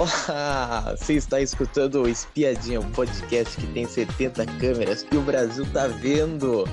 Olá! 0.00 0.94
Você 0.96 1.12
está 1.12 1.42
escutando 1.42 2.00
o 2.00 2.08
Espiadinha, 2.08 2.80
um 2.80 2.90
podcast 2.90 3.54
que 3.54 3.66
tem 3.66 3.86
70 3.86 4.46
câmeras 4.58 5.04
e 5.12 5.14
o 5.14 5.20
Brasil 5.20 5.66
tá 5.74 5.88
vendo. 5.88 6.64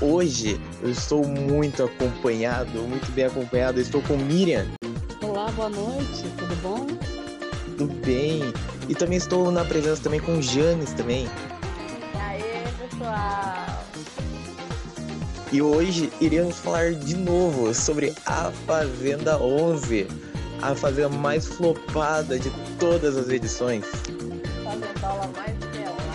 Hoje 0.00 0.60
eu 0.80 0.88
estou 0.88 1.26
muito 1.26 1.82
acompanhado, 1.82 2.80
muito 2.82 3.10
bem 3.10 3.24
acompanhado. 3.24 3.80
estou 3.80 4.00
com 4.02 4.16
Miriam. 4.16 4.64
Olá, 5.20 5.50
boa 5.50 5.68
noite, 5.68 6.22
tudo 6.38 6.54
bom? 6.62 6.86
Tudo 7.76 7.92
bem. 8.06 8.42
E 8.88 8.94
também 8.94 9.18
estou 9.18 9.50
na 9.50 9.64
presença 9.64 10.00
também 10.00 10.20
com 10.20 10.40
Janes 10.40 10.92
também. 10.92 11.26
E 12.14 12.18
aí, 12.20 12.42
pessoal? 12.78 13.84
E 15.50 15.60
hoje 15.60 16.12
iremos 16.20 16.60
falar 16.60 16.92
de 16.94 17.16
novo 17.16 17.74
sobre 17.74 18.14
A 18.24 18.52
Fazenda 18.68 19.36
11, 19.36 20.06
a 20.62 20.74
fazenda 20.74 21.08
mais 21.08 21.46
flopada 21.46 22.38
de 22.38 22.50
todas 22.78 23.16
as 23.16 23.28
edições. 23.28 23.84
Fazendola 24.64 25.26
mais 25.28 25.56
pelada. 25.58 26.08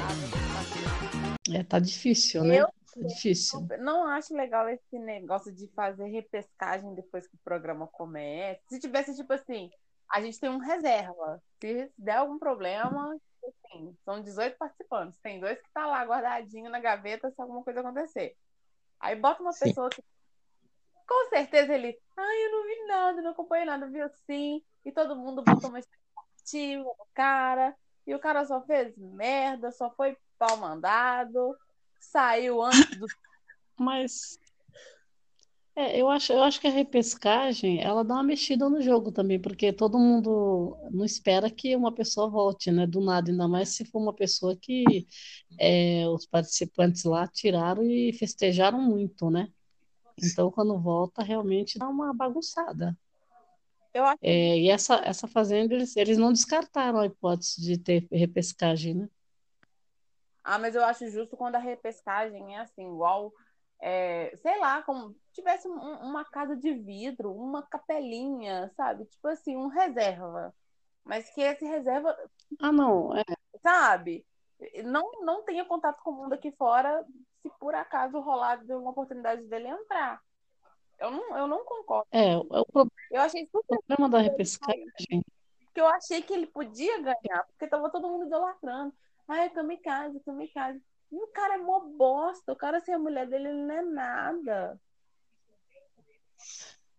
É, 1.59 1.63
tá 1.63 1.79
difícil, 1.79 2.43
né? 2.43 2.61
Eu 2.61 2.67
Tá 2.67 3.07
difícil. 3.07 3.67
não 3.79 4.07
acho 4.07 4.35
legal 4.35 4.69
esse 4.69 4.99
negócio 4.99 5.52
de 5.52 5.67
fazer 5.69 6.05
repescagem 6.09 6.93
depois 6.93 7.25
que 7.27 7.35
o 7.35 7.39
programa 7.43 7.88
começa. 7.88 8.61
Se 8.69 8.79
tivesse, 8.79 9.16
tipo 9.16 9.33
assim, 9.33 9.71
a 10.11 10.21
gente 10.21 10.39
tem 10.39 10.47
um 10.49 10.59
reserva. 10.59 11.41
Se 11.59 11.91
der 11.97 12.17
algum 12.17 12.38
problema, 12.38 13.17
assim, 13.44 13.97
são 14.05 14.21
18 14.21 14.57
participantes. 14.59 15.17
Tem 15.23 15.39
dois 15.39 15.59
que 15.59 15.67
tá 15.73 15.88
lá 15.88 16.03
guardadinho 16.03 16.69
na 16.69 16.80
gaveta 16.80 17.31
se 17.31 17.41
alguma 17.41 17.63
coisa 17.63 17.80
acontecer. 17.80 18.35
Aí 18.99 19.16
bota 19.16 19.41
uma 19.41 19.53
Sim. 19.53 19.66
pessoa 19.66 19.89
que 19.89 20.03
com 21.07 21.30
certeza 21.30 21.73
ele, 21.73 21.98
ai, 22.17 22.45
eu 22.45 22.52
não 22.52 22.63
vi 22.63 22.88
nada, 22.88 23.21
não 23.21 23.31
acompanhei 23.31 23.66
nada, 23.66 23.88
viu 23.88 24.09
sim. 24.25 24.61
E 24.85 24.91
todo 24.91 25.16
mundo 25.16 25.44
botou 25.44 25.70
uma 25.70 25.80
expectativa 25.80 26.84
no 26.84 27.07
cara. 27.13 27.75
E 28.05 28.13
o 28.13 28.20
cara 28.20 28.44
só 28.45 28.61
fez 28.61 28.98
merda, 28.98 29.71
só 29.71 29.89
foi 29.91 30.17
pau 30.38 30.58
mandado, 30.58 31.55
saiu 32.00 32.61
antes 32.61 32.97
do. 32.97 33.08
Mas 33.80 34.38
é, 35.75 36.00
eu 36.00 36.08
acho, 36.08 36.31
eu 36.31 36.44
acho 36.44 36.61
que 36.61 36.67
a 36.67 36.72
repescagem 36.72 37.81
ela 37.81 38.03
dá 38.03 38.14
uma 38.16 38.23
mexida 38.23 38.70
no 38.70 38.80
jogo 38.80 39.11
também, 39.11 39.39
porque 39.39 39.73
todo 39.73 39.97
mundo 39.97 40.77
não 40.92 41.03
espera 41.03 41.49
que 41.49 41.75
uma 41.75 41.92
pessoa 41.92 42.30
volte, 42.30 42.72
né? 42.72 42.86
Do 42.86 43.02
nada, 43.02 43.31
ainda 43.31 43.47
mais 43.47 43.70
se 43.70 43.83
for 43.86 43.99
uma 43.99 44.14
pessoa 44.14 44.55
que 44.55 45.08
é, 45.59 46.08
os 46.09 46.27
participantes 46.27 47.03
lá 47.05 47.27
tiraram 47.27 47.83
e 47.83 48.14
festejaram 48.14 48.80
muito, 48.80 49.31
né? 49.31 49.47
Então, 50.17 50.52
quando 50.52 50.80
volta, 50.80 51.23
realmente 51.23 51.78
dá 51.80 51.88
uma 51.89 52.14
bagunçada. 52.14 52.97
Eu 53.94 54.06
acho 54.06 54.20
É, 54.22 54.58
e 54.59 54.70
essa, 54.70 54.95
essa 55.05 55.28
fazenda, 55.28 55.73
eles, 55.75 55.95
eles 55.97 56.17
não 56.17 56.31
descartaram 56.31 57.00
a 57.00 57.05
hipótese 57.05 57.61
de 57.61 57.78
ter 57.78 58.08
repescagem, 58.11 58.95
né? 58.95 59.09
Ah, 60.44 60.59
mas 60.59 60.75
eu 60.75 60.83
acho 60.83 61.09
justo 61.09 61.38
quando 61.38 61.55
a 61.55 61.59
repescagem 61.59 62.55
é 62.55 62.59
assim, 62.59 62.83
igual, 62.88 63.31
é, 63.81 64.36
sei 64.38 64.59
lá, 64.59 64.81
como 64.83 65.16
tivesse 65.33 65.67
um- 65.67 65.73
uma 66.02 66.25
casa 66.25 66.55
de 66.55 66.73
vidro, 66.73 67.33
uma 67.33 67.64
capelinha, 67.64 68.70
sabe? 68.75 69.05
Tipo 69.05 69.27
assim, 69.30 69.55
um 69.55 69.67
reserva. 69.67 70.53
Mas 71.05 71.30
que 71.31 71.42
esse 71.42 71.66
reserva, 71.66 72.16
Ah, 72.59 72.72
não, 72.72 73.16
é, 73.17 73.23
sabe? 73.61 74.25
Não, 74.86 75.11
não 75.25 75.44
tenha 75.44 75.66
contato 75.66 76.02
com 76.03 76.11
o 76.11 76.14
mundo 76.16 76.33
aqui 76.33 76.52
fora 76.53 77.05
se 77.44 77.49
por 77.59 77.75
acaso 77.75 78.19
rolar 78.19 78.55
de 78.66 78.73
uma 78.73 78.89
oportunidade 78.89 79.44
dele 79.44 79.67
entrar. 79.67 80.19
Eu 80.99 81.11
não, 81.11 81.38
eu 81.38 81.47
não 81.47 81.63
concordo. 81.66 82.08
é, 82.11 82.36
o 82.38 82.66
pro- 82.66 82.91
Eu 83.11 83.22
achei 83.22 83.45
super 83.45 83.77
problema 83.86 84.09
da 84.09 84.19
repescagem. 84.19 85.22
porque 85.66 85.81
eu 85.81 85.88
achei 85.88 86.21
que 86.21 86.33
ele 86.33 86.47
podia 86.47 86.97
ganhar, 87.02 87.44
porque 87.47 87.67
tava 87.67 87.91
todo 87.91 88.08
mundo 88.08 88.25
idolatrando. 88.25 88.94
Ai, 89.27 89.49
kamikaze, 89.49 90.19
kamikaze. 90.21 90.81
E 91.11 91.16
o 91.16 91.27
cara 91.27 91.55
é 91.55 91.58
mó 91.58 91.80
bosta. 91.81 92.53
O 92.53 92.55
cara 92.55 92.80
sem 92.81 92.94
a 92.95 92.99
mulher 92.99 93.27
dele, 93.27 93.49
ele 93.49 93.61
não 93.64 93.75
é 93.75 93.81
nada. 93.83 94.80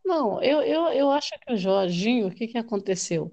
Não, 0.04 0.42
eu, 0.42 0.60
eu, 0.62 0.86
eu 0.88 1.10
acho 1.10 1.30
que 1.40 1.52
o 1.52 1.56
Jorginho, 1.56 2.28
o 2.28 2.30
que 2.34 2.46
que 2.46 2.58
aconteceu? 2.58 3.32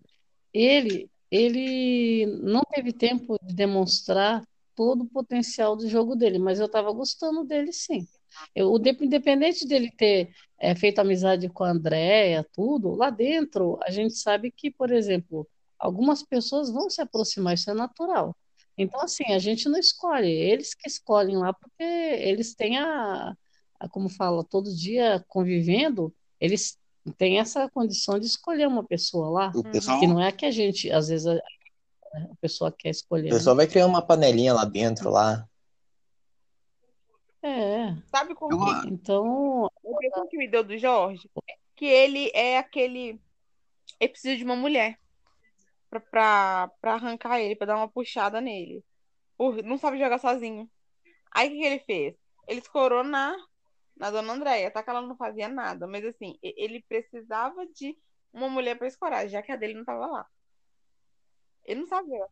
Ele, 0.54 1.10
ele 1.30 2.26
não 2.42 2.62
teve 2.64 2.94
tempo 2.94 3.38
de 3.44 3.54
demonstrar 3.54 4.42
todo 4.76 5.04
o 5.04 5.10
potencial 5.10 5.76
do 5.76 5.88
jogo 5.88 6.16
dele, 6.16 6.40
mas 6.40 6.60
eu 6.60 6.66
estava 6.66 6.92
gostando 6.92 7.44
dele 7.44 7.72
sim. 7.72 8.08
Eu, 8.56 8.76
independente 8.78 9.68
dele 9.68 9.92
ter 9.92 10.34
é, 10.58 10.74
feito 10.76 11.00
amizade 11.00 11.50
com 11.50 11.64
a 11.64 11.72
Andréia, 11.72 12.46
tudo, 12.54 12.96
lá 12.96 13.10
dentro 13.10 13.78
a 13.84 13.92
gente 13.92 14.16
sabe 14.16 14.52
que, 14.52 14.72
por 14.72 14.92
exemplo, 14.92 15.48
algumas 15.78 16.24
pessoas 16.24 16.70
vão 16.70 16.90
se 16.90 17.02
aproximar, 17.02 17.56
isso 17.56 17.70
é 17.70 17.74
natural. 17.74 18.36
Então, 18.78 19.02
assim, 19.02 19.34
a 19.34 19.40
gente 19.40 19.68
não 19.68 19.78
escolhe, 19.78 20.32
eles 20.32 20.74
que 20.74 20.88
escolhem 20.88 21.38
lá, 21.38 21.54
porque 21.54 21.84
eles 21.84 22.56
têm 22.56 22.78
a, 22.78 23.36
a 23.80 23.90
como 23.90 24.10
fala, 24.10 24.44
todo 24.44 24.74
dia 24.74 25.24
convivendo, 25.28 26.14
eles 26.40 26.78
têm 27.18 27.40
essa 27.40 27.70
condição 27.70 28.20
de 28.20 28.28
escolher 28.28 28.68
uma 28.68 28.84
pessoa 28.84 29.30
lá, 29.30 29.52
pessoal, 29.72 30.00
que 30.00 30.08
não 30.08 30.22
é 30.22 30.32
que 30.32 30.46
a 30.46 30.52
gente, 30.52 30.92
às 30.92 31.10
vezes, 31.10 31.28
a, 31.28 31.40
a 32.14 32.36
pessoa 32.40 32.72
quer 32.72 32.90
escolher, 32.90 33.30
né? 33.30 33.38
pessoal 33.38 33.56
vai 33.56 33.68
criar 33.68 33.86
uma 33.86 34.06
panelinha 34.06 34.54
lá 34.54 34.66
dentro, 34.66 35.10
lá. 35.10 35.48
É, 37.44 37.96
Sabe 38.06 38.36
como 38.36 38.58
que, 38.84 38.88
então, 38.88 39.66
a 39.66 39.90
impressão 39.90 40.28
que 40.28 40.38
me 40.38 40.48
deu 40.48 40.64
do 40.64 40.78
Jorge? 40.78 41.30
Que 41.76 41.86
ele 41.86 42.30
é 42.36 42.58
aquele. 42.58 43.20
Ele 44.00 44.10
precisa 44.12 44.38
de 44.38 44.44
uma 44.44 44.56
mulher 44.56 45.00
pra, 45.90 46.00
pra, 46.00 46.72
pra 46.80 46.94
arrancar 46.94 47.40
ele, 47.40 47.56
pra 47.56 47.68
dar 47.68 47.78
uma 47.78 47.90
puxada 47.90 48.40
nele. 48.40 48.84
Por- 49.38 49.64
não 49.64 49.78
sabe 49.78 49.98
jogar 49.98 50.20
sozinho. 50.20 50.70
Aí 51.32 51.48
o 51.48 51.52
que, 51.52 51.58
que 51.58 51.66
ele 51.66 51.80
fez? 51.80 52.16
Ele 52.48 52.60
escorou 52.60 53.04
na, 53.04 53.36
na 53.98 54.12
dona 54.12 54.34
Andréia, 54.34 54.70
tá 54.70 54.84
que 54.84 54.90
ela 54.90 55.02
não 55.02 55.16
fazia 55.16 55.48
nada. 55.50 55.88
Mas 55.88 56.06
assim, 56.06 56.38
ele 56.44 56.84
precisava 56.88 57.66
de 57.68 57.98
uma 58.32 58.50
mulher 58.50 58.78
pra 58.78 58.88
escorar, 58.88 59.28
já 59.28 59.42
que 59.42 59.52
a 59.52 59.56
dele 59.56 59.74
não 59.74 59.86
tava 59.86 60.06
lá. 60.06 60.28
Ele 61.66 61.82
não 61.82 61.88
sabia. 61.88 62.26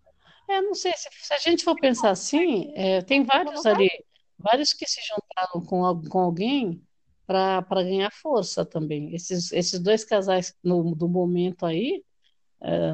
é, 0.50 0.62
não 0.62 0.74
sei, 0.76 0.94
se, 0.96 1.10
se 1.12 1.34
a 1.34 1.38
gente 1.38 1.64
for 1.64 1.76
pensar 1.80 2.10
assim, 2.12 2.72
é, 2.76 3.02
tem 3.02 3.24
vários 3.24 3.66
ali, 3.66 3.90
vários 4.38 4.74
que 4.74 4.86
se 4.88 5.00
juntaram 5.02 5.66
com, 5.66 6.10
com 6.10 6.20
alguém 6.20 6.82
para 7.28 7.84
ganhar 7.84 8.12
força 8.12 8.66
também. 8.66 9.14
Esses, 9.14 9.52
esses 9.52 9.80
dois 9.80 10.04
casais 10.04 10.56
no, 10.64 10.96
do 10.96 11.08
momento 11.08 11.66
aí, 11.66 12.04
é, 12.62 12.94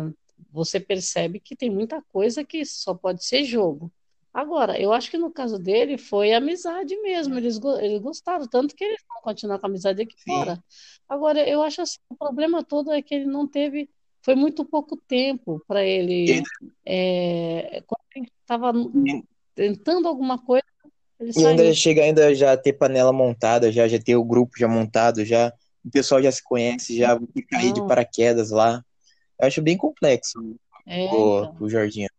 você 0.51 0.79
percebe 0.79 1.39
que 1.39 1.55
tem 1.55 1.69
muita 1.69 2.01
coisa 2.11 2.43
que 2.43 2.65
só 2.65 2.93
pode 2.93 3.25
ser 3.25 3.43
jogo. 3.45 3.91
Agora, 4.33 4.79
eu 4.79 4.91
acho 4.91 5.09
que 5.09 5.17
no 5.17 5.31
caso 5.31 5.57
dele 5.57 5.97
foi 5.97 6.33
amizade 6.33 6.93
mesmo, 7.01 7.37
eles, 7.37 7.57
eles 7.79 8.01
gostaram, 8.01 8.45
tanto 8.47 8.75
que 8.75 8.83
eles 8.83 9.01
vão 9.07 9.21
continuar 9.21 9.59
com 9.59 9.65
a 9.65 9.69
amizade 9.69 10.01
aqui 10.01 10.15
Sim. 10.17 10.25
fora. 10.25 10.61
Agora, 11.07 11.47
eu 11.47 11.63
acho 11.63 11.81
assim, 11.81 11.99
o 12.09 12.15
problema 12.17 12.61
todo 12.63 12.91
é 12.91 13.01
que 13.01 13.15
ele 13.15 13.25
não 13.25 13.47
teve, 13.47 13.89
foi 14.25 14.35
muito 14.35 14.65
pouco 14.65 14.97
tempo 14.97 15.63
para 15.67 15.83
ele, 15.85 16.43
é, 16.85 17.81
quando 17.87 18.01
ele 18.15 18.31
estava 18.41 18.73
tentando 19.55 20.07
alguma 20.07 20.39
coisa, 20.43 20.65
ele 21.19 21.33
E 21.37 21.45
ainda 21.45 21.63
saiu. 21.63 21.73
chega 21.73 22.01
ainda 22.03 22.33
já 22.35 22.55
ter 22.57 22.73
panela 22.73 23.13
montada, 23.13 23.71
já, 23.71 23.87
já 23.87 23.99
ter 23.99 24.15
o 24.15 24.23
grupo 24.23 24.57
já 24.57 24.67
montado, 24.67 25.23
já 25.25 25.53
o 25.83 25.91
pessoal 25.91 26.21
já 26.21 26.31
se 26.31 26.43
conhece, 26.43 26.97
já 26.97 27.17
cair 27.49 27.73
de 27.73 27.81
paraquedas 27.87 28.51
lá. 28.51 28.83
Eu 29.39 29.47
acho 29.47 29.61
bem 29.61 29.77
complexo 29.77 30.39
É, 30.85 31.05
o, 31.05 31.43
então. 31.43 31.57
o 31.59 31.69
Jorginho. 31.69 32.09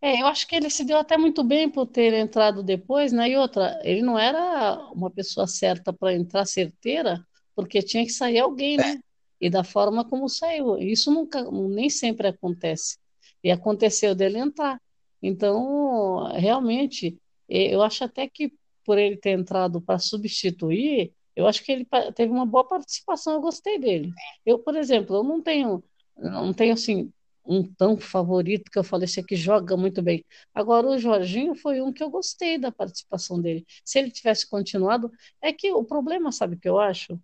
É, 0.00 0.20
eu 0.22 0.26
acho 0.26 0.46
que 0.46 0.54
ele 0.54 0.70
se 0.70 0.84
deu 0.84 0.98
até 0.98 1.16
muito 1.16 1.42
bem 1.42 1.70
por 1.70 1.86
ter 1.86 2.12
entrado 2.14 2.62
depois, 2.62 3.12
né? 3.12 3.30
E 3.30 3.36
outra, 3.36 3.80
ele 3.82 4.02
não 4.02 4.18
era 4.18 4.78
uma 4.92 5.10
pessoa 5.10 5.46
certa 5.46 5.92
para 5.92 6.14
entrar 6.14 6.46
certeira, 6.46 7.26
porque 7.54 7.82
tinha 7.82 8.04
que 8.04 8.12
sair 8.12 8.38
alguém, 8.40 8.76
né? 8.76 8.98
E 9.46 9.50
da 9.50 9.62
forma 9.62 10.04
como 10.04 10.28
saiu. 10.28 10.76
Isso 10.76 11.08
nunca, 11.08 11.48
nem 11.52 11.88
sempre 11.88 12.26
acontece. 12.26 12.98
E 13.44 13.50
aconteceu 13.52 14.12
dele 14.12 14.38
entrar. 14.38 14.82
Então, 15.22 16.24
realmente, 16.32 17.16
eu 17.48 17.80
acho 17.80 18.02
até 18.02 18.26
que 18.26 18.52
por 18.84 18.98
ele 18.98 19.16
ter 19.16 19.38
entrado 19.38 19.80
para 19.80 20.00
substituir, 20.00 21.12
eu 21.36 21.46
acho 21.46 21.62
que 21.62 21.70
ele 21.70 21.86
teve 22.16 22.32
uma 22.32 22.44
boa 22.44 22.66
participação, 22.66 23.34
eu 23.34 23.40
gostei 23.40 23.78
dele. 23.78 24.12
Eu, 24.44 24.58
por 24.58 24.74
exemplo, 24.74 25.14
eu 25.14 25.22
não 25.22 25.40
tenho, 25.40 25.80
não 26.16 26.52
tenho 26.52 26.74
assim 26.74 27.12
um 27.44 27.62
tão 27.62 27.96
favorito 27.96 28.68
que 28.68 28.78
eu 28.80 28.82
falei, 28.82 29.04
esse 29.04 29.20
aqui 29.20 29.36
joga 29.36 29.76
muito 29.76 30.02
bem. 30.02 30.24
Agora, 30.52 30.88
o 30.88 30.98
Jorginho 30.98 31.54
foi 31.54 31.80
um 31.80 31.92
que 31.92 32.02
eu 32.02 32.10
gostei 32.10 32.58
da 32.58 32.72
participação 32.72 33.40
dele. 33.40 33.64
Se 33.84 34.00
ele 34.00 34.10
tivesse 34.10 34.50
continuado, 34.50 35.08
é 35.40 35.52
que 35.52 35.70
o 35.70 35.84
problema, 35.84 36.32
sabe 36.32 36.56
o 36.56 36.58
que 36.58 36.68
eu 36.68 36.80
acho? 36.80 37.16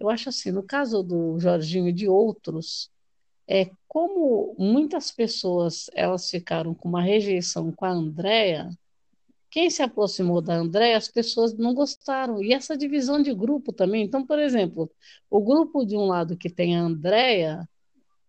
Eu 0.00 0.08
acho 0.10 0.28
assim, 0.30 0.50
no 0.50 0.62
caso 0.62 1.02
do 1.02 1.38
Jorginho 1.38 1.88
e 1.88 1.92
de 1.92 2.08
outros, 2.08 2.90
é 3.46 3.70
como 3.86 4.54
muitas 4.58 5.10
pessoas 5.10 5.90
elas 5.94 6.30
ficaram 6.30 6.74
com 6.74 6.88
uma 6.88 7.02
rejeição 7.02 7.70
com 7.72 7.84
a 7.84 7.90
Andrea, 7.90 8.70
quem 9.50 9.68
se 9.68 9.82
aproximou 9.82 10.40
da 10.40 10.54
Andrea, 10.54 10.96
as 10.96 11.08
pessoas 11.08 11.52
não 11.58 11.74
gostaram. 11.74 12.42
E 12.42 12.52
essa 12.52 12.76
divisão 12.76 13.20
de 13.20 13.34
grupo 13.34 13.72
também. 13.72 14.04
Então, 14.04 14.24
por 14.24 14.38
exemplo, 14.38 14.90
o 15.28 15.40
grupo 15.40 15.84
de 15.84 15.96
um 15.96 16.06
lado 16.06 16.36
que 16.36 16.48
tem 16.48 16.76
a 16.78 16.82
Andrea, 16.82 17.68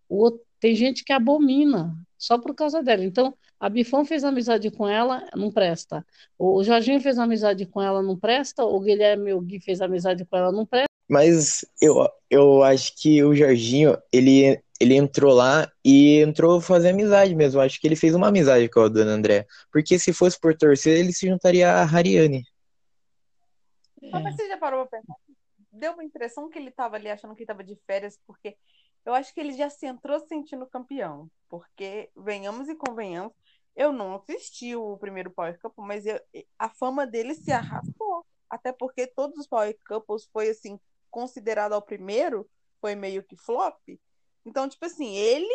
o 0.08 0.16
outro, 0.18 0.40
tem 0.60 0.74
gente 0.74 1.04
que 1.04 1.12
abomina. 1.12 1.96
só 2.18 2.38
por 2.38 2.54
causa 2.54 2.82
dela. 2.82 3.04
Então, 3.04 3.36
a 3.58 3.68
Bifão 3.68 4.04
fez 4.04 4.24
amizade 4.24 4.70
com 4.70 4.88
ela, 4.88 5.24
não 5.36 5.50
presta. 5.50 6.04
O 6.38 6.62
Jorginho 6.64 7.00
fez 7.00 7.18
amizade 7.18 7.66
com 7.66 7.80
ela, 7.82 8.02
não 8.02 8.18
presta. 8.18 8.64
O 8.64 8.80
Guilherme 8.80 9.32
o 9.32 9.40
Gui 9.40 9.60
fez 9.60 9.80
amizade 9.80 10.24
com 10.24 10.36
ela, 10.36 10.52
não 10.52 10.66
presta. 10.66 10.91
Mas 11.08 11.64
eu, 11.80 12.08
eu 12.30 12.62
acho 12.62 12.94
que 12.96 13.22
o 13.22 13.34
Jorginho, 13.34 13.96
ele, 14.12 14.62
ele 14.80 14.96
entrou 14.96 15.34
lá 15.34 15.70
e 15.84 16.20
entrou 16.20 16.60
fazer 16.60 16.90
amizade 16.90 17.34
mesmo. 17.34 17.60
Acho 17.60 17.80
que 17.80 17.86
ele 17.86 17.96
fez 17.96 18.14
uma 18.14 18.28
amizade 18.28 18.68
com 18.68 18.80
a 18.80 18.88
dona 18.88 19.12
André. 19.12 19.46
Porque 19.70 19.98
se 19.98 20.12
fosse 20.12 20.38
por 20.40 20.56
torcer, 20.56 20.98
ele 20.98 21.12
se 21.12 21.28
juntaria 21.28 21.70
a 21.70 21.82
Hariane. 21.82 22.44
É. 24.02 24.10
Mas 24.10 24.34
você 24.34 24.48
já 24.48 24.56
parou 24.56 24.86
pra 24.86 24.98
pensar? 24.98 25.14
Deu 25.70 25.92
uma 25.92 26.04
impressão 26.04 26.48
que 26.48 26.58
ele 26.58 26.68
estava 26.68 26.96
ali 26.96 27.08
achando 27.08 27.34
que 27.34 27.42
estava 27.42 27.64
de 27.64 27.76
férias, 27.86 28.18
porque 28.26 28.56
eu 29.04 29.14
acho 29.14 29.32
que 29.32 29.40
ele 29.40 29.52
já 29.52 29.70
se 29.70 29.86
entrou 29.86 30.20
sentindo 30.20 30.66
campeão. 30.66 31.30
Porque, 31.48 32.10
venhamos 32.16 32.68
e 32.68 32.74
convenhamos, 32.74 33.32
eu 33.74 33.92
não 33.92 34.14
assisti 34.14 34.76
o 34.76 34.96
primeiro 34.98 35.30
Power 35.30 35.58
Couple, 35.60 35.84
mas 35.84 36.04
eu, 36.04 36.20
a 36.58 36.68
fama 36.68 37.06
dele 37.06 37.34
se 37.34 37.50
arrastou. 37.52 38.24
Até 38.50 38.70
porque 38.70 39.06
todos 39.06 39.38
os 39.38 39.46
Power 39.46 39.74
Couples 39.86 40.28
foi 40.30 40.50
assim, 40.50 40.78
considerado 41.12 41.74
ao 41.74 41.82
primeiro, 41.82 42.48
foi 42.80 42.96
meio 42.96 43.22
que 43.22 43.36
flop. 43.36 43.78
Então, 44.44 44.68
tipo 44.68 44.84
assim, 44.84 45.14
ele 45.14 45.54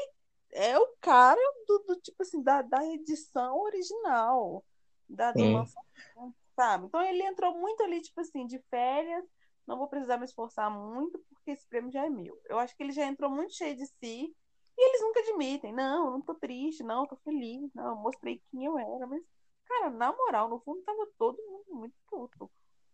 é 0.53 0.79
o 0.79 0.87
cara 1.01 1.41
do, 1.67 1.79
do 1.79 1.95
tipo 1.97 2.21
assim, 2.21 2.41
da, 2.41 2.61
da 2.61 2.85
edição 2.85 3.59
original, 3.59 4.63
da, 5.09 5.33
do 5.33 5.43
lançamento, 5.51 6.35
sabe? 6.55 6.85
Então 6.85 7.01
ele 7.01 7.23
entrou 7.23 7.53
muito 7.57 7.83
ali, 7.83 8.01
tipo 8.01 8.21
assim, 8.21 8.45
de 8.45 8.59
férias, 8.69 9.25
não 9.65 9.77
vou 9.77 9.89
precisar 9.89 10.17
me 10.17 10.25
esforçar 10.25 10.71
muito, 10.71 11.19
porque 11.29 11.51
esse 11.51 11.67
prêmio 11.67 11.91
já 11.91 12.05
é 12.05 12.09
meu. 12.09 12.39
Eu 12.45 12.57
acho 12.59 12.75
que 12.77 12.83
ele 12.83 12.93
já 12.93 13.05
entrou 13.05 13.29
muito 13.29 13.53
cheio 13.53 13.75
de 13.75 13.85
si, 13.85 14.33
e 14.77 14.89
eles 14.89 15.01
nunca 15.01 15.19
admitem, 15.21 15.73
não, 15.73 16.11
não 16.11 16.21
tô 16.21 16.35
triste, 16.35 16.83
não, 16.83 17.07
tô 17.07 17.15
feliz, 17.17 17.73
não, 17.73 17.95
mostrei 17.95 18.41
quem 18.51 18.63
eu 18.63 18.77
era, 18.77 19.07
mas, 19.07 19.23
cara, 19.65 19.89
na 19.89 20.15
moral, 20.15 20.47
no 20.47 20.59
fundo 20.59 20.81
tava 20.83 21.09
todo 21.17 21.37
mundo 21.49 21.75
muito 21.75 21.95
puto. 22.07 22.49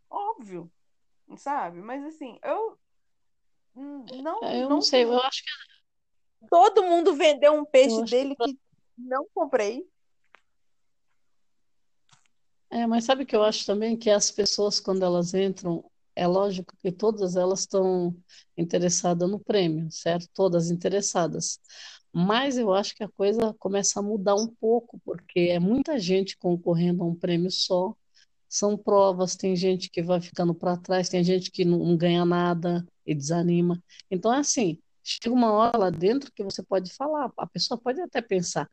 Óbvio, 0.09 0.71
sabe? 1.37 1.81
Mas 1.81 2.03
assim, 2.05 2.39
eu 2.43 2.77
não. 3.75 4.05
Eu 4.43 4.61
não, 4.61 4.69
não 4.69 4.81
sei, 4.81 5.03
eu 5.03 5.19
acho 5.21 5.43
que. 5.43 6.47
Todo 6.49 6.83
mundo 6.83 7.15
vendeu 7.15 7.53
um 7.53 7.65
peixe 7.65 8.03
dele 8.03 8.35
que... 8.35 8.53
que 8.53 8.59
não 8.97 9.25
comprei. 9.33 9.87
É, 12.69 12.85
mas 12.87 13.05
sabe 13.05 13.23
o 13.23 13.25
que 13.25 13.35
eu 13.35 13.43
acho 13.43 13.65
também? 13.65 13.95
Que 13.95 14.09
as 14.09 14.31
pessoas, 14.31 14.79
quando 14.79 15.03
elas 15.03 15.33
entram, 15.33 15.89
é 16.15 16.27
lógico 16.27 16.75
que 16.77 16.91
todas 16.91 17.35
elas 17.35 17.61
estão 17.61 18.15
interessadas 18.57 19.29
no 19.29 19.39
prêmio, 19.39 19.91
certo? 19.91 20.27
Todas 20.33 20.69
interessadas. 20.69 21.59
Mas 22.11 22.57
eu 22.57 22.73
acho 22.73 22.95
que 22.95 23.03
a 23.03 23.09
coisa 23.09 23.53
começa 23.59 23.99
a 23.99 24.03
mudar 24.03 24.35
um 24.35 24.47
pouco, 24.47 24.99
porque 25.05 25.49
é 25.51 25.59
muita 25.59 25.97
gente 25.99 26.37
concorrendo 26.37 27.03
a 27.03 27.07
um 27.07 27.15
prêmio 27.15 27.49
só. 27.49 27.95
São 28.53 28.77
provas, 28.77 29.35
tem 29.35 29.55
gente 29.55 29.89
que 29.89 30.03
vai 30.03 30.21
ficando 30.21 30.53
para 30.53 30.77
trás, 30.77 31.09
tem 31.09 31.23
gente 31.23 31.50
que 31.50 31.65
não, 31.65 31.79
não 31.79 31.97
ganha 31.97 32.23
nada 32.23 32.85
e 33.03 33.15
desanima. 33.15 33.81
Então, 34.11 34.31
é 34.31 34.38
assim, 34.38 34.79
chega 35.03 35.33
uma 35.33 35.51
hora 35.51 35.75
lá 35.75 35.89
dentro 35.89 36.31
que 36.31 36.44
você 36.44 36.61
pode 36.61 36.94
falar, 36.94 37.31
a 37.35 37.47
pessoa 37.47 37.79
pode 37.79 38.00
até 38.00 38.21
pensar, 38.21 38.69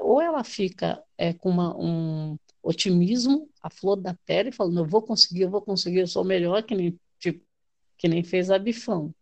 ou 0.00 0.18
ela 0.18 0.42
fica 0.42 1.04
é, 1.18 1.34
com 1.34 1.50
uma, 1.50 1.76
um 1.76 2.38
otimismo, 2.62 3.50
a 3.62 3.68
flor 3.68 3.96
da 3.96 4.14
pele, 4.24 4.50
falando, 4.50 4.78
eu 4.78 4.86
vou 4.86 5.02
conseguir, 5.02 5.42
eu 5.42 5.50
vou 5.50 5.60
conseguir, 5.60 5.98
eu 5.98 6.06
sou 6.06 6.24
melhor, 6.24 6.62
que 6.62 6.74
nem, 6.74 6.98
tipo, 7.18 7.44
que 7.98 8.08
nem 8.08 8.24
fez 8.24 8.50
a 8.50 8.58
Bifão. 8.58 9.14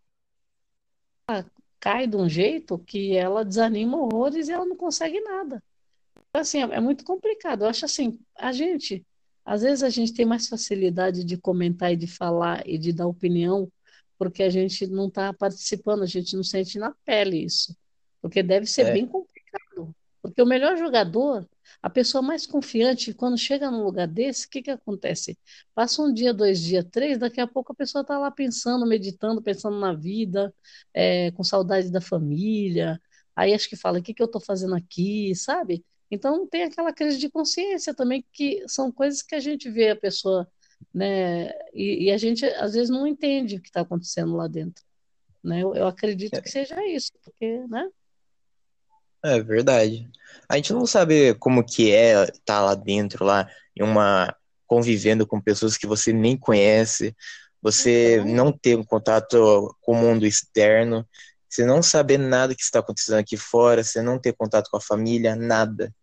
Ela 1.28 1.50
cai 1.80 2.06
de 2.06 2.16
um 2.16 2.28
jeito 2.28 2.78
que 2.78 3.16
ela 3.16 3.44
desanima 3.44 3.96
horrores 3.96 4.46
e 4.46 4.52
ela 4.52 4.64
não 4.64 4.76
consegue 4.76 5.20
nada. 5.20 5.60
Então, 6.28 6.42
assim, 6.42 6.62
é, 6.62 6.76
é 6.76 6.80
muito 6.80 7.04
complicado. 7.04 7.64
Eu 7.64 7.68
acho 7.68 7.84
assim, 7.84 8.20
a 8.36 8.52
gente, 8.52 9.04
às 9.46 9.62
vezes 9.62 9.84
a 9.84 9.88
gente 9.88 10.12
tem 10.12 10.26
mais 10.26 10.48
facilidade 10.48 11.24
de 11.24 11.38
comentar 11.38 11.92
e 11.92 11.96
de 11.96 12.08
falar 12.08 12.68
e 12.68 12.76
de 12.76 12.92
dar 12.92 13.06
opinião 13.06 13.70
porque 14.18 14.42
a 14.42 14.50
gente 14.50 14.86
não 14.86 15.08
está 15.08 15.32
participando, 15.32 16.02
a 16.02 16.06
gente 16.06 16.34
não 16.34 16.42
sente 16.42 16.78
na 16.78 16.92
pele 17.04 17.44
isso. 17.44 17.76
Porque 18.20 18.42
deve 18.42 18.66
ser 18.66 18.86
é. 18.86 18.92
bem 18.92 19.06
complicado. 19.06 19.94
Porque 20.22 20.42
o 20.42 20.46
melhor 20.46 20.76
jogador, 20.76 21.46
a 21.82 21.88
pessoa 21.88 22.22
mais 22.22 22.46
confiante, 22.46 23.14
quando 23.14 23.38
chega 23.38 23.70
num 23.70 23.84
lugar 23.84 24.08
desse, 24.08 24.46
o 24.46 24.50
que, 24.50 24.62
que 24.62 24.70
acontece? 24.70 25.38
Passa 25.74 26.02
um 26.02 26.12
dia, 26.12 26.34
dois 26.34 26.60
dias, 26.60 26.84
três, 26.90 27.18
daqui 27.18 27.40
a 27.40 27.46
pouco 27.46 27.72
a 27.72 27.76
pessoa 27.76 28.02
está 28.02 28.18
lá 28.18 28.30
pensando, 28.30 28.86
meditando, 28.86 29.42
pensando 29.42 29.78
na 29.78 29.92
vida, 29.92 30.52
é, 30.92 31.30
com 31.32 31.44
saudade 31.44 31.90
da 31.90 32.00
família. 32.00 33.00
Aí 33.36 33.54
acho 33.54 33.68
que 33.68 33.76
fala: 33.76 33.98
o 33.98 34.02
que, 34.02 34.14
que 34.14 34.22
eu 34.22 34.26
estou 34.26 34.40
fazendo 34.40 34.74
aqui, 34.74 35.34
sabe? 35.34 35.84
Então 36.10 36.46
tem 36.46 36.64
aquela 36.64 36.92
crise 36.92 37.18
de 37.18 37.28
consciência 37.28 37.94
também, 37.94 38.24
que 38.32 38.64
são 38.68 38.92
coisas 38.92 39.22
que 39.22 39.34
a 39.34 39.40
gente 39.40 39.70
vê 39.70 39.90
a 39.90 39.96
pessoa 39.96 40.48
né? 40.92 41.50
E, 41.74 42.04
e, 42.04 42.10
a 42.10 42.16
gente 42.16 42.44
às 42.44 42.74
vezes 42.74 42.90
não 42.90 43.06
entende 43.06 43.56
o 43.56 43.60
que 43.60 43.68
está 43.68 43.82
acontecendo 43.82 44.34
lá 44.34 44.46
dentro, 44.46 44.82
né? 45.42 45.62
Eu, 45.62 45.74
eu 45.74 45.86
acredito 45.86 46.34
é. 46.34 46.40
que 46.40 46.50
seja 46.50 46.76
isso, 46.86 47.12
porque, 47.22 47.66
né? 47.68 47.88
É 49.22 49.40
verdade. 49.42 50.08
A 50.48 50.56
gente 50.56 50.72
não 50.72 50.86
sabe 50.86 51.34
como 51.34 51.64
que 51.64 51.92
é 51.92 52.24
estar 52.24 52.40
tá 52.44 52.60
lá 52.60 52.74
dentro, 52.74 53.24
lá 53.24 53.48
em 53.74 53.82
uma 53.82 54.34
convivendo 54.66 55.26
com 55.26 55.40
pessoas 55.40 55.76
que 55.76 55.86
você 55.86 56.12
nem 56.12 56.36
conhece, 56.36 57.14
você 57.62 58.16
então... 58.16 58.34
não 58.34 58.52
ter 58.52 58.76
um 58.76 58.84
contato 58.84 59.76
com 59.80 59.92
o 59.92 59.96
mundo 59.96 60.26
externo, 60.26 61.06
você 61.48 61.64
não 61.64 61.82
saber 61.82 62.18
nada 62.18 62.54
que 62.54 62.62
está 62.62 62.80
acontecendo 62.80 63.18
aqui 63.18 63.36
fora, 63.36 63.82
você 63.82 64.02
não 64.02 64.18
ter 64.18 64.32
contato 64.32 64.70
com 64.70 64.76
a 64.76 64.80
família, 64.80 65.36
nada. 65.36 65.94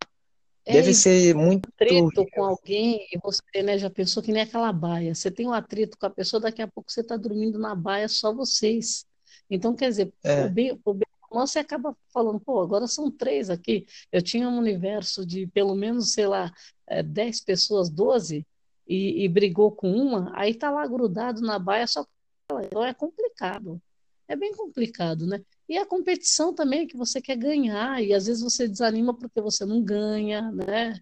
Deve 0.66 0.92
é, 0.92 0.94
ser 0.94 1.36
muito. 1.36 1.68
atrito 1.68 2.26
com 2.34 2.44
alguém 2.44 3.06
e 3.12 3.20
você 3.22 3.62
né, 3.62 3.78
já 3.78 3.90
pensou 3.90 4.24
que 4.24 4.32
nem 4.32 4.44
aquela 4.44 4.72
baia. 4.72 5.14
Você 5.14 5.30
tem 5.30 5.46
um 5.46 5.54
atrito 5.54 5.98
com 5.98 6.06
a 6.06 6.10
pessoa, 6.10 6.40
daqui 6.40 6.62
a 6.62 6.68
pouco 6.68 6.90
você 6.90 7.02
está 7.02 7.18
dormindo 7.18 7.60
na 7.60 7.76
baia 7.76 8.08
só 8.08 8.34
vocês. 8.34 9.06
Então, 9.50 9.76
quer 9.76 9.90
dizer, 9.90 10.14
é. 10.24 10.46
o 10.46 10.50
bem, 10.50 10.80
o 10.84 10.94
bem 10.94 11.08
você 11.30 11.60
acaba 11.60 11.98
falando, 12.14 12.40
pô, 12.40 12.62
agora 12.62 12.88
são 12.88 13.10
três 13.10 13.50
aqui. 13.50 13.86
Eu 14.12 14.22
tinha 14.22 14.48
um 14.48 14.58
universo 14.58 15.26
de 15.26 15.48
pelo 15.48 15.76
menos, 15.76 16.14
sei 16.14 16.28
lá, 16.28 16.52
é, 16.88 17.02
dez 17.02 17.42
pessoas, 17.42 17.90
doze, 17.90 18.46
e, 18.88 19.28
brigou 19.30 19.72
com 19.72 19.92
uma, 19.92 20.32
aí 20.36 20.54
tá 20.54 20.70
lá 20.70 20.86
grudado 20.86 21.42
na 21.42 21.58
baia 21.58 21.88
só. 21.88 22.06
Então 22.66 22.84
é 22.84 22.94
complicado. 22.94 23.82
É 24.28 24.36
bem 24.36 24.54
complicado, 24.54 25.28
né? 25.28 25.44
E 25.68 25.78
a 25.78 25.86
competição 25.86 26.54
também, 26.54 26.88
que 26.88 26.98
você 26.98 27.22
quer 27.22 27.36
ganhar, 27.36 28.02
e 28.04 28.14
às 28.14 28.26
vezes 28.26 28.42
você 28.42 28.68
desanima 28.68 29.14
porque 29.14 29.42
você 29.42 29.66
não 29.66 29.82
ganha, 29.82 30.52
né? 30.52 31.00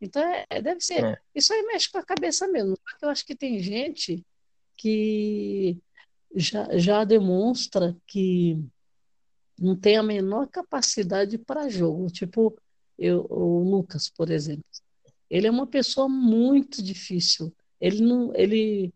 Então, 0.00 0.22
é, 0.22 0.46
é 0.48 0.62
deve 0.62 0.80
ser. 0.80 1.04
É. 1.04 1.18
Isso 1.34 1.52
aí 1.52 1.62
mexe 1.62 1.90
com 1.90 1.98
a 1.98 2.02
cabeça 2.02 2.48
mesmo. 2.48 2.78
Eu 3.02 3.08
acho 3.08 3.24
que 3.26 3.36
tem 3.36 3.58
gente 3.60 4.24
que 4.76 5.78
já, 6.34 6.76
já 6.78 7.04
demonstra 7.04 7.96
que 8.06 8.58
não 9.58 9.76
tem 9.76 9.96
a 9.96 10.02
menor 10.02 10.48
capacidade 10.48 11.36
para 11.36 11.68
jogo. 11.68 12.06
Tipo, 12.08 12.56
eu, 12.98 13.26
o 13.28 13.62
Lucas, 13.62 14.08
por 14.08 14.30
exemplo. 14.30 14.64
Ele 15.28 15.46
é 15.46 15.50
uma 15.50 15.66
pessoa 15.66 16.08
muito 16.08 16.82
difícil. 16.82 17.52
Ele 17.80 18.02
não, 18.02 18.34
ele 18.34 18.92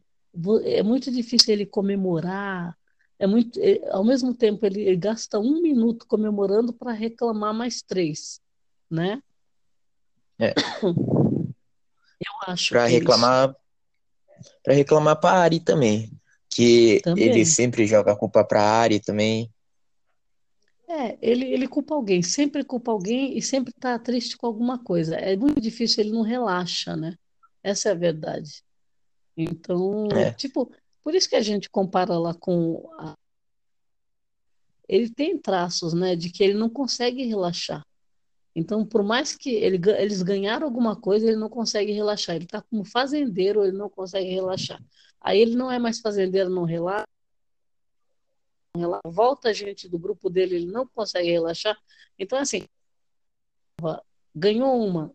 é 0.64 0.82
muito 0.82 1.10
difícil 1.10 1.52
ele 1.52 1.66
comemorar, 1.66 2.76
é 3.24 3.26
muito, 3.26 3.58
é, 3.58 3.80
ao 3.90 4.04
mesmo 4.04 4.34
tempo 4.34 4.66
ele, 4.66 4.82
ele, 4.82 4.96
gasta 4.96 5.38
um 5.38 5.62
minuto 5.62 6.06
comemorando 6.06 6.74
para 6.74 6.92
reclamar 6.92 7.54
mais 7.54 7.80
três, 7.80 8.38
né? 8.90 9.22
É. 10.38 10.52
Eu 12.20 12.32
acho. 12.46 12.70
Para 12.70 12.86
é 12.86 12.92
reclamar, 12.92 13.56
para 14.62 14.74
reclamar 14.74 15.18
para 15.18 15.38
Ari 15.38 15.58
também, 15.60 16.12
que 16.50 17.00
também. 17.02 17.24
ele 17.24 17.46
sempre 17.46 17.86
joga 17.86 18.12
a 18.12 18.16
culpa 18.16 18.44
para 18.44 18.62
Ari 18.62 19.00
também. 19.00 19.50
É, 20.86 21.16
ele, 21.20 21.46
ele 21.46 21.66
culpa 21.66 21.94
alguém, 21.94 22.22
sempre 22.22 22.62
culpa 22.62 22.92
alguém 22.92 23.36
e 23.36 23.42
sempre 23.42 23.72
está 23.74 23.98
triste 23.98 24.36
com 24.36 24.46
alguma 24.46 24.78
coisa. 24.78 25.16
É 25.16 25.34
muito 25.34 25.60
difícil, 25.60 26.04
ele 26.04 26.12
não 26.12 26.22
relaxa, 26.22 26.94
né? 26.94 27.16
Essa 27.62 27.88
é 27.88 27.92
a 27.92 27.96
verdade. 27.96 28.62
Então, 29.36 30.08
é. 30.12 30.30
tipo, 30.32 30.70
por 31.04 31.14
isso 31.14 31.28
que 31.28 31.36
a 31.36 31.42
gente 31.42 31.70
compara 31.70 32.18
lá 32.18 32.34
com. 32.34 32.90
A... 32.98 33.14
Ele 34.88 35.08
tem 35.10 35.38
traços, 35.38 35.94
né, 35.94 36.16
de 36.16 36.30
que 36.30 36.42
ele 36.42 36.54
não 36.54 36.68
consegue 36.68 37.24
relaxar. 37.24 37.86
Então, 38.54 38.86
por 38.86 39.02
mais 39.02 39.36
que 39.36 39.50
ele, 39.50 39.80
eles 39.98 40.22
ganharam 40.22 40.66
alguma 40.66 40.94
coisa, 40.94 41.26
ele 41.26 41.36
não 41.36 41.48
consegue 41.48 41.92
relaxar. 41.92 42.36
Ele 42.36 42.44
está 42.44 42.62
como 42.62 42.84
fazendeiro, 42.84 43.62
ele 43.64 43.76
não 43.76 43.90
consegue 43.90 44.30
relaxar. 44.30 44.82
Aí 45.20 45.40
ele 45.40 45.54
não 45.56 45.70
é 45.70 45.78
mais 45.78 46.00
fazendeiro, 46.00 46.50
não 46.50 46.64
relaxa. 46.64 47.06
Volta 49.04 49.50
a 49.50 49.52
gente 49.52 49.88
do 49.88 49.98
grupo 49.98 50.28
dele, 50.30 50.56
ele 50.56 50.66
não 50.66 50.86
consegue 50.86 51.30
relaxar. 51.30 51.76
Então, 52.18 52.38
assim, 52.38 52.64
ganhou 54.34 54.84
uma, 54.84 55.12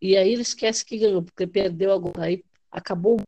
e 0.00 0.16
aí 0.16 0.32
ele 0.32 0.42
esquece 0.42 0.84
que 0.84 0.98
ganhou, 0.98 1.22
porque 1.22 1.46
perdeu 1.46 1.92
agora, 1.92 2.24
aí 2.24 2.44
acabou. 2.70 3.20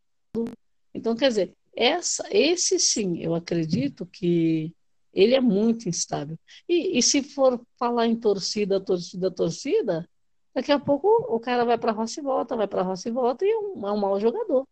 Então, 0.95 1.17
quer 1.17 1.29
dizer, 1.29 1.55
essa, 1.79 2.27
esse 2.31 2.79
sim, 2.81 3.19
eu 3.19 3.35
acredito 3.37 4.05
que 4.05 4.75
Ele 5.13 5.35
é 5.35 5.41
muito 5.41 5.89
instável. 5.89 6.37
E, 6.69 6.99
e 6.99 7.03
se 7.03 7.23
for 7.23 7.65
falar 7.79 8.07
em 8.07 8.19
torcida, 8.19 8.81
torcida, 8.85 9.31
torcida, 9.31 10.09
daqui 10.53 10.73
a 10.73 10.79
pouco 10.81 11.09
o 11.33 11.39
cara 11.39 11.65
vai 11.65 11.79
para 11.79 11.93
a 11.93 11.95
roça 11.95 12.19
e 12.19 12.23
volta, 12.23 12.57
vai 12.57 12.67
para 12.67 12.81
a 12.81 12.85
roça 12.85 13.09
e 13.09 13.13
volta 13.13 13.45
e 13.45 13.51
é 13.51 13.59
um, 13.59 13.87
é 13.87 13.93
um 13.93 13.97
mau 13.97 14.19
jogador, 14.19 14.67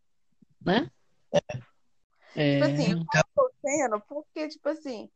né? 0.60 0.90
É. 2.34 2.54
Tipo 2.54 2.64
assim, 2.64 2.92
eu 2.92 3.25
torcendo 3.34 4.02
porque, 4.08 4.48
tipo 4.48 4.68
assim, 4.68 5.08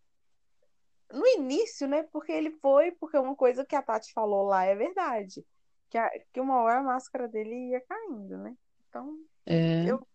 no 1.13 1.27
início, 1.27 1.89
né? 1.89 2.05
Porque 2.05 2.31
ele 2.31 2.53
foi, 2.53 2.93
porque 2.93 3.19
uma 3.19 3.35
coisa 3.35 3.65
que 3.65 3.75
a 3.75 3.83
Tati 3.83 4.13
falou 4.13 4.47
lá 4.47 4.65
é 4.65 4.77
verdade. 4.77 5.45
Que, 5.91 5.99
a, 5.99 6.09
que 6.33 6.41
uma 6.41 6.63
hora 6.63 6.79
a 6.79 6.85
máscara 6.85 7.27
dele 7.27 7.71
ia 7.71 7.81
caindo, 7.81 8.39
né? 8.39 8.55
Então, 8.89 9.19
é. 9.45 9.91
eu 9.91 10.07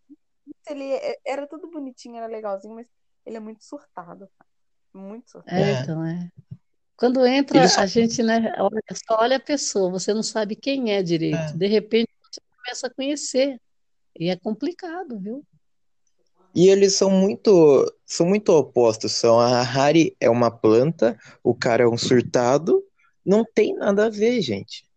ele 0.68 0.94
é, 0.94 1.18
era 1.26 1.48
tudo 1.48 1.70
bonitinho, 1.70 2.18
era 2.18 2.28
legalzinho, 2.28 2.76
mas 2.76 2.88
ele 3.26 3.38
é 3.38 3.40
muito 3.40 3.64
surtado, 3.64 4.30
muito 4.94 5.30
surtado. 5.32 5.58
É, 5.58 5.82
então 5.82 6.06
é. 6.06 6.30
Quando 6.98 7.26
entra, 7.26 7.68
só... 7.68 7.82
a 7.82 7.86
gente, 7.86 8.24
né, 8.24 8.54
olha, 8.58 8.82
só 8.94 9.18
olha 9.20 9.38
a 9.38 9.40
pessoa, 9.40 9.92
você 9.92 10.14
não 10.14 10.24
sabe 10.24 10.56
quem 10.56 10.94
é 10.94 11.04
direito. 11.04 11.38
É. 11.38 11.54
De 11.54 11.68
repente, 11.68 12.10
você 12.24 12.42
começa 12.58 12.88
a 12.88 12.94
conhecer. 12.94 13.60
E 14.18 14.30
é 14.30 14.36
complicado, 14.38 15.20
viu? 15.20 15.46
E 16.56 16.70
eles 16.70 16.96
são 16.96 17.10
muito, 17.10 17.94
são 18.06 18.26
muito 18.26 18.50
opostos. 18.54 19.12
São 19.12 19.38
a 19.38 19.62
Harry 19.62 20.16
é 20.22 20.30
uma 20.30 20.50
planta, 20.50 21.20
o 21.44 21.54
cara 21.54 21.84
é 21.84 21.88
um 21.88 21.98
surtado. 21.98 22.82
Não 23.26 23.44
tem 23.44 23.76
nada 23.76 24.06
a 24.06 24.10
ver, 24.10 24.40
gente. 24.42 24.88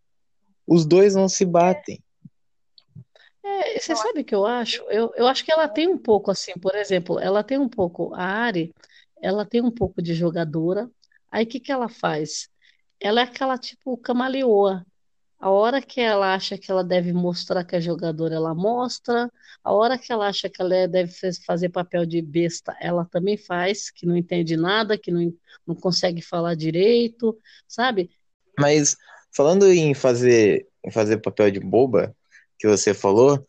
Os 0.64 0.87
dois 0.87 1.17
não 1.17 1.28
se 1.28 1.45
batem. 1.45 2.00
É, 3.49 3.78
você 3.78 3.97
sabe 3.97 4.21
o 4.21 4.25
que 4.25 4.35
eu 4.35 4.45
acho? 4.45 4.83
Eu, 4.90 5.12
eu 5.17 5.26
acho 5.26 5.45
que 5.45 5.52
ela 5.52 5.67
tem 5.67 5.88
um 5.88 5.97
pouco 5.97 6.31
assim, 6.31 6.52
por 6.52 6.75
exemplo, 6.75 7.19
ela 7.19 7.43
tem 7.43 7.57
um 7.59 7.69
pouco, 7.69 8.14
a 8.14 8.23
Ari, 8.23 8.75
ela 9.23 9.47
tem 9.47 9.62
um 9.62 9.71
pouco 9.71 10.02
de 10.02 10.14
jogadora. 10.14 10.90
Aí 11.31 11.45
o 11.45 11.47
que 11.47 11.59
que 11.59 11.73
ela 11.73 11.88
faz? 11.88 12.49
Ela 13.00 13.21
é 13.21 13.25
aquela 13.25 13.57
tipo 13.57 13.97
camaleoa. 13.97 14.85
A 15.40 15.50
hora 15.50 15.81
que 15.81 16.00
ela 16.00 16.35
acha 16.35 16.59
que 16.59 16.71
ela 16.71 16.83
deve 16.83 17.12
mostrar 17.12 17.64
que 17.64 17.76
é 17.76 17.81
jogadora, 17.81 18.35
ela 18.35 18.55
mostra. 18.55 19.31
A 19.62 19.73
hora 19.73 19.97
que 19.97 20.12
ela 20.12 20.26
acha 20.28 20.49
que 20.49 20.61
ela 20.61 20.75
é, 20.75 20.88
deve 20.88 21.12
fazer 21.47 21.69
papel 21.69 22.05
de 22.05 22.21
besta, 22.21 22.76
ela 22.81 23.05
também 23.05 23.37
faz, 23.37 23.88
que 23.90 24.05
não 24.05 24.17
entende 24.17 24.57
nada, 24.57 24.99
que 24.99 25.12
não, 25.12 25.33
não 25.67 25.76
consegue 25.76 26.21
falar 26.21 26.57
direito, 26.57 27.38
sabe? 27.69 28.11
Mas 28.59 28.97
falando 29.31 29.71
em 29.73 29.95
fazer, 29.95 30.67
em 30.85 30.90
fazer 30.90 31.19
papel 31.19 31.50
de 31.52 31.61
boba, 31.61 32.17
que 32.58 32.66
você 32.66 32.92
falou, 32.94 33.44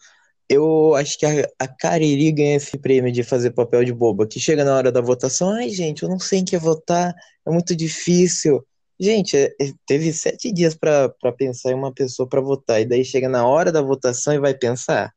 eu 0.48 0.96
acho 0.96 1.18
que 1.18 1.26
a, 1.26 1.48
a 1.60 1.68
Cariri 1.68 2.32
ganha 2.32 2.56
esse 2.56 2.78
prêmio 2.78 3.12
de 3.12 3.24
fazer 3.24 3.52
papel 3.52 3.84
de 3.84 3.94
boba, 3.94 4.28
que 4.28 4.40
chega 4.40 4.64
na 4.64 4.76
hora 4.76 4.92
da 4.92 5.02
votação, 5.02 5.50
ai 5.52 5.70
gente, 5.70 6.04
eu 6.04 6.10
não 6.10 6.20
sei 6.20 6.40
em 6.40 6.46
que 6.46 6.58
votar, 6.58 7.14
é 7.46 7.52
muito 7.52 7.76
difícil. 7.76 8.66
Gente, 9.00 9.38
é, 9.38 9.46
é, 9.62 9.72
teve 9.86 10.12
sete 10.12 10.52
dias 10.52 10.76
para 10.76 11.10
pensar 11.38 11.72
em 11.72 11.76
uma 11.76 11.94
pessoa 11.94 12.28
para 12.28 12.42
votar, 12.42 12.82
e 12.82 12.86
daí 12.86 13.06
chega 13.06 13.30
na 13.30 13.48
hora 13.48 13.72
da 13.72 13.82
votação 13.82 14.34
e 14.34 14.40
vai 14.40 14.54
pensar. 14.54 15.14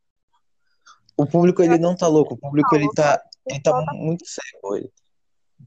O 1.16 1.26
público 1.26 1.62
ele 1.62 1.78
não 1.78 1.94
tá 1.96 2.06
louco, 2.06 2.34
o 2.34 2.38
público 2.38 2.74
ele 2.74 2.88
tá, 2.94 3.22
ele 3.46 3.60
tá 3.60 3.84
muito 3.94 4.24
cego. 4.26 4.90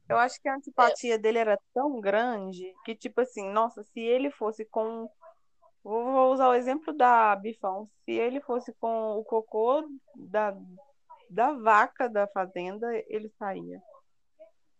Eu 0.08 0.18
acho 0.18 0.42
que 0.42 0.48
a 0.48 0.56
antipatia 0.56 1.18
dele 1.18 1.40
era 1.40 1.60
tão 1.74 2.00
grande 2.00 2.74
que, 2.84 2.96
tipo 2.96 3.22
assim, 3.22 3.50
nossa, 3.50 3.84
se 3.84 4.00
ele 4.00 4.30
fosse 4.32 4.66
com. 4.66 5.10
Vou 5.86 6.34
usar 6.34 6.50
o 6.50 6.56
exemplo 6.56 6.92
da 6.92 7.36
Bifão. 7.36 7.88
Se 8.04 8.12
ele 8.12 8.42
fosse 8.42 8.74
com 8.80 9.20
o 9.20 9.24
cocô 9.24 9.88
da, 10.16 10.58
da 11.30 11.54
vaca 11.54 12.10
da 12.10 12.26
fazenda, 12.26 12.88
ele 13.08 13.30
saía. 13.38 13.80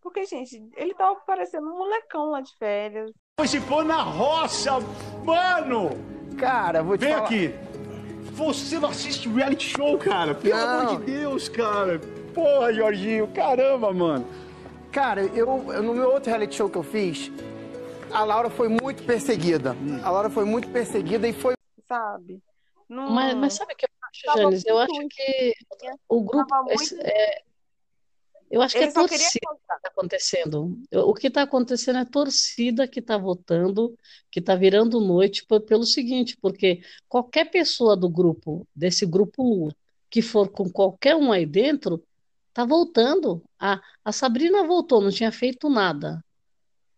Porque, 0.02 0.26
gente, 0.26 0.68
ele 0.76 0.96
tava 0.96 1.16
parecendo 1.20 1.68
um 1.68 1.78
molecão 1.78 2.32
lá 2.32 2.42
de 2.42 2.52
férias. 2.58 3.12
Se 3.46 3.62
for 3.62 3.86
na 3.86 4.02
roça, 4.02 4.80
mano! 5.24 5.90
Cara, 6.40 6.82
vou 6.82 6.98
te 6.98 7.02
Vem 7.06 7.14
falar... 7.14 7.26
aqui. 7.26 7.54
Você 8.34 8.80
não 8.80 8.90
assiste 8.90 9.30
reality 9.30 9.78
show, 9.78 10.00
cara? 10.00 10.34
Pelo 10.34 10.58
não. 10.58 10.80
amor 10.80 10.98
de 10.98 11.06
Deus, 11.06 11.48
cara. 11.48 12.02
Porra, 12.34 12.74
Jorginho, 12.74 13.28
caramba, 13.28 13.94
mano. 13.94 14.26
Cara, 14.92 15.22
eu, 15.22 15.46
no 15.84 15.94
meu 15.94 16.12
outro 16.12 16.32
reality 16.32 16.56
show 16.56 16.70
que 16.70 16.78
eu 16.78 16.84
fiz, 16.84 17.32
a 18.16 18.24
Laura 18.24 18.50
foi 18.50 18.70
muito 18.70 19.04
perseguida. 19.04 19.76
A 20.04 20.10
Laura 20.10 20.30
foi 20.30 20.46
muito 20.46 20.70
perseguida 20.70 21.28
e 21.28 21.34
foi. 21.34 21.56
Sabe? 21.88 22.42
Não... 22.88 23.10
Mas, 23.12 23.36
mas 23.36 23.54
sabe 23.54 23.74
o 23.74 23.76
que 23.76 23.86
eu 23.86 23.90
acho, 24.02 24.40
Janice? 24.40 24.68
Eu 24.68 24.78
acho 24.78 25.08
que 25.10 25.54
o 26.08 26.22
grupo. 26.24 26.56
Esse, 26.70 27.00
é, 27.02 27.42
eu 28.50 28.62
acho 28.62 28.78
Ele 28.78 28.86
que 28.86 28.90
é 28.90 28.94
torcida 28.94 29.30
que 29.30 29.74
está 29.74 29.80
acontecendo. 29.84 30.80
O 30.94 31.14
que 31.14 31.28
está 31.28 31.42
acontecendo 31.42 32.00
é 32.00 32.06
torcida 32.06 32.88
que 32.88 33.00
está 33.00 33.18
votando, 33.18 33.98
que 34.32 34.40
está 34.40 34.56
virando 34.56 35.02
noite 35.02 35.46
pelo 35.68 35.84
seguinte, 35.84 36.38
porque 36.42 36.82
qualquer 37.10 37.52
pessoa 37.52 37.98
do 37.98 38.10
grupo, 38.10 38.66
desse 38.74 39.06
grupo 39.06 39.70
que 40.10 40.22
for 40.22 40.48
com 40.50 40.70
qualquer 40.70 41.16
um 41.16 41.32
aí 41.32 41.46
dentro, 41.46 42.02
está 42.48 42.64
voltando. 42.64 43.44
A, 43.60 43.82
a 44.04 44.12
Sabrina 44.12 44.64
voltou, 44.64 45.02
não 45.02 45.12
tinha 45.12 45.32
feito 45.32 45.70
nada. 45.70 46.24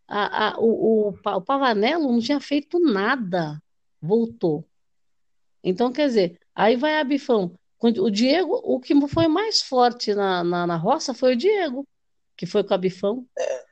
A, 0.07 0.47
a, 0.47 0.59
o, 0.59 1.09
o, 1.09 1.09
o 1.09 1.41
Pavanello 1.41 2.11
não 2.11 2.19
tinha 2.19 2.39
feito 2.39 2.79
nada, 2.79 3.61
voltou. 4.01 4.65
Então, 5.63 5.91
quer 5.91 6.07
dizer, 6.07 6.39
aí 6.55 6.75
vai 6.75 6.99
a 6.99 7.03
Bifão. 7.03 7.57
O 7.79 8.09
Diego, 8.09 8.59
o 8.63 8.79
que 8.79 8.95
foi 9.07 9.27
mais 9.27 9.61
forte 9.61 10.13
na, 10.15 10.43
na, 10.43 10.65
na 10.65 10.75
roça 10.77 11.13
foi 11.13 11.33
o 11.33 11.37
Diego, 11.37 11.85
que 12.35 12.45
foi 12.45 12.63
com 12.63 12.73
a 12.73 12.77
Bifão. 12.77 13.25
É. 13.37 13.65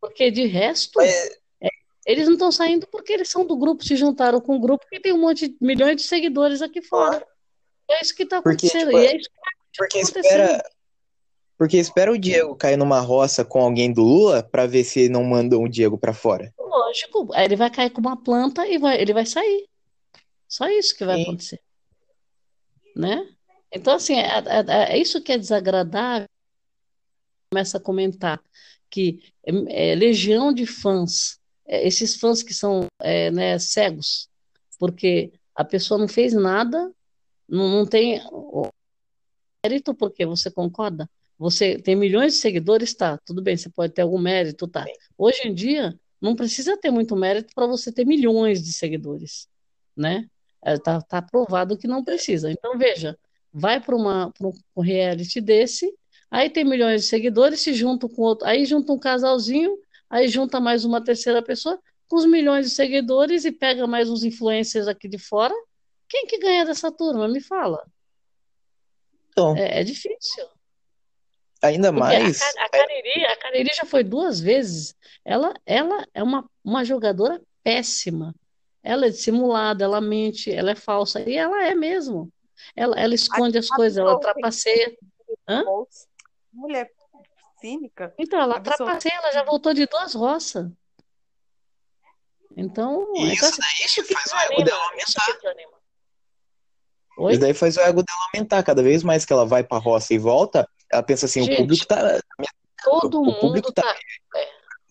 Porque 0.00 0.30
de 0.30 0.46
resto, 0.46 0.96
Mas... 0.96 1.10
é, 1.60 1.68
eles 2.06 2.26
não 2.26 2.34
estão 2.34 2.50
saindo 2.50 2.86
porque 2.86 3.12
eles 3.12 3.28
são 3.28 3.44
do 3.44 3.56
grupo, 3.56 3.84
se 3.84 3.94
juntaram 3.94 4.40
com 4.40 4.56
o 4.56 4.60
grupo 4.60 4.86
que 4.88 5.00
tem 5.00 5.12
um 5.12 5.20
monte 5.20 5.48
de 5.48 5.56
milhões 5.60 5.96
de 5.96 6.02
seguidores 6.02 6.62
aqui 6.62 6.80
fora. 6.80 7.24
É 7.90 8.02
isso 8.02 8.14
que 8.14 8.22
está 8.24 8.38
acontecendo. 8.38 8.90
Porque, 8.90 8.96
tipo, 8.96 8.98
e 8.98 9.06
é 9.06 9.16
isso 9.16 9.28
que 9.28 9.40
tá 9.40 9.50
porque 9.76 9.98
espera. 9.98 10.62
Porque 11.58 11.76
espera 11.76 12.12
o 12.12 12.18
Diego 12.18 12.54
cair 12.54 12.76
numa 12.76 13.00
roça 13.00 13.44
com 13.44 13.60
alguém 13.60 13.92
do 13.92 14.02
Lula 14.02 14.42
para 14.42 14.66
ver 14.66 14.84
se 14.84 15.08
não 15.08 15.24
mandam 15.24 15.62
o 15.62 15.68
Diego 15.68 15.98
para 15.98 16.14
fora. 16.14 16.54
Lógico, 16.56 17.28
ele 17.34 17.56
vai 17.56 17.68
cair 17.68 17.90
com 17.90 18.00
uma 18.00 18.16
planta 18.16 18.66
e 18.66 18.78
vai, 18.78 19.00
ele 19.00 19.12
vai 19.12 19.26
sair. 19.26 19.66
Só 20.46 20.68
isso 20.68 20.96
que 20.96 21.04
vai 21.04 21.16
Sim. 21.16 21.22
acontecer 21.24 21.60
né? 22.98 23.28
Então, 23.72 23.94
assim, 23.94 24.14
é, 24.14 24.26
é, 24.26 24.94
é 24.94 24.98
isso 24.98 25.22
que 25.22 25.32
é 25.32 25.38
desagradável. 25.38 26.26
Começa 27.50 27.78
a 27.78 27.80
comentar 27.80 28.42
que 28.90 29.20
é, 29.46 29.92
é 29.92 29.94
legião 29.94 30.52
de 30.52 30.66
fãs, 30.66 31.38
é, 31.66 31.86
esses 31.86 32.16
fãs 32.16 32.42
que 32.42 32.52
são 32.52 32.86
é, 33.00 33.30
né, 33.30 33.58
cegos, 33.58 34.28
porque 34.78 35.32
a 35.54 35.64
pessoa 35.64 35.98
não 35.98 36.08
fez 36.08 36.32
nada, 36.32 36.92
não, 37.48 37.68
não 37.68 37.86
tem 37.86 38.20
mérito, 39.64 39.94
porque 39.94 40.26
você 40.26 40.50
concorda? 40.50 41.08
Você 41.38 41.78
tem 41.78 41.94
milhões 41.94 42.34
de 42.34 42.40
seguidores, 42.40 42.92
tá? 42.94 43.16
Tudo 43.24 43.40
bem, 43.40 43.56
você 43.56 43.70
pode 43.70 43.92
ter 43.92 44.02
algum 44.02 44.18
mérito, 44.18 44.66
tá? 44.66 44.84
Hoje 45.16 45.46
em 45.46 45.54
dia, 45.54 45.98
não 46.20 46.34
precisa 46.34 46.76
ter 46.76 46.90
muito 46.90 47.14
mérito 47.14 47.54
para 47.54 47.66
você 47.66 47.92
ter 47.92 48.04
milhões 48.04 48.62
de 48.62 48.72
seguidores, 48.72 49.48
né? 49.96 50.28
Está 50.64 50.94
é, 50.94 51.00
tá 51.00 51.22
provado 51.22 51.78
que 51.78 51.86
não 51.86 52.02
precisa. 52.02 52.50
Então, 52.50 52.76
veja, 52.76 53.16
vai 53.52 53.80
para 53.80 53.96
um 53.96 54.80
reality 54.80 55.40
desse, 55.40 55.92
aí 56.28 56.50
tem 56.50 56.64
milhões 56.64 57.02
de 57.02 57.08
seguidores, 57.08 57.60
se 57.60 57.72
juntam 57.72 58.08
com 58.08 58.22
outro, 58.22 58.46
aí 58.46 58.64
junta 58.64 58.92
um 58.92 58.98
casalzinho, 58.98 59.78
aí 60.10 60.26
junta 60.26 60.58
mais 60.58 60.84
uma 60.84 61.02
terceira 61.02 61.40
pessoa 61.40 61.78
com 62.08 62.16
os 62.16 62.26
milhões 62.26 62.66
de 62.66 62.72
seguidores 62.72 63.44
e 63.44 63.52
pega 63.52 63.86
mais 63.86 64.10
uns 64.10 64.24
influencers 64.24 64.88
aqui 64.88 65.06
de 65.06 65.18
fora. 65.18 65.54
Quem 66.08 66.26
que 66.26 66.38
ganha 66.38 66.64
dessa 66.64 66.90
turma? 66.90 67.28
Me 67.28 67.40
fala. 67.40 67.86
Então, 69.30 69.56
é, 69.56 69.80
é 69.80 69.84
difícil. 69.84 70.44
Ainda 71.62 71.92
Porque 71.92 72.00
mais. 72.00 72.40
A, 72.40 72.64
a, 72.64 72.68
Cariri, 72.68 73.24
a 73.24 73.36
Cariri 73.36 73.70
já 73.74 73.84
foi 73.84 74.04
duas 74.04 74.40
vezes. 74.40 74.94
Ela, 75.24 75.54
ela 75.66 76.06
é 76.14 76.22
uma, 76.22 76.48
uma 76.64 76.84
jogadora 76.84 77.40
péssima. 77.64 78.34
Ela 78.82 79.06
é 79.06 79.10
dissimulada, 79.10 79.84
ela 79.84 80.00
mente, 80.00 80.52
ela 80.52 80.70
é 80.70 80.74
falsa. 80.76 81.20
E 81.28 81.36
ela 81.36 81.64
é 81.64 81.74
mesmo. 81.74 82.32
Ela, 82.76 82.98
ela 82.98 83.14
esconde 83.14 83.58
as 83.58 83.68
coisas, 83.68 83.98
ela 83.98 84.18
trapaceia. 84.20 84.96
Hã? 85.48 85.64
Mulher 86.52 86.90
cínica. 87.60 88.14
Então, 88.18 88.40
ela 88.40 88.60
trapaceia, 88.60 89.14
ela 89.14 89.32
já 89.32 89.42
voltou 89.42 89.74
de 89.74 89.86
duas 89.86 90.14
roças. 90.14 90.70
Então, 92.56 93.12
isso, 93.16 93.32
então, 93.34 93.48
assim, 93.48 93.60
daí 93.60 93.86
isso 93.86 94.02
que 94.04 94.14
faz 94.14 94.32
o 94.32 94.36
ego 94.36 94.64
dela 94.64 94.82
aumentar. 94.84 95.26
Isso 97.30 97.40
daí 97.40 97.54
faz 97.54 97.76
o 97.76 97.80
ego 97.80 98.02
dela 98.02 98.18
aumentar. 98.32 98.62
Cada 98.62 98.82
vez 98.82 99.02
mais 99.02 99.24
que 99.24 99.32
ela 99.32 99.46
vai 99.46 99.62
pra 99.62 99.78
roça 99.78 100.14
e 100.14 100.18
volta, 100.18 100.68
ela 100.90 101.02
pensa 101.02 101.26
assim, 101.26 101.42
Gente, 101.42 101.54
o 101.54 101.56
público 101.58 101.86
tá. 101.86 102.20
Todo 102.84 103.20
o 103.20 103.24
mundo 103.24 103.40
público 103.40 103.72
tá. 103.72 103.82
tá 103.82 103.96
é, 104.36 104.48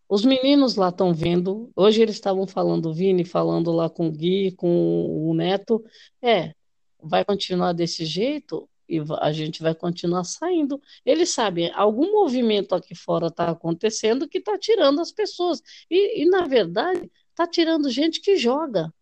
os 0.10 0.24
meninos 0.24 0.76
lá 0.76 0.90
estão 0.90 1.14
vendo. 1.14 1.70
Hoje 1.76 2.02
eles 2.02 2.16
estavam 2.16 2.48
falando, 2.48 2.94
Vini, 2.94 3.26
falando 3.26 3.72
lá 3.72 3.90
com 3.90 4.08
o 4.08 4.12
Gui, 4.12 4.52
com 4.52 5.28
o 5.30 5.34
Neto. 5.34 5.84
É, 6.22 6.54
vai 7.02 7.26
continuar 7.26 7.74
desse 7.74 8.06
jeito. 8.06 8.70
e 8.88 9.02
a 9.20 9.32
gente 9.34 9.62
vai 9.62 9.76
continuar 9.76 10.24
saindo. 10.24 10.82
Eles 11.06 11.34
sabem, 11.34 11.72
algum 11.74 12.12
movimento 12.12 12.74
aqui 12.74 12.96
fora 12.96 13.28
está 13.28 13.50
acontecendo 13.50 14.30
que 14.30 14.38
está 14.38 14.58
tirando 14.58 15.02
as 15.02 15.12
pessoas. 15.12 15.62
E, 15.90 16.24
e, 16.24 16.26
na 16.30 16.48
verdade, 16.48 17.12
está 17.32 17.46
tirando 17.46 17.90
gente 17.90 18.22
que 18.22 18.38
joga, 18.38 18.94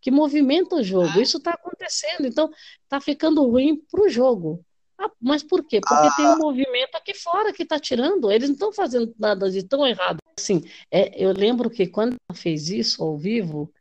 que 0.00 0.10
movimenta 0.10 0.76
o 0.76 0.82
jogo. 0.82 1.20
Isso 1.20 1.38
está 1.38 1.52
acontecendo. 1.52 2.26
Então, 2.26 2.50
está 2.82 3.00
ficando 3.00 3.46
ruim 3.46 3.76
para 3.90 4.02
o 4.02 4.08
jogo. 4.08 4.64
Ah, 5.02 5.10
mas 5.18 5.42
por 5.42 5.64
quê? 5.64 5.80
Porque 5.80 6.06
ah. 6.06 6.14
tem 6.14 6.26
um 6.26 6.36
movimento 6.36 6.94
aqui 6.94 7.14
fora 7.14 7.54
que 7.54 7.62
está 7.62 7.80
tirando. 7.80 8.30
Eles 8.30 8.50
não 8.50 8.54
estão 8.54 8.72
fazendo 8.72 9.14
nada 9.18 9.50
de 9.50 9.62
tão 9.62 9.86
errado. 9.86 10.18
Assim, 10.38 10.62
é, 10.90 11.24
eu 11.24 11.32
lembro 11.32 11.70
que 11.70 11.86
quando 11.86 12.16
ela 12.28 12.38
fez 12.38 12.68
isso 12.68 13.02
ao 13.02 13.16
vivo, 13.16 13.72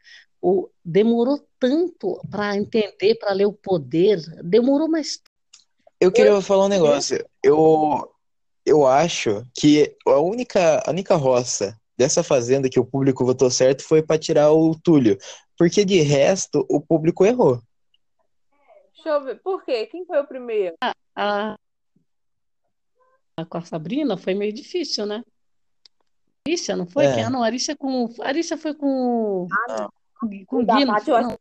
o, 0.42 0.70
demorou 0.84 1.46
tanto 1.60 2.22
para 2.32 2.56
entender, 2.56 3.16
para 3.16 3.34
ler 3.34 3.48
o 3.48 3.54
poder. 3.54 4.18
Demorou 4.42 4.88
mais. 4.88 5.20
Eu 6.00 6.10
queria 6.10 6.32
eu... 6.32 6.42
falar 6.42 6.66
um 6.66 6.70
negócio. 6.70 7.22
Eu, 7.44 8.10
eu 8.66 8.88
acho 8.88 9.46
que 9.54 9.94
a 10.08 10.20
única, 10.20 10.82
a 10.86 10.92
única 10.92 11.16
roça 11.18 11.78
dessa 11.98 12.24
fazenda 12.24 12.70
que 12.70 12.80
o 12.80 12.86
público 12.86 13.26
votou 13.26 13.52
certo 13.52 13.84
foi 13.84 14.02
para 14.02 14.18
tirar 14.18 14.54
o 14.54 14.74
Túlio. 14.74 15.18
Porque 15.58 15.84
de 15.84 16.00
resto, 16.00 16.66
o 16.70 16.80
público 16.80 17.26
errou. 17.26 17.62
Deixa 19.04 19.10
eu 19.10 19.24
ver. 19.24 19.40
Por 19.42 19.64
quê? 19.64 19.86
Quem 19.86 20.06
foi 20.06 20.20
o 20.20 20.28
primeiro? 20.28 20.76
A, 20.82 20.94
a, 21.16 21.56
a 23.38 23.46
com 23.46 23.58
a 23.58 23.62
Sabrina 23.62 24.18
foi 24.18 24.34
meio 24.34 24.52
difícil, 24.52 25.06
né? 25.06 25.24
Arícia, 26.46 26.76
não 26.76 26.86
foi? 26.86 27.06
É. 27.06 27.24
Ah, 27.24 27.30
não, 27.30 27.44
Arícia 27.44 27.76
com. 27.78 28.14
Arícia 28.22 28.58
foi 28.58 28.74
com. 28.74 29.48
Ah, 29.70 29.90
com, 30.20 30.46
com 30.46 30.58
o 30.58 30.66
Gui, 30.66 30.86
não, 30.86 31.00
foi, 31.00 31.22
não. 31.22 31.40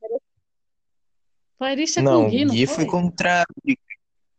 Foi 1.58 1.68
Arícia 1.68 2.02
não, 2.02 2.22
com 2.22 2.26
o 2.26 2.30
Gui, 2.30 2.44
não 2.44 2.54
Gui 2.54 2.66
foi? 2.66 2.76
foi 2.76 2.86
contra. 2.86 3.44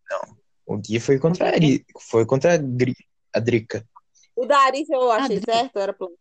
Não. 0.10 0.38
O 0.66 0.78
Gui 0.78 1.00
foi 1.00 1.20
contra 1.20 1.50
a 1.50 1.50
Ari... 1.50 1.86
Foi 2.00 2.26
contra 2.26 2.54
a, 2.54 2.58
Dri... 2.58 2.96
a 3.34 3.40
Drica. 3.40 3.86
O 4.36 4.46
da 4.46 4.60
Arícia 4.60 4.96
eu 4.96 5.12
achei 5.12 5.42
certo, 5.42 5.78
era 5.78 5.92
plano. 5.92 6.14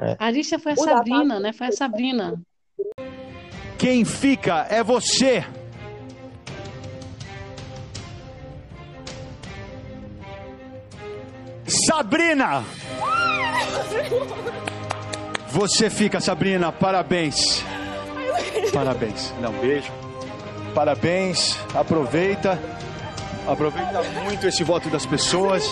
É. 0.00 0.16
A 0.18 0.26
Arícia 0.26 0.58
foi 0.58 0.72
a 0.72 0.74
o 0.74 0.78
Sabrina, 0.78 1.40
né? 1.40 1.52
Foi 1.52 1.68
a 1.68 1.72
Sabrina. 1.72 2.42
Quem 3.78 4.04
fica 4.04 4.66
é 4.68 4.82
você. 4.82 5.44
Sabrina! 11.68 12.64
Você 15.50 15.90
fica, 15.90 16.20
Sabrina, 16.20 16.72
parabéns. 16.72 17.62
Parabéns. 18.72 19.32
Dá 19.40 19.50
um 19.50 19.58
beijo. 19.58 19.92
Parabéns. 20.74 21.58
Aproveita. 21.74 22.58
Aproveita 23.46 24.02
muito 24.24 24.46
esse 24.46 24.62
voto 24.64 24.88
das 24.88 25.04
pessoas. 25.04 25.70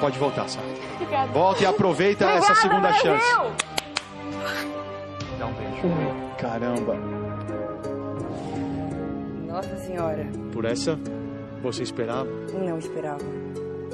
Pode 0.00 0.18
voltar, 0.18 0.48
Sara. 0.48 0.66
Volta 1.32 1.62
e 1.62 1.66
aproveita 1.66 2.24
essa 2.30 2.54
segunda 2.54 2.92
chance. 2.92 3.26
Caramba. 6.58 6.96
Nossa 9.46 9.76
Senhora. 9.76 10.26
Por 10.52 10.64
essa, 10.64 10.98
você 11.62 11.84
esperava? 11.84 12.28
Não 12.52 12.76
esperava. 12.76 13.22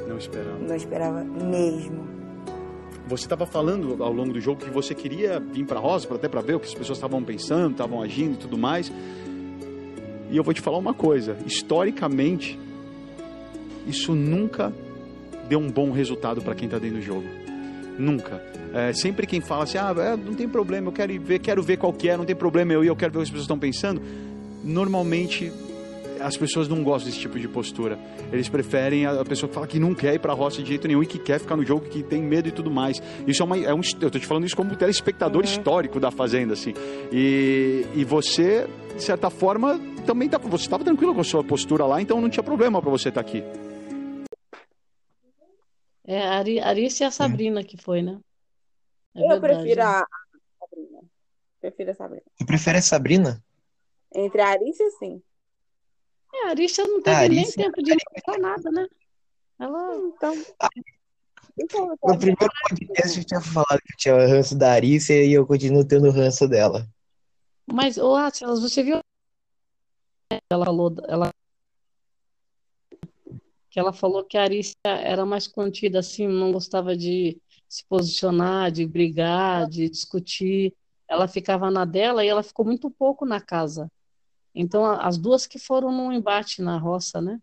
Não 0.09 0.17
esperava. 0.17 0.59
Não 0.59 0.75
esperava 0.75 1.25
mesmo. 1.25 2.09
Você 3.07 3.27
estava 3.27 3.45
falando 3.45 4.03
ao 4.03 4.11
longo 4.11 4.33
do 4.33 4.41
jogo 4.41 4.65
que 4.65 4.71
você 4.71 4.95
queria 4.95 5.39
vir 5.39 5.67
para 5.67 5.79
Rosa, 5.79 6.09
até 6.15 6.27
para 6.27 6.41
ver 6.41 6.55
o 6.55 6.61
que 6.61 6.67
as 6.67 6.75
pessoas 6.75 6.97
estavam 6.97 7.23
pensando, 7.23 7.73
estavam 7.73 8.01
agindo 8.01 8.33
e 8.33 8.39
tudo 8.39 8.57
mais. 8.57 8.91
E 10.31 10.37
eu 10.37 10.43
vou 10.43 10.55
te 10.55 10.63
falar 10.63 10.79
uma 10.79 10.95
coisa: 10.95 11.37
historicamente, 11.45 12.59
isso 13.87 14.15
nunca 14.15 14.73
deu 15.51 15.59
um 15.59 15.71
bom 15.71 15.91
resultado 15.91 16.41
para 16.41 16.55
quem 16.55 16.65
está 16.65 16.79
dentro 16.79 16.97
do 16.97 17.03
jogo. 17.03 17.44
Nunca. 17.99 18.43
É, 18.73 18.93
sempre 18.93 19.27
quem 19.27 19.41
fala 19.41 19.65
assim, 19.65 19.79
ah, 19.79 19.95
é, 19.97 20.17
não 20.17 20.35
tem 20.35 20.49
problema, 20.49 20.89
eu 20.89 20.93
quero 20.93 21.21
ver, 21.21 21.39
quero 21.39 21.63
ver 21.63 21.77
qual 21.77 21.93
que 21.93 22.09
é, 22.09 22.17
não 22.17 22.25
tem 22.25 22.35
problema 22.35 22.73
eu 22.73 22.83
ir, 22.83 22.89
eu 22.89 22.97
quero 22.97 23.13
ver 23.13 23.19
o 23.19 23.21
que 23.21 23.25
as 23.25 23.31
pessoas 23.31 23.45
estão 23.45 23.59
pensando. 23.59 24.03
Normalmente 24.65 25.53
as 26.21 26.37
pessoas 26.37 26.69
não 26.69 26.83
gostam 26.83 27.11
desse 27.11 27.21
tipo 27.21 27.39
de 27.39 27.47
postura. 27.47 27.99
Eles 28.33 28.49
preferem 28.49 29.07
a 29.07 29.25
pessoa 29.25 29.49
que 29.49 29.55
fala 29.55 29.67
que 29.67 29.79
não 29.79 29.95
quer 29.95 30.15
ir 30.15 30.19
para 30.19 30.33
a 30.33 30.35
roça 30.35 30.63
de 30.63 30.69
jeito 30.69 30.89
nenhum 30.89 31.03
e 31.03 31.07
que 31.07 31.19
quer 31.19 31.39
ficar 31.39 31.57
no 31.57 31.65
jogo, 31.65 31.87
que 31.87 32.03
tem 32.03 32.23
medo 32.23 32.49
e 32.49 32.53
tudo 32.53 32.71
mais. 32.71 33.03
Isso 33.27 33.43
é, 33.43 33.45
uma, 33.45 33.59
é 33.59 33.75
um. 33.75 33.81
Eu 34.01 34.11
tô 34.11 34.19
te 34.19 34.27
falando 34.27 34.47
isso 34.47 34.57
como 34.57 34.75
telespectador 34.75 35.43
uhum. 35.43 35.49
histórico 35.49 36.01
da 36.01 36.11
Fazenda, 36.11 36.55
assim. 36.55 36.73
E, 37.13 37.85
e 37.95 38.05
você, 38.05 38.67
de 38.97 39.03
certa 39.03 39.29
forma, 39.29 39.79
também 40.07 40.29
tá, 40.29 40.39
você 40.39 40.65
estava 40.65 40.83
tranquilo 40.83 41.15
com 41.15 41.21
a 41.21 41.25
sua 41.25 41.45
postura 41.45 41.85
lá, 41.85 42.01
então 42.01 42.21
não 42.21 42.31
tinha 42.31 42.43
problema 42.43 42.81
para 42.81 42.91
você 42.91 43.11
estar 43.11 43.23
tá 43.23 43.29
aqui. 43.29 43.43
É, 46.07 46.21
a 46.21 46.69
Arice 46.69 47.03
e 47.03 47.07
a 47.07 47.11
Sabrina 47.11 47.65
que 47.65 47.77
foi, 47.77 48.03
né? 48.03 48.21
É 49.15 49.21
eu 49.21 49.41
verdade, 49.41 49.55
prefiro 49.55 49.81
né? 49.81 49.87
a 49.87 50.07
Sabrina. 50.61 51.01
Prefiro 51.61 51.91
a 51.91 51.95
Sabrina. 51.95 52.23
Você 52.35 52.45
prefere 52.45 52.79
a 52.79 52.83
Sabrina? 52.83 53.45
Entre 54.15 54.41
a 54.41 54.49
Arice, 54.49 54.91
sim. 54.99 55.23
É, 56.35 56.47
a 56.47 56.51
Arisha 56.51 56.85
não 56.85 57.01
teve 57.01 57.17
Arisha... 57.17 57.43
nem 57.43 57.53
tempo 57.53 57.83
de 57.83 57.97
mostrar 58.13 58.39
nada, 58.39 58.71
né? 58.71 58.87
Ela, 59.59 59.97
então... 59.97 60.45
então 61.59 61.87
no 62.03 62.19
primeiro 62.19 62.53
podcast 62.69 63.19
eu 63.19 63.25
tinha 63.25 63.41
falado 63.41 63.81
que 63.81 63.93
eu 63.93 63.97
tinha 63.97 64.27
ranço 64.27 64.59
da 64.59 64.73
Arícia 64.73 65.25
e 65.25 65.33
eu 65.33 65.47
continuo 65.47 65.87
tendo 65.87 66.11
ranço 66.11 66.49
dela. 66.49 66.87
Mas, 67.73 67.97
ô 67.97 68.15
Atlas, 68.15 68.61
você 68.61 68.83
viu? 68.83 69.01
Ela 70.51 70.65
falou, 70.65 70.95
ela 71.09 71.31
que 73.75 73.81
ela 73.81 73.93
falou 73.93 74.23
que 74.23 74.39
a 74.39 74.43
Arícia 74.45 74.77
era 74.85 75.27
mais 75.27 75.49
contida, 75.49 75.99
assim, 75.99 76.29
não 76.29 76.53
gostava 76.53 76.97
de 76.97 77.43
se 77.69 77.85
posicionar, 77.87 78.71
de 78.71 78.87
brigar, 78.87 79.69
de 79.69 79.91
discutir. 79.91 80.73
Ela 81.09 81.27
ficava 81.27 81.69
na 81.73 81.85
dela 81.85 82.25
e 82.25 82.29
ela 82.29 82.45
ficou 82.45 82.65
muito 82.65 82.89
pouco 82.89 83.27
na 83.27 83.41
casa. 83.41 83.91
Então, 84.55 84.85
as 84.85 85.19
duas 85.19 85.45
que 85.45 85.59
foram 85.59 85.91
num 85.91 86.13
embate 86.13 86.63
na 86.63 86.79
roça, 86.79 87.21
né? 87.21 87.43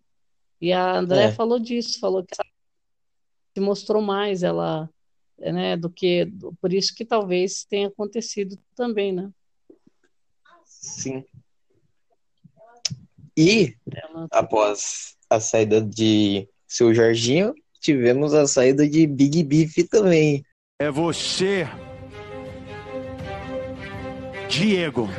E 0.61 0.71
a 0.71 0.99
André 0.99 1.25
é. 1.25 1.31
falou 1.33 1.59
disso, 1.59 1.99
falou 1.99 2.23
que 2.23 2.33
se 2.33 3.59
mostrou 3.59 4.01
mais 4.01 4.41
ela, 4.41 4.89
né, 5.37 5.75
do 5.75 5.89
que 5.89 6.31
por 6.61 6.71
isso 6.71 6.95
que 6.95 7.03
talvez 7.03 7.65
tenha 7.65 7.89
acontecido 7.89 8.57
também, 8.73 9.11
né? 9.11 9.29
Sim. 10.63 11.25
E 13.35 13.75
ela... 13.93 14.27
após 14.31 15.19
a 15.31 15.39
saída 15.39 15.79
de 15.79 16.45
seu 16.67 16.93
Jorginho, 16.93 17.53
tivemos 17.79 18.33
a 18.33 18.45
saída 18.45 18.85
de 18.87 19.07
Big 19.07 19.41
Beef 19.43 19.87
também. 19.89 20.43
É 20.77 20.91
você, 20.91 21.65
Diego. 24.49 25.09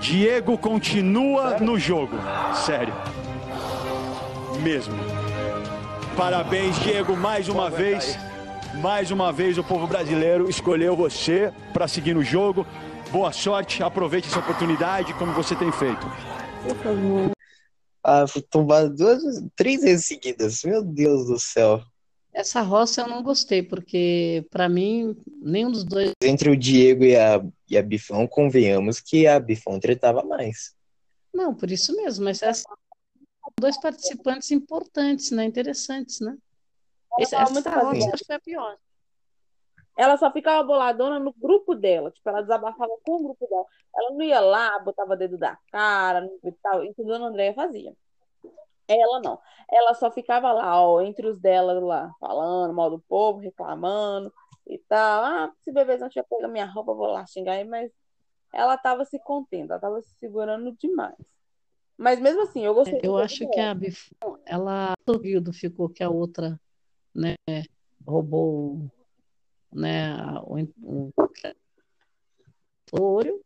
Diego 0.00 0.56
continua 0.56 1.50
Sério? 1.50 1.66
no 1.66 1.78
jogo. 1.78 2.16
Sério. 2.54 2.94
Mesmo. 4.62 4.94
Parabéns, 6.16 6.78
Diego, 6.78 7.16
mais 7.16 7.48
uma 7.48 7.68
vez. 7.68 8.16
Mais 8.80 9.10
uma 9.10 9.32
vez 9.32 9.58
o 9.58 9.64
povo 9.64 9.86
brasileiro 9.86 10.48
escolheu 10.48 10.94
você 10.94 11.52
para 11.72 11.88
seguir 11.88 12.14
no 12.14 12.22
jogo. 12.22 12.64
Boa 13.10 13.32
sorte, 13.32 13.82
aproveite 13.82 14.28
essa 14.28 14.38
oportunidade 14.38 15.12
como 15.14 15.32
você 15.32 15.54
tem 15.54 15.70
feito. 15.72 16.06
Ah, 18.04 18.26
fui 18.26 18.42
tombado 18.42 18.94
duas, 18.94 19.22
três 19.54 19.82
vezes 19.82 20.06
seguidas. 20.06 20.62
Meu 20.64 20.82
Deus 20.82 21.26
do 21.26 21.38
céu. 21.38 21.82
Essa 22.32 22.62
roça 22.62 23.02
eu 23.02 23.08
não 23.08 23.22
gostei, 23.22 23.62
porque 23.62 24.46
para 24.50 24.68
mim, 24.68 25.14
nenhum 25.40 25.70
dos 25.70 25.84
dois. 25.84 26.12
Entre 26.22 26.50
o 26.50 26.56
Diego 26.56 27.04
e 27.04 27.14
a, 27.14 27.44
e 27.68 27.76
a 27.76 27.82
Bifão, 27.82 28.26
convenhamos 28.26 29.00
que 29.00 29.26
a 29.26 29.38
Bifão 29.38 29.78
tretava 29.78 30.22
mais. 30.24 30.74
Não, 31.32 31.54
por 31.54 31.70
isso 31.70 31.94
mesmo, 31.94 32.24
mas 32.24 32.38
são 32.38 32.76
dois 33.60 33.78
participantes 33.78 34.50
importantes, 34.50 35.30
né? 35.30 35.44
Interessantes, 35.44 36.20
né? 36.20 36.36
Esse, 37.18 37.34
essa 37.36 37.70
roça 37.70 38.10
acho 38.14 38.18
que 38.18 38.26
foi 38.26 38.36
a 38.36 38.40
pior. 38.40 38.76
Ela 39.96 40.16
só 40.16 40.30
ficava 40.32 40.62
boladona 40.62 41.18
no 41.18 41.32
grupo 41.32 41.74
dela, 41.74 42.10
tipo, 42.10 42.28
ela 42.28 42.40
desabafava 42.40 42.92
com 43.04 43.16
o 43.16 43.22
grupo 43.24 43.46
dela. 43.46 43.66
Ela 43.94 44.10
não 44.10 44.22
ia 44.22 44.40
lá, 44.40 44.78
botava 44.78 45.16
dedo 45.16 45.36
da 45.36 45.58
cara 45.70 46.28
e 46.42 46.52
tal, 46.62 46.80
tudo 46.94 47.14
a 47.14 47.18
Andréia 47.18 47.54
fazia. 47.54 47.94
Ela 48.88 49.20
não. 49.20 49.38
Ela 49.70 49.94
só 49.94 50.10
ficava 50.10 50.52
lá, 50.52 50.82
ó, 50.82 51.00
entre 51.00 51.26
os 51.26 51.38
dela 51.38 51.74
lá, 51.80 52.12
falando 52.18 52.74
mal 52.74 52.90
do 52.90 52.98
povo, 53.00 53.40
reclamando 53.40 54.32
e 54.66 54.78
tal. 54.78 55.24
Ah, 55.24 55.52
se 55.60 55.72
bebezão 55.72 56.08
tinha 56.08 56.24
pego 56.24 56.48
minha 56.48 56.66
roupa, 56.66 56.94
vou 56.94 57.06
lá 57.06 57.26
xingar 57.26 57.52
aí, 57.52 57.64
mas 57.64 57.90
ela 58.52 58.76
tava 58.76 59.04
se 59.04 59.18
contendo, 59.18 59.72
ela 59.72 59.80
tava 59.80 60.00
se 60.02 60.14
segurando 60.18 60.72
demais. 60.72 61.16
Mas 61.96 62.18
mesmo 62.18 62.42
assim, 62.42 62.64
eu 62.64 62.74
gostei. 62.74 63.00
Eu 63.02 63.16
acho 63.16 63.48
que 63.48 63.60
a 63.60 63.74
Bifon, 63.74 64.38
ela 64.44 64.94
período 65.04 65.52
ficou 65.52 65.88
que 65.88 66.02
a 66.02 66.10
outra, 66.10 66.60
né, 67.14 67.36
roubou, 68.06 68.90
né, 69.72 70.16
o, 70.44 70.60
o, 70.82 71.12
o 72.92 73.02
ouro. 73.02 73.40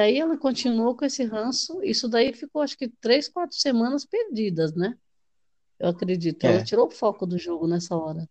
Aí 0.00 0.18
ela 0.18 0.36
continuou 0.36 0.96
com 0.96 1.04
esse 1.04 1.24
ranço. 1.24 1.82
Isso 1.82 2.08
daí 2.08 2.32
ficou, 2.32 2.62
acho 2.62 2.76
que, 2.76 2.88
três, 2.88 3.28
quatro 3.28 3.56
semanas 3.56 4.04
perdidas, 4.04 4.74
né? 4.74 4.96
Eu 5.78 5.90
acredito. 5.90 6.44
Ela 6.44 6.60
É. 6.60 6.64
tirou 6.64 6.86
o 6.86 6.90
foco 6.90 7.26
do 7.26 7.38
jogo 7.38 7.66
nessa 7.66 7.94
hora. 7.96 8.28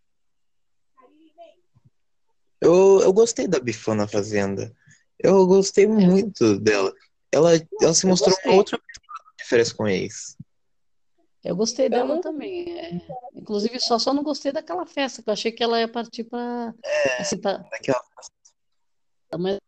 Eu, 2.60 3.02
eu 3.02 3.14
gostei 3.14 3.48
da 3.48 3.60
Bifão 3.60 3.94
na 3.96 4.08
Fazenda. 4.08 4.76
Eu 5.20 5.46
gostei 5.46 5.86
muito 5.86 6.60
dela. 6.60 6.94
Ela, 7.32 7.52
ela 7.82 7.94
se 7.94 8.06
Eu 8.06 8.10
mostrou 8.10 8.32
gostei. 8.32 8.52
uma 8.52 8.58
outra 8.58 8.80
diferença 9.38 9.74
com 9.76 9.88
ex. 9.88 10.36
Eu 11.46 11.56
gostei 11.56 11.86
Eu 11.86 11.90
dela 11.92 12.16
não- 12.16 12.22
também. 12.22 12.78
é. 12.80 12.92
Inclusive, 13.36 13.80
só, 13.80 14.00
só 14.00 14.12
não 14.14 14.24
gostei 14.24 14.52
daquela 14.52 14.86
festa, 14.86 15.22
que 15.22 15.30
eu 15.30 15.34
achei 15.34 15.52
que 15.52 15.64
ela 15.64 15.80
ia 15.80 15.88
partir 15.88 16.24
para 16.24 16.74
assim, 17.20 17.38
tá, 17.40 17.58
Daquela... 17.70 18.02
mais 19.38 19.60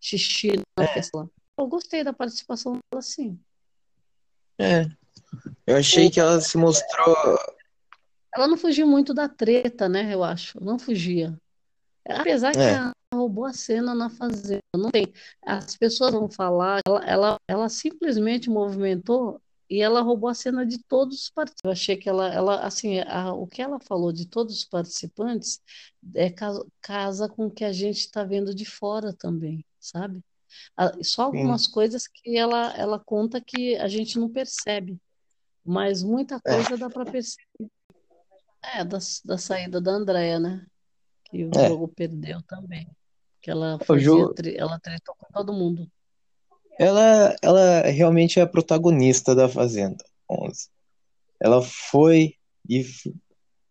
xixi 0.00 0.52
na 0.78 0.86
festa 0.88 1.18
lá. 1.18 1.26
Eu 1.56 1.66
gostei 1.66 2.04
da 2.04 2.12
participação 2.12 2.72
dela, 2.92 3.00
sim. 3.02 3.38
É. 4.58 4.86
Eu 5.66 5.76
achei 5.78 6.10
que 6.10 6.20
ela 6.20 6.40
se 6.40 6.58
mostrou. 6.58 7.16
Ela 8.34 8.46
não 8.48 8.56
fugiu 8.56 8.86
muito 8.86 9.14
da 9.14 9.28
treta, 9.28 9.88
né? 9.88 10.12
Eu 10.12 10.22
acho. 10.22 10.62
Não 10.62 10.78
fugia. 10.78 11.36
Apesar 12.06 12.52
que 12.52 12.58
É. 12.58 12.72
ela 12.74 12.92
roubou 13.14 13.44
a 13.46 13.52
cena 13.52 13.94
na 13.94 14.10
fazenda. 14.10 14.60
Não 14.76 14.90
tem. 14.90 15.12
As 15.42 15.76
pessoas 15.76 16.12
vão 16.12 16.28
falar. 16.28 16.80
Ela, 16.86 17.04
ela, 17.04 17.36
ela 17.48 17.68
simplesmente 17.68 18.50
movimentou 18.50 19.40
e 19.68 19.80
ela 19.80 20.00
roubou 20.02 20.28
a 20.28 20.34
cena 20.34 20.64
de 20.66 20.78
todos 20.84 21.22
os 21.22 21.30
participantes. 21.30 21.64
Eu 21.64 21.70
achei 21.72 21.96
que 21.96 22.08
ela, 22.08 22.32
ela 22.32 22.60
assim, 22.66 23.00
a- 23.00 23.32
o 23.32 23.46
que 23.46 23.62
ela 23.62 23.78
falou 23.80 24.12
de 24.12 24.26
todos 24.26 24.54
os 24.56 24.64
participantes 24.64 25.60
é 26.14 26.30
casa, 26.30 26.66
casa 26.80 27.28
com 27.28 27.46
o 27.46 27.50
que 27.50 27.64
a 27.64 27.72
gente 27.72 27.98
está 28.00 28.24
vendo 28.24 28.54
de 28.54 28.64
fora 28.64 29.12
também, 29.12 29.64
sabe? 29.80 30.20
Ah, 30.76 30.92
Só 31.02 31.22
algumas 31.24 31.66
coisas 31.66 32.06
que 32.06 32.36
ela, 32.36 32.72
ela 32.76 32.98
conta 32.98 33.40
que 33.40 33.74
a 33.76 33.88
gente 33.88 34.18
não 34.18 34.28
percebe, 34.28 34.98
mas 35.64 36.02
muita 36.02 36.40
coisa 36.40 36.76
dá 36.76 36.88
para 36.90 37.04
perceber. 37.10 37.44
É, 38.62 38.84
da, 38.84 38.98
da 39.24 39.38
saída 39.38 39.80
da 39.80 39.90
Andrea, 39.92 40.38
né? 40.38 40.66
Que 41.24 41.44
o 41.44 41.50
É. 41.54 41.68
jogo 41.68 41.88
perdeu 41.88 42.42
também. 42.42 42.86
Que 43.42 43.50
ela 43.50 43.78
fazia, 43.80 44.04
jogo- 44.04 44.34
ela 44.56 44.78
tretou 44.80 45.14
com 45.16 45.26
todo 45.32 45.52
mundo. 45.52 45.90
Ela, 46.78 47.36
ela 47.42 47.82
realmente 47.82 48.38
é 48.38 48.42
a 48.42 48.46
protagonista 48.46 49.34
da 49.34 49.48
Fazenda 49.48 50.04
11. 50.28 50.68
Ela 51.40 51.62
foi 51.62 52.34
e 52.68 52.84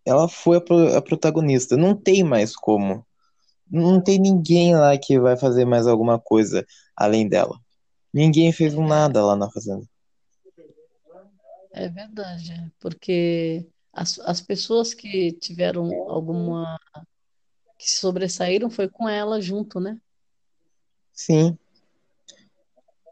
ela 0.05 0.27
foi 0.27 0.57
a, 0.57 0.97
a 0.97 1.01
protagonista. 1.01 1.75
Não 1.77 1.95
tem 1.95 2.23
mais 2.23 2.55
como. 2.55 3.05
Não 3.69 4.01
tem 4.01 4.19
ninguém 4.19 4.75
lá 4.75 4.97
que 4.97 5.19
vai 5.19 5.37
fazer 5.37 5.65
mais 5.65 5.87
alguma 5.87 6.19
coisa 6.19 6.65
além 6.95 7.27
dela. 7.27 7.59
Ninguém 8.13 8.51
fez 8.51 8.75
um 8.75 8.85
nada 8.85 9.25
lá 9.25 9.35
na 9.35 9.49
Fazenda. 9.49 9.87
É 11.71 11.89
verdade, 11.89 12.71
porque 12.79 13.67
as, 13.91 14.19
as 14.19 14.39
pessoas 14.39 14.93
que 14.93 15.31
tiveram 15.33 15.91
alguma, 16.07 16.79
que 17.79 17.89
sobressaíram 17.89 18.69
foi 18.69 18.87
com 18.87 19.09
ela 19.09 19.41
junto, 19.41 19.79
né? 19.79 19.99
Sim. 21.11 21.57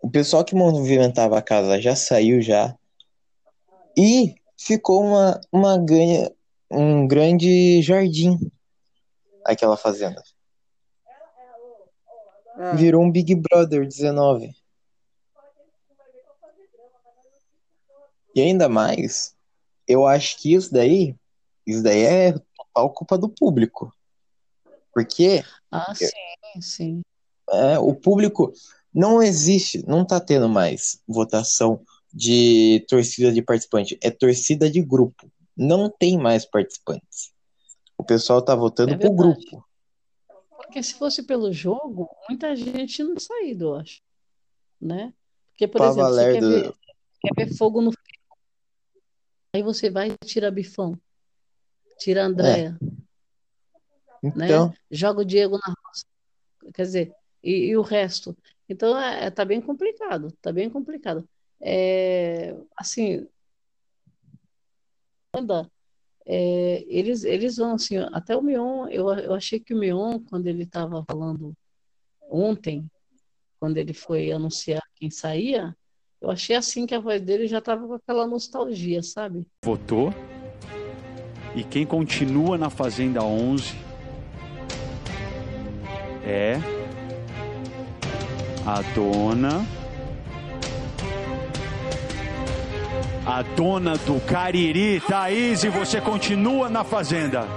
O 0.01 0.09
pessoal 0.09 0.43
que 0.43 0.55
movimentava 0.55 1.37
a 1.37 1.41
casa 1.41 1.79
já 1.79 1.95
saiu 1.95 2.41
já. 2.41 2.75
E 3.97 4.35
ficou 4.57 5.03
uma, 5.03 5.39
uma 5.51 5.77
ganha, 5.77 6.31
um 6.69 7.07
grande 7.07 7.81
jardim 7.81 8.39
aquela 9.45 9.77
fazenda. 9.77 10.23
Ah. 12.55 12.75
Virou 12.75 13.03
um 13.03 13.11
Big 13.11 13.35
Brother 13.35 13.87
19. 13.87 14.55
E 18.33 18.41
ainda 18.41 18.69
mais, 18.69 19.35
eu 19.87 20.07
acho 20.07 20.37
que 20.37 20.53
isso 20.53 20.71
daí, 20.73 21.15
isso 21.65 21.83
daí 21.83 22.03
é 22.03 22.33
total 22.55 22.93
culpa 22.93 23.17
do 23.17 23.29
público. 23.29 23.93
Porque 24.93 25.43
Ah, 25.69 25.93
sim, 25.93 26.61
sim. 26.61 27.01
é, 27.49 27.77
o 27.79 27.93
público 27.93 28.53
não 28.93 29.21
existe, 29.21 29.85
não 29.87 30.05
tá 30.05 30.19
tendo 30.19 30.49
mais 30.49 31.01
votação 31.07 31.83
de 32.13 32.85
torcida 32.89 33.31
de 33.31 33.41
participante, 33.41 33.97
é 34.01 34.11
torcida 34.11 34.69
de 34.69 34.81
grupo. 34.81 35.31
Não 35.55 35.89
tem 35.89 36.17
mais 36.17 36.45
participantes. 36.45 37.31
O 37.97 38.03
pessoal 38.03 38.41
tá 38.41 38.55
votando 38.55 38.93
É 38.93 38.97
verdade. 38.97 39.15
grupo. 39.15 39.65
Porque 40.49 40.81
se 40.83 40.93
fosse 40.95 41.23
pelo 41.23 41.51
jogo, 41.51 42.09
muita 42.27 42.55
gente 42.55 43.03
não 43.03 43.17
saído, 43.19 43.65
eu 43.65 43.75
acho. 43.75 44.01
Né? 44.79 45.13
Porque, 45.51 45.67
por 45.67 45.81
exemplo, 45.81 46.09
você 46.09 46.33
quer 46.33 46.41
ver, 46.41 46.73
quer 47.21 47.45
ver 47.45 47.55
fogo 47.55 47.81
no. 47.81 47.91
Aí 49.53 49.61
você 49.61 49.89
vai 49.89 50.09
e 50.09 50.25
tira 50.25 50.49
Bifão, 50.49 50.97
tira 51.99 52.23
a 52.23 52.25
Andrea, 52.25 52.77
né? 54.23 54.45
Então, 54.45 54.73
Joga 54.89 55.21
o 55.21 55.25
Diego 55.25 55.57
na 55.57 55.73
roça. 55.85 56.05
Quer 56.73 56.83
dizer, 56.83 57.15
e, 57.43 57.67
e 57.67 57.77
o 57.77 57.81
resto. 57.81 58.35
Então, 58.71 58.97
é, 58.97 59.25
é- 59.25 59.31
tá 59.31 59.43
bem 59.43 59.59
complicado, 59.59 60.31
tá 60.41 60.51
bem 60.51 60.69
complicado. 60.69 61.27
É, 61.59 62.55
assim, 62.77 63.27
é, 66.25 66.85
eles, 66.87 67.23
eles 67.25 67.57
vão 67.57 67.73
assim, 67.73 67.97
até 67.97 68.35
o 68.35 68.41
Mion, 68.41 68.87
eu, 68.87 69.09
eu 69.13 69.33
achei 69.33 69.59
que 69.59 69.73
o 69.73 69.77
Mion, 69.77 70.19
quando 70.29 70.47
ele 70.47 70.63
estava 70.63 71.03
falando 71.03 71.53
ontem, 72.29 72.89
quando 73.59 73.77
ele 73.77 73.93
foi 73.93 74.31
anunciar 74.31 74.81
quem 74.95 75.11
saía, 75.11 75.75
eu 76.21 76.31
achei 76.31 76.55
assim 76.55 76.85
que 76.85 76.95
a 76.95 76.99
voz 76.99 77.21
dele 77.21 77.47
já 77.47 77.57
estava 77.57 77.85
com 77.85 77.95
aquela 77.95 78.25
nostalgia, 78.25 79.03
sabe? 79.03 79.45
votou. 79.65 80.13
E 81.53 81.63
quem 81.65 81.85
continua 81.85 82.57
na 82.57 82.69
Fazenda 82.69 83.21
11 83.21 83.73
é 86.23 86.80
a 88.65 88.81
dona. 88.93 89.65
A 93.25 93.41
dona 93.55 93.97
do 93.97 94.19
Cariri, 94.21 94.99
Thaís, 94.99 95.63
e 95.63 95.69
você 95.69 96.01
continua 96.01 96.69
na 96.69 96.83
Fazenda. 96.83 97.47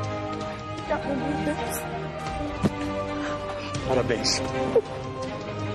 Parabéns. 3.88 4.42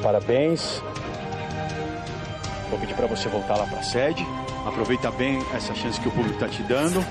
Parabéns. 0.02 0.84
Vou 2.70 2.80
pedir 2.80 2.94
para 2.94 3.08
você 3.08 3.28
voltar 3.28 3.58
lá 3.58 3.65
para 3.65 3.80
a 3.80 3.84
sede. 3.84 4.26
Aproveita 4.65 5.10
bem 5.12 5.44
essa 5.54 5.74
chance 5.74 6.00
que 6.00 6.08
o 6.08 6.12
público 6.12 6.36
está 6.36 6.48
te 6.48 6.62
dando. 6.63 7.02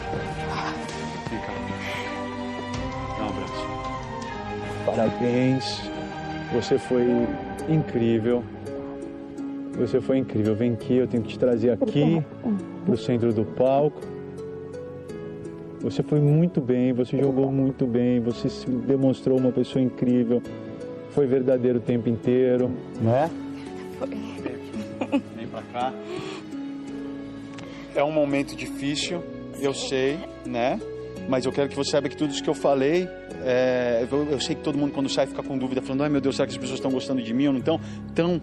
Vem 1.31 1.41
cá. 1.41 1.53
Dá 3.19 3.25
um 3.25 3.29
abraço. 3.29 3.67
Parabéns. 4.87 5.81
Você 6.53 6.79
foi 6.79 7.27
incrível. 7.69 8.43
Você 9.79 10.01
foi 10.01 10.19
incrível. 10.19 10.55
Vem 10.55 10.73
aqui, 10.73 10.97
eu 10.97 11.07
tenho 11.07 11.23
que 11.23 11.31
te 11.31 11.39
trazer 11.39 11.71
aqui 11.71 12.23
para 12.85 12.95
o 12.95 12.99
centro 12.99 13.33
do 13.33 13.45
palco. 13.45 14.01
Você 15.81 16.03
foi 16.03 16.21
muito 16.21 16.61
bem, 16.61 16.93
você 16.93 17.17
jogou 17.17 17.53
muito 17.53 17.87
bem, 17.87 18.19
você 18.19 18.49
se 18.49 18.69
demonstrou 18.69 19.39
uma 19.39 19.53
pessoa 19.53 19.81
incrível. 19.81 20.43
Foi 21.11 21.27
verdadeiro 21.27 21.79
o 21.79 21.81
tempo 21.81 22.09
inteiro, 22.09 22.71
né? 23.01 23.31
Vem 25.37 25.47
pra 25.47 25.63
cá. 25.73 25.93
É 27.95 28.03
um 28.03 28.13
momento 28.13 28.57
difícil, 28.57 29.23
eu 29.61 29.73
sei, 29.73 30.19
né? 30.45 30.81
Mas 31.29 31.45
eu 31.45 31.53
quero 31.53 31.69
que 31.69 31.77
você 31.77 31.91
saiba 31.91 32.09
que 32.09 32.17
tudo 32.17 32.33
isso 32.33 32.43
que 32.43 32.49
eu 32.49 32.55
falei, 32.55 33.07
é, 33.45 34.07
eu, 34.11 34.29
eu 34.31 34.41
sei 34.41 34.57
que 34.57 34.63
todo 34.63 34.79
mundo 34.79 34.93
quando 34.93 35.09
sai 35.09 35.27
fica 35.27 35.43
com 35.43 35.59
dúvida, 35.59 35.83
falando, 35.83 36.03
ai 36.03 36.09
meu 36.09 36.21
Deus, 36.21 36.37
será 36.37 36.47
que 36.47 36.53
as 36.53 36.59
pessoas 36.59 36.79
estão 36.79 36.91
gostando 36.91 37.23
de 37.23 37.35
mim 37.35 37.49
ou 37.49 37.53
não 37.53 37.61
estão? 37.61 37.81
Então, 38.11 38.41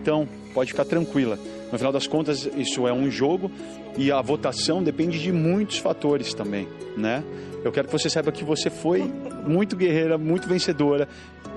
então, 0.00 0.28
pode 0.54 0.70
ficar 0.70 0.84
tranquila. 0.84 1.38
No 1.70 1.76
final 1.76 1.92
das 1.92 2.06
contas, 2.06 2.48
isso 2.56 2.86
é 2.86 2.92
um 2.92 3.10
jogo 3.10 3.50
e 3.96 4.10
a 4.10 4.20
votação 4.22 4.82
depende 4.82 5.18
de 5.18 5.32
muitos 5.32 5.78
fatores 5.78 6.32
também, 6.32 6.68
né? 6.96 7.22
Eu 7.64 7.72
quero 7.72 7.88
que 7.88 7.92
você 7.92 8.08
saiba 8.08 8.30
que 8.30 8.44
você 8.44 8.70
foi 8.70 9.02
muito 9.46 9.76
guerreira, 9.76 10.16
muito 10.16 10.48
vencedora. 10.48 11.08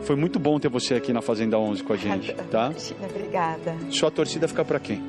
Foi 0.02 0.16
muito 0.16 0.40
bom 0.40 0.60
ter 0.60 0.68
você 0.68 0.96
aqui 0.96 1.14
na 1.14 1.22
Fazenda 1.22 1.58
11 1.60 1.84
com 1.84 1.94
a 1.94 1.98
gente, 1.98 2.34
tá? 2.50 2.74
Obrigada. 3.10 3.76
Sua 3.92 4.10
torcida 4.10 4.48
fica 4.48 4.66
pra 4.66 4.80
quem? 4.80 5.02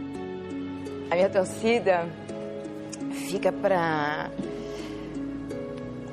A 1.11 1.15
minha 1.15 1.31
torcida 1.31 2.07
fica 3.29 3.51
pra. 3.51 4.31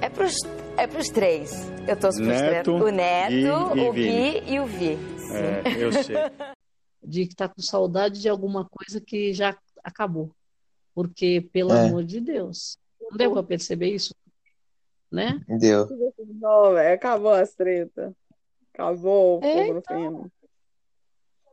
É 0.01 0.09
pros, 0.09 0.35
é 0.77 0.88
pros 0.88 1.07
três. 1.09 1.51
Eu 1.88 1.99
torço 1.99 2.19
pros 2.19 2.29
Neto 2.41 2.63
três. 2.63 2.81
O 2.81 2.89
Neto, 2.89 3.33
e- 3.33 3.79
e 3.81 3.89
o 3.89 3.93
Vini. 3.93 4.39
Gui 4.41 4.53
e 4.53 4.59
o 4.59 4.65
Vi. 4.65 4.97
Sim. 5.19 5.33
É, 5.35 5.83
eu 5.83 5.91
sei. 5.91 6.15
de 7.03 7.21
estar 7.23 7.47
tá 7.47 7.53
com 7.53 7.62
saudade 7.62 8.21
de 8.21 8.29
alguma 8.29 8.67
coisa 8.69 9.01
que 9.01 9.33
já 9.33 9.57
acabou. 9.83 10.31
Porque, 10.93 11.47
pelo 11.53 11.73
É. 11.73 11.85
amor 11.88 12.03
de 12.03 12.19
Deus, 12.19 12.77
não 13.01 13.17
deu 13.17 13.31
para 13.31 13.43
perceber 13.43 13.93
isso, 13.93 14.13
né? 15.12 15.39
Deu. 15.47 15.88
Não, 16.39 16.73
velho, 16.73 16.95
acabou 16.95 17.31
as 17.31 17.53
treta. 17.53 18.13
Acabou 18.73 19.39
o 19.39 19.45
É, 19.45 19.65
fogo 19.65 19.73
no 19.75 19.81
feno. 19.81 20.31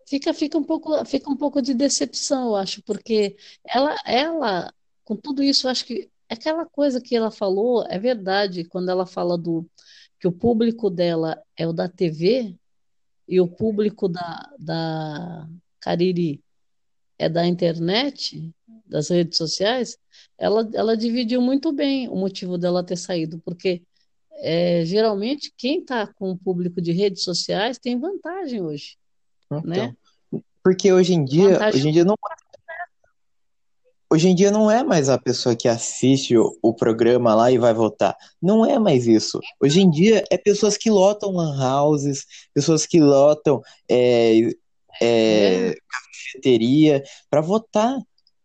Fica, 0.08 0.32
fica 0.32 0.56
um 0.56 0.62
pouco, 0.64 1.04
fica 1.04 1.28
um 1.30 1.36
pouco 1.36 1.60
de 1.60 1.74
decepção, 1.74 2.48
eu 2.48 2.56
acho, 2.56 2.80
porque 2.84 3.36
ela, 3.66 3.96
ela, 4.06 4.72
com 5.04 5.16
tudo 5.16 5.42
isso, 5.42 5.66
eu 5.66 5.70
acho 5.72 5.84
que 5.84 6.08
aquela 6.28 6.64
coisa 6.66 7.00
que 7.00 7.14
ela 7.16 7.30
falou 7.30 7.84
é 7.88 7.98
verdade, 7.98 8.64
quando 8.64 8.90
ela 8.90 9.06
fala 9.06 9.36
do 9.38 9.66
que 10.18 10.26
o 10.26 10.32
público 10.32 10.88
dela 10.90 11.40
é 11.56 11.66
o 11.66 11.72
da 11.72 11.88
TV 11.88 12.54
e 13.28 13.40
o 13.40 13.46
público 13.48 14.08
da, 14.08 14.50
da 14.58 15.48
Cariri 15.80 16.40
é 17.18 17.28
da 17.28 17.46
internet, 17.46 18.50
das 18.84 19.08
redes 19.08 19.36
sociais, 19.36 19.98
ela, 20.38 20.68
ela 20.74 20.96
dividiu 20.96 21.40
muito 21.40 21.72
bem 21.72 22.08
o 22.08 22.14
motivo 22.16 22.56
dela 22.56 22.84
ter 22.84 22.96
saído, 22.96 23.40
porque 23.44 23.82
é, 24.38 24.84
geralmente 24.84 25.52
quem 25.56 25.80
está 25.80 26.06
com 26.06 26.30
o 26.30 26.36
público 26.38 26.80
de 26.80 26.92
redes 26.92 27.22
sociais 27.24 27.78
tem 27.78 27.98
vantagem 27.98 28.62
hoje, 28.62 28.96
né? 29.64 29.94
Então, 30.30 30.42
porque 30.62 30.92
hoje 30.92 31.14
em 31.14 31.24
dia, 31.24 31.50
Vantagem- 31.52 31.80
hoje 31.80 31.88
em 31.88 31.92
dia 31.92 32.04
não 32.04 32.16
Hoje 34.16 34.28
em 34.30 34.34
dia 34.34 34.50
não 34.50 34.70
é 34.70 34.82
mais 34.82 35.10
a 35.10 35.18
pessoa 35.18 35.54
que 35.54 35.68
assiste 35.68 36.38
o, 36.38 36.56
o 36.62 36.72
programa 36.72 37.34
lá 37.34 37.52
e 37.52 37.58
vai 37.58 37.74
votar. 37.74 38.16
Não 38.40 38.64
é 38.64 38.78
mais 38.78 39.06
isso. 39.06 39.38
Hoje 39.62 39.82
em 39.82 39.90
dia 39.90 40.24
é 40.30 40.38
pessoas 40.38 40.78
que 40.78 40.88
lotam 40.88 41.32
lan 41.32 41.54
houses, 41.82 42.24
pessoas 42.54 42.86
que 42.86 42.98
lotam 42.98 43.60
é, 43.86 44.38
é, 45.02 45.74
cafeteria 46.32 47.02
para 47.28 47.42
votar. 47.42 47.94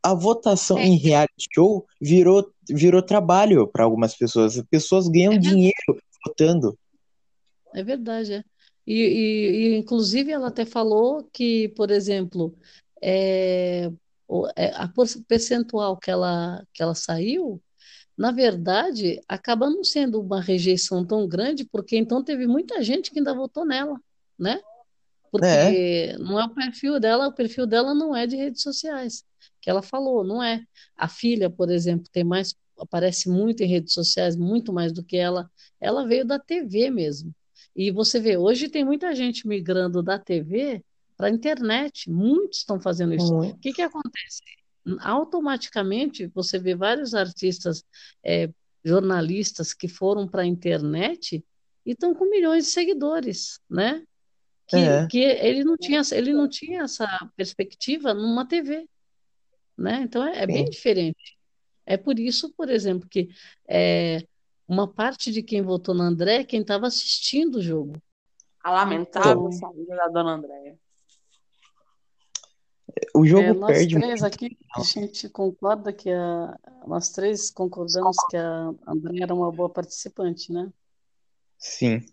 A 0.04 0.14
votação 0.14 0.78
É. 0.78 0.86
em 0.88 0.98
reality 0.98 1.48
show 1.56 1.86
virou, 2.02 2.52
virou 2.70 3.02
trabalho 3.02 3.66
para 3.66 3.86
algumas 3.86 4.14
pessoas. 4.14 4.58
As 4.58 4.66
pessoas 4.70 5.08
ganham 5.08 5.32
É 5.34 5.38
dinheiro 5.38 5.98
votando. 6.28 6.78
É 7.74 7.82
verdade, 7.82 8.34
é. 8.34 8.44
E, 8.86 8.94
e- 8.94 9.52
e, 9.70 9.78
inclusive 9.78 10.34
ela 10.34 10.50
até 10.50 10.66
falou 10.66 11.26
que, 11.32 11.70
por 11.78 11.92
exemplo, 11.92 12.54
é, 13.02 13.90
a 14.76 14.88
por- 14.88 15.08
percentual 15.28 15.98
que 15.98 16.10
ela, 16.12 16.66
que 16.74 16.82
ela 16.82 16.96
saiu, 16.96 17.62
na 18.18 18.32
verdade, 18.32 19.22
acaba 19.28 19.70
não 19.70 19.84
sendo 19.84 20.22
uma 20.22 20.42
rejeição 20.42 21.06
tão 21.06 21.28
grande, 21.28 21.66
porque 21.66 21.98
então 21.98 22.24
teve 22.24 22.48
muita 22.48 22.84
gente 22.84 23.12
que 23.12 23.20
ainda 23.20 23.34
votou 23.34 23.66
nela, 23.66 24.00
né? 24.38 24.62
Porque 25.32 26.16
não 26.20 26.40
é 26.40 26.46
o 26.46 26.54
perfil 26.54 27.00
dela, 27.00 27.28
o 27.28 27.34
perfil 27.34 27.66
dela 27.66 27.94
não 27.94 28.16
é 28.16 28.28
de 28.28 28.36
redes 28.36 28.62
sociais, 28.62 29.24
que 29.62 29.70
ela 29.70 29.82
falou, 29.82 30.24
não 30.24 30.44
é. 30.44 30.64
A 30.96 31.08
filha, 31.08 31.50
por 31.50 31.72
exemplo, 31.72 32.08
tem 32.12 32.24
mais, 32.24 32.56
aparece 32.78 33.30
muito 33.30 33.64
em 33.64 33.68
redes 33.68 33.94
sociais, 33.94 34.36
muito 34.36 34.74
mais 34.74 34.92
do 34.94 35.04
que 35.04 35.18
ela. 35.18 35.50
Ela 35.80 36.06
veio 36.06 36.26
da 36.26 36.38
TV 36.40 36.90
mesmo. 36.92 37.34
E 37.76 37.92
você 37.92 38.20
vê, 38.20 38.38
hoje 38.38 38.70
tem 38.70 38.84
muita 38.84 39.16
gente 39.16 39.48
migrando 39.48 40.04
da 40.04 40.20
TV 40.20 40.84
para 41.22 41.28
a 41.28 41.32
internet, 41.32 42.10
muitos 42.10 42.58
estão 42.60 42.80
fazendo 42.82 43.14
isso. 43.14 43.32
O 43.38 43.56
que 43.60 43.72
que 43.72 43.82
acontece? 43.84 44.42
Automaticamente 45.02 46.26
você 46.34 46.58
vê 46.58 46.74
vários 46.76 47.14
artistas, 47.14 47.84
é, 48.26 48.50
jornalistas 48.84 49.72
que 49.72 49.88
foram 49.88 50.28
para 50.28 50.42
a 50.42 50.46
internet 50.48 51.46
e 51.86 51.92
estão 51.92 52.16
com 52.16 52.28
milhões 52.28 52.66
de 52.66 52.72
seguidores, 52.72 53.60
né? 53.70 54.04
Que, 54.68 54.78
É. 54.78 55.08
que 55.08 55.20
ele 55.20 55.64
não 55.64 55.78
tinha, 55.78 56.02
ele 56.12 56.34
não 56.34 56.50
tinha 56.50 56.82
essa 56.82 57.08
perspectiva 57.36 58.16
numa 58.16 58.44
TV, 58.48 58.88
né? 59.78 60.02
Então 60.02 60.24
é, 60.28 60.40
é 60.40 60.48
bem 60.48 60.66
diferente. 60.66 61.38
É 61.86 61.98
por 61.98 62.18
isso, 62.18 62.52
por 62.58 62.68
exemplo, 62.68 63.08
que 63.08 63.30
é, 63.70 64.24
uma 64.68 64.88
parte 64.92 65.32
de 65.32 65.44
quem 65.44 65.62
votou 65.62 65.94
no 65.94 66.02
André 66.02 66.38
é 66.38 66.44
quem 66.44 66.62
estava 66.62 66.88
assistindo 66.88 67.58
o 67.58 67.62
jogo. 67.62 68.02
A 68.64 68.72
lamentável 68.72 69.48
Então- 69.48 69.52
saída 69.52 69.96
da 69.96 70.08
dona 70.08 70.32
Andréia. 70.34 70.80
O 73.14 73.26
jogo 73.26 73.50
É, 73.50 73.54
nós 73.54 73.78
perde 73.78 74.00
três 74.00 74.24
aqui, 74.24 74.58
a 74.76 74.82
gente 74.82 75.30
concorda 75.30 75.94
que 75.94 76.10
a, 76.10 76.58
nós 76.88 77.10
três 77.10 77.50
concordamos 77.52 78.18
que 78.30 78.38
a 78.38 78.74
André 78.88 79.22
era 79.22 79.34
uma 79.34 79.52
boa 79.52 79.70
participante, 79.70 80.52
né? 80.52 80.72
Sim. 81.58 82.06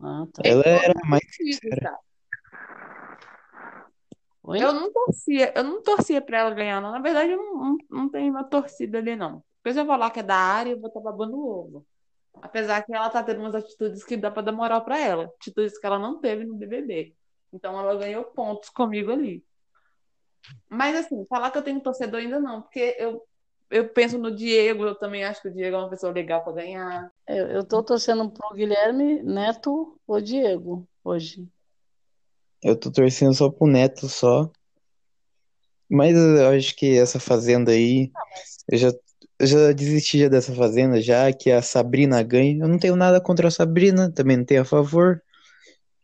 Ah, 0.00 0.26
tá. 0.32 0.42
Ela 0.44 0.64
era 0.64 0.94
mais 1.04 1.24
sincera. 1.34 1.98
Oi? 4.42 4.62
Eu 4.62 4.72
não 4.72 4.92
torcia, 4.92 5.52
eu 5.54 5.64
não 5.64 5.82
torcia 5.82 6.22
pra 6.22 6.38
ela 6.38 6.50
ganhar, 6.50 6.80
não. 6.80 6.90
Na 6.90 7.00
verdade, 7.00 7.32
eu 7.32 7.36
não, 7.36 7.54
não, 7.54 7.78
não 7.90 8.08
tenho 8.08 8.30
uma 8.30 8.44
torcida 8.44 8.98
ali, 8.98 9.14
não. 9.14 9.44
Porque 9.62 9.74
se 9.74 9.80
eu 9.80 9.86
falar 9.86 10.10
que 10.10 10.20
é 10.20 10.22
da 10.22 10.36
área, 10.36 10.70
eu 10.70 10.80
vou 10.80 10.88
estar 10.88 11.00
babando 11.00 11.36
o 11.36 11.46
ovo. 11.46 11.86
Apesar 12.40 12.82
que 12.82 12.94
ela 12.94 13.10
tá 13.10 13.22
tendo 13.22 13.40
umas 13.40 13.54
atitudes 13.54 14.04
que 14.04 14.16
dá 14.16 14.30
pra 14.30 14.42
dar 14.42 14.52
moral 14.52 14.84
pra 14.84 14.98
ela. 14.98 15.24
Atitudes 15.24 15.78
que 15.78 15.86
ela 15.86 15.98
não 15.98 16.18
teve 16.20 16.44
no 16.44 16.54
BBB. 16.54 17.14
Então 17.52 17.78
ela 17.78 17.96
ganhou 17.96 18.24
pontos 18.24 18.70
comigo 18.70 19.10
ali. 19.10 19.44
Mas 20.68 20.96
assim, 20.96 21.24
falar 21.26 21.50
que 21.50 21.58
eu 21.58 21.62
tenho 21.62 21.80
torcedor 21.80 22.20
ainda 22.20 22.40
não, 22.40 22.62
porque 22.62 22.96
eu, 22.98 23.22
eu 23.70 23.88
penso 23.88 24.18
no 24.18 24.34
Diego, 24.34 24.84
eu 24.84 24.94
também 24.94 25.24
acho 25.24 25.42
que 25.42 25.48
o 25.48 25.52
Diego 25.52 25.76
é 25.76 25.78
uma 25.78 25.90
pessoa 25.90 26.12
legal 26.12 26.42
pra 26.42 26.52
ganhar. 26.52 27.10
Eu, 27.26 27.46
eu 27.48 27.64
tô 27.64 27.82
torcendo 27.82 28.30
pro 28.30 28.54
Guilherme 28.54 29.22
Neto 29.22 29.98
ou 30.06 30.20
Diego 30.20 30.88
hoje. 31.04 31.46
Eu 32.62 32.78
tô 32.78 32.90
torcendo 32.90 33.34
só 33.34 33.50
pro 33.50 33.66
Neto 33.66 34.08
só. 34.08 34.50
Mas 35.88 36.14
eu 36.14 36.48
acho 36.50 36.76
que 36.76 36.98
essa 36.98 37.18
fazenda 37.18 37.72
aí, 37.72 38.10
eu 38.70 38.76
já, 38.76 38.92
eu 39.38 39.46
já 39.46 39.72
desisti 39.72 40.18
já 40.18 40.28
dessa 40.28 40.54
fazenda, 40.54 41.00
já 41.00 41.32
que 41.32 41.50
a 41.50 41.62
Sabrina 41.62 42.22
ganha. 42.22 42.62
Eu 42.62 42.68
não 42.68 42.78
tenho 42.78 42.94
nada 42.94 43.20
contra 43.20 43.48
a 43.48 43.50
Sabrina, 43.50 44.12
também 44.12 44.36
não 44.36 44.44
tenho 44.44 44.62
a 44.62 44.66
favor. 44.66 45.22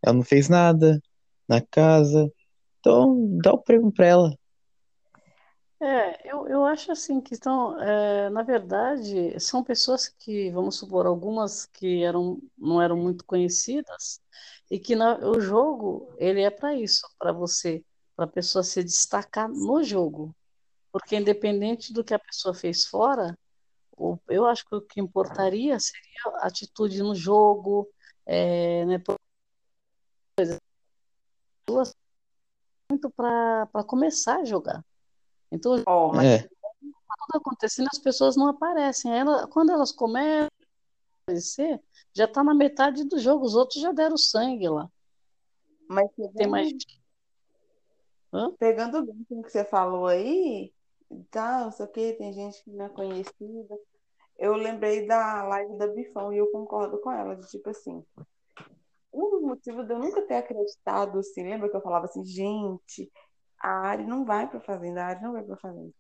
Ela 0.03 0.15
não 0.15 0.23
fez 0.23 0.49
nada 0.49 1.01
na 1.49 1.61
casa. 1.61 2.31
Então, 2.85 3.39
dá 3.39 3.51
o 3.55 3.59
prêmio 3.63 3.91
pra 3.91 4.05
ela. 4.07 4.39
É, 5.81 6.31
eu, 6.31 6.47
eu 6.49 6.65
acho 6.67 6.93
assim 6.93 7.19
que 7.19 7.33
estão, 7.33 7.81
é, 7.81 8.29
na 8.29 8.43
verdade, 8.43 9.41
são 9.41 9.65
pessoas 9.65 10.07
que, 10.07 10.51
vamos 10.51 10.77
supor, 10.77 11.07
algumas 11.07 11.65
que 11.65 12.05
eram, 12.05 12.39
não 12.59 12.81
eram 12.83 12.95
muito 12.97 13.25
conhecidas 13.25 14.21
e 14.71 14.79
que 14.79 14.95
na- 14.95 15.17
o 15.19 15.41
jogo 15.41 16.13
ele 16.19 16.43
é 16.43 16.51
para 16.51 16.75
isso, 16.75 17.07
para 17.19 17.33
você, 17.33 17.83
para 18.15 18.27
a 18.27 18.29
pessoa 18.29 18.63
se 18.63 18.85
destacar 18.85 19.49
no 19.49 19.83
jogo, 19.83 20.35
porque 20.93 21.17
independente 21.17 21.93
do 21.93 22.05
que 22.05 22.15
a 22.15 22.19
pessoa 22.19 22.55
fez 22.55 22.87
fora, 22.87 23.39
o- 23.97 24.19
eu 24.29 24.47
acho 24.47 24.67
que 24.69 24.77
o 24.77 24.83
que 24.83 25.01
importaria 25.01 25.81
seria 25.81 26.39
a 26.43 26.49
atitude 26.49 27.03
no 27.03 27.15
jogo, 27.15 27.89
é, 28.27 28.85
né, 28.87 28.99
duas 31.67 31.95
muito 32.91 33.11
para 33.11 33.67
para 33.67 33.85
começar 33.85 34.41
a 34.41 34.45
jogar. 34.45 34.85
Então, 35.51 35.83
Ó, 35.87 36.13
mas 36.13 36.27
É, 36.27 36.39
tudo 36.39 36.55
acontecendo, 37.35 37.89
as 37.93 37.99
pessoas 37.99 38.37
não 38.37 38.49
aparecem. 38.49 39.13
Ela- 39.17 39.47
quando 39.49 39.71
elas 39.73 39.93
começam 39.93 40.47
a 40.47 40.49
aparecer, 41.27 41.81
já 42.13 42.25
está 42.25 42.43
na 42.45 42.55
metade 42.55 43.05
do 43.05 43.19
jogo, 43.19 43.45
os 43.45 43.55
outros 43.55 43.81
já 43.81 43.93
deram 43.93 44.17
sangue 44.17 44.69
lá. 44.69 44.89
mas 45.89 46.11
Tem 46.37 46.47
mais. 46.47 46.73
pegando, 48.31 48.57
pegando 48.59 48.99
o 48.99 49.07
gancho 49.07 49.43
que 49.45 49.51
você 49.51 49.65
falou 49.65 50.07
aí, 50.07 50.73
não 51.35 51.71
sei 51.71 51.87
o 51.87 51.89
que, 51.89 52.13
tem 52.15 52.33
gente 52.33 52.63
que 52.65 52.71
não 52.71 52.87
é 52.87 52.89
conhecida. 52.89 53.79
Eu 54.37 54.55
lembrei 54.57 55.07
da 55.07 55.45
live 55.45 55.79
da 55.79 55.87
Bifão 55.87 56.33
e 56.33 56.39
eu 56.39 56.51
concordo 56.51 56.99
com 57.01 57.11
ela, 57.13 57.37
de 57.37 57.47
tipo 57.49 57.71
assim, 57.71 58.05
um 59.15 59.31
dos 59.31 59.43
motivos 59.43 59.87
de 59.87 59.93
eu 59.93 59.99
nunca 59.99 60.23
ter 60.23 60.37
acreditado, 60.37 61.19
assim, 61.19 61.43
lembra 61.43 61.71
que 61.71 61.77
eu 61.77 61.81
falava 61.83 62.07
assim, 62.07 62.25
gente, 62.25 63.11
a 63.59 63.89
Ari 63.89 64.05
não 64.05 64.25
vai 64.25 64.49
pra 64.49 64.61
fazenda, 64.61 65.03
a 65.03 65.07
Ari 65.07 65.23
não 65.23 65.33
vai 65.33 65.43
pra 65.43 65.57
fazenda. 65.57 65.93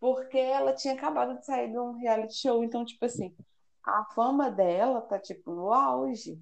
Porque 0.00 0.38
ela 0.38 0.74
tinha 0.74 0.94
acabado 0.94 1.38
de 1.38 1.44
sair 1.44 1.70
de 1.70 1.78
um 1.78 1.92
reality 1.92 2.34
show, 2.34 2.64
então, 2.64 2.84
tipo 2.84 3.04
assim, 3.04 3.34
a 3.86 4.04
fama 4.14 4.50
dela 4.50 5.00
tá, 5.02 5.18
tipo, 5.18 5.52
no 5.52 5.72
auge. 5.72 6.40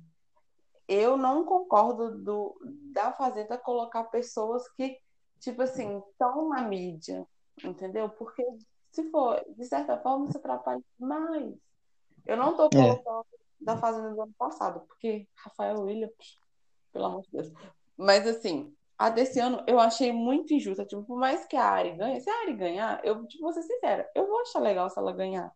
Eu 0.89 1.17
não 1.17 1.45
concordo 1.45 2.19
do, 2.19 2.59
da 2.93 3.13
Fazenda 3.13 3.57
colocar 3.59 4.05
pessoas 4.05 4.69
que, 4.73 4.99
tipo 5.41 5.63
assim, 5.63 5.99
estão 6.11 6.49
na 6.49 6.63
mídia, 6.63 7.27
entendeu? 7.63 8.09
Porque, 8.09 8.45
se 8.91 9.11
for, 9.11 9.43
de 9.57 9.65
certa 9.67 9.99
forma, 9.99 10.27
isso 10.27 10.39
atrapalha 10.39 10.83
demais. 10.99 11.55
Eu 12.27 12.37
não 12.37 12.57
tô 12.57 12.69
É. 12.79 13.03
da 13.61 13.77
Fazenda 13.77 14.15
do 14.15 14.23
ano 14.23 14.35
passado, 14.39 14.81
porque 14.87 15.29
Rafael 15.37 15.81
Williams, 15.81 16.39
pelo 16.93 17.07
amor 17.07 17.23
de 17.23 17.31
Deus. 17.31 17.53
Mas, 17.97 18.27
assim, 18.27 18.75
a 18.99 19.11
desse 19.11 19.41
ano 19.41 19.63
eu 19.67 19.79
achei 19.81 20.13
muito 20.13 20.55
injusta. 20.55 20.85
Tipo, 20.85 21.05
por 21.05 21.19
mais 21.19 21.47
que 21.47 21.57
a 21.57 21.65
Ari 21.65 21.97
ganhe, 21.97 22.21
se 22.21 22.31
a 22.31 22.41
Ari 22.43 22.55
ganhar, 22.55 23.05
eu, 23.05 23.27
tipo, 23.27 23.43
vou 23.43 23.53
ser 23.53 23.63
sincera, 23.63 24.11
eu 24.15 24.27
vou 24.27 24.41
achar 24.41 24.61
legal 24.61 24.89
se 24.91 24.99
ela 24.99 25.13
ganhar. 25.13 25.53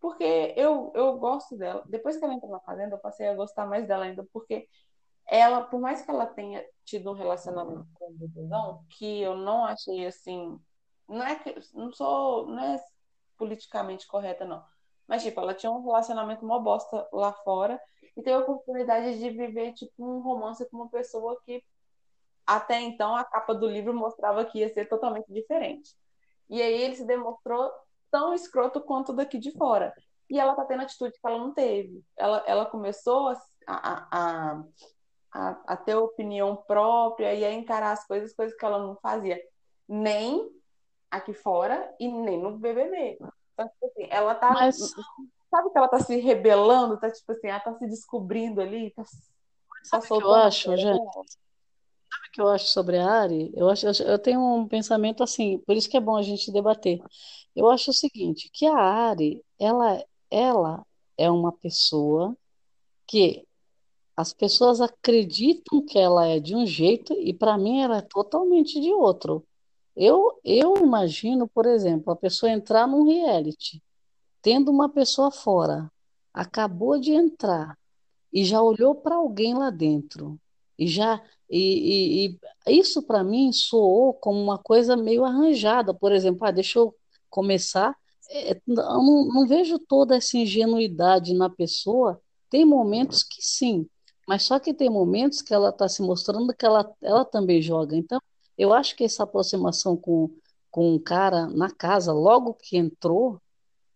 Porque 0.00 0.54
eu, 0.56 0.92
eu 0.94 1.18
gosto 1.18 1.56
dela. 1.56 1.82
Depois 1.86 2.16
que 2.16 2.24
ela 2.24 2.34
entrou 2.34 2.52
na 2.52 2.60
Fazenda, 2.60 2.94
eu 2.94 3.00
passei 3.00 3.28
a 3.28 3.34
gostar 3.34 3.66
mais 3.66 3.86
dela 3.88 4.04
ainda, 4.04 4.26
porque 4.32 4.68
ela, 5.26 5.62
por 5.62 5.80
mais 5.80 6.02
que 6.02 6.10
ela 6.10 6.26
tenha 6.26 6.64
tido 6.84 7.10
um 7.10 7.14
relacionamento 7.14 7.86
com 7.94 8.10
o 8.10 8.14
Bebezão, 8.14 8.84
que 8.90 9.20
eu 9.20 9.36
não 9.36 9.64
achei 9.64 10.06
assim, 10.06 10.58
não 11.08 11.24
é 11.24 11.36
que 11.36 11.54
não 11.74 11.92
sou, 11.92 12.46
não 12.46 12.62
é 12.62 12.80
politicamente 13.36 14.06
correta 14.06 14.44
não, 14.44 14.64
mas 15.08 15.22
tipo, 15.22 15.40
ela 15.40 15.54
tinha 15.54 15.70
um 15.70 15.84
relacionamento 15.84 16.44
uma 16.44 16.60
bosta 16.60 17.08
lá 17.12 17.32
fora 17.32 17.80
e 18.16 18.22
teve 18.22 18.36
a 18.36 18.40
oportunidade 18.40 19.18
de 19.18 19.30
viver 19.30 19.72
tipo 19.72 20.04
um 20.04 20.20
romance 20.20 20.68
com 20.70 20.78
uma 20.78 20.88
pessoa 20.88 21.40
que 21.44 21.62
até 22.46 22.80
então 22.80 23.14
a 23.16 23.24
capa 23.24 23.54
do 23.54 23.66
livro 23.66 23.92
mostrava 23.92 24.44
que 24.44 24.58
ia 24.60 24.68
ser 24.68 24.88
totalmente 24.88 25.32
diferente. 25.32 25.90
E 26.48 26.62
aí 26.62 26.80
ele 26.80 26.94
se 26.94 27.04
demonstrou 27.04 27.70
tão 28.10 28.32
escroto 28.32 28.80
quanto 28.80 29.12
daqui 29.12 29.36
de 29.36 29.50
fora. 29.52 29.92
E 30.30 30.38
ela 30.38 30.54
tá 30.54 30.64
tendo 30.64 30.82
atitude 30.82 31.12
que 31.12 31.26
ela 31.26 31.38
não 31.38 31.52
teve. 31.52 32.02
Ela, 32.16 32.44
ela 32.46 32.66
começou 32.66 33.28
a, 33.28 33.36
a, 33.66 34.62
a, 35.32 35.50
a, 35.66 35.76
ter 35.76 35.96
opinião 35.96 36.56
própria 36.56 37.34
e 37.34 37.44
a 37.44 37.52
encarar 37.52 37.92
as 37.92 38.06
coisas, 38.06 38.34
coisas 38.34 38.56
que 38.56 38.64
ela 38.64 38.78
não 38.78 38.96
fazia 38.96 39.40
nem 39.88 40.48
aqui 41.10 41.32
fora 41.32 41.94
e 41.98 42.08
nem 42.08 42.40
no 42.40 42.58
BBB. 42.58 43.18
Então, 43.56 43.68
tipo 43.68 43.86
assim, 43.86 44.06
ela 44.10 44.34
tá. 44.34 44.52
Mas... 44.52 44.76
Sabe 45.50 45.70
que 45.70 45.78
ela 45.78 45.88
tá 45.88 46.00
se 46.00 46.16
rebelando? 46.16 46.98
Tá 46.98 47.10
tipo 47.10 47.32
assim, 47.32 47.48
ela 47.48 47.60
tá 47.60 47.72
se 47.78 47.86
descobrindo 47.86 48.60
ali. 48.60 48.90
Tá, 48.90 49.02
tá 49.02 49.08
Sabe 49.84 50.04
o 50.04 50.18
que 50.18 50.24
eu 50.24 50.34
acho, 50.34 50.76
gente? 50.76 51.04
Sabe 51.04 52.28
o 52.28 52.32
que 52.32 52.40
eu 52.40 52.48
acho 52.48 52.66
sobre 52.66 52.98
a 52.98 53.10
Ari? 53.10 53.52
Eu, 53.54 53.70
acho, 53.70 53.86
eu 54.02 54.18
tenho 54.18 54.40
um 54.40 54.68
pensamento 54.68 55.22
assim, 55.22 55.58
por 55.58 55.74
isso 55.74 55.88
que 55.88 55.96
é 55.96 56.00
bom 56.00 56.16
a 56.16 56.22
gente 56.22 56.52
debater. 56.52 57.00
Eu 57.54 57.70
acho 57.70 57.90
o 57.90 57.94
seguinte, 57.94 58.50
que 58.52 58.66
a 58.66 58.76
Ari, 58.76 59.42
ela, 59.58 60.04
ela 60.30 60.84
é 61.16 61.30
uma 61.30 61.52
pessoa 61.52 62.36
que 63.06 63.46
as 64.16 64.32
pessoas 64.32 64.80
acreditam 64.80 65.84
que 65.84 65.98
ela 65.98 66.26
é 66.26 66.40
de 66.40 66.54
um 66.54 66.66
jeito 66.66 67.14
e 67.14 67.32
para 67.32 67.56
mim 67.56 67.80
ela 67.80 67.98
é 67.98 68.02
totalmente 68.02 68.80
de 68.80 68.92
outro. 68.92 69.46
Eu, 69.96 70.38
eu 70.44 70.76
imagino, 70.76 71.48
por 71.48 71.66
exemplo, 71.66 72.12
a 72.12 72.16
pessoa 72.16 72.52
entrar 72.52 72.86
num 72.86 73.04
reality, 73.06 73.82
tendo 74.42 74.70
uma 74.70 74.88
pessoa 74.88 75.30
fora, 75.30 75.90
acabou 76.32 76.98
de 77.00 77.12
entrar 77.12 77.78
e 78.32 78.44
já 78.44 78.60
olhou 78.62 78.94
para 78.94 79.16
alguém 79.16 79.54
lá 79.54 79.70
dentro 79.70 80.38
e 80.78 80.86
já 80.86 81.22
e, 81.48 82.26
e, 82.26 82.38
e 82.66 82.80
isso 82.80 83.02
para 83.02 83.24
mim 83.24 83.52
soou 83.52 84.12
como 84.12 84.40
uma 84.40 84.58
coisa 84.58 84.96
meio 84.96 85.24
arranjada, 85.24 85.94
por 85.94 86.12
exemplo, 86.12 86.46
ah, 86.46 86.50
deixa 86.50 86.78
eu 86.78 86.94
começar, 87.30 87.96
é, 88.30 88.60
não, 88.66 89.26
não 89.28 89.46
vejo 89.46 89.78
toda 89.78 90.16
essa 90.16 90.36
ingenuidade 90.36 91.34
na 91.34 91.48
pessoa. 91.48 92.20
Tem 92.50 92.64
momentos 92.64 93.22
que 93.22 93.40
sim, 93.40 93.88
mas 94.26 94.42
só 94.42 94.58
que 94.58 94.74
tem 94.74 94.90
momentos 94.90 95.42
que 95.42 95.54
ela 95.54 95.70
está 95.70 95.88
se 95.88 96.02
mostrando 96.02 96.54
que 96.54 96.66
ela, 96.66 96.92
ela 97.00 97.24
também 97.24 97.62
joga. 97.62 97.96
Então, 97.96 98.20
eu 98.58 98.72
acho 98.72 98.96
que 98.96 99.04
essa 99.04 99.24
aproximação 99.24 99.96
com, 99.96 100.30
com 100.70 100.94
um 100.94 100.98
cara 100.98 101.46
na 101.48 101.70
casa, 101.70 102.12
logo 102.12 102.54
que 102.54 102.76
entrou, 102.76 103.40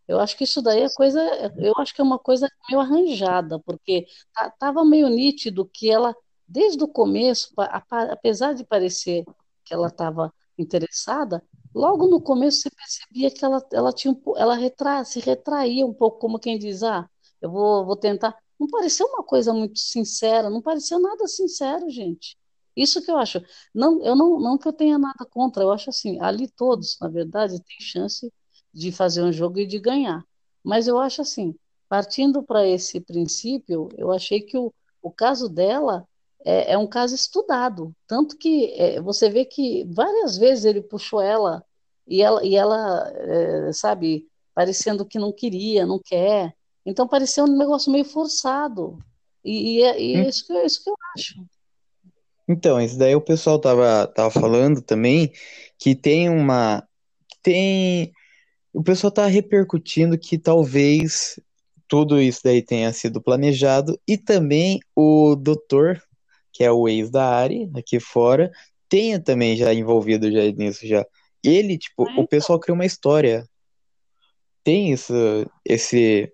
eu 0.09 0.19
acho 0.19 0.37
que 0.37 0.45
isso 0.45 0.61
daí 0.61 0.83
é 0.83 0.89
coisa, 0.95 1.21
eu 1.57 1.73
acho 1.79 1.95
que 1.95 2.01
é 2.01 2.05
uma 2.05 2.19
coisa 2.19 2.49
meio 2.69 2.81
arranjada, 2.81 3.61
porque 3.61 4.07
estava 4.53 4.85
meio 4.85 5.09
nítido 5.09 5.65
que 5.73 5.91
ela, 5.91 6.15
desde 6.47 6.83
o 6.83 6.89
começo, 6.89 7.53
apesar 7.57 8.55
de 8.55 8.65
parecer 8.65 9.25
que 9.65 9.73
ela 9.73 9.87
estava 9.89 10.33
interessada, 10.59 11.43
logo 11.75 12.09
no 12.09 12.21
começo 12.21 12.63
você 12.63 12.71
percebia 12.71 13.31
que 13.31 13.45
ela, 13.45 13.65
ela 13.73 13.93
tinha 13.93 14.17
ela 14.37 14.55
retra, 14.57 15.05
se 15.05 15.21
retraía 15.21 15.87
um 15.87 15.95
pouco, 15.95 16.19
como 16.19 16.41
quem 16.41 16.59
diz, 16.59 16.83
ah, 16.83 17.09
eu 17.41 17.51
vou, 17.51 17.87
vou 17.87 17.97
tentar. 17.97 18.37
Não 18.59 18.67
pareceu 18.69 19.07
uma 19.07 19.23
coisa 19.23 19.53
muito 19.55 19.79
sincera, 19.79 20.51
não 20.51 20.61
pareceu 20.61 20.99
nada 21.01 21.27
sincero, 21.29 21.89
gente. 21.89 22.37
Isso 22.77 23.03
que 23.03 23.11
eu 23.11 23.19
acho. 23.19 23.43
Não, 23.75 24.03
eu 24.05 24.15
não, 24.17 24.41
não 24.41 24.59
que 24.59 24.69
eu 24.69 24.73
tenha 24.73 24.99
nada 24.99 25.25
contra, 25.27 25.63
eu 25.63 25.73
acho 25.73 25.91
assim, 25.91 26.21
ali 26.21 26.49
todos, 26.49 26.97
na 27.01 27.09
verdade, 27.09 27.63
têm 27.63 27.81
chance 27.81 28.33
de 28.73 28.93
fazer 28.93 29.23
um 29.23 29.33
jogo 29.33 29.59
e 29.59 29.67
de 29.67 29.79
ganhar. 29.79 30.25
Mas 30.63 30.87
eu 30.87 30.99
acho 30.99 31.23
assim, 31.23 31.55
partindo 31.89 32.43
para 32.43 32.67
esse 32.67 33.01
princípio, 33.01 33.89
eu 33.97 34.13
achei 34.13 34.41
que 34.41 34.57
o, 34.57 34.73
o 35.03 35.11
caso 35.11 35.49
dela 35.49 36.07
é, 36.45 36.73
é 36.73 36.79
um 36.79 36.87
caso 36.87 37.15
estudado. 37.15 37.95
Tanto 38.07 38.37
que 38.39 38.73
é, 38.75 39.01
você 39.01 39.29
vê 39.29 39.45
que 39.45 39.85
várias 39.93 40.37
vezes 40.37 40.65
ele 40.65 40.83
puxou 40.83 41.21
ela 41.21 41.65
e 42.07 42.23
ela, 42.23 42.45
e 42.45 42.57
ela 42.57 43.11
é, 43.17 43.73
sabe, 43.73 44.29
parecendo 44.55 45.05
que 45.07 45.19
não 45.19 45.33
queria, 45.33 45.87
não 45.87 45.99
quer. 45.99 46.55
Então 46.85 47.07
parecia 47.09 47.45
um 47.45 47.57
negócio 47.57 47.91
meio 47.93 48.05
forçado. 48.05 48.99
E, 49.45 49.79
e, 49.79 49.83
é, 49.83 50.01
e 50.01 50.15
é 50.17 50.23
hum. 50.23 50.29
isso, 50.29 50.47
que, 50.47 50.53
é 50.53 50.67
isso 50.67 50.83
que 50.85 50.91
eu 50.91 50.97
acho. 51.17 51.35
Então, 52.51 52.81
isso 52.81 52.99
daí 52.99 53.15
o 53.15 53.21
pessoal 53.21 53.59
tava, 53.59 54.07
tava 54.09 54.31
falando 54.31 54.83
também 54.83 55.33
que 55.79 55.95
tem 55.95 56.29
uma. 56.29 56.87
Tem. 57.43 58.13
O 58.73 58.83
pessoal 58.83 59.11
tá 59.11 59.27
repercutindo 59.27 60.19
que 60.19 60.39
talvez 60.39 61.39
tudo 61.89 62.21
isso 62.21 62.41
daí 62.45 62.63
tenha 62.63 62.93
sido 62.93 63.21
planejado 63.21 63.99
e 64.07 64.17
também 64.17 64.81
o 64.95 65.35
doutor 65.35 66.01
que 66.53 66.65
é 66.65 66.71
o 66.71 66.89
ex 66.89 67.11
da 67.11 67.25
Ari, 67.25 67.71
aqui 67.75 68.01
fora, 68.01 68.51
tenha 68.89 69.21
também 69.21 69.57
já 69.57 69.73
envolvido 69.73 70.31
já 70.31 70.43
nisso 70.53 70.87
já. 70.87 71.07
Ele, 71.43 71.79
tipo, 71.79 72.03
o 72.21 72.27
pessoal 72.27 72.59
criou 72.59 72.75
uma 72.75 72.85
história. 72.85 73.49
Tem 74.63 74.93
isso, 74.93 75.15
esse, 75.65 76.31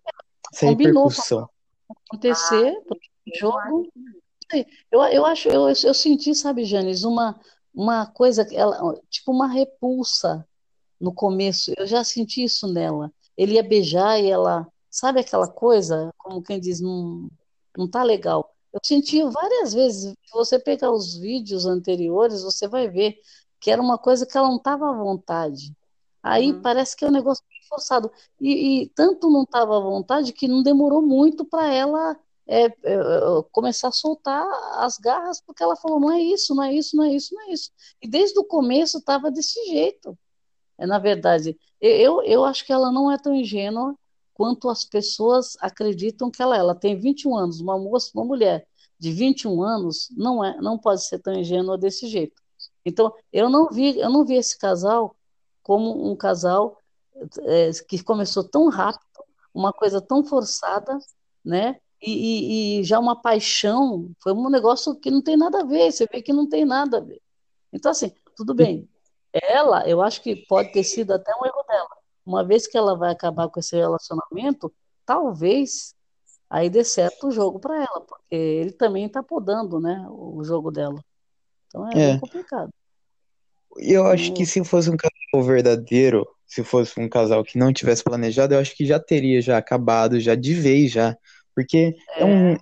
essa 0.53 0.67
Combinou 0.67 1.05
repercussão. 1.05 1.49
acontecer, 2.09 2.75
porque 2.89 3.09
Eu, 4.91 5.03
eu 5.03 5.27
acho, 5.27 5.49
eu, 5.49 5.69
eu 5.69 5.95
senti, 5.95 6.35
sabe, 6.35 6.65
Janis, 6.65 7.05
uma, 7.05 7.39
uma 7.75 8.07
coisa, 8.07 8.47
ela, 8.53 8.99
tipo 9.11 9.33
uma 9.33 9.47
repulsa 9.47 10.47
no 11.01 11.13
começo. 11.13 11.73
Eu 11.77 11.87
já 11.87 12.05
senti 12.05 12.45
isso 12.45 12.67
nela. 12.73 13.13
Ele 13.37 13.55
ia 13.55 13.63
beijar 13.63 14.21
e 14.21 14.31
ela, 14.31 14.67
sabe 14.91 15.21
aquela 15.21 15.49
coisa, 15.49 16.11
como 16.19 16.43
quem 16.43 16.61
diz, 16.61 16.81
não, 16.81 17.29
não 17.77 17.89
tá 17.89 18.03
legal. 18.03 18.55
Eu 18.73 18.81
senti 18.85 19.23
várias 19.23 19.73
vezes, 19.75 20.13
se 20.13 20.33
você 20.33 20.59
pegar 20.59 20.91
os 20.91 21.17
vídeos 21.17 21.67
anteriores, 21.67 22.43
você 22.43 22.69
vai 22.69 22.89
ver 22.89 23.19
que 23.61 23.71
era 23.71 23.81
uma 23.81 23.99
coisa 23.99 24.27
que 24.27 24.37
ela 24.37 24.49
não 24.49 24.57
estava 24.57 24.91
à 24.91 24.93
vontade. 24.93 25.75
Aí 26.23 26.53
uhum. 26.53 26.63
parece 26.63 26.97
que 26.97 27.05
é 27.05 27.09
um 27.09 27.13
negócio 27.13 27.45
forçado. 27.69 28.11
E, 28.41 28.83
e 28.83 28.89
tanto 28.91 29.31
não 29.31 29.43
estava 29.43 29.77
à 29.77 29.81
vontade 29.81 30.33
que 30.33 30.49
não 30.49 30.63
demorou 30.63 31.03
muito 31.03 31.45
para 31.45 31.73
ela 31.73 32.19
é, 32.47 32.67
é, 32.67 32.73
começar 33.51 33.89
a 33.89 33.93
soltar 33.93 34.47
as 34.79 34.99
garras, 34.99 35.41
porque 35.41 35.63
ela 35.63 35.77
falou: 35.77 36.01
não 36.01 36.13
é 36.13 36.21
isso, 36.21 36.55
não 36.55 36.63
é 36.63 36.73
isso, 36.73 36.97
não 36.97 37.05
é 37.05 37.15
isso, 37.15 37.35
não 37.35 37.43
é 37.43 37.53
isso. 37.53 37.71
E 38.01 38.09
desde 38.09 38.39
o 38.39 38.45
começo 38.45 38.99
estava 38.99 39.31
desse 39.31 39.65
jeito. 39.67 40.17
É, 40.79 40.87
na 40.87 40.99
verdade, 40.99 41.59
eu, 41.81 42.23
eu 42.23 42.45
acho 42.45 42.65
que 42.65 42.73
ela 42.73 42.93
não 42.93 43.11
é 43.11 43.19
tão 43.19 43.35
ingênua 43.35 43.97
quanto 44.35 44.69
as 44.69 44.85
pessoas 44.85 45.57
acreditam 45.61 46.31
que 46.31 46.43
ela 46.43 46.57
é. 46.57 46.59
Ela 46.61 46.75
tem 46.75 46.99
21 46.99 47.37
anos, 47.37 47.61
uma 47.61 47.79
moça, 47.79 48.11
uma 48.15 48.25
mulher 48.25 48.67
de 48.99 49.13
21 49.13 49.63
anos 49.63 50.09
não 50.17 50.45
é, 50.45 50.57
não 50.61 50.79
pode 50.79 51.05
ser 51.05 51.19
tão 51.19 51.35
ingênua 51.35 51.77
desse 51.79 52.07
jeito. 52.07 52.41
Então, 52.85 53.13
eu 53.33 53.51
não 53.51 53.69
vi, 53.69 53.99
eu 53.99 54.11
não 54.11 54.25
vi 54.25 54.35
esse 54.35 54.59
casal 54.59 55.17
como 55.63 56.11
um 56.11 56.17
casal 56.17 56.79
é, 57.43 57.71
que 57.89 58.03
começou 58.03 58.45
tão 58.45 58.69
rápido, 58.69 59.05
uma 59.53 59.73
coisa 59.73 60.01
tão 60.01 60.25
forçada, 60.25 60.99
né? 61.45 61.81
E, 62.07 62.13
e, 62.13 62.81
e, 62.81 62.85
já 62.85 62.99
uma 62.99 63.21
paixão, 63.21 64.11
foi 64.23 64.33
um 64.33 64.49
negócio 64.49 64.95
que 64.95 65.11
não 65.11 65.21
tem 65.21 65.37
nada 65.37 65.63
a 65.63 65.65
ver, 65.65 65.91
você 65.91 66.07
vê 66.11 66.23
que 66.23 66.33
não 66.33 66.49
tem 66.49 66.65
nada 66.65 66.99
a 66.99 67.01
ver. 67.01 67.21
Então, 67.73 67.91
assim, 67.91 68.13
tudo 68.37 68.55
bem. 68.55 68.89
Ela, 69.33 69.89
eu 69.89 70.01
acho 70.01 70.23
que 70.23 70.37
pode 70.47 70.73
ter 70.73 70.85
sido 70.85 71.13
até 71.13 71.33
um 71.33 71.45
erro 71.45 71.63
dela 71.69 71.97
uma 72.27 72.45
vez 72.45 72.67
que 72.67 72.77
ela 72.77 72.97
vai 72.97 73.13
acabar 73.13 73.49
com 73.49 73.61
esse 73.61 73.77
relacionamento, 73.77 74.73
talvez 75.07 75.95
aí 76.51 76.69
dê 76.69 76.83
certo 76.83 77.29
o 77.29 77.31
jogo 77.31 77.61
para 77.61 77.77
ela, 77.77 78.01
porque 78.01 78.35
ele 78.35 78.73
também 78.73 79.07
está 79.07 79.23
podando, 79.23 79.81
né, 79.81 80.05
o 80.11 80.43
jogo 80.43 80.73
dela. 80.73 81.01
Então 81.69 81.89
é, 81.93 82.11
é. 82.11 82.19
complicado. 82.19 82.71
Eu 83.79 84.07
acho 84.07 84.33
que 84.33 84.45
se 84.45 84.65
fosse 84.65 84.91
um 84.91 84.97
casal 84.97 85.47
verdadeiro, 85.47 86.27
se 86.47 86.65
fosse 86.65 86.99
um 86.99 87.09
casal 87.09 87.45
que 87.45 87.59
não 87.59 87.73
tivesse 87.73 88.03
planejado, 88.03 88.55
eu 88.55 88.59
acho 88.59 88.75
que 88.75 88.87
já 88.87 88.99
teria 88.99 89.41
já 89.41 89.59
acabado, 89.59 90.19
já 90.19 90.35
de 90.35 90.55
vez 90.55 90.91
já, 90.91 91.17
porque 91.57 91.97
é, 92.11 92.21
é 92.21 92.25
um 92.25 92.57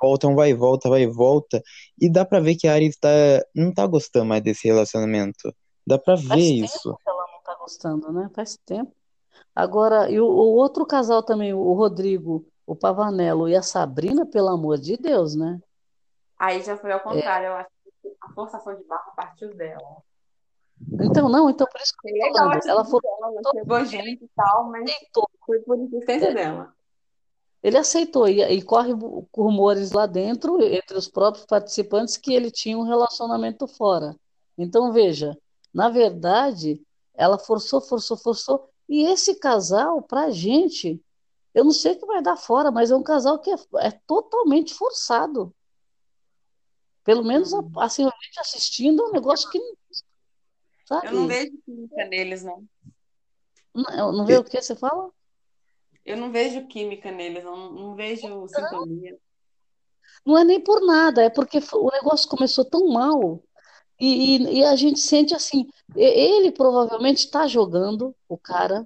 volta, 0.00 0.28
um 0.28 0.34
vai 0.34 0.50
e 0.50 0.54
volta, 0.54 0.88
vai 0.88 1.02
e 1.02 1.06
volta, 1.06 1.62
e 2.00 2.10
dá 2.10 2.24
para 2.24 2.40
ver 2.40 2.54
que 2.56 2.66
a 2.66 2.72
Ari 2.72 2.90
tá, 2.98 3.08
não 3.54 3.74
tá 3.74 3.86
gostando 3.86 4.24
mais 4.24 4.42
desse 4.42 4.66
relacionamento. 4.66 5.54
Dá 5.86 5.98
para 5.98 6.14
ver 6.14 6.38
isso 6.38 6.96
gostando, 7.70 8.12
né? 8.12 8.28
Faz 8.34 8.56
tempo. 8.66 8.92
Agora, 9.54 10.10
e 10.10 10.18
o, 10.20 10.26
o 10.26 10.54
outro 10.56 10.84
casal 10.84 11.22
também, 11.22 11.52
o 11.54 11.72
Rodrigo, 11.72 12.46
o 12.66 12.74
Pavanello 12.74 13.48
e 13.48 13.54
a 13.54 13.62
Sabrina, 13.62 14.26
pelo 14.26 14.48
amor 14.48 14.78
de 14.78 14.96
Deus, 14.96 15.36
né? 15.36 15.60
Aí 16.38 16.62
já 16.62 16.76
foi 16.76 16.92
ao 16.92 17.00
contrário, 17.00 17.46
é. 17.46 17.50
eu 17.50 17.54
acho 17.54 17.70
que 18.02 18.16
a 18.20 18.32
forçação 18.32 18.74
de 18.74 18.84
barra 18.84 19.12
partiu 19.14 19.54
dela. 19.54 20.02
Então, 21.00 21.28
não, 21.28 21.50
então 21.50 21.66
por 21.70 21.80
isso 21.80 21.92
que 22.00 22.08
eu 22.10 22.32
tô 22.32 22.38
falando. 22.38 22.66
Ela 22.66 22.84
foi. 22.84 23.00
Ela 23.04 23.52
chegou 23.52 23.84
gente 23.84 24.24
e 24.24 24.30
tal, 24.34 24.70
mas 24.70 24.90
foi 25.44 25.58
por 25.60 25.78
insistência 25.78 26.28
é. 26.28 26.34
dela. 26.34 26.74
Ele 27.62 27.76
aceitou, 27.76 28.26
e, 28.26 28.40
e 28.40 28.62
corre 28.62 28.92
rumores 29.34 29.92
lá 29.92 30.06
dentro, 30.06 30.62
entre 30.62 30.96
os 30.96 31.08
próprios 31.08 31.44
participantes, 31.44 32.16
que 32.16 32.32
ele 32.32 32.50
tinha 32.50 32.78
um 32.78 32.84
relacionamento 32.84 33.66
fora. 33.66 34.16
Então, 34.56 34.92
veja, 34.92 35.36
na 35.72 35.88
verdade, 35.88 36.80
ela 37.14 37.38
forçou, 37.38 37.80
forçou, 37.80 38.16
forçou, 38.16 38.70
e 38.88 39.04
esse 39.04 39.34
casal, 39.36 40.02
pra 40.02 40.30
gente, 40.30 41.00
eu 41.54 41.64
não 41.64 41.70
sei 41.70 41.92
o 41.92 41.98
que 41.98 42.06
vai 42.06 42.22
dar 42.22 42.36
fora, 42.36 42.70
mas 42.70 42.90
é 42.90 42.96
um 42.96 43.02
casal 43.02 43.38
que 43.38 43.50
é, 43.50 43.56
é 43.80 43.90
totalmente 44.06 44.74
forçado. 44.74 45.54
Pelo 47.04 47.24
menos, 47.24 47.52
assim, 47.78 48.04
a 48.04 48.12
gente 48.24 48.40
assistindo, 48.40 49.02
é 49.02 49.06
um 49.06 49.12
negócio 49.12 49.50
que. 49.50 49.58
Sabe? 50.86 51.06
Eu 51.06 51.12
não 51.12 51.26
vejo 51.26 51.52
química 51.64 52.04
neles, 52.06 52.42
não. 52.42 52.64
Não, 53.74 54.12
não 54.12 54.26
vê 54.26 54.36
o 54.36 54.44
que 54.44 54.60
você 54.60 54.74
fala? 54.74 55.10
Eu 56.04 56.16
não 56.16 56.30
vejo 56.30 56.66
química 56.66 57.10
neles, 57.10 57.44
não, 57.44 57.72
não 57.72 57.94
vejo 57.94 58.48
sintonia. 58.48 59.18
Não 60.24 60.36
é 60.36 60.44
nem 60.44 60.60
por 60.60 60.84
nada, 60.84 61.22
é 61.22 61.30
porque 61.30 61.58
o 61.72 61.90
negócio 61.90 62.28
começou 62.28 62.64
tão 62.64 62.88
mal. 62.88 63.42
E, 63.98 64.36
e, 64.36 64.58
e 64.58 64.64
a 64.64 64.74
gente 64.76 64.98
sente 64.98 65.34
assim, 65.34 65.68
ele 65.94 66.50
provavelmente 66.50 67.18
está 67.18 67.46
jogando, 67.46 68.14
o 68.28 68.38
cara, 68.38 68.84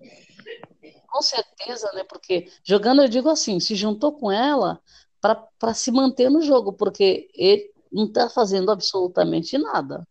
com 1.08 1.22
certeza, 1.22 1.90
né? 1.92 2.02
Porque 2.04 2.50
jogando, 2.64 3.02
eu 3.02 3.08
digo 3.08 3.28
assim, 3.28 3.60
se 3.60 3.76
juntou 3.76 4.12
com 4.12 4.30
ela 4.30 4.80
para 5.20 5.72
se 5.72 5.90
manter 5.90 6.28
no 6.28 6.42
jogo, 6.42 6.72
porque 6.72 7.30
ele 7.34 7.72
não 7.92 8.06
está 8.06 8.28
fazendo 8.28 8.70
absolutamente 8.70 9.56
nada. 9.56 10.06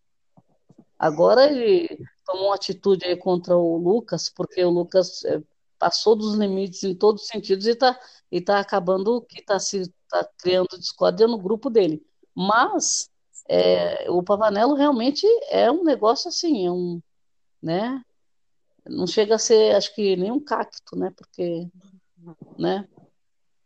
Agora 0.97 1.45
ele 1.45 1.89
tomou 2.25 2.45
uma 2.45 2.55
atitude 2.55 3.05
aí 3.05 3.17
contra 3.17 3.57
o 3.57 3.77
Lucas, 3.77 4.29
porque 4.29 4.63
o 4.63 4.69
Lucas 4.69 5.23
é, 5.25 5.41
passou 5.83 6.15
dos 6.15 6.33
limites 6.35 6.81
em 6.83 6.95
todos 6.95 7.23
os 7.23 7.27
sentidos 7.27 7.67
e 7.67 7.71
está 7.71 7.99
e 8.31 8.39
tá 8.39 8.59
acabando 8.59 9.21
que 9.23 9.41
está 9.41 9.59
se 9.59 9.93
tá 10.09 10.25
criando 10.37 10.79
discórdia 10.79 11.27
no 11.27 11.37
grupo 11.37 11.69
dele. 11.69 12.01
Mas 12.33 13.09
é, 13.49 14.09
o 14.09 14.23
Pavanello 14.23 14.75
realmente 14.75 15.27
é 15.49 15.69
um 15.69 15.83
negócio 15.83 16.29
assim, 16.29 16.65
é 16.65 16.71
um, 16.71 17.01
né? 17.61 18.01
Não 18.87 19.05
chega 19.05 19.35
a 19.35 19.37
ser, 19.37 19.75
acho 19.75 19.93
que 19.93 20.15
nem 20.15 20.31
um 20.31 20.39
cacto, 20.39 20.95
né? 20.95 21.11
Porque, 21.17 21.67
né? 22.57 22.87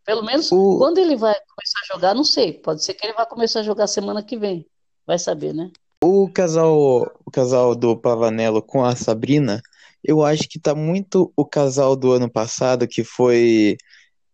Pelo 0.04 0.24
menos 0.24 0.50
o... 0.50 0.76
quando 0.76 0.98
ele 0.98 1.14
vai 1.14 1.34
começar 1.34 1.78
a 1.84 1.94
jogar, 1.94 2.14
não 2.16 2.24
sei. 2.24 2.52
Pode 2.52 2.82
ser 2.82 2.94
que 2.94 3.06
ele 3.06 3.14
vá 3.14 3.26
começar 3.26 3.60
a 3.60 3.64
jogar 3.64 3.86
semana 3.86 4.24
que 4.24 4.36
vem. 4.36 4.68
Vai 5.06 5.20
saber, 5.20 5.54
né? 5.54 5.70
O 6.02 6.30
casal, 6.30 7.12
o 7.24 7.30
casal 7.30 7.74
do 7.74 7.96
Pavanello 7.96 8.62
com 8.62 8.84
a 8.84 8.94
Sabrina, 8.94 9.60
eu 10.04 10.24
acho 10.24 10.48
que 10.48 10.58
tá 10.58 10.74
muito 10.74 11.32
o 11.36 11.44
casal 11.44 11.96
do 11.96 12.12
ano 12.12 12.30
passado, 12.30 12.86
que 12.86 13.02
foi 13.02 13.76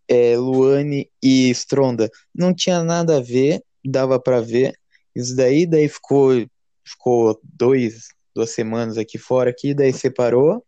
é, 0.06 0.36
Luane 0.36 1.10
e 1.22 1.50
Stronda. 1.50 2.10
Não 2.34 2.54
tinha 2.54 2.84
nada 2.84 3.16
a 3.16 3.20
ver, 3.20 3.62
dava 3.84 4.20
para 4.20 4.40
ver. 4.40 4.78
Isso 5.14 5.34
daí, 5.34 5.66
daí 5.66 5.88
ficou, 5.88 6.32
ficou 6.84 7.40
dois, 7.42 8.08
duas 8.34 8.50
semanas 8.50 8.98
aqui 8.98 9.16
fora, 9.16 9.50
aqui, 9.50 9.72
daí 9.72 9.92
separou. 9.92 10.62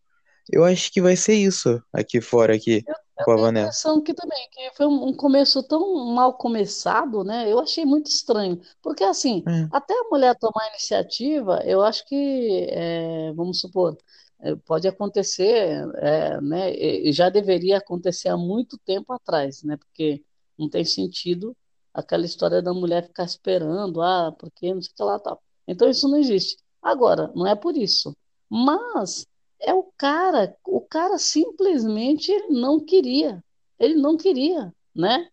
Eu 0.51 0.65
acho 0.65 0.91
que 0.91 1.03
vai 1.03 1.17
ser 1.17 1.35
isso 1.35 1.83
aqui 1.93 2.21
fora, 2.21 2.55
aqui, 2.55 2.83
eu, 2.87 2.95
com 3.25 3.31
a 3.33 3.37
Vanessa. 3.37 3.67
impressão 3.67 4.03
que 4.03 4.15
também, 4.15 4.49
que 4.51 4.71
foi 4.77 4.87
um 4.87 5.13
começo 5.15 5.63
tão 5.63 6.15
mal 6.15 6.35
começado, 6.35 7.25
né? 7.25 7.51
Eu 7.51 7.59
achei 7.59 7.85
muito 7.85 8.07
estranho. 8.07 8.61
Porque, 8.83 9.05
assim, 9.05 9.43
é. 9.47 9.69
até 9.73 9.95
a 9.95 10.09
mulher 10.11 10.37
tomar 10.39 10.65
a 10.65 10.69
iniciativa, 10.69 11.61
eu 11.65 11.83
acho 11.83 12.07
que, 12.07 12.67
é, 12.71 13.33
vamos 13.33 13.61
supor, 13.61 13.97
é, 14.41 14.55
pode 14.57 14.87
acontecer, 14.87 15.89
é, 15.97 16.41
né? 16.41 16.75
E 16.75 17.13
já 17.13 17.29
deveria 17.31 17.79
acontecer 17.79 18.29
há 18.29 18.37
muito 18.37 18.79
tempo 18.79 19.13
atrás, 19.13 19.63
né? 19.63 19.77
Porque 19.77 20.23
não 20.59 20.69
tem 20.69 20.85
sentido 20.85 21.57
aquela 21.93 22.27
história 22.27 22.61
da 22.61 22.75
mulher 22.75 23.07
ficar 23.07 23.25
esperando, 23.25 24.03
ah, 24.03 24.35
porque 24.39 24.75
não 24.75 24.83
sei 24.83 24.93
o 24.93 24.97
que 24.97 25.03
lá 25.03 25.19
tal. 25.19 25.43
Então 25.67 25.89
isso 25.89 26.09
não 26.09 26.19
existe. 26.19 26.59
Agora, 26.83 27.33
não 27.35 27.47
é 27.47 27.55
por 27.55 27.77
isso. 27.77 28.15
Mas 28.49 29.27
é 29.61 29.73
o 29.75 29.85
cara, 29.97 30.57
o 30.67 30.81
cara 30.81 31.19
simplesmente 31.19 32.33
não 32.49 32.81
queria. 32.81 33.43
Ele 33.79 33.95
não 33.95 34.17
queria, 34.17 34.73
né? 34.95 35.29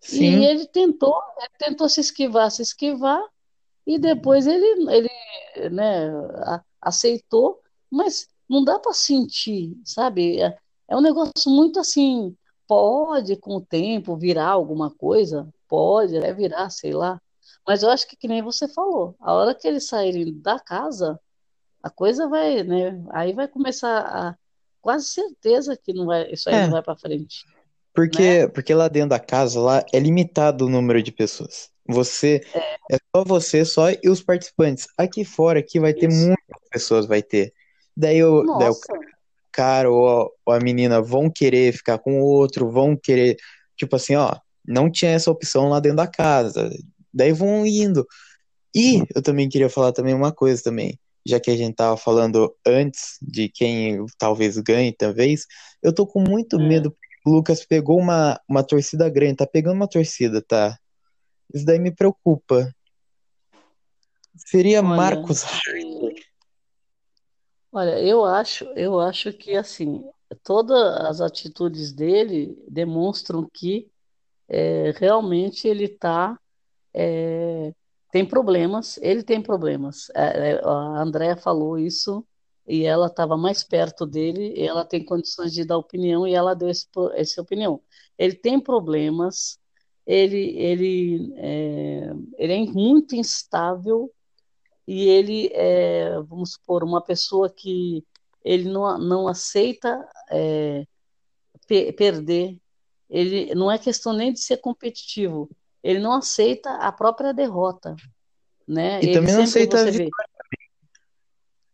Sim. 0.00 0.40
E 0.40 0.44
ele 0.44 0.66
tentou, 0.66 1.20
ele 1.38 1.54
tentou 1.58 1.88
se 1.88 2.00
esquivar, 2.00 2.50
se 2.50 2.62
esquivar, 2.62 3.22
e 3.86 3.98
depois 3.98 4.46
ele, 4.46 4.90
ele 4.90 5.70
né, 5.70 6.10
aceitou, 6.80 7.60
mas 7.90 8.28
não 8.48 8.62
dá 8.62 8.78
para 8.78 8.92
sentir, 8.92 9.76
sabe? 9.84 10.40
É, 10.40 10.56
é 10.88 10.96
um 10.96 11.00
negócio 11.00 11.50
muito 11.50 11.80
assim, 11.80 12.36
pode 12.66 13.36
com 13.36 13.56
o 13.56 13.64
tempo 13.64 14.16
virar 14.16 14.48
alguma 14.50 14.90
coisa, 14.90 15.48
pode 15.66 16.16
é 16.16 16.32
virar, 16.32 16.70
sei 16.70 16.92
lá. 16.92 17.20
Mas 17.66 17.82
eu 17.82 17.90
acho 17.90 18.06
que, 18.06 18.16
que 18.16 18.28
nem 18.28 18.42
você 18.42 18.68
falou, 18.68 19.14
a 19.20 19.32
hora 19.32 19.54
que 19.54 19.66
eles 19.66 19.86
saírem 19.86 20.38
da 20.40 20.58
casa, 20.60 21.18
a 21.88 21.90
coisa 21.90 22.28
vai, 22.28 22.62
né? 22.62 23.02
Aí 23.10 23.32
vai 23.32 23.48
começar 23.48 23.98
a. 23.98 24.36
Quase 24.80 25.06
certeza 25.06 25.76
que 25.76 25.92
não 25.92 26.06
vai, 26.06 26.30
isso 26.30 26.48
aí 26.48 26.54
é. 26.54 26.62
não 26.62 26.70
vai 26.70 26.82
para 26.82 26.96
frente. 26.96 27.44
Porque, 27.92 28.42
né? 28.42 28.46
porque 28.46 28.72
lá 28.72 28.86
dentro 28.86 29.10
da 29.10 29.18
casa, 29.18 29.60
lá 29.60 29.84
é 29.92 29.98
limitado 29.98 30.66
o 30.66 30.68
número 30.68 31.02
de 31.02 31.10
pessoas. 31.10 31.68
Você 31.88 32.40
é, 32.54 32.94
é 32.94 32.98
só 33.14 33.24
você, 33.24 33.64
só 33.64 33.90
e 33.90 34.08
os 34.08 34.22
participantes. 34.22 34.86
Aqui 34.96 35.24
fora, 35.24 35.58
aqui 35.58 35.80
vai 35.80 35.92
ter 35.92 36.08
isso. 36.08 36.26
muitas 36.26 36.68
pessoas, 36.70 37.06
vai 37.06 37.22
ter. 37.22 37.52
Daí, 37.96 38.22
o, 38.22 38.44
daí 38.58 38.70
o 38.70 38.76
cara 39.50 39.90
ou 39.90 40.32
a 40.48 40.60
menina 40.60 41.02
vão 41.02 41.28
querer 41.28 41.72
ficar 41.72 41.98
com 41.98 42.20
o 42.20 42.24
outro, 42.24 42.70
vão 42.70 42.96
querer, 42.96 43.36
tipo 43.76 43.96
assim, 43.96 44.14
ó, 44.14 44.36
não 44.64 44.90
tinha 44.90 45.10
essa 45.10 45.30
opção 45.30 45.68
lá 45.68 45.80
dentro 45.80 45.96
da 45.96 46.06
casa. 46.06 46.70
Daí 47.12 47.32
vão 47.32 47.66
indo. 47.66 48.06
E 48.74 49.02
eu 49.14 49.22
também 49.22 49.48
queria 49.48 49.68
falar 49.68 49.92
também 49.92 50.14
uma 50.14 50.30
coisa 50.30 50.62
também, 50.62 50.98
já 51.28 51.38
que 51.38 51.50
a 51.50 51.56
gente 51.56 51.74
tava 51.74 51.96
falando 51.96 52.56
antes 52.66 53.18
de 53.20 53.50
quem 53.50 54.04
talvez 54.16 54.56
ganhe, 54.58 54.92
talvez, 54.92 55.46
eu 55.82 55.94
tô 55.94 56.06
com 56.06 56.20
muito 56.20 56.56
é. 56.58 56.66
medo 56.66 56.90
porque 56.90 57.06
o 57.26 57.30
Lucas 57.30 57.66
pegou 57.66 57.98
uma, 57.98 58.40
uma 58.48 58.62
torcida 58.62 59.08
grande, 59.10 59.36
tá 59.36 59.46
pegando 59.46 59.76
uma 59.76 59.88
torcida, 59.88 60.40
tá? 60.40 60.78
Isso 61.52 61.66
daí 61.66 61.78
me 61.78 61.94
preocupa. 61.94 62.74
Seria 64.34 64.78
Olha, 64.78 64.88
Marcos 64.88 65.44
Olha, 67.70 68.00
eu 68.00 68.24
acho, 68.24 68.64
eu 68.74 68.98
acho 68.98 69.30
que 69.32 69.54
assim, 69.54 70.08
todas 70.42 70.78
as 71.04 71.20
atitudes 71.20 71.92
dele 71.92 72.56
demonstram 72.66 73.46
que 73.52 73.90
é, 74.48 74.92
realmente 74.96 75.68
ele 75.68 75.84
está 75.84 76.38
é, 76.94 77.74
tem 78.10 78.26
problemas, 78.26 78.98
ele 79.02 79.22
tem 79.22 79.42
problemas. 79.42 80.10
É, 80.14 80.52
é 80.52 80.60
a 80.64 81.02
Andrea 81.02 81.36
falou 81.36 81.78
isso 81.78 82.26
e 82.66 82.84
ela 82.84 83.06
estava 83.06 83.36
mais 83.36 83.64
perto 83.64 84.06
dele, 84.06 84.54
ela 84.60 84.84
tem 84.84 85.04
condições 85.04 85.52
de 85.52 85.64
dar 85.64 85.78
opinião 85.78 86.26
e 86.26 86.34
ela 86.34 86.54
deu 86.54 86.68
esse, 86.68 86.86
essa 87.14 87.40
opinião. 87.42 87.82
Ele 88.18 88.34
tem 88.34 88.60
problemas, 88.60 89.58
ele, 90.06 90.56
ele, 90.58 91.34
é, 91.36 92.10
ele 92.38 92.52
é 92.52 92.72
muito 92.72 93.14
instável 93.16 94.12
e 94.86 95.08
ele 95.08 95.50
é, 95.52 96.20
vamos 96.22 96.52
supor, 96.52 96.84
uma 96.84 97.02
pessoa 97.02 97.50
que 97.50 98.04
ele 98.44 98.68
não, 98.70 98.98
não 98.98 99.28
aceita 99.28 100.06
é, 100.30 100.86
perder 101.96 102.58
ele 103.08 103.54
não 103.54 103.70
é 103.70 103.78
questão 103.78 104.12
nem 104.12 104.32
de 104.32 104.40
ser 104.40 104.58
competitivo, 104.58 105.48
ele 105.82 105.98
não 105.98 106.12
aceita 106.12 106.70
a 106.76 106.90
própria 106.92 107.32
derrota, 107.32 107.94
né? 108.66 109.00
E 109.00 109.06
ele 109.06 109.12
também 109.14 109.34
não 109.34 109.42
aceita 109.42 109.80
a 109.80 109.84
vitória. 109.84 110.30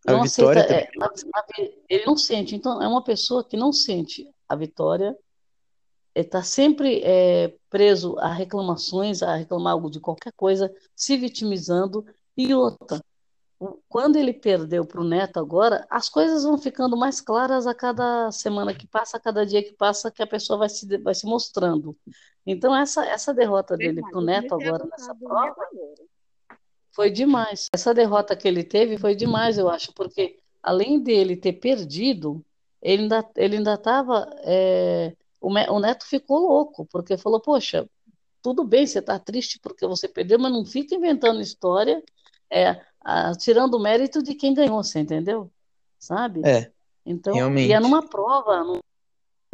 A 0.07 0.11
não 0.11 0.23
vitória 0.23 0.61
aceita, 0.61 0.83
é, 1.57 1.73
ele 1.89 2.05
não 2.05 2.15
sente, 2.15 2.55
então 2.55 2.81
é 2.81 2.87
uma 2.87 3.03
pessoa 3.03 3.43
que 3.43 3.57
não 3.57 3.73
sente 3.73 4.29
a 4.47 4.55
vitória, 4.55 5.17
está 6.13 6.43
sempre 6.43 7.01
é, 7.03 7.53
preso 7.69 8.17
a 8.19 8.31
reclamações, 8.31 9.23
a 9.23 9.35
reclamar 9.35 9.73
algo 9.73 9.89
de 9.89 9.99
qualquer 9.99 10.31
coisa, 10.33 10.73
se 10.95 11.17
vitimizando. 11.17 12.05
E 12.37 12.53
outra 12.53 13.01
quando 13.87 14.17
ele 14.17 14.33
perdeu 14.33 14.85
para 14.85 14.99
o 14.99 15.03
Neto 15.03 15.39
agora, 15.39 15.85
as 15.89 16.09
coisas 16.09 16.43
vão 16.43 16.57
ficando 16.57 16.97
mais 16.97 17.21
claras 17.21 17.65
a 17.65 17.73
cada 17.73 18.29
semana 18.31 18.73
que 18.73 18.85
passa, 18.85 19.17
a 19.17 19.19
cada 19.19 19.45
dia 19.45 19.63
que 19.63 19.73
passa, 19.73 20.11
que 20.11 20.21
a 20.21 20.27
pessoa 20.27 20.59
vai 20.59 20.69
se, 20.69 20.97
vai 20.97 21.15
se 21.15 21.25
mostrando. 21.25 21.95
Então, 22.45 22.75
essa, 22.75 23.05
essa 23.05 23.33
derrota 23.33 23.77
dele 23.77 24.01
para 24.01 24.19
o 24.19 24.21
Neto 24.21 24.53
agora 24.53 24.85
nessa 24.85 25.15
prova 25.15 25.55
foi 26.91 27.09
demais. 27.09 27.67
Essa 27.73 27.93
derrota 27.93 28.35
que 28.35 28.47
ele 28.47 28.63
teve 28.63 28.97
foi 28.97 29.15
demais, 29.15 29.57
eu 29.57 29.69
acho, 29.69 29.93
porque 29.93 30.39
além 30.61 30.99
dele 31.01 31.37
ter 31.37 31.53
perdido, 31.53 32.43
ele 32.81 33.03
ainda 33.03 33.29
ele 33.35 33.57
ainda 33.57 33.73
estava. 33.73 34.29
É, 34.43 35.15
o, 35.39 35.49
o 35.49 35.79
Neto 35.79 36.05
ficou 36.05 36.39
louco, 36.39 36.85
porque 36.85 37.17
falou: 37.17 37.39
Poxa, 37.39 37.89
tudo 38.41 38.63
bem, 38.63 38.85
você 38.85 38.99
está 38.99 39.17
triste 39.17 39.59
porque 39.59 39.87
você 39.87 40.07
perdeu, 40.07 40.37
mas 40.37 40.51
não 40.51 40.65
fica 40.65 40.93
inventando 40.93 41.41
história. 41.41 42.03
É, 42.49 42.79
tirando 43.39 43.75
o 43.75 43.79
mérito 43.79 44.21
de 44.21 44.33
quem 44.33 44.53
ganhou, 44.53 44.83
você 44.83 44.99
entendeu? 44.99 45.51
Sabe? 45.99 46.41
É. 46.45 46.71
Então, 47.05 47.33
realmente. 47.33 47.69
e 47.69 47.73
é 47.73 47.79
numa 47.79 48.07
prova, 48.07 48.79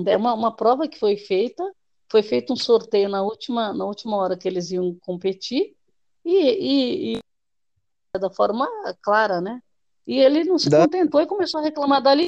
é 0.06 0.18
uma, 0.18 0.34
uma 0.34 0.56
prova 0.56 0.88
que 0.88 0.98
foi 0.98 1.18
feita 1.18 1.64
foi 2.12 2.22
feito 2.22 2.52
um 2.52 2.58
sorteio 2.58 3.08
na 3.08 3.24
última, 3.24 3.74
na 3.74 3.86
última 3.86 4.18
hora 4.18 4.38
que 4.38 4.46
eles 4.46 4.70
iam 4.70 4.94
competir 5.00 5.74
e, 6.26 7.14
e, 7.14 7.18
e 8.14 8.20
da 8.20 8.30
forma 8.30 8.68
clara, 9.02 9.40
né? 9.40 9.64
E 10.06 10.20
ele 10.20 10.44
não 10.44 10.60
se 10.60 10.70
Dá- 10.70 10.82
contentou 10.82 11.22
e 11.22 11.26
começou 11.26 11.62
a 11.62 11.64
reclamar 11.64 12.02
dali. 12.04 12.28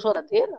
Choradeira, 0.00 0.58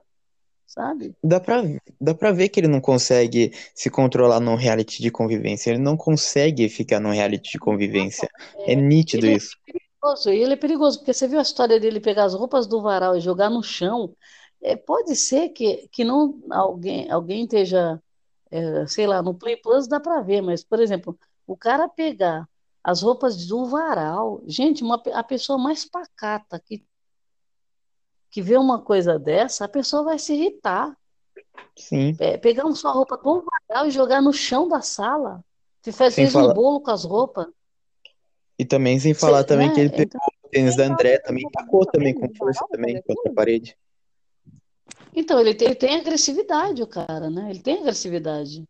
sabe? 0.65 1.15
Dá 1.23 1.39
pra, 1.39 1.63
dá 1.99 2.13
pra 2.13 2.31
ver 2.31 2.49
que 2.49 2.59
ele 2.59 2.67
não 2.67 2.81
consegue 2.81 3.51
se 3.73 3.89
controlar 3.89 4.39
num 4.39 4.55
reality 4.55 5.01
de 5.01 5.09
convivência. 5.11 5.71
Ele 5.71 5.79
não 5.79 5.97
consegue 5.97 6.69
ficar 6.69 6.99
num 6.99 7.11
reality 7.11 7.53
de 7.53 7.59
convivência. 7.59 8.29
É 8.65 8.75
nítido 8.75 9.25
ele- 9.25 9.37
isso. 9.37 9.57
perigoso, 9.65 10.29
e 10.31 10.37
ele 10.41 10.53
é 10.53 10.57
perigoso, 10.57 10.99
porque 10.99 11.13
você 11.13 11.27
viu 11.27 11.39
a 11.39 11.41
história 11.41 11.79
dele 11.79 11.99
pegar 11.99 12.25
as 12.25 12.33
roupas 12.33 12.67
do 12.67 12.81
varal 12.81 13.15
e 13.15 13.21
jogar 13.21 13.49
no 13.49 13.63
chão. 13.63 14.15
É, 14.61 14.75
pode 14.75 15.15
ser 15.15 15.49
que, 15.49 15.87
que 15.91 16.03
não 16.03 16.39
alguém, 16.51 17.09
alguém 17.11 17.43
esteja, 17.43 18.01
é, 18.51 18.87
sei 18.87 19.07
lá, 19.07 19.21
no 19.21 19.33
Play 19.33 19.57
Plus 19.57 19.87
dá 19.87 19.99
para 19.99 20.21
ver, 20.21 20.41
mas, 20.41 20.63
por 20.63 20.79
exemplo, 20.79 21.17
o 21.47 21.57
cara 21.57 21.87
pegar 21.89 22.47
as 22.83 23.01
roupas 23.01 23.47
do 23.47 23.65
varal, 23.65 24.41
gente, 24.47 24.83
uma, 24.83 25.01
a 25.13 25.23
pessoa 25.23 25.57
mais 25.57 25.85
pacata 25.85 26.59
que, 26.59 26.85
que 28.35 28.41
vê 28.41 28.57
uma 28.57 28.81
coisa 28.81 29.17
dessa, 29.17 29.63
a 29.63 29.67
pessoa 29.69 30.03
vai 30.03 30.19
se 30.19 30.33
irritar. 30.33 30.93
Sim. 31.73 32.17
É, 32.19 32.35
pegar 32.35 32.65
uma 32.65 32.75
sua 32.75 32.91
roupa 32.91 33.15
do 33.15 33.45
varal 33.69 33.87
e 33.87 33.91
jogar 33.91 34.21
no 34.21 34.33
chão 34.33 34.67
da 34.67 34.81
sala. 34.81 35.41
Se 35.81 35.93
faz, 35.93 36.13
fez 36.13 36.35
um 36.35 36.41
falar- 36.41 36.53
bolo 36.53 36.81
com 36.81 36.91
as 36.91 37.05
roupas. 37.05 37.47
E 38.59 38.65
também 38.65 38.99
sem 38.99 39.13
falar 39.13 39.37
Você- 39.39 39.47
também 39.47 39.69
né? 39.69 39.73
que 39.73 39.79
ele 39.79 39.89
pegou 39.89 40.03
Então, 40.07 40.21
o 40.43 40.49
tênis 40.49 40.75
da 40.75 40.83
André, 40.83 41.11
Ele 41.13 41.19
também 41.19 41.49
tacou 41.49 41.85
também 41.85 42.13
com 42.13 42.27
força 42.35 42.65
também 42.69 43.01
contra 43.03 43.31
a 43.31 43.33
parede. 43.33 43.77
Então, 45.15 45.39
ele 45.39 45.53
tem, 45.53 45.69
ele 45.69 45.75
tem 45.75 45.95
agressividade, 45.95 46.83
o 46.83 46.87
cara, 46.87 47.29
né? 47.29 47.49
Ele 47.49 47.61
tem 47.61 47.77
agressividade. 47.79 48.65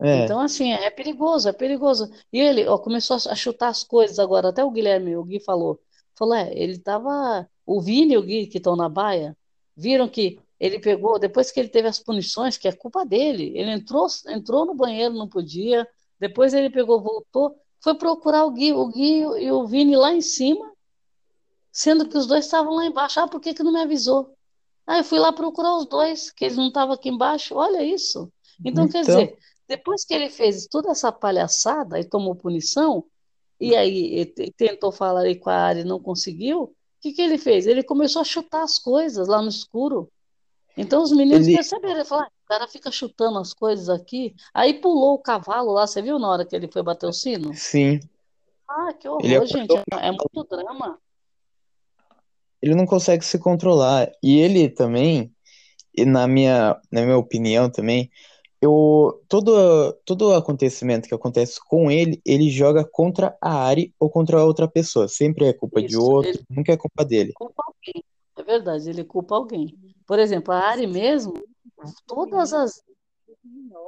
É, 0.00 0.24
Então, 0.24 0.40
assim, 0.40 0.72
é 0.72 0.88
perigoso, 0.88 1.46
é 1.46 1.52
perigoso. 1.52 2.10
E 2.32 2.40
ele, 2.40 2.66
ó, 2.66 2.78
começou 2.78 3.18
a 3.18 3.34
chutar 3.34 3.68
as 3.68 3.84
coisas 3.84 4.18
agora, 4.18 4.48
até 4.48 4.64
o 4.64 4.70
Guilherme, 4.70 5.14
o 5.14 5.24
Gui 5.24 5.40
falou. 5.40 5.78
Falou, 6.20 6.34
é, 6.34 6.52
ele 6.52 6.78
tava. 6.78 7.48
O 7.64 7.80
Vini 7.80 8.12
e 8.12 8.18
o 8.18 8.22
Gui, 8.22 8.46
que 8.46 8.58
estão 8.58 8.76
na 8.76 8.90
baia, 8.90 9.34
viram 9.74 10.06
que 10.06 10.38
ele 10.58 10.78
pegou, 10.78 11.18
depois 11.18 11.50
que 11.50 11.58
ele 11.58 11.70
teve 11.70 11.88
as 11.88 11.98
punições, 11.98 12.58
que 12.58 12.68
é 12.68 12.72
culpa 12.72 13.06
dele, 13.06 13.52
ele 13.56 13.70
entrou, 13.70 14.06
entrou 14.28 14.66
no 14.66 14.74
banheiro, 14.74 15.14
não 15.14 15.26
podia, 15.26 15.88
depois 16.18 16.52
ele 16.52 16.68
pegou, 16.68 17.00
voltou, 17.00 17.56
foi 17.80 17.94
procurar 17.94 18.44
o 18.44 18.50
Gui, 18.50 18.74
o 18.74 18.86
Gui 18.88 19.20
e 19.42 19.50
o 19.50 19.66
Vini 19.66 19.96
lá 19.96 20.12
em 20.12 20.20
cima, 20.20 20.70
sendo 21.72 22.06
que 22.06 22.18
os 22.18 22.26
dois 22.26 22.44
estavam 22.44 22.74
lá 22.74 22.84
embaixo. 22.84 23.18
Ah, 23.18 23.28
por 23.28 23.40
que 23.40 23.54
que 23.54 23.62
não 23.62 23.72
me 23.72 23.80
avisou? 23.80 24.36
Ah, 24.86 24.98
eu 24.98 25.04
fui 25.04 25.18
lá 25.18 25.32
procurar 25.32 25.78
os 25.78 25.86
dois, 25.86 26.30
que 26.30 26.44
eles 26.44 26.56
não 26.58 26.68
estavam 26.68 26.94
aqui 26.94 27.08
embaixo. 27.08 27.54
Olha 27.54 27.82
isso. 27.82 28.30
Então, 28.62 28.86
quer 28.88 29.02
Então. 29.02 29.16
dizer, 29.16 29.38
depois 29.66 30.04
que 30.04 30.12
ele 30.12 30.28
fez 30.28 30.66
toda 30.66 30.90
essa 30.90 31.10
palhaçada 31.10 31.98
e 31.98 32.04
tomou 32.04 32.34
punição, 32.34 33.04
e 33.60 33.76
aí 33.76 34.26
te- 34.26 34.52
tentou 34.56 34.90
falar 34.90 35.22
aí 35.22 35.36
com 35.36 35.50
a 35.50 35.54
Ari 35.54 35.80
e 35.80 35.84
não 35.84 36.00
conseguiu, 36.00 36.62
o 36.62 36.74
que 37.00 37.12
que 37.12 37.22
ele 37.22 37.38
fez? 37.38 37.66
Ele 37.66 37.82
começou 37.82 38.22
a 38.22 38.24
chutar 38.24 38.62
as 38.62 38.78
coisas 38.78 39.28
lá 39.28 39.40
no 39.42 39.48
escuro. 39.48 40.10
Então 40.76 41.02
os 41.02 41.12
meninos 41.12 41.46
Ele- 41.46 41.56
perceberam, 41.56 41.94
ele 41.94 42.04
falou, 42.04 42.24
"Ah, 42.24 42.30
o 42.44 42.48
cara 42.48 42.66
fica 42.68 42.90
chutando 42.90 43.38
as 43.38 43.52
coisas 43.52 43.88
aqui. 43.88 44.34
Aí 44.54 44.74
pulou 44.74 45.14
o 45.14 45.18
cavalo 45.18 45.72
lá, 45.72 45.86
você 45.86 46.00
viu 46.00 46.18
na 46.18 46.28
hora 46.28 46.44
que 46.46 46.54
ele 46.56 46.70
foi 46.70 46.82
bater 46.82 47.06
o 47.06 47.12
sino? 47.12 47.54
sim. 47.54 48.00
Ah, 48.68 48.92
que 48.92 49.08
Ele 49.08 49.34
horror, 49.36 49.46
gente, 49.46 49.72
acordou 49.76 49.98
é, 50.00 50.06
é 50.08 50.10
muito 50.12 50.44
drama. 50.48 50.98
Ele 52.62 52.74
não 52.74 52.86
consegue 52.86 53.24
se 53.24 53.38
controlar. 53.38 54.10
E 54.22 54.38
ele 54.38 54.68
também, 54.68 55.34
na 56.06 56.28
minha, 56.28 56.80
na 56.90 57.02
minha 57.02 57.18
opinião 57.18 57.70
também, 57.70 58.10
eu, 58.60 59.22
todo, 59.28 59.92
todo 60.04 60.34
acontecimento 60.34 61.08
que 61.08 61.14
acontece 61.14 61.58
com 61.66 61.90
ele, 61.90 62.20
ele 62.26 62.50
joga 62.50 62.84
contra 62.84 63.36
a 63.40 63.54
Ari 63.64 63.94
ou 63.98 64.10
contra 64.10 64.44
outra 64.44 64.68
pessoa. 64.68 65.08
Sempre 65.08 65.46
é 65.46 65.52
culpa 65.52 65.80
de 65.80 65.88
Isso, 65.94 66.02
outro, 66.02 66.30
ele- 66.30 66.44
nunca 66.50 66.72
é 66.72 66.76
culpa 66.76 67.04
dele. 67.04 67.32
culpa 67.34 67.62
alguém. 67.66 68.04
É 68.36 68.42
verdade, 68.42 68.88
ele 68.88 69.04
culpa 69.04 69.34
alguém. 69.34 69.76
Por 70.06 70.18
exemplo, 70.18 70.52
a 70.52 70.58
Ari 70.58 70.86
mesmo, 70.86 71.34
todas 72.06 72.52
as 72.52 72.82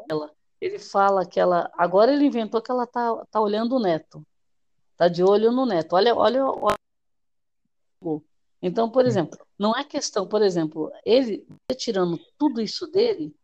ela, 0.08 0.30
ele 0.60 0.78
fala 0.78 1.26
que 1.26 1.38
ela, 1.38 1.70
agora 1.76 2.12
ele 2.12 2.24
inventou 2.24 2.62
que 2.62 2.70
ela 2.70 2.86
tá, 2.86 3.24
tá 3.30 3.40
olhando 3.40 3.76
o 3.76 3.80
neto. 3.80 4.24
Tá 4.96 5.08
de 5.08 5.22
olho 5.22 5.50
no 5.52 5.66
neto. 5.66 5.94
Olha, 5.94 6.14
olha, 6.14 6.46
olha. 6.46 6.76
Então, 8.60 8.88
por 8.88 9.04
exemplo, 9.06 9.38
não 9.58 9.76
é 9.76 9.84
questão, 9.84 10.26
por 10.26 10.40
exemplo, 10.40 10.90
ele 11.04 11.44
tirando 11.76 12.18
tudo 12.38 12.60
isso 12.60 12.86
dele, 12.86 13.34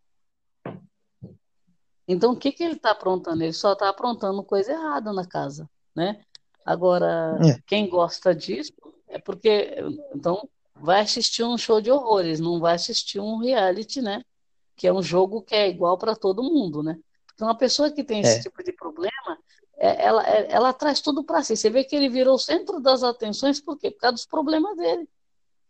então 2.08 2.32
o 2.32 2.36
que 2.36 2.50
que 2.52 2.64
ele 2.64 2.74
está 2.74 2.90
aprontando? 2.92 3.42
Ele 3.44 3.52
só 3.52 3.74
está 3.74 3.88
aprontando 3.88 4.42
coisa 4.42 4.72
errada 4.72 5.12
na 5.12 5.26
casa, 5.26 5.68
né? 5.94 6.20
Agora, 6.64 7.38
É. 7.46 7.58
quem 7.66 7.88
gosta 7.88 8.34
disso 8.34 8.72
é 9.08 9.18
porque 9.18 9.76
então 10.14 10.48
vai 10.74 11.00
assistir 11.00 11.42
um 11.44 11.56
show 11.58 11.80
de 11.80 11.90
horrores, 11.90 12.40
não 12.40 12.58
vai 12.60 12.74
assistir 12.74 13.20
um 13.20 13.38
reality, 13.38 14.00
né? 14.02 14.22
Que 14.76 14.86
é 14.86 14.92
um 14.92 15.02
jogo 15.02 15.42
que 15.42 15.54
é 15.54 15.68
igual 15.68 15.96
para 15.98 16.14
todo 16.14 16.42
mundo, 16.42 16.82
né? 16.82 16.98
Então, 17.34 17.48
a 17.48 17.54
pessoa 17.54 17.90
que 17.90 18.02
tem 18.04 18.20
esse 18.20 18.38
É. 18.38 18.42
tipo 18.42 18.62
de 18.62 18.72
problema, 18.72 19.38
é- 19.76 20.04
ela, 20.04 20.28
é- 20.28 20.46
ela 20.50 20.72
traz 20.72 21.00
tudo 21.00 21.22
para 21.24 21.42
si. 21.42 21.56
Você 21.56 21.70
vê 21.70 21.84
que 21.84 21.94
ele 21.96 22.08
virou 22.08 22.34
o 22.34 22.38
centro 22.38 22.80
das 22.80 23.02
atenções, 23.02 23.60
por 23.60 23.78
quê? 23.78 23.90
Por 23.90 24.00
causa 24.00 24.14
dos 24.14 24.26
problemas 24.26 24.76
dele, 24.76 25.08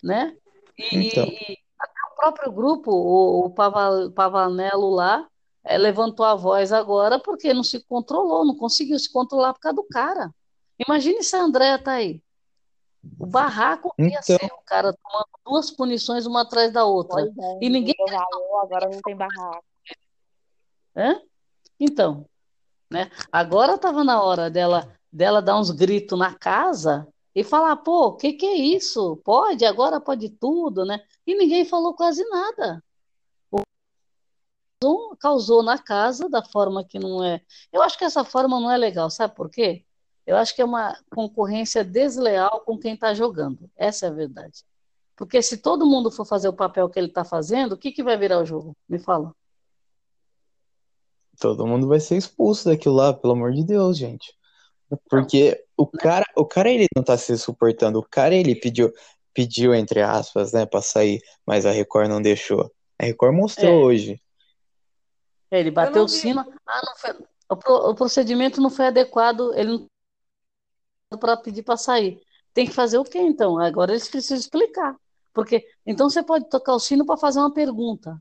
né? 0.03 0.37
E, 0.79 1.09
Então. 1.09 1.25
e- 1.25 1.59
até 1.79 2.01
o 2.13 2.17
próprio 2.17 2.53
grupo, 2.53 2.91
o, 2.91 3.47
o 3.47 3.51
Pava- 3.51 4.11
Pavanello 4.15 4.91
lá, 4.91 5.27
levantou 5.77 6.25
a 6.25 6.35
voz 6.35 6.73
agora 6.73 7.19
porque 7.19 7.53
não 7.53 7.63
se 7.63 7.81
controlou, 7.85 8.45
não 8.45 8.57
conseguiu 8.57 8.99
se 8.99 9.13
controlar 9.13 9.53
por 9.53 9.61
causa 9.61 9.77
do 9.77 9.85
cara. 9.85 10.33
Imagine 10.87 11.23
se 11.23 11.35
a 11.37 11.43
Andréa 11.43 11.79
tá 11.79 11.93
aí. 11.93 12.23
O 13.19 13.27
barraco 13.27 13.93
que 13.95 14.03
ia 14.03 14.09
Então. 14.09 14.23
ser, 14.23 14.45
o 14.47 14.63
cara 14.65 14.93
tomando 14.93 15.27
duas 15.45 15.71
punições 15.71 16.27
uma 16.27 16.43
atrás 16.43 16.73
da 16.73 16.85
outra. 16.85 17.23
Pois 17.23 17.37
é, 17.39 17.59
E 17.61 17.69
ninguém 17.69 17.95
valor, 17.99 18.63
agora 18.63 18.89
não 18.89 19.01
tem 19.03 19.17
barraco. 19.17 19.65
Hã? 20.97 21.21
Então, 21.79 22.27
né? 22.91 23.11
Agora 23.31 23.75
estava 23.75 24.03
na 24.05 24.23
hora 24.23 24.49
dela 24.51 24.95
dela 25.11 25.41
dar 25.41 25.59
uns 25.59 25.71
gritos 25.71 26.19
na 26.19 26.35
casa 26.35 27.09
e 27.35 27.43
falar, 27.43 27.77
pô, 27.77 28.09
o 28.09 28.17
que 28.17 28.35
que 28.35 28.45
é 28.45 28.55
isso? 28.57 29.17
Pode, 29.25 29.65
agora 29.65 29.99
pode 30.01 30.29
tudo, 30.29 30.85
né? 30.85 31.01
E 31.27 31.35
ninguém 31.35 31.65
falou 31.65 31.95
quase 31.95 32.23
nada. 32.29 32.83
Causou- 34.81 35.17
causou 35.17 35.63
na 35.63 35.77
casa 35.79 36.29
da 36.29 36.43
forma 36.43 36.85
que 36.85 36.99
não 36.99 37.25
é. 37.25 37.41
Eu 37.73 37.83
acho 37.83 37.99
que 37.99 38.05
essa 38.05 38.25
forma 38.25 38.61
não 38.61 38.71
é 38.71 38.77
legal, 38.77 39.11
sabe 39.11 39.35
por 39.35 39.51
quê? 39.51 39.85
Eu 40.27 40.37
acho 40.37 40.55
que 40.55 40.63
é 40.63 40.65
uma 40.65 40.97
concorrência 41.15 41.83
desleal 41.85 42.61
com 42.61 42.79
quem 42.79 42.95
está 42.95 43.13
jogando. 43.15 43.69
Essa 43.77 44.07
é 44.07 44.09
a 44.09 44.13
verdade. 44.13 44.63
Porque 45.17 45.43
se 45.43 45.57
todo 45.57 45.87
mundo 45.87 46.11
for 46.11 46.25
fazer 46.25 46.49
o 46.49 46.53
papel 46.53 46.89
que 46.89 46.99
ele 46.99 47.09
está 47.09 47.25
fazendo, 47.25 47.73
o 47.73 47.77
que 47.79 47.91
que 47.91 48.03
vai 48.05 48.17
virar 48.17 48.39
o 48.39 48.47
jogo? 48.47 48.77
Me 48.89 48.99
fala. 48.99 49.35
Todo 51.41 51.67
mundo 51.67 51.89
vai 51.89 51.99
ser 51.99 52.17
expulso 52.17 52.69
daquilo 52.69 52.95
lá, 52.95 53.13
pelo 53.13 53.33
amor 53.33 53.53
de 53.53 53.65
Deus, 53.65 53.97
gente. 53.97 54.33
Porque 55.09 55.65
o 55.77 55.87
cara, 55.87 56.25
o 56.37 56.45
cara 56.45 56.71
ele 56.71 56.87
não 56.95 57.03
tá 57.03 57.17
se 57.17 57.37
suportando. 57.39 57.99
O 57.99 58.07
cara 58.09 58.35
ele 58.35 58.55
pediu, 58.55 58.93
pediu 59.35 59.75
entre 59.75 60.03
aspas, 60.03 60.53
né, 60.53 60.67
pra 60.67 60.83
sair, 60.83 61.21
mas 61.47 61.65
a 61.67 61.71
Record 61.71 62.09
não 62.09 62.21
deixou. 62.23 62.71
A 62.99 63.05
Record 63.07 63.35
mostrou 63.35 63.71
É. 63.73 63.77
hoje. 63.85 64.21
Ele 65.51 65.71
bateu 65.71 66.05
o 66.05 66.09
sino. 66.09 66.41
Ah, 66.67 66.83
não 66.85 66.97
foi, 66.97 67.27
o, 67.49 67.57
pro- 67.57 67.91
o 67.91 67.95
procedimento 67.95 68.61
não 68.61 68.71
foi 68.71 68.87
adequado. 68.89 69.53
Ele 69.55 69.87
não 71.11 71.19
para 71.19 71.37
pedir 71.37 71.63
para 71.63 71.77
sair. 71.77 72.21
Tem 72.53 72.67
que 72.67 72.73
fazer 72.73 72.99
o 72.99 73.05
quê 73.05 73.19
então? 73.19 73.59
Agora 73.59 73.93
eles 73.93 74.09
precisam 74.09 74.37
explicar. 74.37 74.95
Porque 75.33 75.67
então 75.87 76.11
você 76.11 76.23
pode 76.23 76.49
tocar 76.49 76.75
o 76.75 76.81
sino 76.81 77.07
para 77.07 77.17
fazer 77.17 77.39
uma 77.39 77.53
pergunta. 77.53 78.21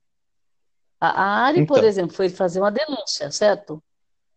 A, 0.99 1.09
a 1.09 1.45
Ari, 1.45 1.65
por 1.65 1.77
Então. 1.77 1.89
exemplo, 1.89 2.15
foi 2.15 2.29
fazer 2.29 2.59
uma 2.59 2.71
denúncia, 2.71 3.31
certo? 3.31 3.83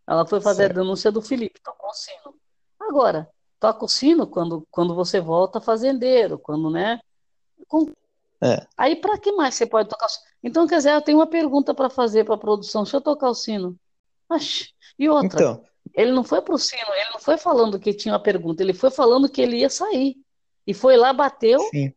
Ela 0.07 0.27
foi 0.27 0.41
fazer 0.41 0.65
Certo. 0.65 0.79
a 0.79 0.83
denúncia 0.83 1.13
do 1.13 1.23
Felipe, 1.23 1.61
tocou 1.63 1.91
o 1.91 1.95
sino. 1.95 2.35
Agora, 2.81 3.29
toca 3.61 3.85
o 3.85 3.89
sino 3.89 4.27
quando, 4.27 4.67
quando 4.71 4.95
você 4.95 5.21
volta 5.21 5.61
fazendeiro, 5.61 6.39
quando, 6.39 6.71
né? 6.71 6.99
Com- 7.69 7.93
É. 8.43 8.67
Aí, 8.77 8.97
para 8.97 9.19
que 9.19 9.33
mais 9.33 9.55
você 9.55 9.67
pode 9.67 9.89
tocar 9.89 10.07
o 10.07 10.09
sino? 10.09 10.25
Então, 10.43 10.67
quer 10.67 10.77
dizer, 10.77 10.93
eu 10.93 11.03
tenho 11.03 11.19
uma 11.19 11.27
pergunta 11.27 11.75
para 11.75 11.91
fazer 11.91 12.25
para 12.25 12.35
a 12.35 12.39
produção. 12.39 12.83
Deixa 12.83 12.97
eu 12.97 13.01
tocar 13.01 13.29
o 13.29 13.35
sino. 13.35 13.79
Oxi. 14.29 14.73
E 14.99 15.09
outra, 15.09 15.41
Então, 15.41 15.65
ele 15.95 16.13
não 16.13 16.25
foi 16.25 16.41
pro 16.41 16.59
sino, 16.59 16.93
ele 16.95 17.11
não 17.13 17.19
foi 17.19 17.37
falando 17.37 17.79
que 17.79 17.93
tinha 17.93 18.15
uma 18.15 18.23
pergunta, 18.23 18.63
ele 18.63 18.73
foi 18.73 18.91
falando 18.91 19.29
que 19.29 19.41
ele 19.41 19.59
ia 19.59 19.71
sair. 19.71 20.17
E 20.67 20.73
foi 20.75 20.97
lá, 20.97 21.13
bateu. 21.13 21.59
sim. 21.71 21.93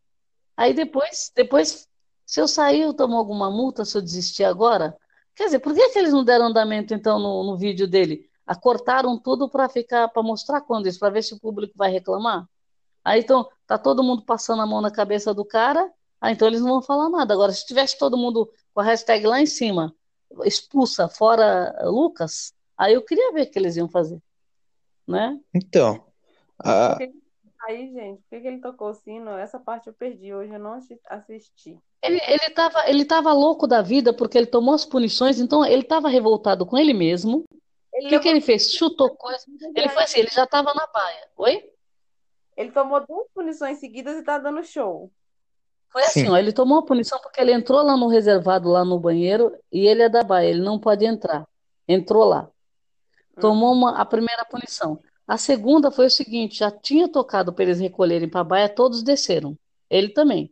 Aí 0.56 0.74
depois, 0.74 1.32
depois, 1.36 1.88
se 2.26 2.40
eu 2.40 2.48
sair, 2.48 2.82
eu 2.82 2.94
tomo 2.94 3.18
alguma 3.18 3.50
multa 3.50 3.84
se 3.84 3.98
eu 3.98 4.02
desistir 4.02 4.44
agora? 4.44 4.96
Quer 5.36 5.46
dizer, 5.46 5.60
por 5.60 5.74
que 5.74 5.90
que 5.90 5.98
eles 5.98 6.14
não 6.14 6.24
deram 6.24 6.46
andamento 6.46 6.94
então 6.94 7.18
no, 7.18 7.44
no 7.44 7.58
vídeo 7.58 7.88
dele? 7.88 8.30
Acortaram 8.46 9.18
tudo 9.18 9.50
para 9.50 9.68
ficar, 9.68 10.08
para 10.10 10.22
mostrar 10.22 10.62
quando 10.62 10.88
isso, 10.88 11.00
para 11.00 11.10
ver 11.10 11.24
se 11.24 11.34
o 11.34 11.40
público 11.40 11.74
vai 11.76 11.90
reclamar? 11.90 12.48
Aí 13.04 13.22
então, 13.22 13.50
tá 13.66 13.78
todo 13.78 14.04
mundo 14.04 14.24
passando 14.24 14.62
a 14.62 14.66
mão 14.66 14.80
na 14.80 14.92
cabeça 14.92 15.34
do 15.34 15.44
cara, 15.44 15.92
ah, 16.24 16.32
então 16.32 16.48
eles 16.48 16.62
não 16.62 16.70
vão 16.70 16.82
falar 16.82 17.10
nada. 17.10 17.34
Agora, 17.34 17.52
se 17.52 17.66
tivesse 17.66 17.98
todo 17.98 18.18
mundo 18.18 18.50
com 18.74 18.80
a 18.80 18.84
hashtag 18.84 19.28
lá 19.28 19.42
em 19.42 19.46
cima, 19.46 19.94
expulsa 20.46 21.10
fora 21.10 21.76
Lucas, 21.84 22.54
aí 22.78 22.94
eu 22.94 23.04
queria 23.04 23.34
ver 23.34 23.42
o 23.44 23.52
que 23.52 23.60
eles 23.60 23.76
iam 23.76 23.90
fazer, 23.90 24.22
né? 25.06 25.38
Então, 25.54 26.06
a- 26.58 26.98
Aí, 27.66 27.94
gente, 27.94 28.22
por 28.24 28.30
que 28.30 28.42
que 28.42 28.48
ele 28.48 28.60
tocou 28.60 28.90
o 28.90 28.94
sino? 28.94 29.32
Essa 29.38 29.58
parte 29.58 29.88
eu 29.88 29.94
perdi. 29.94 30.34
Hoje 30.34 30.54
eu 30.54 30.60
não 30.60 30.74
assi- 30.74 31.00
assisti. 31.08 31.78
Ele, 32.02 32.20
ele 32.28 32.50
tava, 32.54 32.90
ele 32.90 33.06
tava 33.06 33.32
louco 33.32 33.66
da 33.66 33.82
vida 33.82 34.14
porque 34.14 34.38
ele 34.38 34.48
tomou 34.48 34.74
as 34.74 34.86
punições, 34.86 35.40
então 35.40 35.66
ele 35.66 35.84
tava 35.84 36.10
revoltado 36.10 36.66
com 36.66 36.78
ele 36.78 36.94
mesmo. 36.94 37.44
O 37.94 38.08
que 38.10 38.20
que 38.20 38.28
ele 38.28 38.42
fez? 38.42 38.72
Chutou 38.74 39.16
coisa. 39.16 39.46
Ele 39.76 39.88
foi 39.90 40.04
assim, 40.04 40.20
ele 40.20 40.30
já 40.30 40.46
tava 40.46 40.74
na 40.74 40.88
baia. 40.88 41.28
Oi? 41.38 41.70
Ele 42.58 42.72
tomou 42.72 43.00
duas 43.08 43.28
punições 43.34 43.80
seguidas 43.80 44.18
e 44.18 44.24
tá 44.24 44.38
dando 44.38 44.62
show. 44.64 45.10
Foi 45.94 46.02
assim, 46.02 46.22
Sim. 46.26 46.30
ó, 46.30 46.38
ele 46.38 46.52
tomou 46.52 46.80
a 46.80 46.84
punição 46.84 47.20
porque 47.22 47.40
ele 47.40 47.54
entrou 47.54 47.84
lá 47.84 47.96
no 47.96 48.08
reservado, 48.08 48.68
lá 48.68 48.84
no 48.84 49.00
banheiro, 49.00 49.56
e 49.72 49.86
ele 49.88 50.02
é 50.02 50.10
da 50.10 50.24
baia, 50.24 50.50
ele 50.50 50.62
não 50.62 50.80
pode 50.80 51.06
entrar. 51.06 51.48
Entrou 51.88 52.24
lá. 52.26 52.50
Tomou 53.40 53.72
uma, 53.72 53.98
a 53.98 54.04
primeira 54.04 54.44
punição. 54.44 55.00
A 55.28 55.38
segunda 55.38 55.92
foi 55.92 56.08
o 56.08 56.10
seguinte: 56.10 56.58
já 56.60 56.72
tinha 56.72 57.08
tocado 57.08 57.54
para 57.54 57.64
eles 57.66 57.80
recolherem 57.80 58.28
para 58.28 58.42
a 58.42 58.44
baia, 58.44 58.68
todos 58.70 59.04
desceram. 59.04 59.56
Ele 59.88 60.10
também. 60.10 60.46
O 60.46 60.50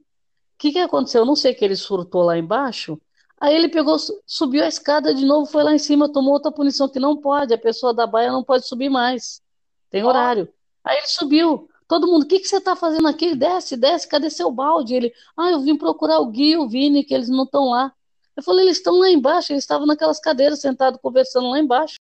que 0.59 0.71
que 0.71 0.79
aconteceu? 0.79 1.21
Eu 1.21 1.25
não 1.25 1.35
sei 1.35 1.55
que 1.55 1.65
ele 1.65 1.75
surtou 1.75 2.21
lá 2.21 2.37
embaixo. 2.37 2.99
Aí 3.39 3.55
ele 3.55 3.67
pegou, 3.67 3.97
su- 3.97 4.21
subiu 4.27 4.63
a 4.63 4.67
escada 4.67 5.11
de 5.15 5.25
novo, 5.25 5.47
foi 5.47 5.63
lá 5.63 5.73
em 5.73 5.79
cima, 5.79 6.11
tomou 6.11 6.33
outra 6.33 6.51
punição 6.51 6.87
que 6.87 6.99
não 6.99 7.17
pode, 7.17 7.51
a 7.51 7.57
pessoa 7.57 7.91
da 7.91 8.05
baia 8.05 8.31
não 8.31 8.43
pode 8.43 8.67
subir 8.67 8.87
mais. 8.89 9.41
Tem 9.89 10.03
horário. 10.03 10.47
Aí 10.83 10.97
ele 10.97 11.07
subiu. 11.07 11.67
Todo 11.91 12.07
mundo, 12.07 12.23
o 12.23 12.25
que 12.25 12.39
que 12.39 12.47
você 12.47 12.55
está 12.55 12.73
fazendo 12.73 13.05
aqui? 13.05 13.25
Ele 13.25 13.35
desce, 13.35 13.75
desce, 13.75 14.07
cadê 14.07 14.29
seu 14.29 14.49
balde? 14.49 14.95
Ele, 14.95 15.11
ah, 15.37 15.51
eu 15.51 15.59
vim 15.59 15.77
procurar 15.77 16.19
o 16.19 16.27
Gui 16.27 16.51
e 16.51 16.57
o 16.57 16.65
Vini, 16.65 17.03
que 17.03 17.13
eles 17.13 17.27
não 17.27 17.43
estão 17.43 17.65
lá. 17.65 17.91
Eu 18.33 18.41
falei, 18.41 18.63
eles 18.63 18.77
estão 18.77 18.97
lá 18.97 19.09
embaixo, 19.09 19.51
eles 19.51 19.65
estavam 19.65 19.85
naquelas 19.85 20.17
cadeiras 20.17 20.61
sentados 20.61 21.01
conversando 21.03 21.49
lá 21.49 21.59
embaixo. 21.59 21.95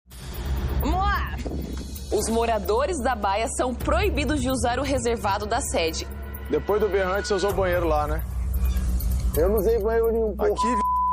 Vamos 0.79 0.95
lá! 0.95 1.35
Os 2.15 2.29
moradores 2.29 3.01
da 3.01 3.15
baia 3.15 3.47
são 3.57 3.73
proibidos 3.73 4.39
de 4.39 4.51
usar 4.51 4.77
o 4.77 4.83
reservado 4.83 5.47
da 5.47 5.59
sede. 5.59 6.07
Depois 6.51 6.79
do 6.79 6.87
berrante, 6.87 7.27
você 7.27 7.33
usou 7.33 7.49
o 7.49 7.53
banheiro 7.55 7.87
lá, 7.87 8.05
né? 8.05 8.23
Eu 9.35 9.49
não 9.49 9.55
usei 9.55 9.79
banheiro 9.79 10.11
nenhum, 10.11 10.35
pô. 10.35 10.43
Aqui, 10.43 10.67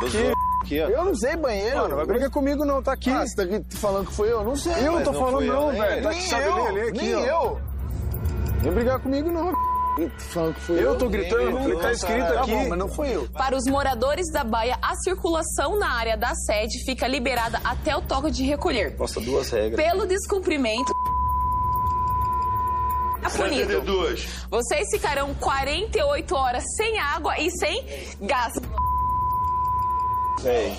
aqui. 0.04 0.32
Aqui, 0.60 0.80
ó. 0.82 0.88
Eu 0.90 1.04
não 1.06 1.12
usei 1.12 1.34
banheiro. 1.34 1.78
Mano, 1.78 1.96
vai 1.96 2.04
brigar 2.04 2.28
comigo 2.28 2.62
não, 2.62 2.82
tá 2.82 2.92
aqui. 2.92 3.08
Ah, 3.08 3.26
você 3.26 3.36
tá 3.36 3.42
aqui 3.44 3.64
falando 3.74 4.06
que 4.06 4.12
foi 4.12 4.30
eu? 4.30 4.44
Não 4.44 4.54
sei. 4.54 4.74
eu 4.86 4.92
não 4.92 5.02
tô 5.02 5.12
não 5.12 5.20
falando 5.20 5.46
não, 5.46 5.72
nem 5.72 5.80
velho. 5.80 6.02
Tá 6.02 6.10
nem 6.10 6.18
aqui, 6.18 6.28
sabe 6.28 6.44
ali, 6.44 6.80
aqui, 6.82 7.00
nem 7.00 7.14
ó. 7.14 7.20
eu. 7.24 7.75
Vem 8.60 8.72
brigar 8.72 8.98
comigo 9.00 9.30
não. 9.30 9.52
Falando 10.18 10.54
que 10.54 10.60
foi 10.60 10.76
eu. 10.76 10.82
Eu 10.82 10.98
tô 10.98 11.08
gritando, 11.08 11.56
falei, 11.56 11.76
tá 11.78 11.92
escrito 11.92 12.22
aqui. 12.22 12.34
Tá 12.34 12.46
bom, 12.46 12.68
mas 12.68 12.78
não 12.78 12.88
foi 12.88 13.14
eu. 13.14 13.26
Para 13.28 13.56
os 13.56 13.64
moradores 13.66 14.30
da 14.30 14.44
baia, 14.44 14.78
a 14.82 14.94
circulação 14.96 15.78
na 15.78 15.90
área 15.90 16.16
da 16.16 16.34
sede 16.34 16.84
fica 16.84 17.06
liberada 17.06 17.58
até 17.64 17.96
o 17.96 18.02
toque 18.02 18.30
de 18.30 18.42
recolher. 18.44 18.94
Nossa, 18.98 19.20
duas 19.20 19.48
regras. 19.50 19.82
Pelo 19.82 20.06
descumprimento. 20.06 20.92
É 23.24 23.28
punido. 23.30 23.80
duas. 23.80 24.26
Vocês 24.50 24.86
ficarão 24.90 25.34
48 25.34 26.34
horas 26.34 26.62
sem 26.76 26.98
água 26.98 27.38
e 27.40 27.50
sem 27.50 27.84
gás. 28.20 28.52
Sei. 30.40 30.76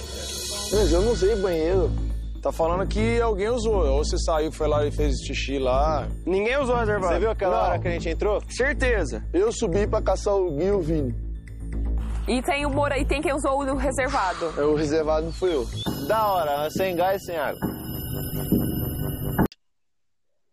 Mas 0.71 0.91
eu 0.91 1.01
não 1.01 1.11
usei 1.11 1.36
banheiro. 1.38 2.07
Tá 2.41 2.51
falando 2.51 2.88
que 2.88 3.19
alguém 3.19 3.49
usou. 3.49 3.85
Ou 3.85 4.03
você 4.05 4.17
saiu, 4.17 4.51
foi 4.51 4.67
lá 4.67 4.85
e 4.85 4.91
fez 4.91 5.15
xixi 5.25 5.57
lá. 5.59 6.07
Ninguém 6.25 6.57
usou 6.57 6.75
o 6.75 6.79
reservado. 6.79 7.13
Você 7.13 7.19
viu 7.19 7.31
aquela 7.31 7.57
Não. 7.57 7.63
hora 7.69 7.79
que 7.79 7.88
a 7.88 7.91
gente 7.91 8.09
entrou? 8.09 8.41
Certeza. 8.49 9.23
Eu 9.33 9.51
subi 9.51 9.88
pra 9.88 10.01
caçar 10.01 10.35
o 10.35 10.51
Gui 10.51 10.65
e 10.65 10.71
o 10.71 10.79
Vini. 10.81 11.15
E 12.27 12.41
tem 12.43 12.65
o 12.65 12.69
mora 12.69 12.97
e 12.99 13.05
tem 13.05 13.21
quem 13.21 13.33
usou 13.33 13.59
o 13.61 13.75
reservado. 13.75 14.45
O 14.61 14.75
reservado 14.75 15.25
não 15.27 15.33
fui 15.33 15.53
eu. 15.53 15.65
Da 16.07 16.27
hora, 16.27 16.69
sem 16.69 16.95
gás 16.95 17.21
e 17.21 17.25
sem 17.25 17.38
água. 17.38 17.59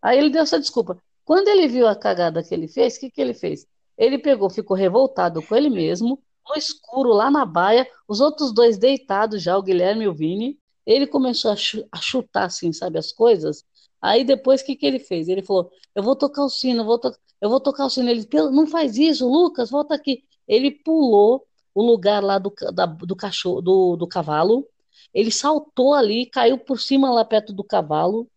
Aí 0.01 0.17
ele 0.17 0.29
deu 0.29 0.43
essa 0.43 0.59
desculpa. 0.59 0.97
Quando 1.23 1.47
ele 1.47 1.67
viu 1.67 1.87
a 1.87 1.95
cagada 1.95 2.43
que 2.43 2.53
ele 2.53 2.67
fez, 2.67 2.95
o 2.95 2.99
que 2.99 3.09
que 3.09 3.21
ele 3.21 3.33
fez? 3.33 3.65
Ele 3.97 4.19
pegou, 4.19 4.49
ficou 4.49 4.77
revoltado 4.77 5.41
com 5.41 5.55
ele 5.55 5.69
mesmo, 5.69 6.19
no 6.47 6.55
escuro, 6.55 7.09
lá 7.09 7.31
na 7.31 7.45
baia, 7.45 7.87
os 8.07 8.19
outros 8.21 8.53
dois 8.53 8.77
deitados 8.77 9.41
já, 9.41 9.57
o 9.57 9.63
Guilherme 9.63 10.05
e 10.05 10.07
o 10.07 10.13
Vini. 10.13 10.57
Ele 10.85 11.07
começou 11.07 11.51
a, 11.51 11.55
chu- 11.55 11.87
a 11.91 11.97
chutar, 12.01 12.45
assim, 12.45 12.71
sabe, 12.73 12.97
as 12.99 13.11
coisas. 13.11 13.63
Aí 14.01 14.23
depois, 14.23 14.61
o 14.61 14.65
que 14.65 14.75
que 14.75 14.85
ele 14.85 14.99
fez? 14.99 15.27
Ele 15.27 15.41
falou: 15.43 15.71
Eu 15.95 16.03
vou 16.03 16.15
tocar 16.15 16.43
o 16.43 16.49
sino, 16.49 16.81
eu 16.81 16.85
vou, 16.85 16.99
to 16.99 17.11
eu 17.41 17.49
vou 17.49 17.59
tocar 17.59 17.85
o 17.85 17.89
sino. 17.89 18.09
Ele, 18.09 18.25
"Pelo- 18.25 18.51
não 18.51 18.67
faz 18.67 18.97
isso, 18.97 19.27
Lucas, 19.27 19.69
volta 19.69 19.95
aqui. 19.95 20.23
Ele 20.47 20.71
pulou 20.71 21.45
o 21.73 21.81
lugar 21.83 22.23
lá 22.23 22.37
do, 22.37 22.53
da- 22.73 22.85
do 22.85 23.15
cachorro, 23.15 23.61
do, 23.61 23.95
do 23.95 24.07
cavalo. 24.07 24.67
Ele 25.13 25.31
saltou 25.31 25.93
ali, 25.93 26.25
caiu 26.27 26.57
por 26.57 26.79
cima 26.79 27.11
lá 27.11 27.25
perto 27.25 27.53
do 27.53 27.63
cavalo. 27.63 28.27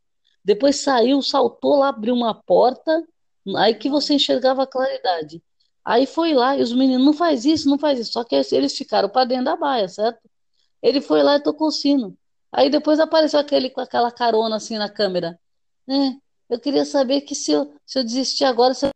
Depois 0.44 0.80
saiu, 0.80 1.20
saltou 1.22 1.76
lá, 1.78 1.88
abriu 1.88 2.14
uma 2.14 2.34
porta, 2.34 3.05
aí 3.57 3.74
que 3.74 3.88
você 3.90 4.14
enxergava 4.14 4.62
a 4.62 4.66
claridade. 4.66 5.42
Aí 5.84 6.07
foi 6.07 6.34
lá 6.34 6.57
e 6.57 6.62
os 6.62 6.72
meninos, 6.72 7.05
não 7.05 7.12
faz 7.12 7.44
isso, 7.44 7.68
não 7.68 7.78
faz 7.78 7.99
isso. 8.01 8.12
Só 8.12 8.24
que 8.24 8.34
eles 8.53 8.76
ficaram 8.76 9.09
para 9.09 9.24
dentro 9.26 9.46
da 9.46 9.57
baia, 9.57 9.88
certo? 9.88 10.20
Ele 10.82 11.01
foi 11.01 11.22
lá 11.22 11.36
e 11.36 11.42
tocou 11.42 11.68
o 11.68 11.72
sino. 11.72 12.16
Aí 12.53 12.70
depois 12.70 12.99
apareceu 12.99 13.38
aquele 13.38 13.70
com 13.70 13.80
aquela 13.80 14.11
carona 14.11 14.57
assim 14.57 14.78
na 14.78 14.88
câmera. 14.88 15.38
É, 15.88 16.12
eu 16.51 16.59
queria 16.61 16.84
saber 16.84 17.22
que 17.22 17.34
se 17.34 17.53
eu, 17.53 17.72
se 17.86 17.99
eu 17.99 18.05
desistir 18.05 18.44
agora, 18.44 18.74
se 18.74 18.86
eu... 18.86 18.90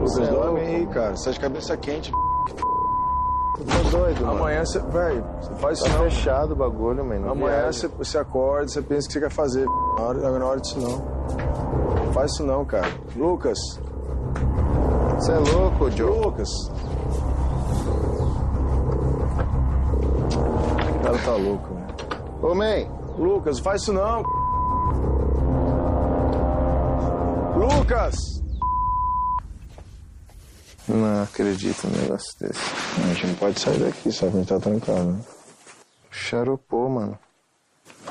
Vocês 0.00 0.28
dormem 0.28 0.66
aí, 0.66 0.86
cara. 0.88 1.16
Você 1.16 1.30
de 1.30 1.40
cabeça 1.40 1.76
quente. 1.76 2.10
Eu 3.58 3.66
tô 3.66 3.98
doido, 3.98 4.22
mano. 4.22 4.38
Amanhã 4.38 4.64
você. 4.64 4.78
Velho, 4.80 5.24
você 5.40 5.54
faz 5.56 5.78
isso 5.78 5.86
Tá 5.86 5.92
não. 5.98 6.04
fechado 6.04 6.52
o 6.52 6.56
bagulho, 6.56 7.04
mano. 7.04 7.20
Não 7.26 7.32
Amanhã 7.32 7.70
você, 7.70 7.86
você 7.86 8.18
acorda, 8.18 8.66
você 8.66 8.80
pensa 8.82 9.04
o 9.04 9.08
que 9.08 9.12
você 9.12 9.20
quer 9.20 9.30
fazer. 9.30 9.66
Na 9.66 10.02
hora, 10.02 10.18
não 10.18 10.36
é 10.36 10.38
na 10.38 10.46
hora 10.46 10.60
disso 10.60 10.80
não. 10.80 12.04
Não 12.06 12.12
faz 12.14 12.32
isso 12.32 12.42
não, 12.44 12.64
cara. 12.64 12.88
Lucas. 13.14 13.58
Você 15.16 15.32
é 15.32 15.36
louco, 15.36 15.90
Joe. 15.90 16.18
Lucas. 16.18 16.48
O 21.02 21.04
cara 21.04 21.18
tá 21.18 21.34
louco, 21.34 21.74
velho. 21.74 21.86
Ô, 22.40 22.54
man. 22.54 22.86
Lucas, 23.18 23.58
faz 23.58 23.82
isso 23.82 23.92
não. 23.92 24.22
Lucas! 27.56 28.14
Não 30.86 31.24
acredito 31.24 31.88
num 31.88 32.02
negócio 32.02 32.38
desse. 32.38 32.60
A 33.02 33.14
gente 33.14 33.26
não 33.26 33.34
pode 33.34 33.58
sair 33.58 33.80
daqui, 33.80 34.12
que 34.12 34.24
a 34.24 34.30
gente 34.30 34.48
tá 34.48 34.60
trancado, 34.60 35.12
né? 35.12 35.20
Xaropô, 36.08 36.88
mano. 36.88 37.18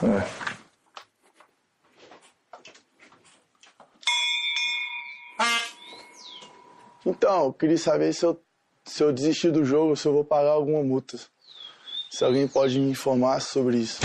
É. 0.04 0.52
Então, 7.06 7.46
eu 7.46 7.54
queria 7.54 7.78
saber 7.78 8.14
se 8.14 8.26
eu, 8.26 8.38
se 8.84 9.02
eu 9.02 9.14
desistir 9.14 9.50
do 9.50 9.64
jogo, 9.64 9.96
se 9.96 10.06
eu 10.06 10.12
vou 10.12 10.26
pagar 10.26 10.52
alguma 10.52 10.84
multa. 10.84 11.18
Se 12.12 12.26
alguém 12.26 12.46
pode 12.46 12.78
me 12.78 12.92
informar 12.92 13.40
sobre 13.40 13.78
isso. 13.78 14.00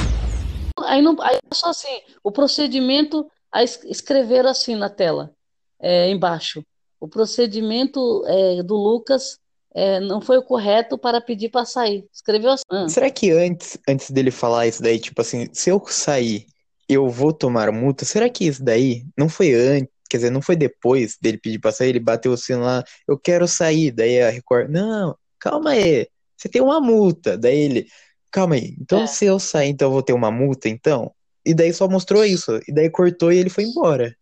Aí 0.84 1.02
não, 1.02 1.20
aí 1.20 1.36
é 1.36 1.54
só 1.54 1.70
assim, 1.70 1.88
o 2.22 2.30
procedimento, 2.30 3.26
aí 3.52 3.64
es- 3.64 3.82
escreveram 3.84 4.48
assim 4.48 4.76
na 4.76 4.88
tela, 4.88 5.32
é, 5.80 6.09
embaixo. 6.09 6.62
O 7.00 7.09
procedimento 7.09 8.22
é, 8.28 8.62
do 8.62 8.76
Lucas 8.76 9.38
é, 9.74 9.98
não 9.98 10.20
foi 10.20 10.38
o 10.38 10.42
correto 10.44 10.96
para 10.96 11.20
pedir 11.20 11.48
para 11.50 11.64
sair. 11.64 12.07
Escreveu 12.14 12.52
assim. 12.52 12.62
Ah. 12.70 12.88
será 12.88 13.11
que 13.11 13.32
antes, 13.32 13.76
antes 13.88 14.11
dele 14.12 14.30
falar 14.30 14.68
isso 14.68 14.80
daí, 14.80 15.00
tipo 15.00 15.20
assim, 15.20 15.48
se 15.52 15.70
eu 15.70 15.82
sair, 15.88 16.46
eu 16.88 17.09
vou 17.09 17.32
tomar 17.32 17.72
multa? 17.72 18.04
Será 18.04 18.30
que 18.30 18.46
isso 18.46 18.62
daí 18.62 19.04
não 19.18 19.28
foi 19.28 19.52
antes? 19.52 19.90
Quer 20.09 20.18
dizer, 20.18 20.30
não 20.30 20.40
foi 20.40 20.54
depois 20.54 21.16
dele 21.20 21.38
pedir 21.38 21.59
pra 21.59 21.72
sair, 21.72 21.88
ele 21.88 21.98
bateu 21.98 22.30
o 22.30 22.36
sino 22.36 22.61
lá, 22.62 22.84
eu 23.09 23.18
quero 23.18 23.48
sair. 23.48 23.90
Daí 23.90 24.22
a 24.22 24.30
Record, 24.30 24.70
não, 24.70 25.16
calma 25.40 25.70
aí, 25.70 26.07
você 26.37 26.49
tem 26.49 26.62
uma 26.62 26.80
multa. 26.80 27.37
Daí 27.39 27.59
ele, 27.59 27.87
calma 28.30 28.55
aí, 28.57 28.76
então 28.80 29.03
É. 29.03 29.07
se 29.07 29.24
eu 29.26 29.39
sair, 29.39 29.70
então 29.70 29.89
eu 29.89 29.93
vou 29.93 30.03
ter 30.03 30.12
uma 30.12 30.30
multa, 30.30 30.68
então? 30.68 31.12
E 31.45 31.55
daí 31.55 31.72
só 31.72 31.89
mostrou 31.89 32.24
isso, 32.24 32.61
e 32.68 32.72
daí 32.74 32.91
cortou 32.91 33.32
e 33.32 33.39
ele 33.39 33.51
foi 33.51 33.64
embora. 33.64 34.16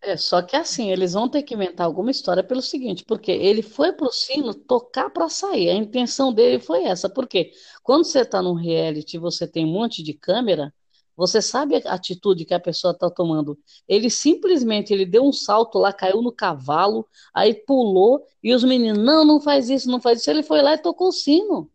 É, 0.00 0.16
só 0.16 0.42
que 0.42 0.56
assim, 0.56 0.90
eles 0.90 1.12
vão 1.12 1.28
ter 1.28 1.42
que 1.44 1.54
inventar 1.54 1.86
alguma 1.86 2.10
história 2.10 2.42
pelo 2.42 2.60
seguinte, 2.60 3.04
porque 3.04 3.30
ele 3.30 3.62
foi 3.62 3.92
pro 3.92 4.10
sino 4.12 4.52
tocar 4.52 5.10
para 5.10 5.28
sair. 5.28 5.70
A 5.70 5.74
intenção 5.74 6.32
dele 6.32 6.58
foi 6.60 6.84
essa. 6.84 7.08
Porque 7.08 7.52
quando 7.84 8.04
você 8.04 8.20
está 8.22 8.42
num 8.42 8.54
reality, 8.54 9.16
e 9.16 9.20
você 9.20 9.46
tem 9.46 9.64
um 9.64 9.72
monte 9.72 10.02
de 10.02 10.12
câmera, 10.12 10.74
você 11.16 11.42
sabe 11.42 11.76
a 11.76 11.94
atitude 11.94 12.44
que 12.44 12.54
a 12.54 12.60
pessoa 12.60 12.92
está 12.92 13.10
tomando. 13.10 13.58
Ele 13.86 14.08
simplesmente 14.08 14.92
ele 14.92 15.04
deu 15.04 15.24
um 15.24 15.32
salto 15.32 15.78
lá, 15.78 15.92
caiu 15.92 16.22
no 16.22 16.32
cavalo, 16.32 17.06
aí 17.34 17.54
pulou 17.54 18.24
e 18.42 18.54
os 18.54 18.64
meninos, 18.64 19.02
não, 19.02 19.24
não 19.24 19.40
faz 19.40 19.68
isso, 19.68 19.90
não 19.90 20.00
faz 20.00 20.20
isso. 20.20 20.30
Ele 20.30 20.42
foi 20.42 20.62
lá 20.62 20.74
e 20.74 20.78
tocou 20.78 21.08
o 21.08 21.12
sino. 21.12 21.70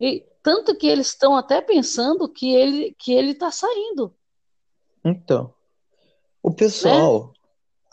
E 0.00 0.24
tanto 0.42 0.76
que 0.76 0.86
eles 0.86 1.08
estão 1.08 1.36
até 1.36 1.60
pensando 1.60 2.28
que 2.28 2.54
ele 2.54 2.94
que 2.98 3.12
ele 3.12 3.32
está 3.32 3.50
saindo. 3.50 4.14
Então, 5.04 5.52
o 6.42 6.52
pessoal, 6.52 7.32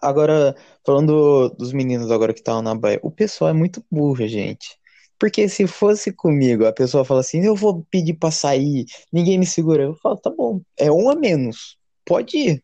agora, 0.02 0.56
falando 0.86 1.50
dos 1.50 1.72
meninos 1.74 2.12
agora 2.12 2.34
que 2.34 2.40
estavam 2.40 2.62
na 2.62 2.76
baia, 2.76 3.00
o 3.04 3.12
pessoal 3.12 3.50
é 3.50 3.54
muito 3.54 3.84
burro, 3.92 4.28
gente. 4.28 4.78
Porque 5.20 5.50
se 5.50 5.68
fosse 5.68 6.14
comigo, 6.14 6.66
a 6.66 6.72
pessoa 6.72 7.04
fala 7.04 7.20
assim, 7.20 7.44
eu 7.46 7.56
vou 7.56 7.86
pedir 7.92 8.14
pra 8.14 8.32
sair, 8.32 8.86
ninguém 9.12 9.38
me 9.38 9.46
segura. 9.46 9.84
Eu 9.84 9.96
falo, 9.96 10.16
tá 10.18 10.30
bom, 10.30 10.62
é 10.78 10.90
um 10.90 11.10
a 11.10 11.16
menos. 11.16 11.78
Pode 12.06 12.38
ir. 12.38 12.64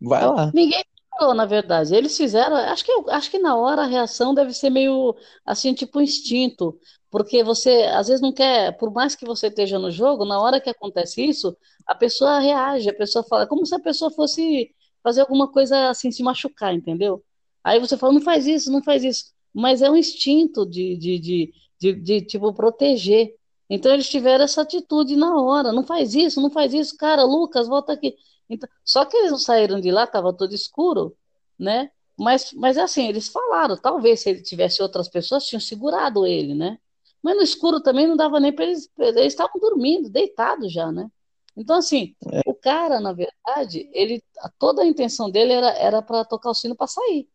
Vai 0.00 0.26
lá. 0.26 0.50
Ninguém 0.52 0.82
falou, 1.16 1.34
na 1.34 1.46
verdade. 1.46 1.94
Eles 1.94 2.16
fizeram, 2.16 2.56
acho 2.56 2.84
que, 2.84 2.92
acho 3.08 3.30
que 3.30 3.38
na 3.38 3.56
hora 3.56 3.82
a 3.82 3.86
reação 3.86 4.34
deve 4.34 4.52
ser 4.52 4.70
meio 4.70 5.14
assim, 5.44 5.72
tipo 5.72 6.00
instinto. 6.00 6.78
Porque 7.10 7.42
você, 7.42 7.84
às 7.94 8.08
vezes, 8.08 8.20
não 8.20 8.32
quer, 8.32 8.76
por 8.76 8.92
mais 8.92 9.14
que 9.14 9.24
você 9.24 9.46
esteja 9.46 9.78
no 9.78 9.90
jogo, 9.90 10.24
na 10.24 10.40
hora 10.40 10.60
que 10.60 10.68
acontece 10.68 11.24
isso, 11.24 11.56
a 11.86 11.94
pessoa 11.94 12.40
reage, 12.40 12.90
a 12.90 12.94
pessoa 12.94 13.24
fala, 13.24 13.44
é 13.44 13.46
como 13.46 13.64
se 13.64 13.74
a 13.74 13.78
pessoa 13.78 14.10
fosse 14.10 14.70
fazer 15.02 15.20
alguma 15.20 15.50
coisa 15.50 15.88
assim, 15.88 16.10
se 16.10 16.22
machucar, 16.22 16.74
entendeu? 16.74 17.22
Aí 17.62 17.80
você 17.80 17.96
fala, 17.96 18.12
não 18.12 18.20
faz 18.20 18.46
isso, 18.46 18.70
não 18.70 18.82
faz 18.82 19.04
isso. 19.04 19.32
Mas 19.54 19.80
é 19.80 19.90
um 19.90 19.96
instinto 19.96 20.66
de, 20.66 20.96
de, 20.96 21.18
de, 21.18 21.52
de, 21.78 21.92
de 21.94 22.20
tipo, 22.22 22.52
proteger. 22.52 23.34
Então 23.68 23.92
eles 23.92 24.08
tiveram 24.08 24.44
essa 24.44 24.62
atitude 24.62 25.16
na 25.16 25.40
hora, 25.40 25.72
não 25.72 25.84
faz 25.84 26.14
isso, 26.14 26.40
não 26.40 26.50
faz 26.50 26.72
isso, 26.72 26.96
cara, 26.96 27.24
Lucas, 27.24 27.68
volta 27.68 27.92
aqui. 27.92 28.14
Então, 28.48 28.68
só 28.84 29.04
que 29.04 29.16
eles 29.16 29.30
não 29.32 29.38
saíram 29.38 29.80
de 29.80 29.90
lá, 29.90 30.04
estava 30.04 30.32
todo 30.32 30.54
escuro, 30.54 31.16
né? 31.58 31.90
Mas, 32.18 32.52
mas 32.52 32.78
assim, 32.78 33.08
eles 33.08 33.28
falaram, 33.28 33.76
talvez 33.76 34.20
se 34.20 34.30
ele 34.30 34.42
tivesse 34.42 34.82
outras 34.82 35.08
pessoas, 35.08 35.46
tinham 35.46 35.60
segurado 35.60 36.26
ele, 36.26 36.54
né? 36.54 36.78
Mas 37.22 37.36
no 37.36 37.42
escuro 37.42 37.80
também 37.80 38.06
não 38.06 38.16
dava 38.16 38.38
nem 38.40 38.52
para 38.52 38.64
eles, 38.66 38.88
eles 38.98 39.26
estavam 39.26 39.60
dormindo, 39.60 40.08
deitados 40.08 40.72
já, 40.72 40.90
né? 40.92 41.10
Então, 41.56 41.76
assim, 41.76 42.14
o 42.46 42.54
cara, 42.54 43.00
na 43.00 43.12
verdade, 43.12 43.88
ele, 43.92 44.22
toda 44.58 44.82
a 44.82 44.86
intenção 44.86 45.30
dele 45.30 45.52
era 45.52 45.70
era 45.70 46.02
para 46.02 46.24
tocar 46.24 46.50
o 46.50 46.54
sino 46.54 46.76
para 46.76 46.86
sair. 46.86 47.28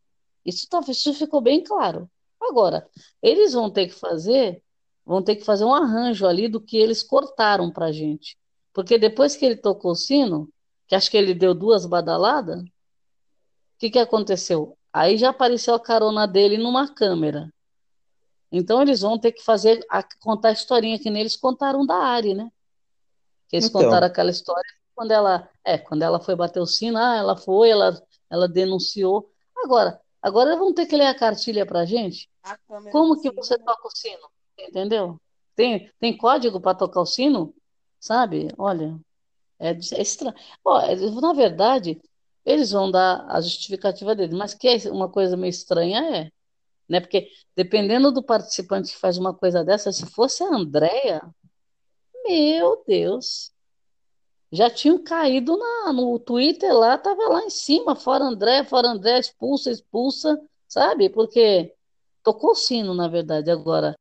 Isso, 0.45 0.67
tá, 0.69 0.79
isso 0.87 1.13
ficou 1.13 1.41
bem 1.41 1.63
claro. 1.63 2.09
Agora, 2.41 2.87
eles 3.21 3.53
vão 3.53 3.69
ter 3.69 3.87
que 3.87 3.93
fazer, 3.93 4.61
vão 5.05 5.21
ter 5.21 5.35
que 5.35 5.45
fazer 5.45 5.63
um 5.63 5.73
arranjo 5.73 6.25
ali 6.25 6.47
do 6.47 6.59
que 6.59 6.77
eles 6.77 7.03
cortaram 7.03 7.71
pra 7.71 7.91
gente. 7.91 8.37
Porque 8.73 8.97
depois 8.97 9.35
que 9.35 9.45
ele 9.45 9.55
tocou 9.55 9.91
o 9.91 9.95
sino, 9.95 10.49
que 10.87 10.95
acho 10.95 11.09
que 11.11 11.17
ele 11.17 11.33
deu 11.33 11.53
duas 11.53 11.85
badaladas, 11.85 12.61
o 12.61 12.65
que, 13.77 13.89
que 13.89 13.99
aconteceu? 13.99 14.77
Aí 14.91 15.17
já 15.17 15.29
apareceu 15.29 15.73
a 15.73 15.79
carona 15.79 16.27
dele 16.27 16.57
numa 16.57 16.93
câmera. 16.93 17.51
Então 18.51 18.81
eles 18.81 19.01
vão 19.01 19.17
ter 19.17 19.31
que 19.31 19.43
fazer, 19.43 19.85
a, 19.89 20.03
contar 20.19 20.49
a 20.49 20.53
historinha 20.53 20.99
que 20.99 21.09
neles 21.09 21.35
contaram 21.35 21.85
da 21.85 21.95
Ari, 21.95 22.33
né? 22.33 22.51
Que 23.47 23.55
eles 23.55 23.69
Então. 23.69 23.81
contaram 23.81 24.07
aquela 24.07 24.29
história 24.31 24.69
quando 24.93 25.11
ela, 25.11 25.49
é, 25.63 25.77
quando 25.77 26.01
ela 26.01 26.19
foi 26.19 26.35
bater 26.35 26.59
o 26.59 26.65
sino, 26.65 26.97
ah, 26.97 27.15
ela 27.15 27.37
foi, 27.37 27.69
ela, 27.69 28.01
ela 28.29 28.47
denunciou. 28.47 29.31
Agora, 29.63 30.00
agora 30.21 30.55
vão 30.55 30.73
ter 30.73 30.85
que 30.85 30.95
ler 30.95 31.07
a 31.07 31.17
cartilha 31.17 31.65
pra 31.65 31.85
gente. 31.85 32.29
A 32.43 32.57
Como 32.91 33.19
que 33.19 33.31
você 33.31 33.57
toca 33.57 33.87
o 33.87 33.91
sino? 33.91 34.29
Entendeu? 34.57 35.19
Tem, 35.55 35.91
tem 35.99 36.17
código 36.17 36.59
para 36.59 36.77
tocar 36.77 37.01
o 37.01 37.05
sino? 37.05 37.53
Sabe? 37.99 38.49
Olha, 38.57 38.99
é, 39.59 39.69
é 39.69 40.01
estranho. 40.01 40.35
Ó, 40.63 40.79
é, 40.79 40.95
na 40.95 41.33
verdade, 41.33 42.01
eles 42.45 42.71
vão 42.71 42.89
dar 42.89 43.25
a 43.29 43.39
justificativa 43.41 44.15
deles, 44.15 44.35
mas 44.35 44.53
que 44.53 44.67
é 44.67 44.91
uma 44.91 45.09
coisa 45.09 45.37
meio 45.37 45.49
estranha 45.49 45.99
é, 46.17 46.31
né? 46.89 46.99
Porque 46.99 47.29
dependendo 47.55 48.11
do 48.11 48.23
participante 48.23 48.91
que 48.91 48.99
faz 48.99 49.17
uma 49.17 49.33
coisa 49.33 49.63
dessa, 49.63 49.91
se 49.91 50.05
fosse 50.07 50.43
a 50.43 50.47
Andrea, 50.47 51.21
meu 52.25 52.83
Deus, 52.87 53.51
já 54.51 54.69
tinham 54.69 55.01
caído 55.01 55.57
na, 55.57 55.93
no 55.93 56.19
Twitter 56.19 56.73
lá, 56.73 56.97
tava 56.97 57.29
lá 57.29 57.43
em 57.43 57.49
cima, 57.49 57.95
fora 57.95 58.25
André, 58.25 58.63
fora 58.65 58.89
André, 58.89 59.19
expulsa, 59.19 59.71
expulsa, 59.71 60.41
sabe? 60.67 61.09
Porque 61.09 61.73
tocou 62.21 62.51
o 62.51 62.55
sino, 62.55 62.93
na 62.93 63.07
verdade, 63.07 63.49
agora. 63.49 63.95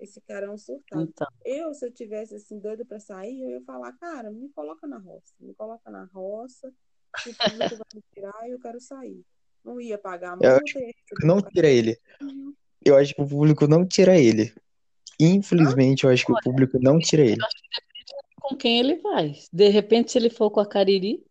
Esse 0.00 0.20
cara 0.22 0.46
é 0.46 0.50
um 0.50 0.58
surtado. 0.58 1.02
Então, 1.02 1.26
Eu, 1.44 1.74
se 1.74 1.86
eu 1.86 1.92
tivesse 1.92 2.34
assim, 2.34 2.58
doido 2.58 2.84
pra 2.84 2.98
sair, 2.98 3.42
eu 3.42 3.50
ia 3.50 3.62
falar, 3.62 3.92
cara, 3.92 4.30
me 4.30 4.48
coloca 4.48 4.86
na 4.86 4.98
roça. 4.98 5.32
Me 5.38 5.54
coloca 5.54 5.90
na 5.90 6.04
roça, 6.04 6.72
que 7.22 7.30
o 7.30 7.34
público 7.34 7.76
vai 7.76 7.86
me 7.94 8.02
tirar 8.14 8.48
e 8.48 8.50
eu 8.52 8.60
quero 8.60 8.80
sair. 8.80 9.22
Não 9.62 9.80
ia 9.80 9.96
pagar 9.96 10.32
a 10.32 10.38
Eu 10.42 10.52
multa, 10.52 10.80
não 11.22 11.40
tira 11.40 11.68
ele. 11.68 11.98
Eu 12.84 12.96
acho 12.96 13.14
que 13.14 13.22
o 13.22 13.26
público 13.26 13.66
não 13.66 13.86
tira 13.86 14.18
ele. 14.18 14.52
Infelizmente, 15.18 16.04
eu 16.04 16.10
acho 16.10 16.26
que 16.26 16.32
o 16.32 16.40
público 16.42 16.78
não 16.80 16.98
tira 16.98 17.22
ele. 17.22 17.40
Com 18.44 18.56
quem 18.56 18.78
ele 18.78 18.96
vai? 18.96 19.34
De 19.52 19.68
repente, 19.68 20.12
se 20.12 20.18
ele 20.18 20.30
for 20.30 20.50
com 20.50 20.60
a 20.60 20.66
Cariri, 20.66 21.24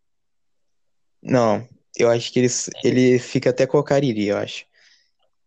Não, 1.21 1.67
eu 1.97 2.09
acho 2.09 2.31
que 2.31 2.39
ele, 2.39 2.47
ele 2.83 3.19
fica 3.19 3.51
até 3.51 3.67
com 3.67 3.77
a 3.77 3.83
Cariri, 3.83 4.27
eu 4.27 4.37
acho. 4.37 4.65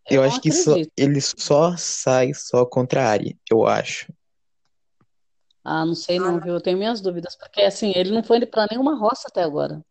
Eu 0.08 0.22
eu 0.22 0.22
acho 0.22 0.40
que 0.40 0.52
só, 0.52 0.74
ele 0.96 1.20
só 1.20 1.76
sai 1.76 2.32
só 2.32 2.64
contra 2.64 3.02
a 3.04 3.10
Ari, 3.10 3.36
eu 3.50 3.66
acho. 3.66 4.12
Ah, 5.64 5.84
não 5.84 5.94
sei 5.94 6.18
não, 6.20 6.40
viu? 6.40 6.54
Eu 6.54 6.60
tenho 6.60 6.78
minhas 6.78 7.00
dúvidas, 7.00 7.34
porque 7.36 7.60
assim, 7.62 7.92
ele 7.96 8.10
não 8.12 8.22
foi 8.22 8.46
para 8.46 8.68
nenhuma 8.70 8.96
roça 8.96 9.26
até 9.28 9.42
agora. 9.42 9.84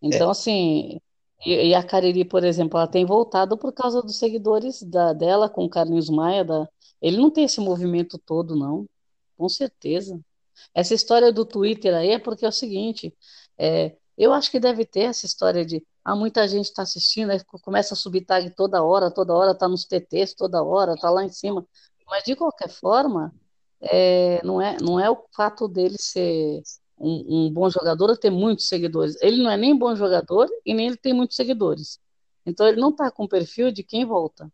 Então, 0.00 0.30
assim, 0.30 1.00
e, 1.44 1.68
e 1.68 1.74
a 1.74 1.82
Cariri, 1.82 2.24
por 2.24 2.44
exemplo, 2.44 2.78
ela 2.78 2.88
tem 2.88 3.04
voltado 3.04 3.58
por 3.58 3.72
causa 3.72 4.02
dos 4.02 4.18
seguidores 4.18 4.82
da, 4.82 5.12
dela 5.12 5.48
com 5.48 5.64
o 5.64 5.68
Carlinhos 5.70 6.08
Maia. 6.08 6.44
Da... 6.44 6.68
Ele 7.00 7.18
não 7.18 7.30
tem 7.30 7.44
esse 7.44 7.60
movimento 7.60 8.18
todo, 8.18 8.56
não, 8.56 8.86
com 9.36 9.48
certeza. 9.48 10.18
Essa 10.74 10.94
história 10.94 11.32
do 11.32 11.44
Twitter 11.44 11.94
aí 11.94 12.10
é 12.10 12.18
porque 12.18 12.44
é 12.44 12.48
o 12.48 12.52
seguinte, 12.52 13.14
é, 13.58 13.96
eu 14.16 14.32
acho 14.32 14.50
que 14.50 14.60
deve 14.60 14.84
ter 14.84 15.00
essa 15.02 15.26
história 15.26 15.64
de, 15.64 15.84
ah, 16.04 16.14
muita 16.16 16.46
gente 16.48 16.66
está 16.66 16.82
assistindo, 16.82 17.30
aí 17.30 17.40
começa 17.62 17.94
a 17.94 17.96
subir 17.96 18.24
tag 18.24 18.50
toda 18.50 18.82
hora, 18.82 19.10
toda 19.10 19.34
hora, 19.34 19.54
tá 19.54 19.68
nos 19.68 19.84
TTs 19.84 20.34
toda 20.34 20.62
hora, 20.62 20.96
tá 20.96 21.10
lá 21.10 21.24
em 21.24 21.30
cima. 21.30 21.66
Mas 22.06 22.24
de 22.24 22.36
qualquer 22.36 22.68
forma, 22.68 23.32
é, 23.80 24.40
não 24.44 24.60
é, 24.60 24.76
não 24.80 25.00
é 25.00 25.10
o 25.10 25.24
fato 25.34 25.68
dele 25.68 25.96
ser 25.98 26.62
um, 26.98 27.46
um 27.46 27.52
bom 27.52 27.68
jogador 27.70 28.10
ou 28.10 28.16
ter 28.16 28.30
muitos 28.30 28.68
seguidores. 28.68 29.16
Ele 29.20 29.42
não 29.42 29.50
é 29.50 29.56
nem 29.56 29.76
bom 29.76 29.94
jogador 29.96 30.48
e 30.64 30.74
nem 30.74 30.88
ele 30.88 30.96
tem 30.96 31.12
muitos 31.12 31.36
seguidores. 31.36 31.98
Então 32.46 32.66
ele 32.66 32.80
não 32.80 32.90
está 32.90 33.10
com 33.10 33.24
o 33.24 33.28
perfil 33.28 33.72
de 33.72 33.82
quem 33.82 34.04
volta. 34.04 34.50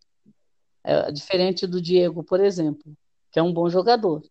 É 0.83 1.13
diferente 1.13 1.67
do 1.67 1.81
Diego, 1.81 2.25
por 2.25 2.41
exemplo, 2.41 2.97
que 3.31 3.39
é 3.39 3.43
um 3.43 3.53
bom 3.53 3.69
jogador. 3.69 4.23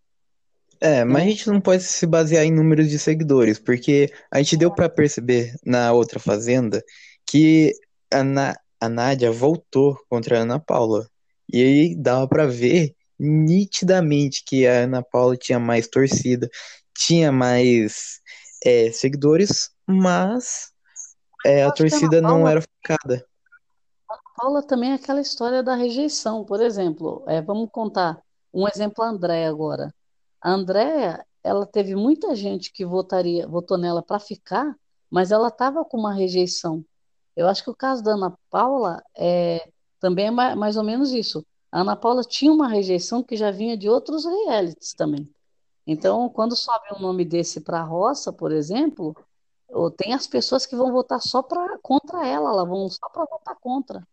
É, 0.81 1.03
mas 1.03 1.23
a 1.23 1.25
né? 1.25 1.31
gente 1.31 1.47
não 1.47 1.59
pode 1.59 1.83
se 1.83 2.05
basear 2.05 2.45
em 2.45 2.51
números 2.51 2.89
de 2.89 2.97
seguidores, 2.97 3.59
porque 3.59 4.11
a 4.31 4.37
gente 4.41 4.55
deu 4.57 4.71
pra 4.73 4.87
perceber 4.89 5.53
na 5.65 5.91
outra 5.91 6.19
fazenda 6.19 6.81
que 7.25 7.73
a, 8.11 8.23
Na- 8.23 8.55
a 8.79 8.87
Nádia 8.89 9.31
voltou 9.31 9.97
contra 10.09 10.39
a 10.39 10.41
Ana 10.43 10.59
Paula. 10.59 11.05
E 11.51 11.61
aí 11.61 11.95
dava 11.95 12.27
pra 12.27 12.45
ver 12.45 12.95
nitidamente 13.19 14.43
que 14.45 14.65
a 14.65 14.83
Ana 14.83 15.03
Paula 15.03 15.35
tinha 15.35 15.59
mais 15.59 15.87
torcida, 15.87 16.49
tinha 16.95 17.31
mais 17.31 18.21
é, 18.63 18.91
seguidores, 18.91 19.71
mas 19.87 20.71
é, 21.45 21.63
a 21.63 21.67
a 21.67 21.71
torcida 21.71 22.21
não 22.21 22.29
Paula, 22.29 22.51
era 22.51 22.61
focada. 22.61 23.25
Paula 24.37 24.63
também 24.65 24.91
é 24.91 24.95
aquela 24.95 25.21
história 25.21 25.61
da 25.61 25.75
rejeição. 25.75 26.45
Por 26.45 26.61
exemplo, 26.61 27.23
é, 27.27 27.41
vamos 27.41 27.69
contar 27.71 28.21
um 28.53 28.67
exemplo 28.67 29.03
a 29.03 29.09
Andréia 29.09 29.49
agora. 29.49 29.93
A 30.41 30.51
Andréia, 30.51 31.25
ela 31.43 31.65
teve 31.65 31.95
muita 31.95 32.35
gente 32.35 32.71
que 32.71 32.85
votaria, 32.85 33.47
votou 33.47 33.77
nela 33.77 34.01
para 34.03 34.19
ficar, 34.19 34.75
mas 35.09 35.31
ela 35.31 35.47
estava 35.49 35.83
com 35.85 35.97
uma 35.97 36.13
rejeição. 36.13 36.83
Eu 37.35 37.47
acho 37.47 37.63
que 37.63 37.69
o 37.69 37.75
caso 37.75 38.03
da 38.03 38.13
Ana 38.13 38.37
Paula 38.49 39.01
é, 39.17 39.69
também 39.99 40.27
é 40.27 40.31
ma- 40.31 40.55
mais 40.55 40.77
ou 40.77 40.83
menos 40.83 41.11
isso. 41.13 41.45
A 41.71 41.81
Ana 41.81 41.95
Paula 41.95 42.23
tinha 42.23 42.51
uma 42.51 42.67
rejeição 42.67 43.23
que 43.23 43.35
já 43.37 43.51
vinha 43.51 43.77
de 43.77 43.89
outros 43.89 44.25
realities 44.25 44.93
também. 44.93 45.29
Então, 45.87 46.29
quando 46.29 46.55
sobe 46.55 46.85
um 46.95 46.99
nome 47.01 47.25
desse 47.25 47.61
para 47.61 47.79
a 47.81 47.83
roça, 47.83 48.31
por 48.33 48.51
exemplo, 48.51 49.15
tem 49.97 50.13
as 50.13 50.27
pessoas 50.27 50.65
que 50.65 50.75
vão 50.75 50.91
votar 50.91 51.21
só 51.21 51.41
pra, 51.43 51.77
contra 51.79 52.27
ela, 52.27 52.51
elas 52.51 52.67
vão 52.67 52.89
só 52.89 53.09
para 53.09 53.25
votar 53.25 53.55
contra. 53.59 54.07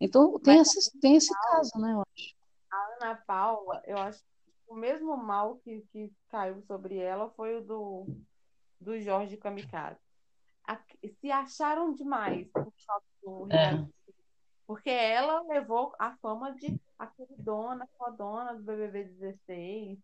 Então, 0.00 0.38
tem 0.40 0.58
Mas 0.58 0.68
esse, 0.76 0.98
tem 1.00 1.16
esse 1.16 1.34
caso, 1.34 1.70
né? 1.78 1.92
eu 1.92 2.00
acho. 2.02 2.34
a 2.70 2.76
Ana 3.06 3.14
Paula, 3.26 3.82
eu 3.86 3.98
acho 3.98 4.20
o 4.68 4.74
mesmo 4.74 5.16
mal 5.16 5.56
que, 5.58 5.80
que 5.92 6.12
caiu 6.28 6.62
sobre 6.62 6.96
ela 6.96 7.30
foi 7.30 7.56
o 7.56 7.64
do, 7.64 8.06
do 8.80 9.00
Jorge 9.00 9.36
Kamikaze. 9.36 9.98
A- 10.66 10.80
se 11.20 11.30
acharam 11.30 11.92
demais 11.94 12.46
por 12.52 12.72
causa 12.86 13.06
do 13.22 13.48
É. 13.52 13.88
Porque 14.66 14.90
ela 14.90 15.40
levou 15.48 15.94
a 15.98 16.14
fama 16.18 16.54
de 16.54 16.78
a 16.98 17.06
queridona, 17.06 17.88
fodona 17.96 18.54
do 18.54 18.62
BBB 18.62 19.04
16 19.04 19.98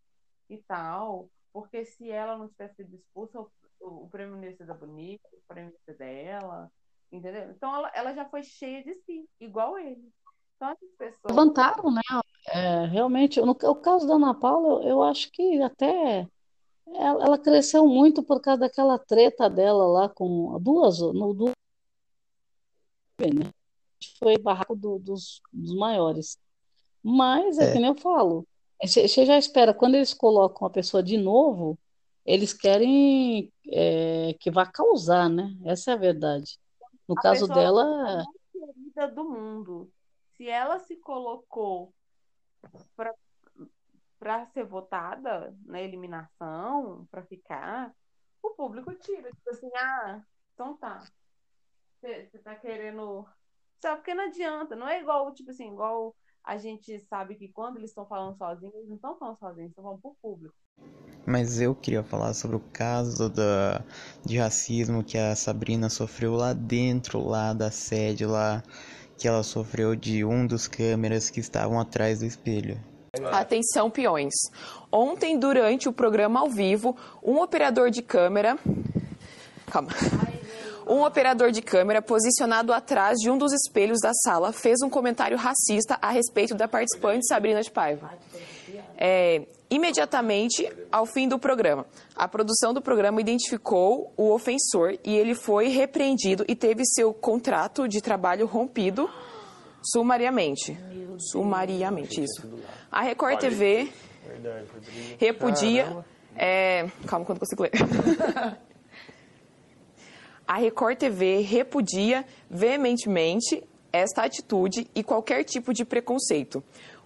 e 0.49 0.59
tal. 0.63 1.29
Porque 1.53 1.85
se 1.85 2.11
ela 2.11 2.39
não 2.39 2.49
tivesse 2.49 2.77
sido 2.77 2.95
expulsa, 2.97 3.41
o, 3.41 3.51
o, 3.81 4.05
o 4.05 4.09
prêmio 4.09 4.37
não 4.37 4.45
ia 4.45 4.57
ser 4.57 4.65
da 4.67 4.73
Bonita, 4.73 5.29
o 5.33 5.41
prêmio 5.47 5.71
ia 5.71 5.79
ser 5.85 5.99
dela. 5.99 6.73
Entendeu? 7.13 7.51
Então 7.51 7.75
ela, 7.75 7.91
ela 7.95 8.15
já 8.15 8.25
foi 8.25 8.43
cheia 8.43 8.83
de 8.83 8.95
si, 9.03 9.29
igual 9.39 9.79
ele. 9.79 10.11
Então 10.57 10.71
essas 10.71 10.91
pessoas. 10.97 11.37
Levantaram, 11.37 11.91
né? 11.91 12.01
É, 12.47 12.85
realmente, 12.87 13.41
no 13.41 13.53
o 13.53 13.75
caso 13.75 14.07
da 14.07 14.15
Ana 14.15 14.35
Paula, 14.35 14.83
eu, 14.83 14.89
eu 14.91 15.03
acho 15.03 15.31
que 15.33 15.61
até 15.63 16.29
ela, 16.95 17.25
ela 17.25 17.39
cresceu 17.39 17.87
muito 17.87 18.23
por 18.23 18.41
causa 18.41 18.61
daquela 18.61 18.99
treta 18.99 19.49
dela 19.49 19.87
lá 19.87 20.09
com 20.09 20.59
duas, 20.61 21.01
no 21.01 21.33
do, 21.33 21.47
né? 23.21 23.51
Foi 24.19 24.37
barraco 24.37 24.77
do- 24.77 24.99
dos, 24.99 25.41
dos 25.53 25.75
maiores. 25.75 26.39
Mas 27.03 27.59
é, 27.59 27.71
É. 27.71 27.73
que 27.73 27.79
nem 27.79 27.89
eu 27.89 27.95
falo. 27.97 28.47
Você 28.83 29.25
já 29.25 29.39
espera, 29.39 29.73
quando 29.73 29.95
eles 29.95 30.13
colocam 30.13 30.67
a 30.67 30.71
pessoa 30.71 31.03
de 31.03 31.17
novo, 31.17 31.79
eles 32.27 32.53
querem 32.53 33.51
é, 33.71 34.35
que 34.39 34.51
vá 34.51 34.67
causar, 34.67 35.29
né? 35.31 35.57
Essa 35.65 35.93
é 35.93 35.95
a 35.95 35.99
verdade. 35.99 36.59
No 37.09 37.15
A 37.19 37.23
caso 37.23 37.47
pessoa 37.47 37.59
dela, 37.59 38.15
mais 38.17 38.27
querida 38.53 39.09
do 39.09 39.25
mundo. 39.25 39.91
Se 40.37 40.49
ela 40.49 40.79
se 40.79 40.97
colocou 40.97 41.93
para 44.19 44.47
ser 44.47 44.65
votada 44.65 45.55
na 45.65 45.81
eliminação, 45.81 47.07
para 47.11 47.23
ficar, 47.25 47.95
o 48.43 48.51
público 48.51 48.95
tira. 48.95 49.31
Tipo 49.31 49.51
assim, 49.51 49.71
ah, 49.77 50.23
então 50.55 50.77
tá. 50.77 51.03
Você 52.01 52.29
você 52.31 52.39
tá 52.39 52.55
querendo. 52.55 53.27
Sabe, 53.81 53.97
porque 53.97 54.15
não 54.15 54.25
adianta. 54.25 54.77
Não 54.77 54.89
é 54.89 55.01
igual, 55.01 55.33
tipo 55.35 55.51
assim, 55.51 55.71
igual 55.71 56.15
a 56.43 56.59
gente 56.59 56.99
sabe 57.01 57.37
que 57.37 57.49
quando 57.49 57.79
eles 57.79 57.91
estão 57.91 58.07
falando 58.07 58.37
sozinhos, 58.37 58.75
eles 58.75 58.89
não 58.89 58.97
estão 58.97 59.17
falando 59.19 59.39
sozinhos, 59.39 59.71
estão 59.71 59.85
falando 59.85 60.01
pro 60.01 60.17
público. 60.21 60.55
Mas 61.27 61.59
eu 61.59 61.75
queria 61.75 62.03
falar 62.03 62.35
sobre 62.35 62.57
o 62.57 62.61
caso 62.61 63.31
da, 63.31 63.83
de 64.25 64.37
racismo 64.37 65.03
que 65.03 65.17
a 65.17 65.35
Sabrina 65.35 65.89
sofreu 65.89 66.35
lá 66.35 66.53
dentro, 66.53 67.19
lá 67.27 67.55
da 67.55 67.71
sede, 67.71 68.27
lá 68.27 68.63
que 69.17 69.29
ela 69.29 69.43
sofreu 69.43 69.95
de 69.95 70.25
um 70.25 70.47
dos 70.47 70.67
câmeras 70.67 71.31
que 71.31 71.41
estavam 71.41 71.79
atrás 71.79 72.21
do 72.21 72.27
espelho. 72.27 72.79
Atenção, 73.33 73.91
peões. 73.91 74.35
Ontem, 74.91 75.39
durante 75.39 75.89
o 75.89 75.93
programa 75.93 76.41
ao 76.41 76.51
vivo, 76.51 76.97
um 77.23 77.41
operador 77.41 77.91
de 77.91 78.03
câmera. 78.03 78.59
Calma. 79.71 79.91
Um 80.87 81.03
operador 81.03 81.51
de 81.51 81.63
câmera 81.63 82.03
posicionado 82.03 82.73
atrás 82.73 83.19
de 83.19 83.31
um 83.31 83.39
dos 83.39 83.53
espelhos 83.55 84.01
da 84.03 84.13
sala 84.13 84.53
fez 84.53 84.83
um 84.83 84.91
comentário 84.91 85.37
racista 85.37 85.99
a 86.03 86.11
respeito 86.11 86.55
da 86.55 86.69
participante 86.69 87.27
Sabrina 87.27 87.63
de 87.63 87.71
Paiva. 87.71 88.11
É, 88.97 89.47
imediatamente 89.71 90.71
ao 90.91 91.05
fim 91.05 91.27
do 91.27 91.39
programa, 91.39 91.87
a 92.15 92.29
produção 92.29 92.73
do 92.73 92.81
programa 92.81 93.21
identificou 93.21 94.13
o 94.17 94.33
ofensor 94.33 94.99
e 95.05 95.17
ele 95.17 95.35
foi 95.35 95.69
repreendido 95.69 96.45
e 96.47 96.55
teve 96.55 96.85
seu 96.85 97.13
contrato 97.13 97.89
de 97.89 98.01
trabalho 98.01 98.47
rompido 98.47 99.11
sumariamente. 99.83 100.79
Sumariamente, 101.19 102.23
isso. 102.23 102.43
A 102.91 103.03
Record 103.03 103.39
TV 103.39 103.93
repudia. 105.19 106.05
É, 106.37 106.89
calma, 107.07 107.25
quando 107.25 107.37
eu 107.37 107.41
consigo 107.41 107.63
ler. 107.63 107.73
A 110.47 110.57
Record 110.57 110.99
TV 110.99 111.41
repudia 111.41 112.25
veementemente 112.51 113.63
esta 113.91 114.25
atitude 114.25 114.91
e 114.95 115.03
qualquer 115.03 115.45
tipo 115.45 115.73
de 115.73 115.85
preconceito. 115.85 116.63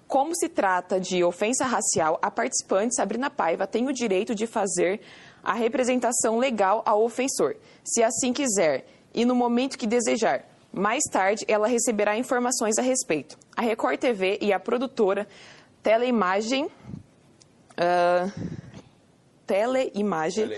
Como 0.09 0.35
se 0.35 0.49
trata 0.49 0.99
de 0.99 1.23
ofensa 1.23 1.67
racial, 1.67 2.19
a 2.23 2.31
participante 2.31 2.97
Sabrina 2.97 3.29
Paiva 3.29 3.67
tem 3.67 3.87
o 3.87 3.93
direito 3.93 4.35
de 4.35 4.47
fazer 4.47 5.01
a 5.45 5.53
representação 5.53 6.39
legal 6.39 6.83
ao 6.87 7.05
ofensor, 7.05 7.57
se 7.85 8.03
assim 8.03 8.33
quiser, 8.33 8.87
e 9.15 9.25
no 9.27 9.35
momento 9.35 9.77
que 9.79 9.87
desejar. 9.87 10.45
Mais 10.73 11.03
tarde, 11.13 11.45
ela 11.47 11.69
receberá 11.69 12.17
informações 12.17 12.79
a 12.79 12.83
respeito. 12.83 13.39
A 13.57 13.61
Record 13.63 13.99
TV 13.99 14.39
e 14.41 14.53
a 14.53 14.59
produtora 14.59 15.29
Teleimagem. 15.83 16.69
ah, 17.77 18.29
teleimagem 19.47 20.51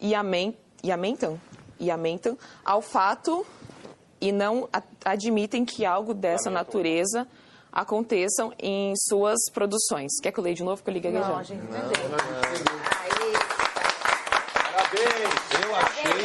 e 0.00 0.14
amen- 0.14 0.56
e 0.82 0.92
amentam, 0.92 1.40
e 1.80 1.90
amentam 1.90 2.38
ao 2.64 2.80
fato 2.82 3.44
e 4.20 4.30
não 4.30 4.68
a- 4.72 4.82
admitem 5.04 5.64
que 5.64 5.84
algo 5.84 6.12
dessa 6.14 6.50
natureza 6.50 7.26
aconteçam 7.76 8.54
em 8.58 8.94
suas 8.96 9.38
produções. 9.52 10.10
Quer 10.22 10.32
que 10.32 10.40
eu 10.40 10.44
leia 10.44 10.56
de 10.56 10.64
novo? 10.64 10.82
Que 10.82 10.88
eu 10.88 10.94
liguei 10.94 11.12
Não, 11.12 11.20
já. 11.20 11.36
a 11.36 11.42
gente 11.42 11.62
entendeu. 11.62 11.86
Eu 15.62 15.76
achei 15.76 16.16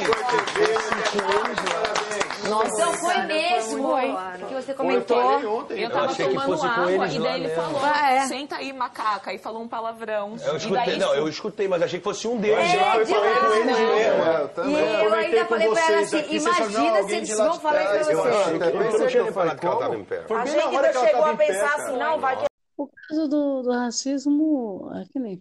Nossa, 2.51 2.67
então 2.73 2.93
foi 2.93 3.17
mesmo. 3.23 3.83
Foi. 3.83 4.47
Que 4.47 4.53
você 4.55 4.73
comentou. 4.73 5.41
Eu 5.69 5.89
tava 5.89 6.05
achei 6.05 6.27
que 6.27 6.33
tomando 6.33 6.47
fosse 6.57 6.61
com 6.61 6.67
água 6.67 6.91
eles 6.91 7.13
e 7.13 7.19
lá 7.19 7.29
daí 7.29 7.39
ele 7.39 7.47
mesmo. 7.47 7.63
falou, 7.63 7.81
Ah, 7.83 8.11
é. 8.11 8.27
senta 8.27 8.55
aí, 8.57 8.73
macaca, 8.73 9.33
e 9.33 9.37
falou 9.37 9.61
um 9.61 9.67
palavrão. 9.67 10.35
Eu 10.45 10.53
e 10.53 10.57
escutei, 10.57 10.85
daí, 10.85 10.97
não, 10.97 11.15
eu 11.15 11.27
escutei, 11.27 11.67
mas 11.67 11.81
achei 11.81 11.99
que 11.99 12.03
fosse 12.03 12.27
um 12.27 12.37
deles. 12.37 12.57
É, 12.57 12.97
eu 12.99 13.05
de 13.05 13.11
falei 13.13 13.33
com 13.33 13.41
nada. 13.41 13.55
eles 13.55 13.65
mesmo. 13.65 13.91
É, 13.91 14.41
eu 14.41 14.69
E 14.69 15.05
eu 15.05 15.13
ainda 15.13 15.45
falei 15.45 15.69
pra 15.69 15.87
ela 15.87 15.99
assim, 16.01 16.17
imagina 16.29 17.03
se 17.03 17.15
eles 17.15 17.37
vão 17.37 17.53
falar 17.59 17.83
isso 18.01 18.05
pra 18.05 18.11
Eu 18.11 18.17
você. 18.17 18.29
achei 18.29 18.53
eu 18.53 18.59
não 18.59 18.91
pensei 18.91 19.07
que 19.07 19.17
eu 19.17 19.33
falado 19.33 19.59
que 19.59 19.65
ela 19.65 19.75
falei, 19.75 19.87
estava 19.87 19.95
em 19.95 20.03
pé. 20.05 20.21
Foi 20.27 20.37
A 20.37 20.43
bem 20.43 20.53
na 20.55 20.61
gente 20.61 20.75
hora 20.75 20.87
ainda 20.87 20.91
que 20.91 20.97
ela 20.97 21.07
chegou 21.07 21.21
tava 21.21 21.33
a 21.33 21.37
pensar 21.37 21.75
assim, 21.75 21.97
não, 21.97 22.19
vai 22.19 22.37
que 22.37 22.45
o 22.77 22.87
caso 22.87 23.27
do, 23.27 23.61
do 23.61 23.71
racismo, 23.71 24.91
é 24.95 25.03
que 25.11 25.19
nem, 25.19 25.39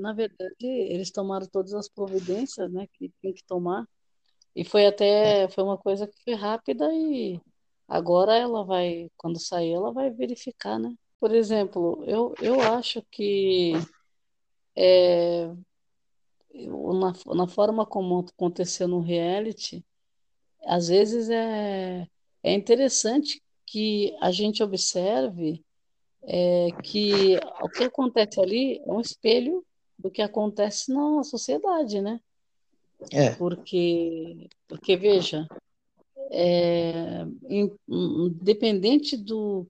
na 0.00 0.12
verdade, 0.12 0.54
eles 0.60 1.12
tomaram 1.12 1.46
todas 1.46 1.72
as 1.74 1.88
providências, 1.88 2.70
né, 2.72 2.86
que 2.92 3.10
tem 3.22 3.32
que 3.32 3.44
tomar. 3.44 3.84
E 4.56 4.64
foi 4.64 4.86
até, 4.86 5.48
foi 5.50 5.62
uma 5.62 5.76
coisa 5.76 6.06
que 6.06 6.18
foi 6.24 6.34
rápida 6.34 6.88
e 6.94 7.38
agora 7.86 8.34
ela 8.38 8.64
vai, 8.64 9.10
quando 9.18 9.38
sair, 9.38 9.72
ela 9.74 9.92
vai 9.92 10.10
verificar, 10.10 10.78
né? 10.78 10.94
Por 11.20 11.34
exemplo, 11.34 12.02
eu, 12.06 12.34
eu 12.40 12.58
acho 12.62 13.02
que 13.10 13.74
é, 14.74 15.48
na, 16.54 17.34
na 17.34 17.46
forma 17.46 17.84
como 17.84 18.20
aconteceu 18.20 18.88
no 18.88 19.00
reality, 19.00 19.84
às 20.64 20.88
vezes 20.88 21.28
é, 21.28 22.08
é 22.42 22.54
interessante 22.54 23.42
que 23.66 24.16
a 24.22 24.30
gente 24.30 24.62
observe 24.62 25.62
é, 26.22 26.68
que 26.82 27.36
o 27.60 27.68
que 27.68 27.84
acontece 27.84 28.40
ali 28.40 28.78
é 28.78 28.90
um 28.90 29.00
espelho 29.02 29.62
do 29.98 30.10
que 30.10 30.22
acontece 30.22 30.92
na 30.92 31.22
sociedade, 31.24 32.00
né? 32.00 32.20
É. 33.12 33.30
Porque, 33.34 34.48
porque 34.68 34.96
veja, 34.96 35.46
é, 36.30 37.22
in- 37.48 37.76
independente 37.88 39.16
do, 39.16 39.66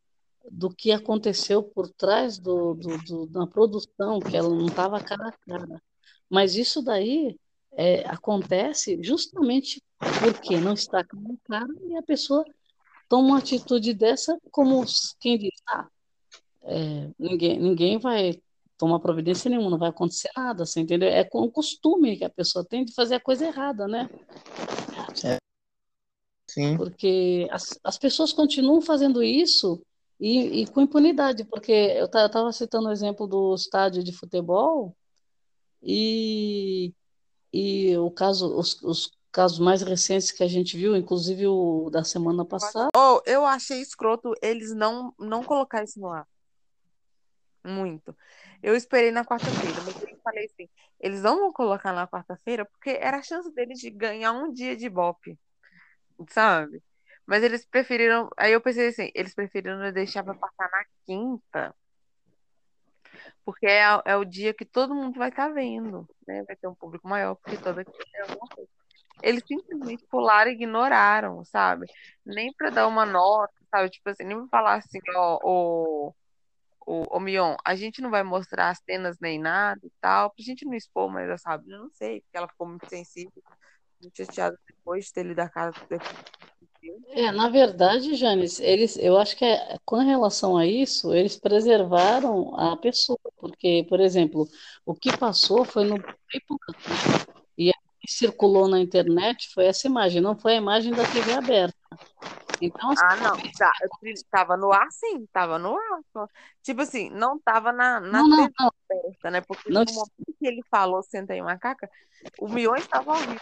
do 0.50 0.70
que 0.70 0.92
aconteceu 0.92 1.62
por 1.62 1.88
trás 1.90 2.38
do, 2.38 2.74
do, 2.74 2.98
do- 3.04 3.26
da 3.26 3.46
produção, 3.46 4.20
que 4.20 4.36
ela 4.36 4.48
não 4.48 4.66
estava 4.66 5.00
cara 5.00 5.28
a 5.28 5.32
cara, 5.32 5.82
mas 6.30 6.54
isso 6.56 6.82
daí 6.82 7.38
é, 7.72 8.06
acontece 8.08 8.98
justamente 9.02 9.82
porque 10.20 10.56
não 10.58 10.72
está 10.72 11.04
cara 11.04 11.32
a 11.32 11.48
cara 11.48 11.74
e 11.88 11.96
a 11.96 12.02
pessoa 12.02 12.44
toma 13.08 13.28
uma 13.28 13.38
atitude 13.38 13.92
dessa 13.94 14.38
como 14.50 14.84
quem 15.20 15.38
diz, 15.38 15.60
ah, 15.68 15.86
é, 16.62 17.10
ninguém, 17.18 17.58
ninguém 17.60 17.98
vai 17.98 18.40
tomar 18.78 19.00
providência 19.00 19.48
nenhuma, 19.48 19.70
não 19.70 19.78
vai 19.78 19.88
acontecer 19.88 20.30
nada, 20.36 20.66
você 20.66 20.80
entendeu? 20.80 21.08
É 21.08 21.24
com 21.24 21.42
o 21.42 21.50
costume 21.50 22.16
que 22.16 22.24
a 22.24 22.30
pessoa 22.30 22.64
tem 22.64 22.84
de 22.84 22.94
fazer 22.94 23.14
a 23.16 23.20
coisa 23.20 23.46
errada, 23.46 23.88
né? 23.88 24.08
Sim. 26.46 26.76
Porque 26.76 27.48
as, 27.50 27.78
as 27.82 27.98
pessoas 27.98 28.32
continuam 28.32 28.80
fazendo 28.80 29.22
isso 29.22 29.82
e, 30.18 30.62
e 30.62 30.66
com 30.66 30.80
impunidade, 30.80 31.44
porque 31.44 31.72
eu 31.72 32.06
estava 32.06 32.52
citando 32.52 32.88
o 32.88 32.92
exemplo 32.92 33.26
do 33.26 33.54
estádio 33.54 34.02
de 34.02 34.12
futebol 34.12 34.96
e, 35.82 36.94
e 37.52 37.96
o 37.98 38.10
caso, 38.10 38.56
os, 38.56 38.82
os 38.82 39.10
casos 39.30 39.58
mais 39.58 39.82
recentes 39.82 40.32
que 40.32 40.42
a 40.42 40.48
gente 40.48 40.76
viu, 40.78 40.96
inclusive 40.96 41.46
o 41.46 41.90
da 41.90 42.02
semana 42.02 42.44
passada, 42.44 42.88
Oh, 42.96 43.20
eu 43.26 43.44
achei 43.44 43.82
escroto 43.82 44.32
eles 44.40 44.74
não, 44.74 45.12
não 45.18 45.44
colocar 45.44 45.84
isso 45.84 46.00
no 46.00 46.08
ar. 46.08 46.26
Muito. 47.66 48.16
Eu 48.62 48.74
esperei 48.74 49.10
na 49.10 49.24
quarta-feira, 49.24 49.82
mas 49.82 50.00
eu 50.00 50.18
falei 50.22 50.46
assim, 50.46 50.68
eles 51.00 51.22
não 51.22 51.38
vão 51.40 51.52
colocar 51.52 51.92
na 51.92 52.06
quarta-feira 52.06 52.64
porque 52.64 52.90
era 52.90 53.18
a 53.18 53.22
chance 53.22 53.52
deles 53.54 53.78
de 53.78 53.90
ganhar 53.90 54.32
um 54.32 54.52
dia 54.52 54.76
de 54.76 54.86
Ibope, 54.86 55.38
sabe? 56.30 56.82
Mas 57.26 57.42
eles 57.42 57.66
preferiram, 57.66 58.30
aí 58.36 58.52
eu 58.52 58.60
pensei 58.60 58.88
assim, 58.88 59.10
eles 59.14 59.34
preferiram 59.34 59.92
deixar 59.92 60.22
pra 60.22 60.34
passar 60.34 60.70
na 60.70 60.84
quinta, 61.04 61.74
porque 63.44 63.66
é, 63.66 63.82
é 64.04 64.16
o 64.16 64.24
dia 64.24 64.54
que 64.54 64.64
todo 64.64 64.94
mundo 64.94 65.18
vai 65.18 65.28
estar 65.28 65.48
vendo, 65.48 66.08
né? 66.26 66.42
Vai 66.44 66.56
ter 66.56 66.66
um 66.68 66.74
público 66.74 67.08
maior, 67.08 67.36
porque 67.36 67.56
toda 67.56 67.84
quinta 67.84 68.04
é 68.14 68.22
alguma 68.22 68.48
coisa. 68.48 68.70
Eles 69.22 69.42
simplesmente 69.46 70.04
pularam 70.10 70.50
e 70.50 70.54
ignoraram, 70.54 71.44
sabe? 71.44 71.86
Nem 72.24 72.52
pra 72.52 72.70
dar 72.70 72.86
uma 72.86 73.06
nota, 73.06 73.54
sabe? 73.70 73.90
Tipo 73.90 74.10
assim, 74.10 74.24
nem 74.24 74.36
pra 74.36 74.48
falar 74.48 74.74
assim, 74.74 74.98
ó, 75.14 75.38
o, 75.42 76.14
o, 76.86 77.16
o 77.16 77.20
Mion, 77.20 77.56
a 77.64 77.74
gente 77.74 78.00
não 78.00 78.10
vai 78.10 78.22
mostrar 78.22 78.70
as 78.70 78.78
cenas 78.78 79.18
nem 79.20 79.38
nada 79.38 79.80
e 79.84 79.90
tal, 80.00 80.30
pra 80.30 80.44
gente 80.44 80.64
não 80.64 80.72
expor, 80.72 81.12
eu 81.20 81.36
sabe, 81.36 81.70
eu 81.70 81.80
não 81.80 81.90
sei, 81.90 82.20
porque 82.20 82.36
ela 82.38 82.48
ficou 82.48 82.68
muito 82.68 82.88
sensível, 82.88 83.42
muito 84.00 84.16
chateada 84.16 84.56
depois 84.68 85.06
de 85.06 85.12
ter 85.12 85.24
lido 85.24 85.40
a 85.40 85.48
cara 85.48 85.72
É, 87.10 87.32
na 87.32 87.48
verdade, 87.48 88.14
Janis, 88.14 88.60
eles, 88.60 88.96
eu 88.96 89.18
acho 89.18 89.36
que 89.36 89.44
é, 89.44 89.76
com 89.84 89.96
relação 89.96 90.56
a 90.56 90.64
isso, 90.64 91.12
eles 91.12 91.36
preservaram 91.36 92.56
a 92.56 92.76
pessoa, 92.76 93.18
porque, 93.36 93.84
por 93.88 93.98
exemplo, 93.98 94.48
o 94.84 94.94
que 94.94 95.16
passou 95.18 95.64
foi 95.64 95.84
no 95.84 95.96
e 97.58 97.72
circulou 98.08 98.68
na 98.68 98.78
internet 98.78 99.48
foi 99.52 99.66
essa 99.66 99.88
imagem, 99.88 100.20
não 100.20 100.38
foi 100.38 100.52
a 100.52 100.56
imagem 100.56 100.92
da 100.92 101.02
TV 101.04 101.32
aberta. 101.32 101.74
Então, 102.60 102.90
assim, 102.90 103.02
Ah, 103.04 103.16
não. 103.16 103.36
Tá, 103.52 103.72
tava 104.30 104.56
no 104.56 104.72
ar, 104.72 104.86
sim. 104.90 105.26
Tava 105.32 105.58
no 105.58 105.76
ar. 105.76 106.28
Tipo 106.62 106.82
assim, 106.82 107.10
não 107.10 107.38
tava 107.38 107.72
na, 107.72 108.00
na 108.00 108.22
não, 108.22 108.28
não, 108.28 108.36
TV 108.36 108.54
não. 108.58 108.70
aberta, 108.90 109.30
né? 109.30 109.40
Porque 109.40 109.70
Não, 109.70 109.84
no 109.84 109.92
momento 109.92 110.38
que 110.38 110.46
ele 110.46 110.62
falou 110.70 111.02
Senta 111.02 111.32
aí, 111.32 111.42
macaca, 111.42 111.88
o 112.40 112.48
Mion 112.48 112.74
estava 112.76 113.12
ao 113.12 113.18
vivo. 113.18 113.40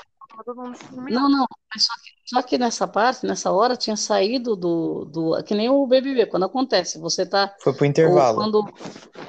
Não, 1.10 1.28
não, 1.28 1.46
mas 1.72 1.84
só 1.84 1.92
que, 1.94 2.10
só 2.24 2.42
que 2.42 2.58
nessa 2.58 2.88
parte, 2.88 3.24
nessa 3.24 3.52
hora, 3.52 3.76
tinha 3.76 3.96
saído 3.96 4.56
do, 4.56 5.04
do. 5.04 5.44
Que 5.44 5.54
nem 5.54 5.68
o 5.68 5.86
BBB, 5.86 6.26
quando 6.26 6.44
acontece, 6.46 6.98
você 6.98 7.24
tá. 7.24 7.54
Foi 7.60 7.72
pro 7.72 7.86
intervalo. 7.86 8.36
quando. 8.36 8.64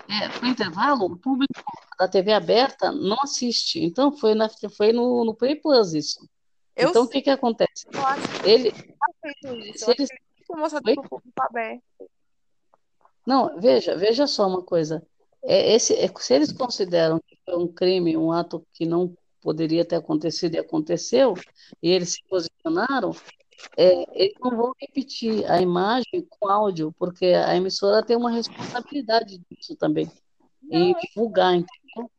É, 0.10 0.30
pro 0.30 0.48
intervalo, 0.48 1.06
o 1.06 1.18
público 1.18 1.54
da 2.00 2.08
TV 2.08 2.34
aberta 2.34 2.92
não 2.92 3.18
assiste. 3.24 3.84
Então, 3.84 4.12
foi, 4.12 4.34
na, 4.34 4.50
foi 4.76 4.92
no, 4.92 5.24
no 5.26 5.36
Play 5.36 5.56
Plus 5.58 5.94
isso. 5.94 6.28
Eu 6.76 6.90
Então, 6.90 7.04
o 7.04 7.08
que 7.08 7.22
que 7.22 7.30
acontece? 7.30 7.86
eu 7.92 8.06
acho 8.06 8.42
que 8.42 8.50
Ele. 8.50 8.72
tá 8.72 9.08
feito 9.22 9.56
isso. 9.58 9.78
Se 9.80 9.86
Eu 9.86 9.92
acho 9.92 10.02
eles. 10.02 10.10
que 10.10 10.16
ele 10.16 10.46
tem 10.48 10.58
mostrado 10.58 10.88
Oi? 10.90 10.96
pro 10.96 11.10
público 11.10 11.42
aberto. 11.42 11.84
Não, 13.26 13.60
veja, 13.60 13.96
veja 13.98 14.28
só 14.28 14.48
uma 14.48 14.62
coisa. 14.62 15.02
É, 15.44 15.74
esse, 15.74 15.94
é, 15.96 16.12
se 16.20 16.34
eles 16.34 16.52
consideram 16.52 17.20
que 17.26 17.38
foi 17.46 17.56
um 17.58 17.68
crime, 17.68 18.18
um 18.18 18.32
ato 18.32 18.66
que 18.74 18.86
não 18.86 19.16
poderia 19.42 19.86
ter 19.86 19.96
acontecido 19.96 20.56
e 20.56 20.60
aconteceu, 20.60 21.34
e 21.82 21.90
eles 21.90 22.14
se 22.14 22.24
posicionaram, 22.28 23.16
é, 23.78 24.06
eles 24.20 24.34
não 24.40 24.56
vão 24.56 24.74
repetir 24.80 25.50
a 25.50 25.62
imagem 25.62 26.26
com 26.30 26.48
áudio, 26.50 26.94
porque 26.98 27.26
a 27.28 27.56
emissora 27.56 28.04
tem 28.04 28.18
uma 28.18 28.32
responsabilidade 28.32 29.40
disso 29.50 29.76
também, 29.76 30.12
Não, 30.64 30.80
e 30.90 30.96
divulgar, 31.08 31.54
entendeu? 31.56 32.12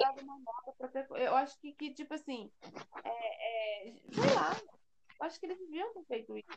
Nota 0.00 0.72
pra 0.78 0.88
ter- 0.88 1.06
Eu 1.10 1.34
acho 1.36 1.58
que, 1.60 1.72
que 1.72 1.92
tipo 1.92 2.14
assim, 2.14 2.50
é, 3.04 3.88
é, 3.88 3.94
sei 4.12 4.34
lá, 4.34 4.56
eu 5.20 5.26
acho 5.26 5.38
que 5.38 5.46
eles 5.46 5.58
deviam 5.58 5.92
ter 5.92 6.04
feito 6.04 6.36
isso. 6.36 6.48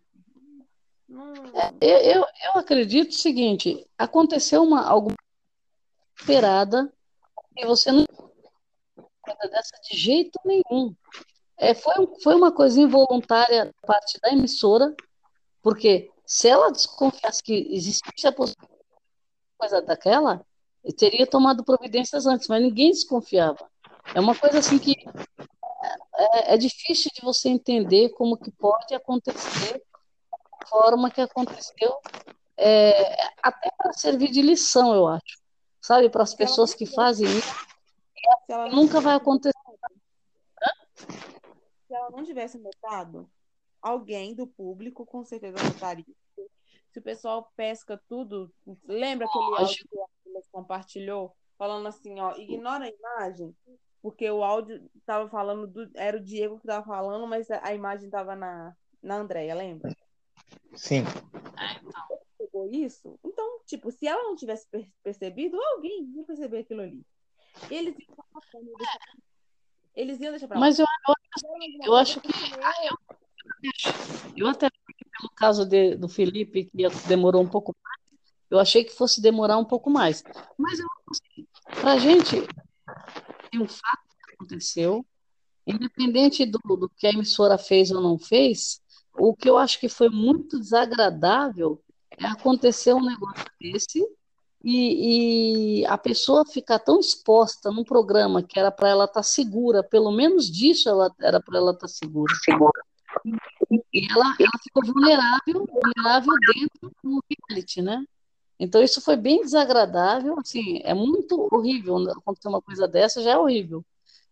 Não, 1.08 1.34
Eu, 1.82 1.98
eu, 1.98 2.26
eu 2.44 2.52
acredito 2.60 3.10
o 3.12 3.14
seguinte, 3.14 3.86
aconteceu 3.98 4.64
uma, 4.64 4.88
alguma 4.88 5.16
esperada 6.18 6.92
e 7.56 7.66
você 7.66 7.92
não 7.92 8.06
coisa 9.22 9.50
dessa 9.50 9.80
de 9.82 9.98
jeito 9.98 10.40
nenhum. 10.46 10.96
É, 11.58 11.74
foi, 11.74 11.94
foi 12.22 12.36
uma 12.36 12.52
coisa 12.52 12.80
involuntária 12.80 13.66
da 13.66 13.88
parte 13.88 14.20
da 14.20 14.30
emissora, 14.32 14.96
porque 15.62 16.12
se 16.26 16.48
ela 16.48 16.72
desconfiasse 16.72 17.42
que 17.42 17.54
existisse 17.74 18.28
a 18.28 18.32
possibilidade 18.32 18.80
de 18.80 19.58
coisa 19.58 19.82
daquela, 19.82 20.46
teria 20.94 21.26
tomado 21.26 21.64
providências 21.64 22.26
antes, 22.26 22.48
mas 22.48 22.62
ninguém 22.62 22.92
desconfiava. 22.92 23.70
É 24.14 24.20
uma 24.20 24.36
coisa 24.36 24.60
assim 24.60 24.78
que 24.78 24.96
é, 26.16 26.54
é 26.54 26.58
difícil 26.58 27.12
de 27.14 27.22
você 27.22 27.50
entender 27.50 28.10
como 28.10 28.38
que 28.38 28.52
pode 28.52 28.94
acontecer 28.94 29.84
da 30.32 30.68
forma 30.68 31.12
que 31.12 31.22
aconteceu, 31.22 31.96
é, 32.58 33.16
até 33.42 33.70
para 33.78 33.94
servir 33.94 34.32
de 34.32 34.42
lição, 34.42 34.94
eu 34.94 35.08
acho. 35.08 35.44
Sabe, 35.82 36.10
para 36.10 36.24
as 36.24 36.34
pessoas 36.34 36.74
que 36.74 36.86
fazem 36.86 37.28
isso, 37.28 37.54
nunca 38.72 39.00
vai 39.00 39.16
acontecer. 39.16 39.54
se 41.88 41.94
ela 41.94 42.10
não 42.10 42.24
tivesse 42.24 42.58
notado, 42.58 43.30
alguém 43.82 44.34
do 44.34 44.48
público 44.48 45.06
com 45.06 45.24
certeza 45.24 45.58
notaria. 45.64 46.06
Se 46.92 47.00
o 47.00 47.04
pessoal 47.04 47.52
pesca 47.56 48.02
tudo, 48.08 48.52
lembra 48.88 49.28
aquele 49.28 49.56
áudio 49.58 49.86
Atlas 50.36 50.48
compartilhou, 50.52 51.36
falando 51.58 51.88
assim, 51.88 52.20
ó, 52.20 52.36
ignora 52.36 52.86
a 52.86 52.90
imagem, 52.90 53.56
porque 54.02 54.30
o 54.30 54.44
áudio 54.44 54.90
estava 54.96 55.30
falando 55.30 55.66
do, 55.68 55.90
era 55.96 56.18
o 56.18 56.24
Diego 56.24 56.56
que 56.58 56.66
estava 56.66 56.86
falando, 56.86 57.26
mas 57.26 57.50
a, 57.50 57.74
imagem 57.74 58.06
estava 58.06 58.36
na, 58.36 58.76
na 59.02 59.16
Andréia, 59.16 59.56
lembra? 59.56 59.96
Sim. 60.74 61.04
Pegou 62.38 62.70
isso? 62.70 63.18
Então, 63.24 63.60
tipo, 63.66 63.90
se 63.92 64.06
ela 64.06 64.24
não 64.24 64.36
tivesse 64.36 64.68
per- 64.70 64.90
percebido, 65.02 65.58
alguém 65.62 66.04
ia 66.16 66.24
perceber 66.24 66.60
aquilo 66.60 66.82
ali. 66.82 67.02
Eles 67.72 67.96
iam 67.98 68.12
deixar 68.12 68.28
pra 68.28 68.60
lá, 68.60 68.68
iam 68.68 68.78
deixar 68.78 68.98
pra 68.98 69.14
lá. 69.14 69.30
Eeles 69.96 70.20
iam 70.20 70.32
deixar 70.32 70.48
pra 70.48 70.56
lá. 70.56 70.60
Mas 70.60 70.80
eu, 70.80 70.86
eu, 71.86 71.96
acho 71.96 72.20
que 72.20 72.28
eu 74.36 74.48
até 74.48 74.70
pelo 75.18 75.30
caso 75.34 75.66
de- 75.66 75.96
do 75.96 76.10
Felipe, 76.10 76.66
que 76.66 76.78
demorou 77.08 77.42
um 77.42 77.48
pouco 77.50 77.74
mais, 77.82 78.05
eu 78.50 78.60
achei 78.60 78.84
que 78.84 78.94
fosse 78.94 79.22
demorar 79.22 79.58
um 79.58 79.66
pouco 79.66 79.90
mais. 79.90 80.24
Mas 80.58 80.80
eu, 80.80 80.88
assim, 81.12 81.48
pra 81.82 81.98
gente, 81.98 82.48
tem 83.52 83.62
um 83.62 83.68
fato 83.68 84.04
que 84.28 84.34
aconteceu, 84.36 85.06
independente 85.66 86.46
do, 86.46 86.60
do 86.60 86.90
que 86.90 87.08
a 87.08 87.12
emissora 87.12 87.58
fez 87.58 87.92
ou 87.92 88.02
não 88.02 88.18
fez, 88.18 88.82
o 89.18 89.36
que 89.36 89.50
eu 89.50 89.58
acho 89.58 89.80
que 89.80 89.90
foi 89.90 90.10
muito 90.10 90.60
desagradável 90.60 91.82
é 92.18 92.26
acontecer 92.26 92.94
um 92.94 93.04
negócio 93.04 93.46
desse 93.60 94.06
e, 94.64 95.82
e 95.82 95.86
a 95.86 95.98
pessoa 95.98 96.46
ficar 96.46 96.80
tão 96.80 97.00
exposta 97.00 97.70
num 97.72 97.84
programa 97.84 98.42
que 98.42 98.60
era 98.60 98.72
para 98.72 98.90
ela 98.90 99.06
estar 99.06 99.22
segura, 99.22 99.84
pelo 99.84 100.12
menos 100.12 100.52
disso 100.52 100.90
ela 100.90 101.14
era 101.22 101.40
para 101.40 101.58
ela 101.58 101.72
estar 101.72 101.88
segura. 101.88 102.34
E 103.94 104.12
ela, 104.12 104.36
ela 104.40 104.60
ficou 104.64 104.84
vulnerável, 104.86 105.68
vulnerável 105.68 106.34
dentro 106.54 106.92
do 107.04 107.24
reality, 107.48 107.82
né? 107.82 108.04
Então 108.60 108.82
isso 108.82 109.02
foi 109.02 109.18
bem 109.18 109.42
desagradável, 109.42 110.40
assim, 110.40 110.80
é 110.84 110.94
muito 110.94 111.48
horrível 111.52 111.98
acontecer 112.12 112.48
uma 112.48 112.62
coisa 112.62 112.88
dessa, 112.88 113.22
já 113.22 113.32
é 113.32 113.38
horrível. 113.38 113.84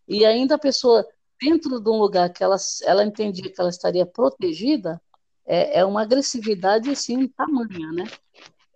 E 0.08 0.24
ainda 0.24 0.54
a 0.54 0.58
pessoa 0.58 1.06
dentro 1.40 1.80
de 1.80 1.90
um 1.90 1.98
lugar 1.98 2.32
que 2.32 2.42
ela, 2.42 2.56
ela 2.84 3.04
entendia 3.04 3.50
que 3.50 3.60
ela 3.60 3.68
estaria 3.68 4.06
protegida, 4.06 5.00
é, 5.46 5.80
é 5.80 5.84
uma 5.84 6.02
agressividade 6.02 6.90
assim 6.90 7.28
tamanha, 7.28 7.92
né? 7.92 8.04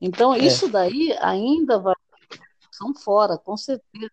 Então 0.00 0.34
É. 0.34 0.38
isso 0.38 0.68
daí 0.68 1.16
ainda 1.20 1.78
vai 1.78 1.94
são 2.70 2.94
fora, 2.94 3.36
com 3.36 3.56
certeza. 3.56 4.12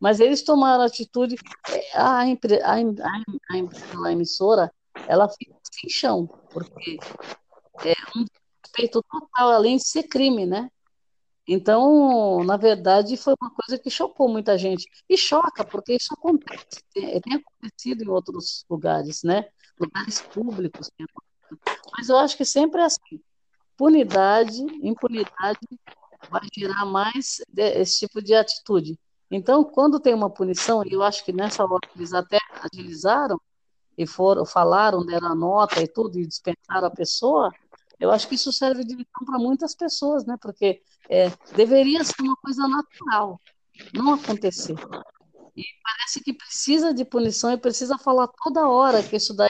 Mas 0.00 0.18
eles 0.18 0.42
tomaram 0.42 0.82
atitude, 0.82 1.36
é, 1.70 1.96
a, 1.96 2.26
empre, 2.26 2.60
a, 2.60 2.72
a, 2.72 2.78
a, 2.78 4.06
a 4.08 4.12
emissora, 4.12 4.72
ela 5.06 5.28
fica 5.28 5.54
sem 5.70 5.88
chão, 5.88 6.26
porque 6.50 6.98
é 7.84 7.94
um 8.18 8.24
respeito 8.72 9.02
total, 9.02 9.50
além 9.50 9.76
de 9.76 9.86
ser 9.86 10.04
crime, 10.04 10.46
né? 10.46 10.70
Então, 11.46 12.42
na 12.44 12.56
verdade, 12.56 13.16
foi 13.16 13.34
uma 13.40 13.50
coisa 13.50 13.80
que 13.82 13.90
chocou 13.90 14.28
muita 14.28 14.56
gente. 14.56 14.86
E 15.08 15.16
choca, 15.16 15.64
porque 15.64 15.94
isso 15.94 16.14
acontece, 16.14 16.66
tem, 16.94 17.20
tem 17.20 17.34
acontecido 17.34 18.02
em 18.04 18.08
outros 18.08 18.64
lugares, 18.70 19.22
né? 19.22 19.48
Lugares 19.78 20.20
públicos. 20.20 20.90
Mas 21.96 22.08
eu 22.08 22.16
acho 22.16 22.36
que 22.36 22.44
sempre 22.44 22.80
é 22.80 22.84
assim. 22.84 23.20
Punidade, 23.76 24.62
impunidade 24.82 25.58
vai 26.30 26.42
gerar 26.56 26.86
mais 26.86 27.38
de- 27.48 27.80
esse 27.80 28.00
tipo 28.00 28.22
de 28.22 28.34
atitude. 28.34 28.98
Então, 29.30 29.64
quando 29.64 29.98
tem 29.98 30.14
uma 30.14 30.30
punição, 30.30 30.84
e 30.86 30.92
eu 30.92 31.02
acho 31.02 31.24
que 31.24 31.32
nessa 31.32 31.64
hora 31.64 31.80
eles 31.96 32.12
até 32.12 32.38
agilizaram 32.60 33.40
e 33.96 34.06
foram, 34.06 34.44
falaram, 34.46 35.04
deram 35.04 35.28
a 35.28 35.34
nota 35.34 35.82
e 35.82 35.88
tudo, 35.88 36.18
e 36.18 36.26
dispensaram 36.26 36.86
a 36.86 36.90
pessoa, 36.90 37.50
eu 38.02 38.10
acho 38.10 38.26
que 38.26 38.34
isso 38.34 38.52
serve 38.52 38.82
de 38.82 38.96
lição 38.96 39.24
para 39.24 39.38
muitas 39.38 39.76
pessoas, 39.76 40.26
né? 40.26 40.36
Porque 40.42 40.82
é, 41.08 41.30
deveria 41.54 42.02
ser 42.02 42.20
uma 42.20 42.34
coisa 42.34 42.66
natural, 42.66 43.40
não 43.94 44.14
acontecer. 44.14 44.74
E 45.56 45.62
parece 45.84 46.20
que 46.20 46.32
precisa 46.32 46.92
de 46.92 47.04
punição 47.04 47.52
e 47.52 47.56
precisa 47.56 47.96
falar 47.96 48.26
toda 48.42 48.68
hora 48.68 49.04
que 49.04 49.14
isso 49.14 49.32
daí 49.32 49.48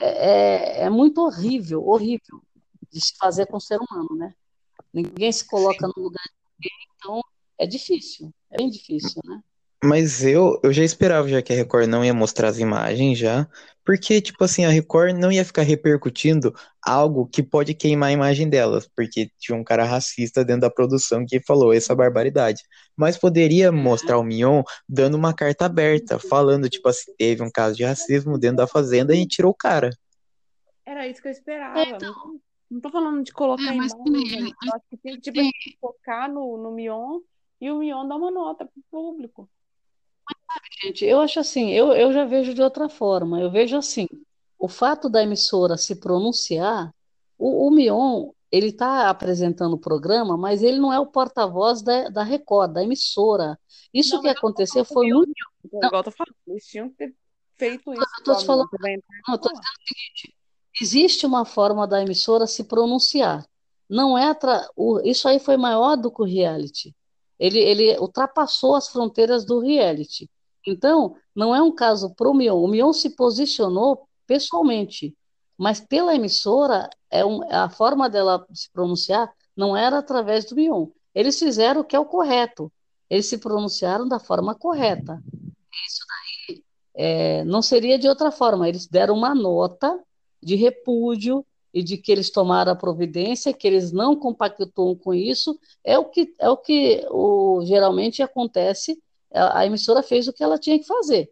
é, 0.00 0.06
é, 0.06 0.80
é 0.84 0.90
muito 0.90 1.20
horrível, 1.20 1.84
horrível 1.84 2.40
de 2.92 3.00
se 3.00 3.16
fazer 3.18 3.46
com 3.46 3.56
o 3.56 3.60
ser 3.60 3.80
humano, 3.80 4.14
né? 4.16 4.32
Ninguém 4.92 5.32
se 5.32 5.44
coloca 5.48 5.88
no 5.88 6.04
lugar 6.04 6.22
de 6.22 6.68
ninguém, 6.68 6.88
então 6.94 7.20
é 7.58 7.66
difícil, 7.66 8.32
é 8.52 8.58
bem 8.58 8.70
difícil, 8.70 9.20
né? 9.24 9.42
Mas 9.82 10.22
eu, 10.22 10.60
eu 10.62 10.72
já 10.72 10.84
esperava 10.84 11.26
já 11.26 11.40
que 11.40 11.52
a 11.52 11.56
Record 11.56 11.88
não 11.88 12.04
ia 12.04 12.12
mostrar 12.12 12.48
as 12.48 12.58
imagens 12.58 13.18
já, 13.18 13.48
porque, 13.82 14.20
tipo 14.20 14.44
assim, 14.44 14.64
a 14.66 14.68
Record 14.68 15.16
não 15.16 15.32
ia 15.32 15.42
ficar 15.44 15.62
repercutindo 15.62 16.54
algo 16.84 17.26
que 17.26 17.42
pode 17.42 17.72
queimar 17.72 18.10
a 18.10 18.12
imagem 18.12 18.46
delas, 18.48 18.86
porque 18.94 19.30
tinha 19.38 19.56
um 19.56 19.64
cara 19.64 19.84
racista 19.84 20.44
dentro 20.44 20.62
da 20.62 20.70
produção 20.70 21.24
que 21.26 21.40
falou 21.40 21.72
essa 21.72 21.94
barbaridade. 21.94 22.62
Mas 22.94 23.16
poderia 23.16 23.72
mostrar 23.72 24.18
o 24.18 24.22
Mion 24.22 24.62
dando 24.86 25.16
uma 25.16 25.32
carta 25.32 25.64
aberta, 25.64 26.18
falando, 26.18 26.68
tipo 26.68 26.86
assim, 26.86 27.12
teve 27.16 27.42
um 27.42 27.50
caso 27.50 27.74
de 27.74 27.84
racismo 27.84 28.38
dentro 28.38 28.58
da 28.58 28.66
fazenda 28.66 29.16
e 29.16 29.26
tirou 29.26 29.50
o 29.50 29.56
cara. 29.56 29.88
Era 30.84 31.08
isso 31.08 31.22
que 31.22 31.28
eu 31.28 31.32
esperava. 31.32 31.98
Não, 31.98 32.40
não 32.70 32.80
tô 32.80 32.90
falando 32.90 33.24
de 33.24 33.32
colocar 33.32 33.62
É, 33.62 33.76
mas 33.76 33.92
imagem, 33.92 34.04
também, 34.04 34.54
Eu 34.62 34.74
acho 34.74 34.84
que 34.90 34.96
tem 34.98 35.14
que, 35.14 35.20
tipo, 35.22 35.36
tem- 35.36 35.48
assim, 35.48 35.76
focar 35.80 36.30
no, 36.30 36.58
no 36.58 36.70
Mion 36.72 37.20
e 37.60 37.70
o 37.70 37.78
Mion 37.78 38.06
dar 38.06 38.16
uma 38.16 38.30
nota 38.30 38.66
pro 38.66 38.82
público. 38.90 39.48
Gente, 40.82 41.04
eu 41.04 41.20
acho 41.20 41.38
assim, 41.40 41.70
eu, 41.70 41.92
eu 41.92 42.12
já 42.12 42.24
vejo 42.24 42.54
de 42.54 42.62
outra 42.62 42.88
forma. 42.88 43.40
Eu 43.40 43.50
vejo 43.50 43.76
assim, 43.76 44.06
o 44.58 44.68
fato 44.68 45.08
da 45.08 45.22
emissora 45.22 45.76
se 45.76 45.96
pronunciar, 45.96 46.94
o, 47.38 47.66
o 47.66 47.70
Mion, 47.70 48.30
ele 48.50 48.68
está 48.68 49.08
apresentando 49.08 49.74
o 49.74 49.80
programa, 49.80 50.36
mas 50.36 50.62
ele 50.62 50.78
não 50.78 50.92
é 50.92 50.98
o 50.98 51.06
porta-voz 51.06 51.82
da, 51.82 52.08
da 52.08 52.22
Record, 52.22 52.72
da 52.72 52.82
emissora. 52.82 53.58
Isso 53.92 54.16
Não, 54.16 54.22
que 54.22 54.28
aconteceu 54.28 54.84
foi 54.84 55.08
do 55.08 55.16
muito. 55.16 55.28
Mion. 55.28 55.70
Então, 55.72 55.88
igual 55.88 56.02
eu 56.04 56.12
falando, 56.12 56.34
eles 56.48 56.66
tinham 56.66 56.88
que 56.90 56.96
ter 56.96 57.14
feito 57.56 57.92
isso. 57.92 58.02
Eu 58.02 58.24
tô 58.24 58.36
te 58.36 58.44
falando, 58.44 58.68
Mion, 58.80 58.98
não, 59.28 59.34
eu 59.34 59.40
tô 59.40 59.48
dizendo 59.48 59.64
o 59.64 59.88
seguinte, 59.88 60.36
existe 60.80 61.26
uma 61.26 61.44
forma 61.44 61.86
da 61.86 62.02
emissora 62.02 62.46
se 62.46 62.64
pronunciar. 62.64 63.46
Não 63.88 64.16
é 64.16 64.28
atra... 64.28 64.68
o... 64.76 65.00
isso 65.00 65.28
aí 65.28 65.38
foi 65.38 65.56
maior 65.56 65.96
do 65.96 66.10
que 66.10 66.22
o 66.22 66.24
reality. 66.24 66.94
Ele, 67.38 67.58
ele 67.58 67.98
ultrapassou 67.98 68.74
as 68.74 68.88
fronteiras 68.88 69.44
do 69.44 69.60
reality. 69.60 70.28
Então, 70.66 71.16
não 71.34 71.54
é 71.54 71.62
um 71.62 71.72
caso 71.72 72.14
para 72.14 72.28
o 72.28 72.34
Mion. 72.34 72.62
O 72.62 72.68
Mion 72.68 72.92
se 72.92 73.10
posicionou 73.10 74.08
pessoalmente, 74.26 75.16
mas 75.56 75.80
pela 75.80 76.14
emissora, 76.14 76.88
é 77.10 77.24
um, 77.24 77.42
a 77.52 77.68
forma 77.68 78.08
dela 78.08 78.46
se 78.52 78.70
pronunciar 78.70 79.32
não 79.56 79.76
era 79.76 79.98
através 79.98 80.44
do 80.44 80.54
Mion. 80.54 80.86
Eles 81.14 81.38
fizeram 81.38 81.80
o 81.80 81.84
que 81.84 81.96
é 81.96 81.98
o 81.98 82.04
correto. 82.04 82.72
Eles 83.08 83.26
se 83.26 83.38
pronunciaram 83.38 84.06
da 84.06 84.18
forma 84.18 84.54
correta. 84.54 85.22
Isso 85.86 86.04
daí 86.08 86.64
é, 86.94 87.44
não 87.44 87.60
seria 87.60 87.98
de 87.98 88.08
outra 88.08 88.30
forma. 88.30 88.68
Eles 88.68 88.86
deram 88.86 89.14
uma 89.14 89.34
nota 89.34 89.98
de 90.42 90.54
repúdio 90.54 91.44
e 91.72 91.82
de 91.82 91.96
que 91.96 92.10
eles 92.10 92.30
tomaram 92.30 92.72
a 92.72 92.76
providência, 92.76 93.52
que 93.52 93.66
eles 93.66 93.92
não 93.92 94.16
compactuam 94.16 94.94
com 94.96 95.14
isso, 95.14 95.58
é 95.84 95.98
o 95.98 96.04
que 96.04 96.34
é 96.38 96.50
o 96.50 96.56
que 96.56 97.06
o, 97.10 97.62
geralmente 97.64 98.22
acontece. 98.22 99.00
A, 99.32 99.66
emissora 99.66 100.02
fez 100.02 100.28
o 100.28 100.32
que 100.32 100.42
ela 100.42 100.58
tinha 100.58 100.78
que 100.78 100.86
fazer. 100.86 101.30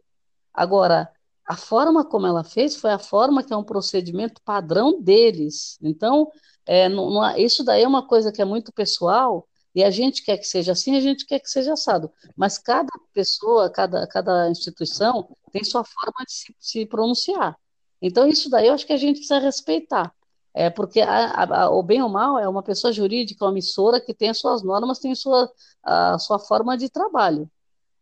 Agora, 0.52 1.10
a 1.46 1.56
forma 1.56 2.04
como 2.04 2.26
ela 2.26 2.44
fez 2.44 2.76
foi 2.76 2.90
a 2.90 2.98
forma 2.98 3.42
que 3.42 3.52
é 3.52 3.56
um 3.56 3.64
procedimento 3.64 4.40
padrão 4.44 5.00
deles. 5.00 5.78
Então, 5.82 6.30
é, 6.66 6.88
não, 6.88 7.10
não, 7.10 7.36
isso 7.36 7.64
daí 7.64 7.82
é 7.82 7.88
uma 7.88 8.06
coisa 8.06 8.30
que 8.32 8.42
é 8.42 8.44
muito 8.44 8.72
pessoal, 8.72 9.48
e 9.74 9.84
a 9.84 9.90
gente 9.90 10.24
quer 10.24 10.36
que 10.38 10.44
seja 10.44 10.72
assim, 10.72 10.96
a 10.96 11.00
gente 11.00 11.24
quer 11.26 11.38
que 11.38 11.48
seja 11.48 11.72
assado. 11.74 12.10
Mas 12.36 12.58
cada 12.58 12.90
pessoa, 13.12 13.70
cada, 13.70 14.06
cada 14.08 14.50
instituição 14.50 15.28
tem 15.52 15.62
sua 15.64 15.84
forma 15.84 16.24
de 16.26 16.32
se, 16.32 16.56
se 16.58 16.86
pronunciar. 16.86 17.56
Então, 18.02 18.26
isso 18.28 18.50
daí 18.50 18.68
eu 18.68 18.74
acho 18.74 18.86
que 18.86 18.92
a 18.92 18.96
gente 18.96 19.18
precisa 19.18 19.38
respeitar. 19.38 20.12
É 20.54 20.70
porque 20.70 21.00
a, 21.00 21.44
a, 21.44 21.70
o 21.70 21.82
bem 21.82 22.02
ou 22.02 22.08
mal 22.08 22.38
é 22.38 22.48
uma 22.48 22.62
pessoa 22.62 22.92
jurídica, 22.92 23.44
uma 23.44 23.52
emissora 23.52 24.00
que 24.00 24.14
tem 24.14 24.30
as 24.30 24.38
suas 24.38 24.62
normas, 24.62 24.98
tem 24.98 25.14
sua, 25.14 25.50
a 25.82 26.18
sua 26.18 26.38
forma 26.38 26.76
de 26.76 26.88
trabalho. 26.88 27.48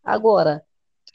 Agora, 0.07 0.65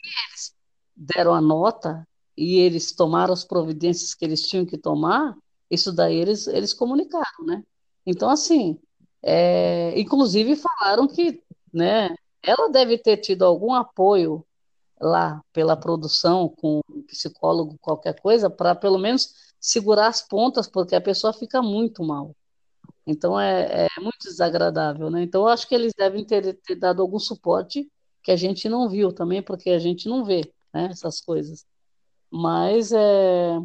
eles 0.03 0.53
deram 0.95 1.33
a 1.33 1.39
nota 1.41 2.05
e 2.37 2.59
eles 2.59 2.91
tomaram 2.91 3.33
as 3.33 3.45
providências 3.45 4.13
que 4.13 4.25
eles 4.25 4.41
tinham 4.41 4.65
que 4.65 4.77
tomar, 4.77 5.35
isso 5.69 5.93
daí 5.93 6.17
eles, 6.17 6.47
eles 6.47 6.73
comunicaram, 6.73 7.45
né? 7.45 7.63
Então, 8.05 8.29
assim, 8.29 8.77
é, 9.23 9.97
inclusive 9.99 10.57
falaram 10.57 11.07
que, 11.07 11.41
né, 11.73 12.13
ela 12.43 12.69
deve 12.69 12.97
ter 12.97 13.17
tido 13.17 13.45
algum 13.45 13.73
apoio 13.73 14.45
lá 14.99 15.41
pela 15.53 15.77
produção 15.77 16.49
com 16.49 16.81
um 16.89 17.01
psicólogo, 17.03 17.77
qualquer 17.79 18.19
coisa, 18.19 18.49
para 18.49 18.75
pelo 18.75 18.97
menos 18.97 19.53
segurar 19.59 20.07
as 20.07 20.21
pontas, 20.21 20.67
porque 20.67 20.95
a 20.95 21.01
pessoa 21.01 21.31
fica 21.33 21.61
muito 21.61 22.03
mal. 22.03 22.35
Então 23.05 23.39
é, 23.39 23.87
é 23.87 24.01
muito 24.01 24.19
desagradável, 24.23 25.09
né? 25.09 25.23
Então 25.23 25.43
eu 25.43 25.47
acho 25.47 25.67
que 25.67 25.75
eles 25.75 25.93
devem 25.97 26.25
ter, 26.25 26.59
ter, 26.61 26.75
dado 26.75 27.01
algum 27.01 27.19
suporte 27.19 27.89
que 28.23 28.31
a 28.31 28.35
gente 28.35 28.69
não 28.69 28.89
viu 28.89 29.11
também, 29.11 29.41
porque 29.41 29.69
a 29.71 29.79
gente 29.79 30.07
não 30.07 30.23
vê 30.23 30.41
né, 30.73 30.89
essas 30.91 31.21
coisas. 31.21 31.65
Mas 32.29 32.91
é, 32.91 33.57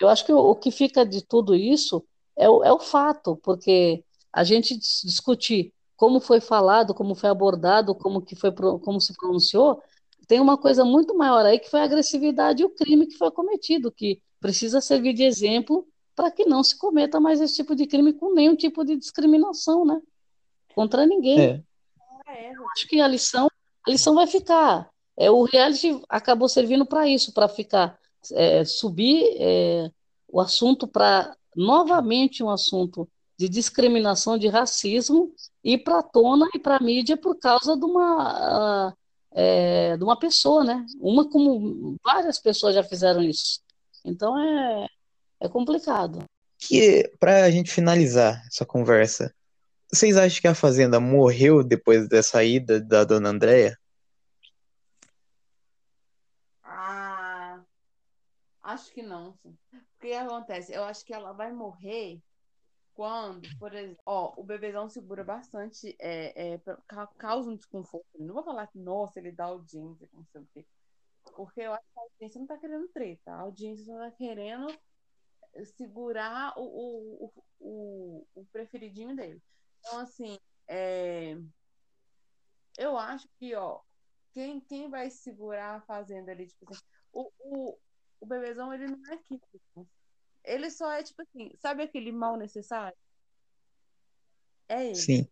eu 0.00 0.08
acho 0.08 0.24
que 0.24 0.32
o, 0.32 0.38
o 0.38 0.54
que 0.54 0.70
fica 0.70 1.04
de 1.04 1.24
tudo 1.24 1.54
isso 1.54 2.04
é 2.36 2.48
o, 2.48 2.62
é 2.64 2.72
o 2.72 2.78
fato, 2.78 3.36
porque 3.36 4.04
a 4.32 4.44
gente 4.44 4.78
discutir 4.78 5.72
como 5.96 6.20
foi 6.20 6.40
falado, 6.40 6.94
como 6.94 7.14
foi 7.14 7.30
abordado, 7.30 7.94
como 7.94 8.22
que 8.22 8.34
foi 8.34 8.52
como 8.52 9.00
se 9.00 9.14
pronunciou, 9.14 9.80
tem 10.26 10.40
uma 10.40 10.56
coisa 10.56 10.84
muito 10.84 11.16
maior 11.16 11.44
aí 11.44 11.58
que 11.58 11.70
foi 11.70 11.80
a 11.80 11.84
agressividade 11.84 12.62
e 12.62 12.64
o 12.64 12.70
crime 12.70 13.06
que 13.06 13.16
foi 13.16 13.30
cometido, 13.30 13.92
que 13.92 14.20
precisa 14.40 14.80
servir 14.80 15.12
de 15.12 15.22
exemplo 15.22 15.86
para 16.14 16.30
que 16.30 16.44
não 16.44 16.62
se 16.62 16.76
cometa 16.76 17.20
mais 17.20 17.40
esse 17.40 17.54
tipo 17.54 17.74
de 17.74 17.86
crime 17.86 18.12
com 18.12 18.34
nenhum 18.34 18.56
tipo 18.56 18.84
de 18.84 18.96
discriminação, 18.96 19.84
né? 19.84 20.00
Contra 20.74 21.06
ninguém. 21.06 21.38
É. 21.40 21.62
Eu 22.54 22.66
acho 22.70 22.88
que 22.88 23.00
a 23.00 23.06
lição, 23.06 23.48
a 23.86 23.90
lição 23.90 24.14
vai 24.14 24.26
ficar. 24.26 24.88
É, 25.16 25.30
o 25.30 25.44
reality 25.44 26.00
acabou 26.08 26.48
servindo 26.48 26.86
para 26.86 27.06
isso, 27.06 27.32
para 27.32 27.48
ficar 27.48 27.98
é, 28.32 28.64
subir 28.64 29.36
é, 29.38 29.90
o 30.28 30.40
assunto 30.40 30.86
para 30.86 31.36
novamente 31.54 32.42
um 32.42 32.50
assunto 32.50 33.08
de 33.38 33.48
discriminação, 33.48 34.38
de 34.38 34.48
racismo, 34.48 35.34
ir 35.64 35.78
para 35.78 36.02
tona 36.02 36.48
e 36.54 36.58
para 36.58 36.76
a 36.76 36.82
mídia 36.82 37.16
por 37.16 37.36
causa 37.38 37.76
de 37.76 37.84
uma, 37.84 38.88
uh, 38.88 38.96
é, 39.32 39.96
de 39.96 40.04
uma 40.04 40.18
pessoa, 40.18 40.64
né? 40.64 40.86
Uma 41.00 41.28
como 41.28 41.96
várias 42.04 42.38
pessoas 42.38 42.74
já 42.74 42.82
fizeram 42.82 43.22
isso. 43.22 43.60
Então 44.04 44.38
é, 44.38 44.86
é 45.40 45.48
complicado. 45.48 46.24
Que 46.58 47.10
para 47.18 47.44
a 47.44 47.50
gente 47.50 47.70
finalizar 47.70 48.42
essa 48.46 48.64
conversa, 48.64 49.34
vocês 49.92 50.16
acham 50.16 50.40
que 50.40 50.48
a 50.48 50.54
Fazenda 50.54 50.98
morreu 50.98 51.62
depois 51.62 52.08
da 52.08 52.22
saída 52.22 52.80
da 52.80 53.04
dona 53.04 53.28
Andréia? 53.28 53.78
Ah, 56.62 57.62
acho 58.62 58.90
que 58.92 59.02
não. 59.02 59.38
O 59.44 59.54
que 60.00 60.14
acontece? 60.14 60.72
Eu 60.72 60.82
acho 60.84 61.04
que 61.04 61.12
ela 61.12 61.32
vai 61.32 61.52
morrer 61.52 62.22
quando, 62.94 63.46
por 63.58 63.74
exemplo, 63.74 64.02
ó, 64.06 64.32
o 64.36 64.42
bebezão 64.42 64.88
segura 64.88 65.22
bastante, 65.22 65.94
é, 65.98 66.54
é, 66.54 66.60
causa 67.18 67.50
um 67.50 67.56
desconforto. 67.56 68.06
Não 68.18 68.34
vou 68.34 68.42
falar 68.42 68.66
que, 68.68 68.78
nossa, 68.78 69.18
ele 69.18 69.30
dá 69.30 69.44
audiência, 69.44 70.08
não 70.12 70.24
sei 70.24 70.40
o 70.40 70.48
quê. 70.54 70.66
Porque 71.36 71.60
eu 71.60 71.72
acho 71.72 71.84
que 71.84 71.98
a 71.98 72.02
audiência 72.02 72.40
não 72.40 72.46
tá 72.46 72.56
querendo 72.56 72.88
treta. 72.88 73.30
A 73.30 73.40
audiência 73.40 73.84
só 73.84 73.98
tá 73.98 74.10
querendo 74.10 74.74
segurar 75.76 76.54
o, 76.56 77.26
o, 77.26 77.32
o, 77.60 78.26
o 78.34 78.44
preferidinho 78.46 79.14
dele. 79.14 79.40
Então, 79.82 79.98
assim, 79.98 80.38
é... 80.68 81.36
eu 82.78 82.96
acho 82.96 83.28
que, 83.38 83.54
ó, 83.54 83.80
quem, 84.32 84.60
quem 84.60 84.88
vai 84.88 85.10
segurar 85.10 85.76
a 85.76 85.80
fazenda 85.82 86.30
ali, 86.30 86.46
tipo 86.46 86.72
assim, 86.72 86.82
o, 87.12 87.30
o, 87.40 87.78
o 88.20 88.26
bebezão, 88.26 88.72
ele 88.72 88.86
não 88.86 89.12
é 89.12 89.18
químico. 89.18 89.88
Ele 90.44 90.70
só 90.70 90.90
é, 90.90 91.02
tipo 91.02 91.20
assim, 91.22 91.52
sabe 91.58 91.82
aquele 91.82 92.12
mal 92.12 92.36
necessário? 92.36 92.96
É 94.68 94.86
ele. 94.86 94.94
Sim. 94.94 95.28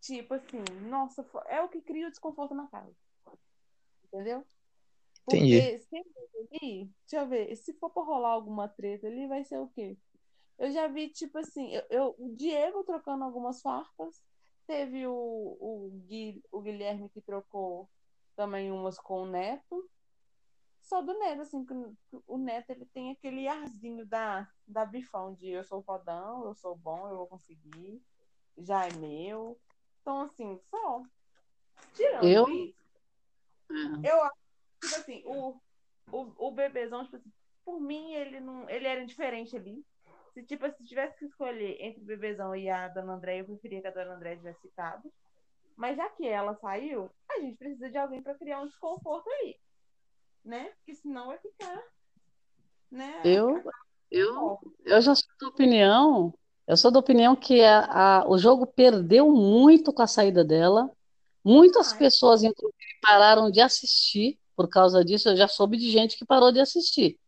Tipo 0.00 0.34
assim, 0.34 0.62
nossa, 0.88 1.24
é 1.46 1.60
o 1.62 1.68
que 1.68 1.80
cria 1.80 2.08
o 2.08 2.10
desconforto 2.10 2.54
na 2.54 2.66
casa. 2.66 2.92
Entendeu? 4.04 4.44
Entendi. 5.28 5.60
Porque 5.60 5.78
se 5.78 5.96
ali, 5.96 6.90
deixa 7.08 7.24
eu 7.24 7.28
ver, 7.28 7.56
se 7.56 7.72
for 7.74 7.90
pra 7.90 8.02
rolar 8.02 8.30
alguma 8.30 8.68
treta 8.68 9.06
ali, 9.06 9.26
vai 9.28 9.44
ser 9.44 9.58
o 9.58 9.68
quê? 9.68 9.96
Eu 10.58 10.70
já 10.70 10.86
vi, 10.86 11.08
tipo 11.08 11.38
assim, 11.38 11.72
eu, 11.74 11.82
eu 11.90 12.14
o 12.18 12.34
Diego 12.36 12.84
trocando 12.84 13.24
algumas 13.24 13.60
farpas, 13.60 14.22
teve 14.66 15.06
o, 15.06 15.12
o, 15.12 15.90
Gui, 16.06 16.42
o 16.50 16.60
Guilherme 16.60 17.08
que 17.08 17.20
trocou 17.20 17.88
também 18.36 18.70
umas 18.70 18.98
com 18.98 19.22
o 19.22 19.26
Neto. 19.26 19.88
Só 20.80 21.00
do 21.00 21.16
Neto, 21.18 21.42
assim, 21.42 21.64
que 21.64 21.74
o 22.26 22.36
Neto 22.38 22.70
ele 22.70 22.86
tem 22.86 23.12
aquele 23.12 23.48
arzinho 23.48 24.04
da, 24.04 24.48
da 24.66 24.84
bifão 24.84 25.34
de 25.34 25.48
eu 25.48 25.64
sou 25.64 25.82
fodão, 25.82 26.44
eu 26.44 26.54
sou 26.54 26.76
bom, 26.76 27.08
eu 27.08 27.18
vou 27.18 27.26
conseguir, 27.26 28.02
já 28.58 28.86
é 28.86 28.92
meu. 28.94 29.58
Então, 30.00 30.22
assim, 30.22 30.58
só. 30.70 31.02
Tirando 31.94 32.26
eu? 32.26 32.48
isso, 32.48 32.82
eu 34.04 34.22
acho 34.22 34.42
tipo 34.82 34.96
assim, 34.96 35.22
o, 35.24 35.60
o, 36.10 36.48
o 36.48 36.50
bebezão, 36.50 37.04
tipo 37.04 37.16
assim, 37.16 37.32
por 37.64 37.80
mim, 37.80 38.12
ele 38.12 38.40
não. 38.40 38.68
Ele 38.68 38.86
era 38.86 39.02
indiferente 39.02 39.56
ali. 39.56 39.84
Se, 40.34 40.42
tipo, 40.42 40.68
se 40.70 40.84
tivesse 40.84 41.18
que 41.18 41.26
escolher 41.26 41.76
entre 41.80 42.02
o 42.02 42.06
bebezão 42.06 42.56
e 42.56 42.68
a 42.68 42.88
dona 42.88 43.14
André, 43.14 43.40
eu 43.40 43.44
preferia 43.44 43.80
que 43.80 43.86
a 43.88 43.90
dona 43.92 44.14
André 44.14 44.36
tivesse 44.36 44.60
ficado. 44.62 45.12
Mas 45.76 45.96
já 45.96 46.08
que 46.10 46.26
ela 46.26 46.54
saiu, 46.56 47.10
a 47.30 47.40
gente 47.40 47.56
precisa 47.56 47.90
de 47.90 47.98
alguém 47.98 48.22
para 48.22 48.34
criar 48.34 48.60
um 48.60 48.66
desconforto 48.66 49.28
aí. 49.28 49.56
Né? 50.44 50.70
Porque 50.76 50.94
senão 50.94 51.26
vai 51.26 51.38
ficar. 51.38 51.82
Né? 52.90 53.20
Eu, 53.24 53.62
eu, 54.10 54.58
eu 54.84 55.00
já 55.00 55.14
sou 55.14 55.28
da 55.40 55.48
opinião. 55.48 56.34
Eu 56.66 56.76
sou 56.76 56.90
da 56.90 56.98
opinião 56.98 57.34
que 57.36 57.62
a, 57.62 58.20
a, 58.20 58.28
o 58.28 58.38
jogo 58.38 58.66
perdeu 58.66 59.30
muito 59.30 59.92
com 59.92 60.02
a 60.02 60.06
saída 60.06 60.44
dela. 60.44 60.90
Muitas 61.44 61.92
pessoas, 61.92 62.42
inclusive, 62.42 63.00
pararam 63.02 63.50
de 63.50 63.60
assistir 63.60 64.38
por 64.56 64.68
causa 64.68 65.04
disso, 65.04 65.28
eu 65.28 65.36
já 65.36 65.48
soube 65.48 65.76
de 65.76 65.90
gente 65.90 66.16
que 66.16 66.24
parou 66.24 66.52
de 66.52 66.60
assistir. 66.60 67.18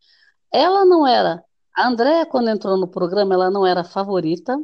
Ela 0.53 0.85
não 0.85 1.07
era. 1.07 1.43
A 1.75 1.89
Andréia, 1.89 2.25
quando 2.27 2.49
entrou 2.49 2.77
no 2.77 2.87
programa, 2.87 3.35
ela 3.35 3.51
não 3.51 3.67
era 3.67 3.83
favorita, 3.85 4.57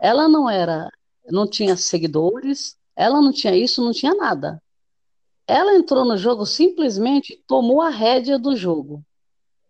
ela 0.00 0.28
não 0.28 0.48
era, 0.48 0.90
não 1.30 1.48
tinha 1.48 1.76
seguidores, 1.76 2.76
ela 2.96 3.20
não 3.20 3.32
tinha 3.32 3.54
isso, 3.56 3.84
não 3.84 3.92
tinha 3.92 4.14
nada. 4.14 4.62
Ela 5.46 5.74
entrou 5.74 6.04
no 6.04 6.16
jogo 6.16 6.46
simplesmente 6.46 7.42
tomou 7.46 7.82
a 7.82 7.90
rédea 7.90 8.38
do 8.38 8.56
jogo. 8.56 9.04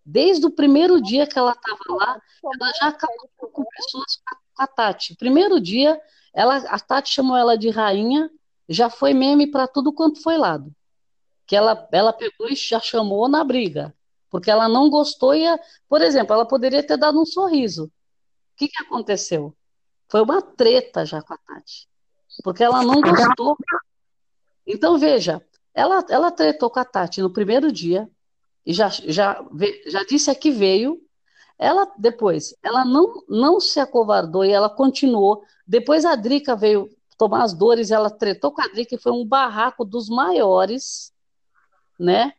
Desde 0.05 0.47
o 0.47 0.51
primeiro 0.51 1.01
dia 1.01 1.27
que 1.27 1.39
ela 1.39 1.53
estava 1.53 1.97
lá, 1.97 2.21
ela 2.45 2.73
já 2.81 2.89
acabou 2.89 3.29
com 3.53 3.65
pessoas 3.65 4.21
com 4.55 4.63
a 4.63 4.67
Tati. 4.67 5.17
Primeiro 5.17 5.61
dia, 5.61 6.01
ela, 6.33 6.57
a 6.57 6.79
Tati 6.79 7.13
chamou 7.13 7.37
ela 7.37 7.57
de 7.57 7.71
rainha, 7.71 8.31
já 8.69 8.89
foi 8.89 9.13
meme 9.13 9.47
para 9.51 9.67
tudo 9.67 9.93
quanto 9.93 10.23
foi 10.23 10.37
lado 10.37 10.73
que 11.47 11.57
ela, 11.57 11.89
ela 11.93 12.13
pegou 12.13 12.49
e 12.49 12.55
já 12.55 12.81
chamou 12.81 13.29
na 13.29 13.45
briga, 13.45 13.95
porque 14.35 14.51
ela 14.51 14.69
não 14.69 14.91
gostou 14.91 15.33
e, 15.33 15.45
por 15.89 16.03
exemplo, 16.03 16.35
ela 16.35 16.45
poderia 16.45 16.85
ter 16.85 16.97
dado 16.97 17.23
um 17.23 17.25
sorriso. 17.25 17.85
O 17.85 17.91
que 18.57 18.67
que 18.67 18.83
aconteceu? 18.83 19.55
Foi 20.09 20.23
uma 20.23 20.43
treta 20.43 21.07
já 21.07 21.23
com 21.23 21.35
a 21.35 21.39
Tati, 21.39 21.89
porque 22.43 22.65
ela 22.65 22.83
não 22.83 23.01
gostou. 23.01 23.57
Então, 24.67 24.99
veja, 24.99 25.41
ela, 25.73 26.05
ela 26.11 26.33
tretou 26.33 26.69
com 26.69 26.81
a 26.81 26.85
Tati 26.85 27.23
no 27.23 27.33
primeiro 27.33 27.71
dia, 27.71 28.11
e 28.67 28.75
já, 28.75 28.89
já, 28.89 29.41
já 29.87 30.03
disse 30.03 30.33
a 30.33 30.35
que 30.35 30.51
veio. 30.51 31.01
Ela, 31.57 31.87
depois, 31.97 32.57
ela 32.61 32.85
não, 32.85 33.23
não 33.29 33.61
se 33.61 33.79
acovardou 33.79 34.45
e 34.45 34.51
ela 34.51 34.69
continuou. 34.69 35.45
Depois 35.65 36.05
a 36.05 36.17
Drica 36.17 36.57
veio 36.57 36.91
tomar 37.17 37.45
as 37.45 37.55
dores, 37.55 37.93
ela 37.93 38.11
tretou 38.11 38.51
com 38.51 38.63
a 38.63 38.67
Drica 38.67 38.97
e 38.97 39.01
foi 39.01 39.13
um 39.13 39.25
barraco 39.25 39.85
dos 39.85 40.09
maiores, 40.09 41.13
né? 41.97 42.33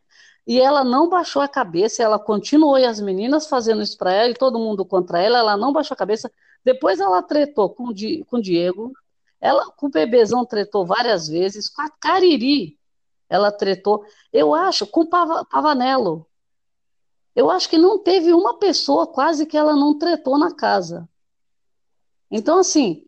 E 0.46 0.60
ela 0.60 0.84
não 0.84 1.08
baixou 1.08 1.42
a 1.42 1.48
cabeça, 1.48 2.02
ela 2.02 2.18
continuou, 2.18 2.78
e 2.78 2.84
as 2.84 3.00
meninas 3.00 3.48
fazendo 3.48 3.82
isso 3.82 3.98
para 3.98 4.12
ela, 4.12 4.30
e 4.30 4.34
todo 4.34 4.58
mundo 4.58 4.84
contra 4.84 5.20
ela, 5.20 5.38
ela 5.38 5.56
não 5.56 5.72
baixou 5.72 5.94
a 5.94 5.98
cabeça. 5.98 6.30
Depois 6.64 7.00
ela 7.00 7.22
tretou 7.22 7.70
com, 7.70 7.92
Di, 7.92 8.24
com 8.24 8.36
o 8.36 8.42
Diego, 8.42 8.92
ela 9.40 9.70
com 9.72 9.86
o 9.86 9.90
Bebezão 9.90 10.44
tretou 10.44 10.86
várias 10.86 11.28
vezes, 11.28 11.68
com 11.68 11.82
a 11.82 11.90
Cariri 11.90 12.78
ela 13.28 13.50
tretou. 13.50 14.04
Eu 14.32 14.54
acho, 14.54 14.86
com 14.86 15.00
o 15.00 15.06
Pavanello. 15.06 16.26
Eu 17.34 17.50
acho 17.50 17.68
que 17.68 17.76
não 17.76 17.98
teve 17.98 18.32
uma 18.32 18.58
pessoa 18.58 19.06
quase 19.06 19.46
que 19.46 19.56
ela 19.56 19.74
não 19.74 19.98
tretou 19.98 20.38
na 20.38 20.54
casa. 20.54 21.08
Então, 22.30 22.58
assim, 22.58 23.04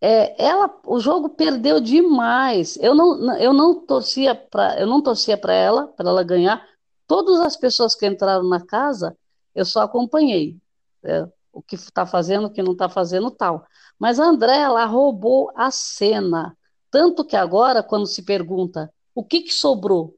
é, 0.00 0.44
ela, 0.44 0.78
o 0.86 1.00
jogo 1.00 1.30
perdeu 1.30 1.80
demais. 1.80 2.76
Eu 2.76 2.94
não, 2.94 3.36
eu 3.38 3.52
não 3.52 3.74
torcia 3.74 4.34
para, 4.34 4.78
eu 4.80 4.86
não 4.86 5.00
torcia 5.00 5.38
para 5.38 5.54
ela, 5.54 5.86
para 5.88 6.10
ela 6.10 6.22
ganhar. 6.22 6.66
Todas 7.12 7.40
as 7.40 7.58
pessoas 7.58 7.94
que 7.94 8.06
entraram 8.06 8.48
na 8.48 8.64
casa, 8.64 9.14
eu 9.54 9.66
só 9.66 9.82
acompanhei. 9.82 10.56
É, 11.02 11.28
o 11.52 11.60
que 11.60 11.74
está 11.74 12.06
fazendo, 12.06 12.46
o 12.46 12.50
que 12.50 12.62
não 12.62 12.72
está 12.72 12.88
fazendo, 12.88 13.30
tal. 13.30 13.66
Mas 13.98 14.18
a 14.18 14.24
André, 14.24 14.56
ela 14.56 14.86
roubou 14.86 15.52
a 15.54 15.70
cena. 15.70 16.56
Tanto 16.90 17.22
que 17.22 17.36
agora, 17.36 17.82
quando 17.82 18.06
se 18.06 18.22
pergunta 18.22 18.90
o 19.14 19.22
que, 19.22 19.42
que 19.42 19.52
sobrou? 19.52 20.16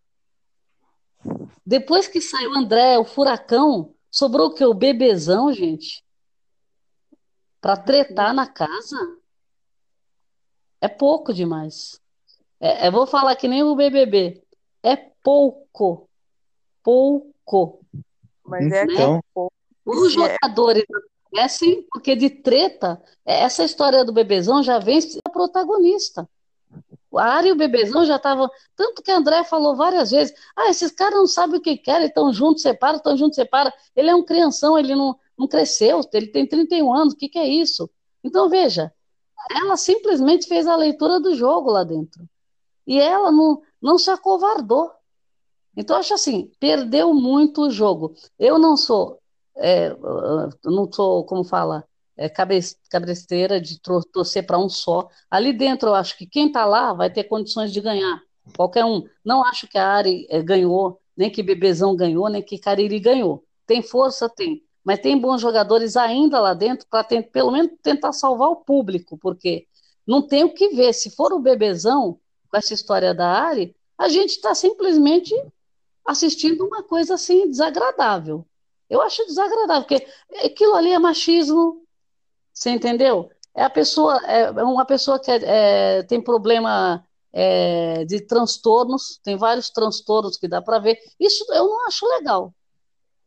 Depois 1.67 2.07
que 2.07 2.21
saiu 2.21 2.53
o 2.53 2.59
André, 2.59 2.97
o 2.97 3.05
furacão, 3.05 3.93
sobrou 4.09 4.51
o 4.51 4.55
que? 4.55 4.65
O 4.65 4.73
bebezão, 4.73 5.53
gente? 5.53 6.05
Para 7.61 7.77
tretar 7.77 8.33
na 8.33 8.47
casa? 8.47 9.19
É 10.81 10.87
pouco 10.87 11.35
demais. 11.35 12.01
É, 12.61 12.87
eu 12.87 12.93
vou 12.93 13.05
falar 13.05 13.35
que 13.35 13.49
nem 13.49 13.65
o 13.65 13.75
BBB. 13.75 14.45
É 14.81 14.95
pouco. 14.95 16.09
Pouco. 16.85 17.81
Mas 18.45 18.71
é 18.71 18.85
né? 18.85 19.21
pouco. 19.33 19.53
Os 19.85 20.13
jogadores 20.13 20.85
conhecem, 21.31 21.85
porque 21.91 22.15
de 22.15 22.31
treta, 22.31 23.03
essa 23.25 23.65
história 23.65 24.05
do 24.05 24.13
bebezão 24.13 24.63
já 24.63 24.79
vem 24.79 25.01
a 25.27 25.31
protagonista. 25.31 26.29
A 27.17 27.37
Ari 27.37 27.49
e 27.49 27.53
o 27.53 27.57
Bebezão 27.57 28.05
já 28.05 28.17
estavam. 28.17 28.51
Tanto 28.75 29.03
que 29.03 29.11
André 29.11 29.45
falou 29.45 29.77
várias 29.77 30.11
vezes: 30.11 30.35
ah, 30.57 30.69
esses 30.69 30.91
caras 30.91 31.15
não 31.15 31.27
sabem 31.27 31.59
o 31.59 31.63
que 31.63 31.77
querem, 31.77 32.09
estão 32.09 32.33
juntos, 32.33 32.63
separam, 32.63 32.97
estão 32.97 33.17
juntos, 33.17 33.37
separam. 33.37 33.73
Ele 33.95 34.11
é 34.11 34.15
um 34.15 34.25
crianção, 34.25 34.79
ele 34.79 34.95
não, 34.95 35.17
não 35.39 35.47
cresceu, 35.47 36.01
ele 36.13 36.27
tem 36.27 36.47
31 36.47 36.93
anos, 36.93 37.15
o 37.15 37.17
que, 37.17 37.29
que 37.29 37.39
é 37.39 37.47
isso? 37.47 37.89
Então, 38.23 38.49
veja, 38.49 38.93
ela 39.51 39.77
simplesmente 39.77 40.47
fez 40.47 40.67
a 40.67 40.77
leitura 40.77 41.21
do 41.21 41.35
jogo 41.35 41.71
lá 41.71 41.85
dentro. 41.85 42.29
E 42.87 42.99
ela 42.99 43.31
não, 43.31 43.63
não 43.81 43.99
se 43.99 44.11
acovardou. 44.11 44.91
Então, 45.77 45.97
acho 45.97 46.15
assim, 46.15 46.51
perdeu 46.61 47.13
muito 47.13 47.63
o 47.63 47.71
jogo. 47.71 48.15
Eu 48.39 48.59
não 48.59 48.77
sou, 48.77 49.19
é, 49.57 49.95
não 50.65 50.91
sou, 50.93 51.25
como 51.25 51.45
fala, 51.45 51.85
é, 52.17 52.29
cabeceira 52.29 53.61
de 53.61 53.81
torcer 53.81 54.47
para 54.47 54.59
um 54.59 54.69
só. 54.69 55.09
Ali 55.31 55.53
dentro, 55.53 55.89
eu 55.89 55.95
acho 55.95 56.17
que 56.17 56.27
quem 56.27 56.47
está 56.49 56.65
lá 56.65 56.93
vai 56.93 57.11
ter 57.11 57.25
condições 57.25 57.73
de 57.73 57.81
ganhar. 57.81 58.21
Qualquer 58.57 58.85
um. 58.85 59.05
Não 59.25 59.45
acho 59.45 59.67
que 59.67 59.79
a 59.79 59.89
Ari 59.89 60.27
é, 60.31 60.43
ganhou, 60.43 61.01
nem 61.17 61.31
que 61.31 61.43
Bebezão 61.43 61.97
ganhou, 61.97 62.29
nem 62.29 62.43
que 62.43 62.59
Cariri 62.59 63.01
ganhou. 63.01 63.45
Tem 63.67 63.83
força? 63.83 64.29
Tem. 64.29 64.63
Mas 64.85 65.01
tem 65.01 65.19
bons 65.19 65.41
jogadores 65.41 65.97
ainda 65.97 66.41
lá 66.41 66.53
dentro 66.53 66.87
para 66.89 67.05
pelo 67.05 67.51
menos 67.51 67.73
tentar 67.83 68.13
salvar 68.13 68.51
o 68.51 68.57
público, 68.57 69.17
porque 69.17 69.67
não 70.07 70.21
tem 70.21 70.45
o 70.45 70.53
que 70.53 70.69
ver. 70.71 70.93
Se 70.93 71.11
for 71.11 71.33
o 71.33 71.41
Bebezão, 71.41 72.19
com 72.51 72.57
essa 72.57 72.75
história 72.75 73.15
da 73.15 73.27
Ari, 73.27 73.75
a 73.97 74.09
gente 74.09 74.31
está 74.31 74.55
simplesmente 74.55 75.35
assistindo 76.07 76.67
uma 76.67 76.83
coisa 76.83 77.15
assim 77.15 77.51
desagradável. 77.51 78.47
Eu 78.89 79.01
acho 79.01 79.25
desagradável, 79.27 79.83
porque 79.83 80.07
aquilo 80.45 80.75
ali 80.75 80.91
é 80.93 80.99
machismo, 80.99 81.83
você 82.53 82.71
entendeu? 82.71 83.31
É 83.55 83.65
a 83.65 83.71
pessoa, 83.71 84.19
é 84.27 84.51
uma 84.63 84.85
pessoa 84.85 85.19
que 85.19 85.31
é, 85.31 85.41
é, 85.99 86.03
tem 86.03 86.21
problema 86.21 87.05
é, 87.33 88.05
de 88.05 88.21
transtornos, 88.21 89.19
tem 89.23 89.37
vários 89.37 89.71
transtornos 89.71 90.37
que 90.37 90.49
dá 90.49 90.61
para 90.61 90.79
ver. 90.79 90.99
Isso 91.19 91.45
eu 91.53 91.67
não 91.67 91.87
acho 91.87 92.07
legal, 92.07 92.55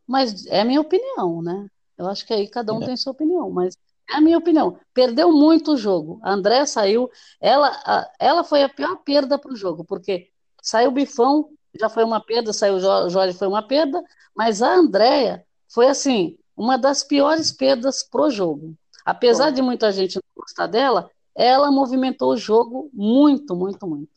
mas 0.05 0.45
é 0.47 0.61
a 0.61 0.65
minha 0.65 0.81
opinião, 0.81 1.41
né? 1.41 1.67
Eu 1.97 2.07
acho 2.07 2.25
que 2.25 2.33
aí 2.33 2.47
cada 2.47 2.73
um 2.73 2.83
é. 2.83 2.85
tem 2.85 2.97
sua 2.97 3.11
opinião, 3.11 3.49
mas 3.49 3.77
é 4.09 4.15
a 4.15 4.21
minha 4.21 4.37
opinião. 4.37 4.79
Perdeu 4.93 5.31
muito 5.31 5.73
o 5.73 5.77
jogo. 5.77 6.19
A 6.23 6.31
André 6.31 6.65
saiu, 6.65 7.09
ela, 7.41 8.09
ela 8.19 8.43
foi 8.43 8.63
a 8.63 8.69
pior 8.69 8.97
perda 8.97 9.37
para 9.37 9.51
o 9.51 9.55
jogo, 9.55 9.83
porque 9.83 10.29
saiu 10.61 10.89
o 10.89 10.93
Bifão, 10.93 11.49
já 11.80 11.89
foi 11.89 12.03
uma 12.03 12.19
perda, 12.19 12.53
saiu 12.53 12.76
o 12.76 13.10
Jorge, 13.10 13.38
foi 13.38 13.48
uma 13.48 13.65
perda, 13.65 14.03
mas 14.35 14.61
a 14.61 14.73
Andréia 14.73 15.45
foi 15.68 15.88
assim, 15.88 16.38
uma 16.56 16.77
das 16.77 17.03
piores 17.03 17.52
perdas 17.52 18.03
pro 18.03 18.30
jogo. 18.30 18.76
Apesar 19.06 19.52
de 19.52 19.61
muita 19.61 19.91
gente 19.91 20.15
não 20.15 20.44
gostar 20.44 20.68
dela, 20.68 21.10
ela 21.35 21.72
movimentou 21.72 22.34
o 22.34 22.38
jogo 22.38 22.89
muito, 22.94 23.56
muito, 23.56 23.88
muito. 23.88 24.10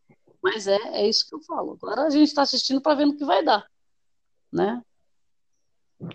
Mas 0.42 0.66
é, 0.66 0.78
é 0.92 1.08
isso 1.08 1.28
que 1.28 1.34
eu 1.34 1.40
falo. 1.42 1.78
Agora 1.80 2.02
a 2.02 2.10
gente 2.10 2.28
está 2.28 2.42
assistindo 2.42 2.80
para 2.80 2.94
ver 2.94 3.06
no 3.06 3.16
que 3.16 3.24
vai 3.24 3.44
dar, 3.44 3.66
né? 4.50 4.82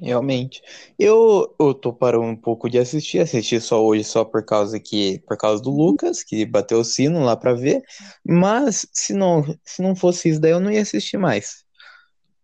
Realmente. 0.01 0.63
Eu, 0.97 1.53
eu 1.59 1.73
tô 1.73 1.93
parando 1.93 2.25
um 2.25 2.35
pouco 2.35 2.67
de 2.69 2.79
assistir, 2.79 3.19
assisti 3.19 3.61
só 3.61 3.83
hoje 3.85 4.03
só 4.03 4.25
por 4.25 4.43
causa 4.43 4.79
que 4.79 5.19
por 5.27 5.37
causa 5.37 5.61
do 5.61 5.69
Lucas, 5.69 6.23
que 6.23 6.43
bateu 6.45 6.79
o 6.79 6.83
sino 6.83 7.23
lá 7.23 7.35
para 7.37 7.53
ver, 7.53 7.83
mas 8.25 8.87
se 8.91 9.13
não 9.13 9.43
se 9.63 9.83
não 9.83 9.95
fosse 9.95 10.29
isso 10.29 10.41
daí 10.41 10.51
eu 10.51 10.59
não 10.59 10.71
ia 10.71 10.81
assistir 10.81 11.17
mais. 11.17 11.63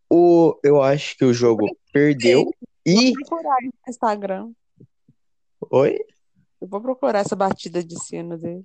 O 0.08 0.60
eu 0.64 0.84
acho 0.84 1.18
que 1.18 1.26
o 1.26 1.34
jogo 1.34 1.66
perdeu 1.92 2.54
e 2.86 3.12
procurar 3.14 3.58
no 3.64 3.72
Instagram. 3.90 4.52
Oi? 5.72 5.98
Eu 6.60 6.68
vou 6.68 6.80
procurar 6.80 7.20
essa 7.20 7.36
batida 7.36 7.84
de 7.84 8.00
sino 8.04 8.38
dele. 8.38 8.64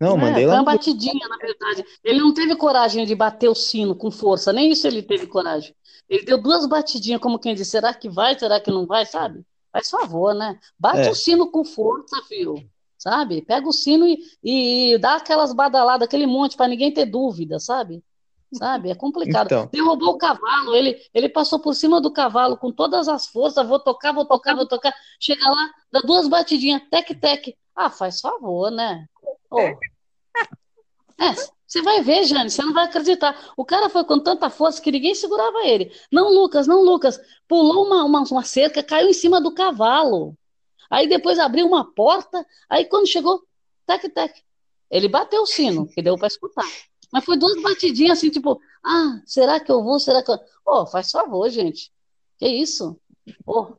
Não, 0.00 0.16
É, 0.16 0.20
mandei 0.20 0.44
foi 0.44 0.46
lá 0.46 0.54
uma 0.54 0.58
no 0.60 0.64
grupo. 0.64 0.78
batidinha, 0.78 1.28
na 1.28 1.36
verdade. 1.36 1.84
Ele 2.02 2.18
não 2.18 2.32
teve 2.32 2.56
coragem 2.56 3.04
de 3.04 3.14
bater 3.14 3.48
o 3.48 3.54
sino 3.54 3.94
com 3.94 4.10
força, 4.10 4.52
nem 4.52 4.72
isso 4.72 4.86
ele 4.86 5.02
teve 5.02 5.26
coragem. 5.26 5.74
Ele 6.12 6.26
deu 6.26 6.36
duas 6.36 6.66
batidinhas, 6.66 7.22
como 7.22 7.38
quem 7.38 7.54
diz, 7.54 7.68
será 7.68 7.94
que 7.94 8.06
vai, 8.06 8.38
será 8.38 8.60
que 8.60 8.70
não 8.70 8.84
vai, 8.84 9.06
sabe? 9.06 9.46
Faz 9.72 9.88
favor, 9.88 10.34
né? 10.34 10.60
Bate 10.78 11.08
É. 11.08 11.10
o 11.10 11.14
sino 11.14 11.50
com 11.50 11.64
força, 11.64 12.22
filho, 12.28 12.54
sabe? 12.98 13.40
Pega 13.40 13.66
o 13.66 13.72
sino 13.72 14.06
e, 14.06 14.18
e 14.44 14.98
dá 14.98 15.14
aquelas 15.16 15.54
badaladas, 15.54 16.06
aquele 16.06 16.26
monte, 16.26 16.54
para 16.54 16.68
ninguém 16.68 16.92
ter 16.92 17.06
dúvida, 17.06 17.58
sabe? 17.58 18.04
Sabe? 18.52 18.90
É 18.90 18.94
complicado. 18.94 19.46
Então. 19.46 19.70
Derrubou 19.72 20.10
o 20.10 20.18
cavalo, 20.18 20.74
ele, 20.74 21.00
ele 21.14 21.30
passou 21.30 21.58
por 21.58 21.72
cima 21.74 21.98
do 21.98 22.12
cavalo 22.12 22.58
com 22.58 22.70
todas 22.70 23.08
as 23.08 23.26
forças, 23.26 23.66
vou 23.66 23.80
tocar, 23.80 24.12
vou 24.12 24.26
tocar, 24.26 24.54
vou 24.54 24.68
tocar. 24.68 24.94
Chega 25.18 25.48
lá, 25.48 25.70
dá 25.90 26.00
duas 26.00 26.28
batidinhas, 26.28 26.82
tec-tec. 26.90 27.56
Ah, 27.74 27.88
faz 27.88 28.20
favor, 28.20 28.70
né? 28.70 29.06
Ô. 29.50 29.56
É, 31.22 31.34
você 31.64 31.80
vai 31.80 32.02
ver, 32.02 32.24
Jane, 32.24 32.50
você 32.50 32.62
não 32.62 32.72
vai 32.72 32.84
acreditar. 32.84 33.52
O 33.56 33.64
cara 33.64 33.88
foi 33.88 34.04
com 34.04 34.18
tanta 34.18 34.50
força 34.50 34.82
que 34.82 34.90
ninguém 34.90 35.14
segurava 35.14 35.64
ele. 35.64 35.92
Não, 36.10 36.28
Lucas, 36.28 36.66
não, 36.66 36.82
Lucas. 36.82 37.20
Pulou 37.46 37.86
uma, 37.86 38.04
uma, 38.04 38.22
uma 38.22 38.42
cerca, 38.42 38.82
caiu 38.82 39.08
em 39.08 39.12
cima 39.12 39.40
do 39.40 39.54
cavalo. 39.54 40.36
Aí 40.90 41.06
depois 41.06 41.38
abriu 41.38 41.66
uma 41.66 41.90
porta, 41.94 42.44
aí 42.68 42.84
quando 42.86 43.06
chegou, 43.06 43.42
tec-tec. 43.86 44.42
Ele 44.90 45.08
bateu 45.08 45.42
o 45.42 45.46
sino, 45.46 45.86
que 45.86 46.02
deu 46.02 46.18
para 46.18 46.26
escutar. 46.26 46.66
Mas 47.10 47.24
foi 47.24 47.38
duas 47.38 47.62
batidinhas 47.62 48.18
assim, 48.18 48.28
tipo, 48.28 48.60
ah, 48.84 49.20
será 49.24 49.60
que 49.60 49.70
eu 49.70 49.82
vou? 49.82 49.98
Será 50.00 50.22
que 50.22 50.30
eu. 50.30 50.38
Ô, 50.66 50.86
faz 50.86 51.10
favor, 51.10 51.48
gente. 51.48 51.90
Que 52.36 52.48
isso? 52.48 52.98
Ô, 53.46 53.74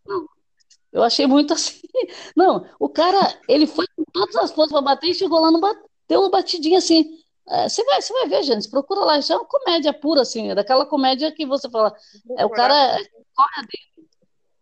Então, 0.00 0.26
eu 0.92 1.02
achei 1.02 1.26
muito 1.26 1.52
assim. 1.52 1.80
Não, 2.36 2.66
o 2.78 2.88
cara, 2.88 3.38
ele 3.48 3.66
foi 3.66 3.86
com 3.96 4.04
todas 4.12 4.36
as 4.36 4.52
forças 4.52 4.72
para 4.72 4.80
bater 4.80 5.08
e 5.08 5.14
chegou 5.14 5.40
lá, 5.40 5.50
não 5.50 5.60
bateu, 5.60 5.84
deu 6.08 6.20
uma 6.20 6.30
batidinha 6.30 6.78
assim. 6.78 7.18
É, 7.48 7.68
Você 7.68 7.82
vai, 7.84 8.00
você 8.00 8.12
vai 8.12 8.28
ver, 8.28 8.42
gente, 8.44 8.70
procura 8.70 9.00
lá. 9.00 9.18
Isso 9.18 9.32
é 9.32 9.36
uma 9.36 9.44
comédia 9.46 9.92
pura, 9.92 10.22
assim, 10.22 10.50
é 10.50 10.54
daquela 10.54 10.86
comédia 10.86 11.32
que 11.32 11.44
você 11.44 11.68
fala, 11.68 11.92
é 12.38 12.46
o 12.46 12.50
cara 12.50 12.96
corre 13.34 13.50
a 13.58 13.60
dele, 13.62 14.08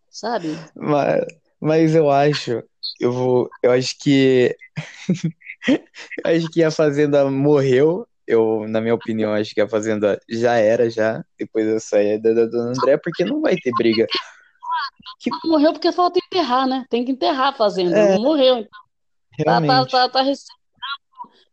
sabe? 0.08 0.48
mas, 0.74 1.24
mas 1.60 1.94
eu 1.94 2.10
acho, 2.10 2.62
eu 2.98 3.12
vou, 3.12 3.50
eu 3.62 3.70
acho 3.72 3.98
que 3.98 4.56
eu 5.68 6.36
acho 6.36 6.48
que 6.50 6.62
a 6.64 6.70
Fazenda 6.70 7.30
morreu. 7.30 8.06
eu, 8.26 8.66
na 8.68 8.80
minha 8.80 8.94
opinião, 8.94 9.34
acho 9.34 9.52
que 9.54 9.60
a 9.60 9.68
Fazenda 9.68 10.18
já 10.28 10.54
era, 10.56 10.88
já, 10.88 11.22
depois 11.38 11.66
da 11.66 11.80
saída 11.80 12.34
da 12.34 12.46
Dona 12.46 12.70
André, 12.70 12.96
porque 12.96 13.24
não 13.24 13.40
vai 13.42 13.56
ter 13.56 13.72
briga. 13.72 14.06
Que... 15.18 15.30
Morreu 15.44 15.72
porque 15.72 15.92
falta 15.92 16.18
enterrar, 16.18 16.66
né? 16.66 16.86
Tem 16.88 17.04
que 17.04 17.12
enterrar 17.12 17.48
a 17.48 17.52
Fazenda. 17.52 17.94
É, 17.98 18.14
não 18.14 18.22
morreu, 18.22 18.56
então. 18.58 18.70
Tá, 18.70 19.44
tá, 19.44 19.50
Realmente. 19.60 19.90
tá, 19.90 20.08
tá 20.08 20.22
recém- 20.22 20.59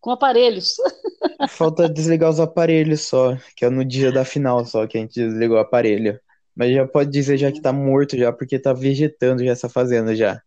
com 0.08 0.12
aparelhos. 0.12 0.78
Falta 1.50 1.90
desligar 1.90 2.30
os 2.30 2.40
aparelhos 2.40 3.02
só, 3.02 3.36
que 3.58 3.66
é 3.66 3.70
no 3.70 3.84
dia 3.84 4.10
da 4.10 4.24
final 4.24 4.64
só 4.64 4.88
que 4.88 4.98
a 4.98 5.02
gente 5.02 5.16
desligou 5.16 5.58
o 5.58 5.60
aparelho. 5.60 6.18
Mas 6.56 6.74
já 6.74 6.88
pode 6.88 7.12
dizer 7.12 7.38
já 7.38 7.52
que 7.52 7.60
tá 7.60 7.74
morto 7.74 8.18
já, 8.18 8.32
porque 8.32 8.58
tá 8.58 8.72
vegetando 8.72 9.44
já 9.44 9.52
essa 9.52 9.68
fazenda 9.68 10.16
já. 10.16 10.42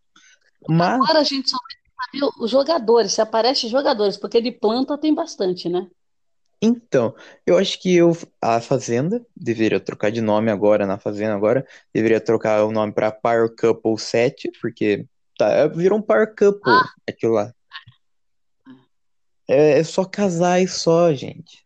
Mas, 0.67 0.95
Agora 0.95 1.19
a 1.19 1.23
gente 1.23 1.47
só 1.47 1.57
vai 1.57 2.25
saber 2.25 2.43
os 2.43 2.49
jogadores, 2.49 3.13
se 3.13 3.21
aparece 3.21 3.67
jogadores, 3.67 4.17
porque 4.17 4.41
de 4.41 4.51
planta 4.51 4.97
tem 4.97 5.13
bastante, 5.13 5.69
né? 5.69 5.85
então, 6.59 7.15
eu 7.45 7.57
acho 7.57 7.79
que 7.79 7.95
eu, 7.95 8.17
a 8.41 8.59
fazenda 8.61 9.23
deveria 9.35 9.79
trocar 9.79 10.11
de 10.11 10.21
nome 10.21 10.49
agora, 10.49 10.87
na 10.87 10.97
fazenda 10.97 11.35
agora, 11.35 11.65
deveria 11.93 12.19
trocar 12.19 12.63
o 12.65 12.71
nome 12.71 12.93
pra 12.93 13.11
Power 13.11 13.55
Couple 13.55 13.97
7, 13.97 14.51
porque 14.59 15.05
tá, 15.37 15.67
virou 15.67 15.99
um 15.99 16.01
Power 16.01 16.35
Couple 16.35 16.73
aquilo 17.07 17.33
lá. 17.33 17.53
É, 19.47 19.79
é 19.79 19.83
só 19.83 20.05
casais 20.05 20.73
só, 20.75 21.13
gente. 21.13 21.63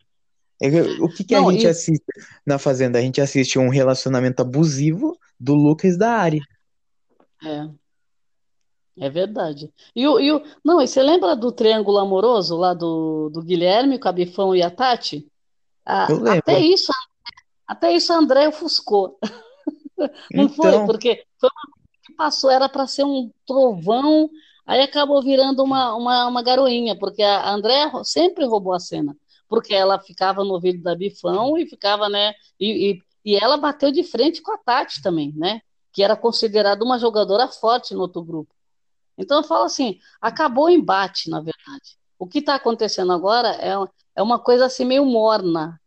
É 0.62 0.70
que- 0.70 1.02
O 1.02 1.10
que 1.10 1.24
que 1.24 1.36
a 1.36 1.42
Não, 1.42 1.52
gente 1.52 1.64
e- 1.66 1.68
assiste 1.68 2.04
na 2.46 2.58
Fazenda? 2.58 2.98
A 3.00 3.02
gente 3.02 3.20
assiste 3.22 3.60
um 3.60 3.70
relacionamento 3.70 4.42
abusivo 4.42 5.18
do 5.40 5.54
Lucas 5.54 5.98
da 5.98 6.12
Ari. 6.12 6.40
É. 7.44 7.68
É 8.98 9.10
verdade. 9.10 9.70
E 9.94 10.08
o, 10.08 10.20
e 10.20 10.32
o, 10.32 10.42
não, 10.64 10.82
e 10.82 10.88
você 10.88 11.04
lembra 11.04 11.36
do 11.36 11.52
triângulo 11.52 11.98
amoroso 11.98 12.56
lá 12.56 12.74
do, 12.74 13.30
do 13.30 13.42
Guilherme, 13.44 13.98
o 13.98 14.00
Cabifão 14.00 14.56
e 14.56 14.62
a 14.62 14.72
Tati? 14.72 15.28
Ah, 15.86 16.08
Eu 16.10 16.16
lembro. 16.22 16.40
até 16.40 16.60
isso, 16.60 16.92
até 17.68 17.94
isso 17.94 18.14
a 18.14 18.16
André 18.18 18.48
ofuscou. 18.48 19.20
Não 20.34 20.48
foi? 20.48 20.70
Então. 20.70 20.86
Porque 20.86 21.26
foi 21.38 21.50
uma 21.50 21.74
coisa 21.74 22.00
que 22.06 22.14
passou, 22.14 22.50
era 22.50 22.70
para 22.70 22.88
ser 22.88 23.04
um 23.04 23.30
trovão, 23.46 24.30
aí 24.66 24.82
acabou 24.82 25.22
virando 25.22 25.64
uma, 25.64 25.96
uma, 25.96 26.28
uma 26.28 26.42
garoinha, 26.42 26.98
porque 26.98 27.22
a 27.22 27.50
André 27.52 27.92
sempre 28.04 28.46
roubou 28.46 28.74
a 28.74 28.80
cena, 28.80 29.16
porque 29.48 29.74
ela 29.74 30.00
ficava 30.00 30.44
no 30.44 30.54
ouvido 30.54 30.82
da 30.82 30.96
Bifão 30.96 31.58
e 31.58 31.68
ficava, 31.68 32.10
né? 32.10 32.34
E, 32.60 32.92
e, 32.92 33.34
e 33.34 33.36
ela 33.36 33.58
bateu 33.58 33.92
de 33.92 34.04
frente 34.04 34.42
com 34.42 34.52
a 34.54 34.58
Tati 34.58 35.02
também, 35.02 35.34
né? 35.36 35.62
Que 35.92 36.04
era 36.04 36.16
considerada 36.16 36.84
uma 36.84 36.98
jogadora 36.98 37.48
forte 37.48 37.94
no 37.94 38.02
outro 38.02 38.24
grupo. 38.24 38.54
Então 39.18 39.38
eu 39.38 39.44
falo 39.44 39.64
assim, 39.66 40.00
acabou 40.20 40.66
o 40.66 40.70
embate, 40.70 41.30
na 41.30 41.40
verdade. 41.40 41.98
O 42.18 42.28
que 42.28 42.40
está 42.40 42.56
acontecendo 42.56 43.14
agora 43.14 43.50
é, 43.56 43.74
é 44.16 44.24
uma 44.24 44.40
coisa 44.40 44.66
assim 44.66 44.86
meio 44.86 45.06
morna, 45.06 45.80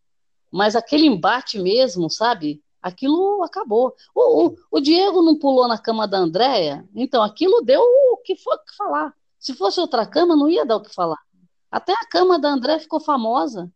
mas 0.50 0.76
aquele 0.76 1.06
embate 1.06 1.58
mesmo, 1.58 2.10
sabe? 2.10 2.62
Aquilo 2.82 3.42
acabou. 3.42 3.94
O, 4.14 4.46
o, 4.48 4.56
o 4.72 4.80
Diego 4.80 5.22
não 5.22 5.38
pulou 5.38 5.66
na 5.68 5.78
cama 5.78 6.06
da 6.06 6.18
Andréia, 6.18 6.88
então 6.94 7.22
aquilo 7.22 7.62
deu 7.62 7.80
o 7.82 8.16
que 8.18 8.36
foi 8.36 8.56
que 8.58 8.76
falar. 8.76 9.14
Se 9.38 9.54
fosse 9.54 9.80
outra 9.80 10.06
cama, 10.06 10.36
não 10.36 10.48
ia 10.48 10.64
dar 10.64 10.76
o 10.76 10.82
que 10.82 10.94
falar. 10.94 11.18
Até 11.70 11.92
a 11.92 12.06
cama 12.08 12.38
da 12.38 12.48
André 12.48 12.78
ficou 12.78 13.00
famosa. 13.00 13.70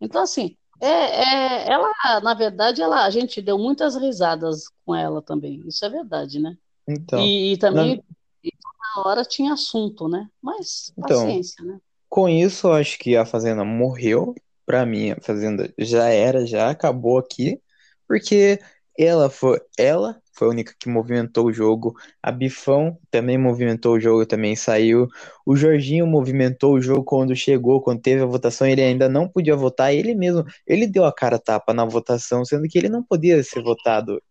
Então, 0.00 0.22
assim, 0.22 0.56
é, 0.80 0.88
é, 0.88 1.72
ela, 1.72 1.90
na 2.22 2.34
verdade, 2.34 2.82
ela, 2.82 3.04
a 3.04 3.10
gente 3.10 3.40
deu 3.40 3.58
muitas 3.58 3.96
risadas 3.96 4.64
com 4.84 4.94
ela 4.94 5.22
também. 5.22 5.62
Isso 5.66 5.84
é 5.84 5.88
verdade, 5.88 6.38
né? 6.38 6.56
Então, 6.88 7.20
E, 7.20 7.52
e 7.52 7.56
também 7.58 7.96
na- 7.96 9.02
hora 9.02 9.24
tinha 9.24 9.52
assunto, 9.52 10.08
né? 10.08 10.28
Mas 10.40 10.92
Então, 10.96 11.08
paciência, 11.08 11.64
né? 11.64 11.80
com 12.08 12.28
isso, 12.28 12.68
eu 12.68 12.72
acho 12.74 12.98
que 12.98 13.16
a 13.16 13.26
Fazenda 13.26 13.64
morreu. 13.64 14.34
Pra 14.64 14.84
mim, 14.84 15.12
a 15.12 15.20
Fazenda 15.20 15.72
já 15.78 16.08
era, 16.08 16.44
já 16.44 16.70
acabou 16.70 17.18
aqui, 17.18 17.60
porque 18.06 18.58
ela 18.98 19.28
foi, 19.28 19.60
ela 19.78 20.20
foi 20.32 20.48
a 20.48 20.50
única 20.50 20.74
que 20.78 20.88
movimentou 20.88 21.46
o 21.46 21.52
jogo. 21.52 21.94
A 22.22 22.30
Bifão 22.30 22.98
também 23.10 23.38
movimentou 23.38 23.94
o 23.94 24.00
jogo, 24.00 24.26
também 24.26 24.56
saiu. 24.56 25.08
O 25.44 25.56
Jorginho 25.56 26.06
movimentou 26.06 26.74
o 26.74 26.80
jogo 26.80 27.04
quando 27.04 27.34
chegou, 27.36 27.80
quando 27.80 28.00
teve 28.00 28.22
a 28.22 28.26
votação, 28.26 28.66
ele 28.66 28.82
ainda 28.82 29.08
não 29.08 29.28
podia 29.28 29.56
votar. 29.56 29.94
Ele 29.94 30.14
mesmo, 30.14 30.44
ele 30.66 30.86
deu 30.86 31.04
a 31.04 31.12
cara 31.12 31.38
tapa 31.38 31.72
na 31.72 31.84
votação, 31.84 32.44
sendo 32.44 32.68
que 32.68 32.78
ele 32.78 32.88
não 32.88 33.02
podia 33.02 33.42
ser 33.42 33.62
votado. 33.62 34.22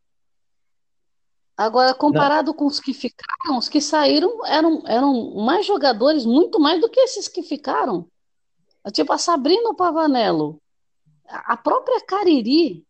Agora, 1.58 1.94
comparado 1.94 2.54
com 2.54 2.66
os 2.66 2.80
que 2.80 2.94
ficaram, 2.94 3.58
os 3.58 3.70
que 3.70 3.80
saíram 3.80 4.46
eram, 4.46 4.84
eram 4.86 5.36
mais 5.36 5.66
jogadores, 5.66 6.26
muito 6.26 6.60
mais 6.60 6.82
do 6.82 6.90
que 6.90 7.00
esses 7.00 7.28
que 7.28 7.42
ficaram. 7.42 8.08
Tipo, 8.92 9.14
a 9.14 9.18
Sabrina 9.18 9.74
Pavanello, 9.74 10.62
a 11.28 11.56
própria 11.58 12.00
Cariri, 12.02 12.85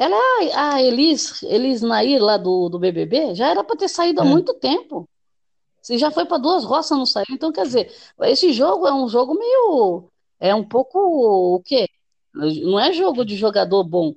ela 0.00 0.16
é 0.42 0.52
a, 0.54 0.74
a 0.76 0.82
Elis, 0.82 1.42
Elis 1.42 1.82
Nair 1.82 2.22
lá 2.22 2.36
do, 2.38 2.68
do 2.68 2.78
BBB, 2.78 3.34
já 3.34 3.48
era 3.50 3.62
para 3.62 3.76
ter 3.76 3.88
saído 3.88 4.20
há 4.22 4.24
É. 4.24 4.28
muito 4.28 4.54
tempo. 4.54 5.08
Se 5.82 5.98
já 5.98 6.10
foi 6.10 6.24
para 6.26 6.38
duas 6.38 6.64
roças, 6.64 6.96
não 6.96 7.06
saiu. 7.06 7.26
Então, 7.30 7.52
quer 7.52 7.64
dizer, 7.64 7.92
esse 8.22 8.52
jogo 8.52 8.86
é 8.86 8.92
um 8.94 9.08
jogo 9.08 9.34
meio. 9.34 10.08
É 10.38 10.54
um 10.54 10.64
pouco. 10.64 10.98
O 11.56 11.60
quê? 11.62 11.86
Não 12.34 12.78
é 12.78 12.92
jogo 12.92 13.24
de 13.24 13.36
jogador 13.36 13.84
bom. 13.84 14.14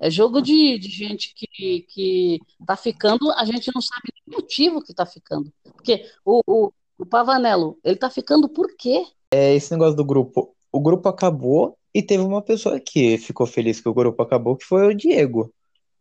É 0.00 0.10
jogo 0.10 0.40
de, 0.42 0.78
de 0.78 0.88
gente 0.88 1.32
que, 1.34 1.86
que 1.88 2.40
tá 2.66 2.76
ficando, 2.76 3.30
a 3.32 3.44
gente 3.44 3.70
não 3.74 3.80
sabe 3.80 4.08
o 4.28 4.32
motivo 4.32 4.82
que 4.82 4.92
tá 4.94 5.06
ficando. 5.06 5.52
Porque 5.74 6.04
o, 6.24 6.40
o, 6.46 6.72
o 6.98 7.06
Pavanello, 7.06 7.78
ele 7.84 7.96
tá 7.96 8.10
ficando 8.10 8.48
por 8.48 8.74
quê? 8.76 9.06
É 9.30 9.54
esse 9.54 9.72
negócio 9.72 9.96
do 9.96 10.04
grupo. 10.04 10.54
O 10.72 10.80
grupo 10.80 11.08
acabou 11.08 11.76
e 11.94 12.02
teve 12.02 12.22
uma 12.22 12.40
pessoa 12.40 12.80
que 12.80 13.18
ficou 13.18 13.46
feliz 13.46 13.80
que 13.80 13.88
o 13.88 13.94
grupo 13.94 14.22
acabou, 14.22 14.56
que 14.56 14.64
foi 14.64 14.86
o 14.86 14.94
Diego. 14.94 15.52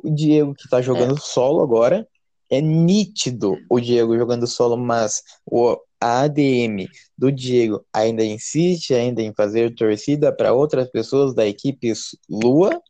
O 0.02 0.10
Diego 0.10 0.54
que 0.54 0.70
tá 0.70 0.82
jogando 0.82 1.20
solo 1.20 1.62
agora. 1.62 2.08
É 2.50 2.60
nítido 2.60 3.58
o 3.70 3.80
Diego 3.80 4.18
jogando 4.18 4.46
solo, 4.46 4.76
mas 4.76 5.24
o, 5.46 5.78
a 6.02 6.22
ADM 6.22 6.86
do 7.18 7.32
Diego 7.32 7.86
ainda 7.94 8.26
insiste 8.26 8.94
ainda 8.94 9.22
em 9.22 9.34
fazer 9.34 9.74
torcida 9.74 10.36
para 10.36 10.52
outras 10.52 10.90
pessoas 10.90 11.34
da 11.34 11.48
equipe 11.48 11.94
Lua 12.30 12.82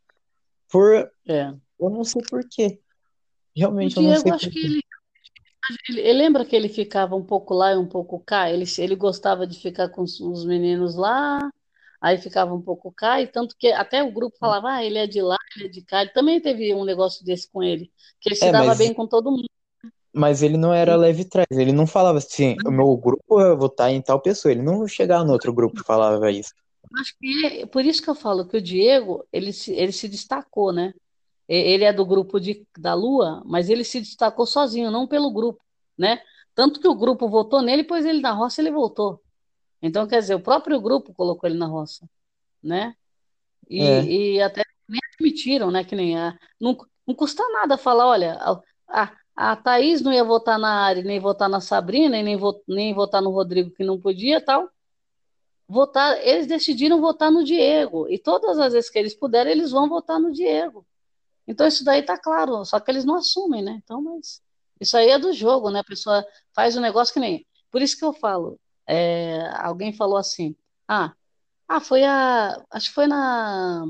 por 0.68 1.12
É. 1.28 1.54
eu 1.80 1.90
não 1.90 2.04
sei 2.04 2.24
por 2.28 2.42
quê. 2.50 2.80
O 3.56 3.60
Realmente 3.60 3.98
eu 3.98 4.04
não 4.04 4.16
sei 4.16 4.32
acho 4.32 4.46
por 4.46 4.54
que 4.54 4.66
ele, 4.66 4.82
ele, 5.90 6.00
ele 6.00 6.14
lembra 6.14 6.46
que 6.46 6.56
ele 6.56 6.70
ficava 6.70 7.16
um 7.16 7.24
pouco 7.24 7.54
lá 7.54 7.74
e 7.74 7.78
um 7.78 7.88
pouco 7.88 8.20
cá? 8.20 8.50
Ele, 8.50 8.66
ele 8.80 8.96
gostava 8.96 9.46
de 9.46 9.60
ficar 9.60 9.90
com 9.90 10.02
os 10.02 10.46
meninos 10.46 10.96
lá, 10.96 11.52
aí 12.02 12.18
ficava 12.18 12.54
um 12.54 12.62
pouco 12.62 12.92
cá, 12.92 13.22
e 13.22 13.28
tanto 13.28 13.56
que 13.58 13.68
até 13.72 14.04
o 14.04 14.12
grupo 14.12 14.36
falava, 14.40 14.70
ah, 14.74 14.84
ele 14.84 14.98
é 14.98 15.06
de 15.08 15.22
lá, 15.22 15.38
ele 15.56 15.66
é 15.66 15.70
de 15.70 15.82
cá. 15.84 16.02
Ele 16.02 16.12
também 16.12 16.42
teve 16.42 16.74
um 16.74 16.84
negócio 16.84 17.24
desse 17.24 17.50
com 17.50 17.62
ele, 17.62 17.92
que 18.20 18.30
ele 18.30 18.36
se 18.36 18.46
É, 18.46 18.52
dava 18.52 18.68
mas- 18.68 18.78
bem 18.80 18.94
com 18.94 19.08
todo 19.08 19.32
mundo. 19.32 19.46
Mas 20.14 20.44
ele 20.44 20.58
não 20.58 20.74
era 20.74 20.98
leve 20.98 21.24
trás, 21.24 21.48
ele 21.52 21.72
não 21.72 21.88
falava 21.88 22.18
assim, 22.18 22.58
o 22.66 22.72
meu 22.72 22.98
grupo 22.98 23.36
vai 23.36 23.56
votar 23.56 23.92
em 23.92 24.02
tal 24.02 24.20
pessoa, 24.22 24.52
ele 24.52 24.62
não 24.62 24.86
chegava 24.86 25.24
no 25.24 25.32
outro 25.32 25.54
grupo 25.54 25.80
e 25.80 25.84
falava 25.86 26.30
isso. 26.30 26.52
Acho 27.00 27.16
que 27.18 27.46
é 27.62 27.66
por 27.66 27.86
isso 27.86 28.02
que 28.02 28.10
eu 28.10 28.16
falo 28.16 28.46
que 28.46 28.58
o 28.58 28.62
Diego, 28.62 29.26
ele 29.32 29.54
se, 29.54 29.72
ele 29.72 29.94
se 29.94 30.10
destacou, 30.10 30.74
né? 30.74 30.94
Ele 31.48 31.84
é 31.86 31.94
do 31.94 32.06
grupo 32.06 32.40
de, 32.40 32.66
da 32.78 32.94
Lua, 32.94 33.42
mas 33.46 33.70
ele 33.70 33.84
se 33.86 34.02
destacou 34.02 34.46
sozinho, 34.46 34.92
não 34.92 35.08
pelo 35.08 35.32
grupo, 35.32 35.62
né? 35.98 36.22
Tanto 36.54 36.80
que 36.82 36.88
o 36.88 36.96
grupo 36.96 37.30
votou 37.30 37.62
nele, 37.62 37.84
pois 37.86 38.06
ele 38.06 38.20
na 38.22 38.32
roça 38.32 38.62
ele 38.62 38.72
voltou. 38.72 39.22
Então, 39.82 40.08
quer 40.08 40.20
dizer, 40.22 40.36
o 40.36 40.42
próprio 40.44 40.80
grupo 40.82 41.14
colocou 41.14 41.50
ele 41.50 41.58
na 41.60 41.68
roça, 41.68 42.10
né? 42.64 42.96
E, 43.70 43.78
É. 43.78 44.14
e 44.38 44.42
até 44.42 44.64
nem 44.90 45.00
admitiram, 45.16 45.72
né? 45.72 45.84
Que 45.86 45.96
nem 45.96 46.18
a, 46.20 46.38
não, 46.60 46.78
não 47.08 47.16
custa 47.16 47.44
nada 47.52 47.78
falar, 47.78 48.08
olha, 48.08 48.40
a, 48.88 49.12
a, 49.36 49.56
Thaís 49.58 50.02
não 50.02 50.14
ia 50.14 50.24
votar 50.24 50.60
na 50.60 50.86
Ari, 50.86 51.04
nem 51.04 51.20
votar 51.20 51.50
na 51.50 51.62
Sabrina, 51.62 52.18
e 52.18 52.24
nem, 52.24 52.38
vo- 52.38 52.64
nem 52.68 52.94
votar 52.94 53.22
no 53.22 53.32
Rodrigo, 53.32 53.72
que 53.72 53.84
não 53.84 54.00
podia, 54.02 54.44
tal 54.44 54.70
votar, 55.68 56.18
eles 56.26 56.48
decidiram 56.48 57.00
votar 57.02 57.32
no 57.32 57.44
Diego. 57.44 58.08
E 58.10 58.20
todas 58.20 58.60
as 58.60 58.74
vezes 58.74 58.90
que 58.90 59.00
eles 59.00 59.16
puderem, 59.16 59.54
eles 59.54 59.72
vão 59.72 59.88
votar 59.90 60.20
no 60.20 60.32
Diego. 60.32 60.86
Então 61.48 61.68
isso 61.68 61.86
daí 61.86 62.04
tá 62.04 62.18
claro, 62.20 62.66
só 62.66 62.80
que 62.82 62.92
eles 62.92 63.06
não 63.06 63.18
assumem, 63.18 63.64
né? 63.64 63.82
Então, 63.84 64.02
mas 64.04 64.44
isso 64.82 64.98
aí 64.98 65.10
é 65.12 65.20
do 65.20 65.34
jogo, 65.34 65.72
né? 65.72 65.82
A 65.82 65.86
pessoa 65.86 66.26
faz 66.56 66.78
um 66.78 66.82
negócio 66.82 67.14
que 67.16 67.22
nem. 67.22 67.48
Por 67.72 67.82
isso 67.84 67.98
que 68.00 68.06
eu 68.06 68.14
falo. 68.14 68.60
É, 68.88 69.50
alguém 69.58 69.94
falou 69.94 70.18
assim: 70.18 70.56
ah, 70.88 71.14
ah, 71.68 71.80
foi 71.80 72.04
a. 72.04 72.62
Acho 72.72 72.90
que 72.90 72.96
foi 72.96 73.08
na, 73.08 73.86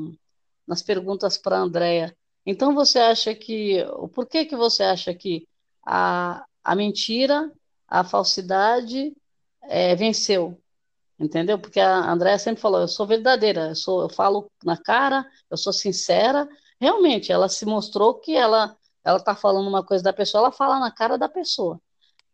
nas 0.67 0.81
perguntas 0.81 1.37
para 1.37 1.57
a 1.57 1.61
Andrea. 1.61 2.15
Então 2.45 2.75
você 2.75 2.99
acha 2.99 3.33
que. 3.35 3.83
Por 4.13 4.27
que 4.27 4.45
que 4.45 4.55
você 4.55 4.83
acha 4.83 5.13
que 5.13 5.47
a, 5.85 6.45
a 6.63 6.75
mentira, 6.75 7.51
a 7.87 8.03
falsidade 8.03 9.15
é, 9.63 9.95
venceu? 9.95 10.61
Entendeu? 11.19 11.59
Porque 11.59 11.79
a 11.79 12.11
Andréia 12.11 12.39
sempre 12.39 12.61
falou, 12.61 12.81
eu 12.81 12.87
sou 12.87 13.05
verdadeira, 13.05 13.69
eu 13.69 13.75
sou, 13.75 14.01
eu 14.03 14.09
falo 14.09 14.51
na 14.63 14.77
cara, 14.77 15.25
eu 15.49 15.57
sou 15.57 15.71
sincera. 15.73 16.49
Realmente, 16.79 17.31
ela 17.31 17.47
se 17.49 17.65
mostrou 17.65 18.15
que 18.15 18.35
ela 18.35 18.75
ela 19.03 19.17
está 19.17 19.35
falando 19.35 19.67
uma 19.67 19.83
coisa 19.83 20.03
da 20.03 20.13
pessoa, 20.13 20.43
ela 20.43 20.51
fala 20.51 20.79
na 20.79 20.91
cara 20.91 21.17
da 21.17 21.27
pessoa. 21.27 21.81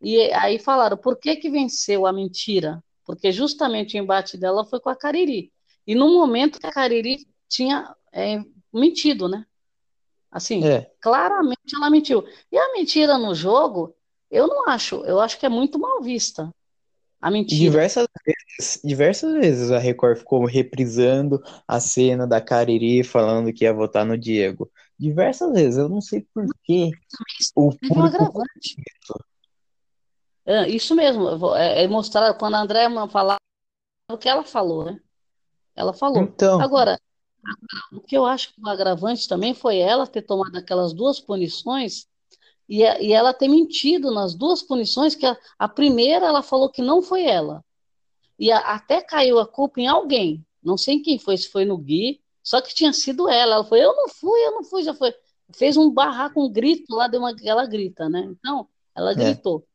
E 0.00 0.32
aí 0.32 0.58
falaram, 0.58 0.96
por 0.96 1.16
que 1.18 1.36
que 1.36 1.50
venceu 1.50 2.06
a 2.06 2.12
mentira? 2.12 2.82
Porque 3.04 3.32
justamente 3.32 3.96
o 3.96 4.02
embate 4.02 4.36
dela 4.36 4.64
foi 4.64 4.80
com 4.80 4.90
a 4.90 4.96
Cariri. 4.96 5.52
e 5.86 5.94
no 5.94 6.12
momento 6.12 6.60
que 6.60 6.66
a 6.66 6.70
Cariri 6.72 7.26
tinha 7.48 7.94
é, 8.12 8.40
mentido, 8.72 9.28
né? 9.28 9.44
Assim, 10.30 10.62
É. 10.64 10.90
claramente 11.00 11.74
ela 11.74 11.88
mentiu. 11.88 12.22
E 12.52 12.58
a 12.58 12.72
mentira 12.74 13.16
no 13.16 13.34
jogo, 13.34 13.94
eu 14.30 14.46
não 14.46 14.68
acho, 14.68 14.96
eu 15.06 15.18
acho 15.18 15.38
que 15.38 15.46
é 15.46 15.48
muito 15.48 15.78
mal 15.78 16.02
vista. 16.02 16.52
A 17.20 17.30
mentira. 17.30 17.58
Diversas 17.58 18.06
vezes, 18.24 18.80
diversas 18.84 19.32
vezes 19.32 19.70
a 19.72 19.78
Record 19.78 20.18
ficou 20.18 20.44
reprisando 20.44 21.42
a 21.66 21.80
cena 21.80 22.26
da 22.26 22.40
Cariri 22.40 23.02
falando 23.02 23.52
que 23.52 23.64
ia 23.64 23.72
votar 23.72 24.06
no 24.06 24.16
Diego. 24.16 24.70
Diversas 24.96 25.52
vezes, 25.52 25.78
eu 25.78 25.88
não 25.88 26.00
sei 26.00 26.26
por. 26.32 26.44
O 26.44 26.48
Teve 26.66 26.92
um 27.56 27.70
público 27.70 28.02
agravante. 28.02 28.76
É, 30.48 30.66
isso 30.66 30.94
mesmo, 30.94 31.54
é, 31.54 31.84
é 31.84 31.86
mostrar 31.88 32.32
quando 32.32 32.54
a 32.54 32.60
Andréa 32.62 32.88
falava 33.08 33.38
o 34.10 34.16
que 34.16 34.26
ela 34.26 34.42
falou, 34.42 34.82
né? 34.82 34.98
Ela 35.76 35.92
falou. 35.92 36.22
Então. 36.22 36.58
Agora, 36.58 36.98
o 37.92 38.00
que 38.00 38.16
eu 38.16 38.24
acho 38.24 38.54
que 38.54 38.60
o 38.64 38.66
agravante 38.66 39.28
também 39.28 39.52
foi 39.52 39.76
ela 39.76 40.06
ter 40.06 40.22
tomado 40.22 40.56
aquelas 40.56 40.94
duas 40.94 41.20
punições 41.20 42.06
e, 42.66 42.82
a- 42.82 42.98
e 42.98 43.12
ela 43.12 43.34
ter 43.34 43.46
mentido 43.46 44.10
nas 44.10 44.34
duas 44.34 44.62
punições, 44.62 45.14
que 45.14 45.26
a, 45.26 45.36
a 45.58 45.68
primeira 45.68 46.24
ela 46.24 46.42
falou 46.42 46.70
que 46.70 46.80
não 46.80 47.02
foi 47.02 47.26
ela. 47.26 47.62
E 48.38 48.50
a- 48.50 48.60
até 48.74 49.02
caiu 49.02 49.38
a 49.38 49.46
culpa 49.46 49.82
em 49.82 49.86
alguém. 49.86 50.42
Não 50.62 50.78
sei 50.78 50.94
em 50.94 51.02
quem 51.02 51.18
foi, 51.18 51.36
se 51.36 51.50
foi 51.50 51.66
no 51.66 51.76
Gui, 51.76 52.22
só 52.42 52.62
que 52.62 52.74
tinha 52.74 52.94
sido 52.94 53.28
ela. 53.28 53.56
Ela 53.56 53.64
foi, 53.64 53.80
eu 53.84 53.94
não 53.94 54.08
fui, 54.08 54.40
eu 54.46 54.52
não 54.52 54.64
fui, 54.64 54.82
já 54.82 54.94
foi. 54.94 55.14
Fez 55.54 55.76
um 55.76 55.90
barraco, 55.90 56.42
um 56.42 56.50
grito 56.50 56.94
lá, 56.96 57.06
deu 57.06 57.20
uma, 57.20 57.36
ela 57.44 57.66
grita, 57.66 58.08
né? 58.08 58.20
Então, 58.20 58.66
ela 58.94 59.10
É. 59.12 59.14
gritou 59.14 59.67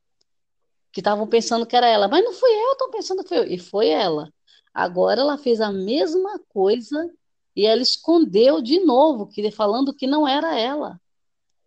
que 0.94 1.02
estavam 1.02 1.28
pensando 1.28 1.65
que 1.65 1.76
era 1.76 1.88
ela, 1.88 2.07
mas 2.07 2.24
não 2.24 2.34
fui 2.34 2.52
eu, 2.52 2.72
estão 2.74 2.91
pensando 2.91 3.24
que 3.24 3.30
foi 3.30 3.40
eu. 3.40 3.45
E 3.45 3.57
foi 3.57 3.90
ela. 3.90 4.32
Agora 4.72 5.22
ela 5.22 5.38
fez 5.38 5.60
a 5.60 5.72
mesma 5.72 6.40
coisa 6.49 7.11
e 7.56 7.65
ela 7.65 7.82
escondeu 7.82 8.61
de 8.61 8.80
novo, 8.80 9.28
que, 9.28 9.52
falando 9.52 9.94
que 9.94 10.06
não 10.06 10.28
era 10.28 10.57
ela. 10.57 11.02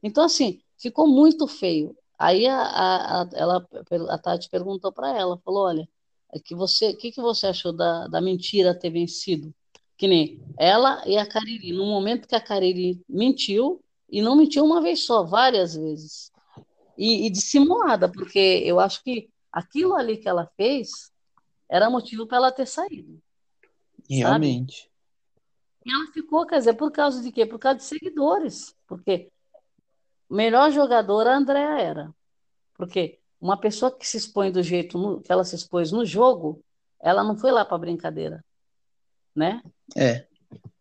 Então, 0.03 0.25
assim, 0.25 0.61
ficou 0.79 1.09
muito 1.09 1.47
feio. 1.49 1.97
Aí 2.17 2.47
a, 2.47 2.57
a, 2.57 3.23
a, 3.23 3.29
ela, 3.35 3.69
a 4.11 4.19
Tati 4.19 4.49
perguntou 4.49 4.93
para 4.93 5.17
ela, 5.17 5.39
falou, 5.45 5.65
olha, 5.65 5.89
é 6.33 6.39
que 6.39 6.55
você, 6.55 6.95
que, 6.95 7.11
que 7.11 7.21
você 7.21 7.49
achou 7.49 7.73
da, 7.73 8.07
da 8.07 8.21
mentira 8.21 8.79
ter 8.79 8.91
vencido? 8.91 9.53
Que 9.97 10.07
nem 10.07 10.41
ela 10.57 11.03
e 11.07 11.19
a 11.19 11.27
Cariri. 11.27 11.73
No 11.73 11.87
momento 11.87 12.29
que 12.29 12.35
a 12.35 12.41
Cariri 12.41 13.01
mentiu, 13.09 13.83
e 14.09 14.23
não 14.23 14.37
mentiu 14.37 14.65
uma 14.65 14.81
vez 14.81 15.05
só, 15.05 15.25
várias 15.25 15.75
vezes. 15.75 16.31
E, 16.99 17.27
e 17.27 17.31
dissimulada, 17.31 18.11
porque 18.11 18.63
eu 18.65 18.81
acho 18.81 19.03
que 19.03 19.29
aquilo 19.53 19.95
ali 19.95 20.17
que 20.17 20.29
ela 20.29 20.51
fez 20.57 21.13
era 21.69 21.91
motivo 21.91 22.27
para 22.27 22.39
ela 22.39 22.53
ter 22.53 22.67
saído. 22.67 23.21
Realmente. 24.09 24.91
E 25.85 25.93
ela 25.93 26.07
ficou, 26.13 26.47
quer 26.47 26.59
dizer, 26.59 26.75
por 26.75 26.91
causa 26.91 27.23
de 27.23 27.31
quê? 27.31 27.45
Por 27.47 27.59
causa 27.59 27.79
de 27.79 27.85
seguidores. 27.85 28.75
Porque 28.87 29.31
melhor 30.29 30.71
jogadora 30.71 31.33
a 31.33 31.37
Andrea 31.37 31.79
era. 31.81 32.15
Porque 32.75 33.19
uma 33.41 33.59
pessoa 33.59 33.97
que 33.97 34.07
se 34.07 34.17
expõe 34.17 34.51
do 34.51 34.63
jeito 34.63 34.99
no- 34.99 35.21
que 35.21 35.31
ela 35.31 35.45
se 35.45 35.55
expôs 35.55 35.93
no 35.93 36.05
jogo, 36.05 36.63
ela 37.01 37.23
não 37.23 37.37
foi 37.37 37.51
lá 37.53 37.65
para 37.65 37.79
brincadeira, 37.79 38.45
né? 39.35 39.63
É. 39.97 40.27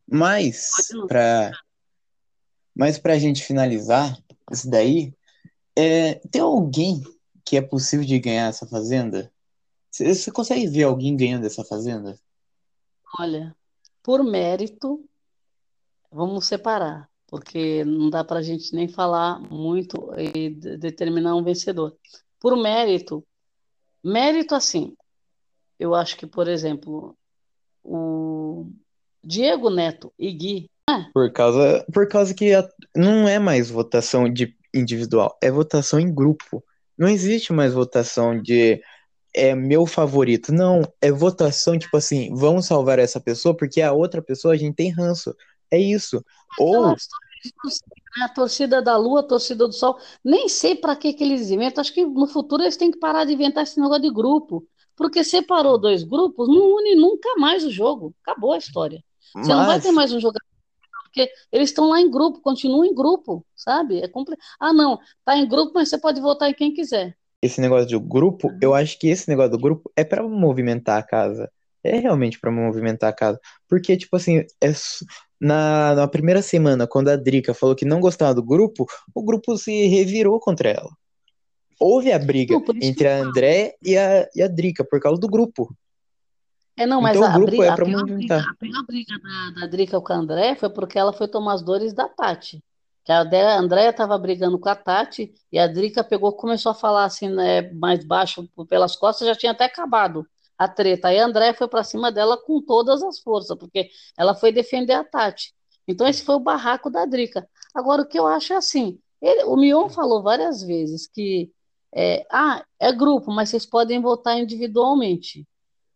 Mas 0.07 0.71
para 1.07 1.51
mas 2.75 2.97
pra 2.97 3.17
gente 3.17 3.43
finalizar 3.43 4.17
isso 4.51 4.69
daí, 4.69 5.13
é, 5.75 6.15
tem 6.31 6.41
alguém 6.41 7.01
que 7.43 7.57
é 7.57 7.61
possível 7.61 8.05
de 8.05 8.19
ganhar 8.19 8.47
essa 8.47 8.65
fazenda? 8.65 9.31
Você 9.91 10.31
consegue 10.31 10.67
ver 10.67 10.83
alguém 10.83 11.15
ganhando 11.15 11.45
essa 11.45 11.63
fazenda? 11.63 12.19
Olha, 13.19 13.55
por 14.03 14.23
mérito, 14.23 15.05
vamos 16.11 16.47
separar, 16.47 17.09
porque 17.27 17.83
não 17.85 18.09
dá 18.09 18.23
para 18.23 18.39
a 18.39 18.43
gente 18.43 18.73
nem 18.73 18.87
falar 18.87 19.39
muito 19.39 20.11
e 20.17 20.49
de- 20.49 20.77
determinar 20.77 21.35
um 21.35 21.43
vencedor. 21.43 21.95
Por 22.39 22.57
mérito, 22.57 23.25
mérito 24.03 24.53
assim, 24.55 24.95
eu 25.79 25.95
acho 25.95 26.17
que, 26.17 26.27
por 26.27 26.47
exemplo, 26.47 27.17
o 27.83 28.69
Diego 29.23 29.69
Neto 29.69 30.13
e 30.17 30.31
Gui, 30.31 30.69
Por 31.13 31.31
causa, 31.31 31.83
por 31.91 32.07
causa 32.07 32.33
que 32.33 32.53
a- 32.53 32.69
não 32.95 33.27
é 33.27 33.39
mais 33.39 33.69
votação 33.71 34.31
de 34.31 34.54
individual, 34.75 35.37
é 35.41 35.49
votação 35.49 35.99
em 35.99 36.13
grupo. 36.13 36.63
Não 36.97 37.07
existe 37.07 37.51
mais 37.53 37.73
votação 37.73 38.39
de 38.41 38.81
é 39.33 39.53
meu 39.53 39.85
favorito. 39.85 40.53
Não, 40.53 40.81
é 41.01 41.11
votação 41.11 41.77
tipo 41.77 41.97
assim, 41.97 42.33
vamos 42.33 42.65
salvar 42.67 42.99
essa 42.99 43.19
pessoa 43.19 43.55
porque 43.55 43.81
a 43.81 43.91
outra 43.91 44.21
pessoa 44.21 44.53
a 44.53 44.57
gente 44.57 44.75
tem 44.75 44.89
ranço. 44.91 45.35
É 45.69 45.77
isso. 45.77 46.23
Ou 46.57 46.89
né, 46.89 46.95
a 48.23 48.29
torcida 48.29 48.81
da 48.81 48.95
Lua, 48.97 49.19
a 49.19 49.23
torcida 49.23 49.67
do 49.67 49.73
Sol, 49.73 49.97
nem 50.23 50.47
sei 50.47 50.75
para 50.75 50.95
que 50.95 51.13
que 51.13 51.23
eles 51.23 51.49
inventam. 51.51 51.81
Acho 51.81 51.93
que 51.93 52.05
no 52.05 52.27
futuro 52.27 52.63
eles 52.63 52.77
têm 52.77 52.91
que 52.91 52.97
parar 52.97 53.25
de 53.25 53.33
inventar 53.33 53.63
esse 53.63 53.79
negócio 53.79 54.03
de 54.03 54.09
grupo, 54.11 54.65
porque 54.95 55.23
separou 55.23 55.77
dois 55.77 56.03
grupos, 56.03 56.47
não 56.47 56.77
une 56.77 56.95
nunca 56.95 57.35
mais 57.37 57.63
o 57.65 57.69
jogo. 57.71 58.13
Acabou 58.25 58.53
a 58.53 58.57
história. 58.57 59.03
Você 59.35 59.49
não 59.49 59.65
vai 59.65 59.75
Mas- 59.75 59.83
ter 59.83 59.91
mais 59.91 60.13
um 60.13 60.19
jogador, 60.19 60.45
porque 61.15 61.31
eles 61.49 61.69
estão 61.69 61.89
lá 61.89 62.01
em 62.01 62.11
grupo, 62.11 62.41
continuam 62.41 62.83
em 62.83 62.93
grupo, 62.93 63.45
sabe? 63.55 64.01
É 64.01 64.07
compli... 64.07 64.35
Ah, 64.59 64.73
não, 64.73 64.99
tá 65.23 65.37
em 65.37 65.47
grupo, 65.47 65.71
mas 65.73 65.87
você 65.87 65.97
pode 65.97 66.19
votar 66.19 66.49
em 66.49 66.53
quem 66.53 66.73
quiser. 66.73 67.15
esse 67.41 67.61
negócio 67.61 67.87
do 67.87 68.01
grupo, 68.01 68.51
eu 68.61 68.73
acho 68.73 68.99
que 68.99 69.07
esse 69.07 69.29
negócio 69.29 69.51
do 69.51 69.57
grupo 69.57 69.89
é 69.95 70.03
pra 70.03 70.21
movimentar 70.21 70.97
a 70.97 71.03
casa. 71.03 71.49
É 71.81 71.97
realmente 71.99 72.39
pra 72.39 72.51
movimentar 72.51 73.11
a 73.11 73.13
casa. 73.13 73.39
Porque, 73.69 73.95
tipo 73.95 74.15
assim, 74.15 74.43
é 74.61 74.73
na, 75.39 75.95
na 75.95 76.07
primeira 76.07 76.41
semana, 76.41 76.87
quando 76.87 77.09
a 77.09 77.15
Drica 77.15 77.53
falou 77.53 77.75
que 77.75 77.85
não 77.85 78.01
gostava 78.01 78.33
do 78.33 78.43
grupo, 78.43 78.85
o 79.13 79.23
grupo 79.23 79.57
se 79.57 79.87
revirou 79.87 80.39
contra 80.39 80.69
ela. 80.69 80.89
Houve 81.79 82.11
a 82.11 82.19
briga 82.19 82.55
entre 82.81 83.07
a 83.07 83.17
André 83.17 83.75
e 83.81 83.97
a, 83.97 84.27
e 84.35 84.41
a 84.41 84.47
Drica 84.47 84.83
por 84.83 84.99
causa 84.99 85.19
do 85.19 85.29
grupo. 85.29 85.73
É, 86.77 86.85
não, 86.85 87.01
mas 87.01 87.15
Então 87.15 87.29
a, 87.29 87.31
o 87.31 87.33
grupo 87.33 87.51
briga, 87.51 87.65
é 87.65 87.69
a 87.69 87.77
movimentar. 87.77 88.49
a 88.49 88.55
pior 88.55 88.83
briga 88.85 89.13
da, 89.19 89.61
da 89.61 89.67
Drica 89.67 90.01
com 90.01 90.13
a 90.13 90.15
André 90.17 90.55
foi 90.55 90.69
porque 90.69 90.99
ela 90.99 91.13
foi 91.13 91.27
tomar 91.27 91.53
as 91.53 91.61
dores 91.63 91.93
da 91.93 92.09
Tati. 92.09 92.63
Que 93.03 93.11
a 93.11 93.21
Andréia 93.59 93.89
estava 93.91 94.17
brigando 94.17 94.57
com 94.59 94.67
a 94.67 94.75
Tati 94.75 95.31
e 95.51 95.59
a 95.59 95.67
Drica 95.67 96.03
pegou, 96.03 96.33
começou 96.33 96.71
a 96.71 96.75
falar 96.75 97.05
assim, 97.05 97.29
né, 97.29 97.61
mais 97.73 98.03
baixo 98.03 98.49
pelas 98.67 98.95
costas, 98.95 99.27
já 99.27 99.35
tinha 99.35 99.51
até 99.51 99.65
acabado 99.65 100.25
a 100.57 100.67
treta. 100.67 101.09
Aí 101.09 101.19
a 101.19 101.25
Andréia 101.25 101.53
foi 101.53 101.67
para 101.67 101.83
cima 101.83 102.11
dela 102.11 102.35
com 102.37 102.61
todas 102.61 103.03
as 103.03 103.19
forças, 103.19 103.55
porque 103.57 103.89
ela 104.17 104.33
foi 104.33 104.51
defender 104.51 104.93
a 104.93 105.03
Tati. 105.03 105.53
Então 105.87 106.07
esse 106.07 106.23
foi 106.23 106.35
o 106.35 106.39
barraco 106.39 106.89
da 106.89 107.05
Drica. 107.05 107.47
Agora 107.75 108.01
o 108.01 108.07
que 108.07 108.17
eu 108.19 108.25
acho 108.25 108.53
é 108.53 108.55
assim, 108.57 108.97
ele- 109.21 109.43
o 109.43 109.55
Mion 109.55 109.87
falou 109.87 110.23
várias 110.23 110.61
vezes 110.63 111.07
que 111.07 111.51
é, 111.93 112.25
ah, 112.31 112.65
é 112.79 112.91
grupo, 112.91 113.31
mas 113.31 113.49
vocês 113.49 113.65
podem 113.65 114.01
votar 114.01 114.37
individualmente. 114.37 115.47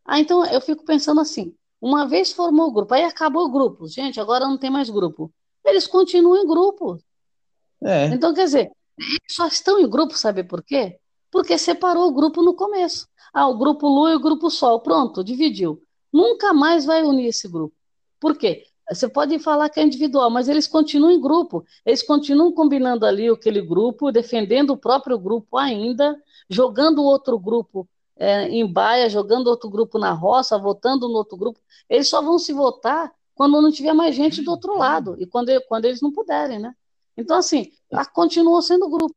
Ah, 0.10 0.20
então 0.20 0.44
eu 0.44 0.60
fico 0.60 0.84
pensando 0.84 1.22
assim: 1.22 1.54
uma 1.80 2.08
vez 2.08 2.32
formou 2.32 2.68
o 2.68 2.72
grupo, 2.72 2.96
aí 2.96 3.04
acabou 3.04 3.46
o 3.46 3.52
grupo, 3.52 3.88
gente, 3.88 4.20
agora 4.20 4.48
não 4.48 4.58
tem 4.58 4.72
mais 4.72 4.90
grupo. 4.90 5.32
Eles 5.64 5.86
continuam 5.86 6.36
em 6.36 6.48
grupo. 6.48 7.00
É. 7.84 8.08
Então, 8.08 8.34
quer 8.34 8.46
dizer, 8.46 8.72
eles 8.98 9.20
só 9.30 9.46
estão 9.46 9.80
em 9.80 9.88
grupo, 9.88 10.18
sabe 10.18 10.44
por 10.44 10.64
quê? 10.64 10.98
Porque 11.30 11.60
separou 11.60 12.08
o 12.08 12.12
grupo 12.12 12.42
no 12.42 12.56
começo. 12.56 13.08
Ah, 13.32 13.48
o 13.48 13.58
grupo 13.58 13.88
Lua 13.88 14.12
e 14.12 14.16
o 14.16 14.20
grupo 14.20 14.50
Sol, 14.50 14.80
pronto, 14.80 15.24
dividiu. 15.24 15.80
Nunca 16.12 16.54
mais 16.56 16.86
vai 16.86 17.04
unir 17.04 17.28
esse 17.28 17.48
grupo. 17.48 17.76
Por 18.20 18.36
quê? 18.36 18.64
Você 18.90 19.08
pode 19.08 19.38
falar 19.38 19.70
que 19.70 19.80
é 19.80 19.84
individual, 19.84 20.32
mas 20.32 20.48
eles 20.48 20.66
continuam 20.66 21.12
em 21.12 21.22
grupo. 21.22 21.64
Eles 21.86 22.02
continuam 22.02 22.52
combinando 22.52 23.06
ali 23.06 23.30
aquele 23.30 23.62
grupo, 23.62 24.12
defendendo 24.12 24.72
o 24.72 24.78
próprio 24.78 25.20
grupo 25.20 25.56
ainda, 25.56 26.20
jogando 26.50 26.98
o 27.00 27.06
outro 27.06 27.38
grupo 27.38 27.88
é, 28.20 28.50
em 28.50 28.68
baia, 28.68 29.10
jogando 29.10 29.48
outro 29.48 29.70
grupo 29.70 29.98
na 29.98 30.12
roça, 30.12 30.58
votando 30.58 31.08
no 31.08 31.16
outro 31.16 31.38
grupo. 31.38 31.60
Eles 31.90 32.10
só 32.10 32.22
vão 32.22 32.38
se 32.38 32.52
votar 32.54 33.12
quando 33.34 33.62
não 33.62 33.72
tiver 33.72 33.94
mais 33.94 34.14
gente 34.14 34.42
do 34.42 34.52
outro 34.52 34.78
lado 34.78 35.16
e 35.18 35.26
quando, 35.26 35.50
quando 35.70 35.86
eles 35.86 36.02
não 36.02 36.12
puderem, 36.12 36.60
né? 36.60 36.76
Então, 37.18 37.38
assim, 37.38 37.72
continua 38.14 38.62
sendo 38.62 38.90
grupo. 38.90 39.16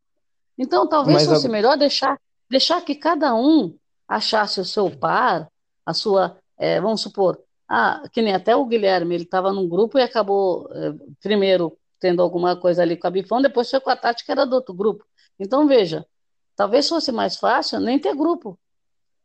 Então, 0.56 0.88
talvez 0.88 1.18
Mas 1.18 1.26
fosse 1.26 1.48
a- 1.48 1.50
melhor 1.50 1.76
deixar, 1.76 2.16
deixar 2.48 2.80
que 2.82 2.94
cada 2.94 3.34
um 3.34 3.76
achasse 4.06 4.60
o 4.60 4.64
seu 4.64 4.90
par, 4.90 5.48
a 5.84 5.92
sua, 5.92 6.36
é, 6.56 6.80
vamos 6.80 7.00
supor, 7.00 7.42
ah, 7.68 8.02
que 8.12 8.22
nem 8.22 8.34
até 8.34 8.54
o 8.54 8.64
Guilherme, 8.66 9.14
ele 9.14 9.24
estava 9.24 9.52
num 9.52 9.68
grupo 9.68 9.98
e 9.98 10.02
acabou 10.02 10.68
é, 10.72 10.94
primeiro 11.20 11.76
tendo 11.98 12.20
alguma 12.20 12.56
coisa 12.56 12.82
ali 12.82 12.96
com 12.96 13.06
a 13.06 13.10
Bifão, 13.10 13.40
depois 13.40 13.70
foi 13.70 13.80
com 13.80 13.90
a 13.90 13.96
Tati, 13.96 14.24
que 14.24 14.32
era 14.32 14.44
do 14.44 14.54
outro 14.56 14.74
grupo. 14.74 15.04
Então, 15.38 15.66
veja, 15.66 16.04
talvez 16.54 16.88
fosse 16.88 17.10
mais 17.10 17.36
fácil 17.36 17.80
nem 17.80 17.98
ter 17.98 18.14
grupo, 18.14 18.58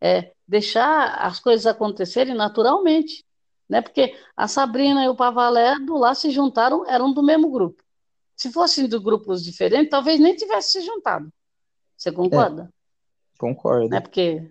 é 0.02 0.32
deixar 0.48 1.16
as 1.20 1.40
coisas 1.40 1.66
acontecerem 1.66 2.34
naturalmente, 2.34 3.26
né? 3.68 3.82
Porque 3.82 4.18
a 4.36 4.48
Sabrina 4.48 5.04
e 5.04 5.10
o 5.10 5.16
Pavalédo 5.16 5.98
lá 5.98 6.16
se 6.16 6.32
juntaram, 6.32 6.86
eram 6.90 7.14
do 7.14 7.24
mesmo 7.24 7.50
grupo. 7.50 7.84
Se 8.36 8.52
fossem 8.52 8.88
de 8.88 9.00
grupos 9.00 9.44
diferentes, 9.44 9.90
talvez 9.90 10.20
nem 10.20 10.36
tivessem 10.36 10.82
se 10.82 10.88
juntado. 10.88 11.32
Você 11.98 12.12
concorda? 12.12 12.70
Concordo. 13.40 13.90
Né? 13.90 14.00
Porque 14.00 14.50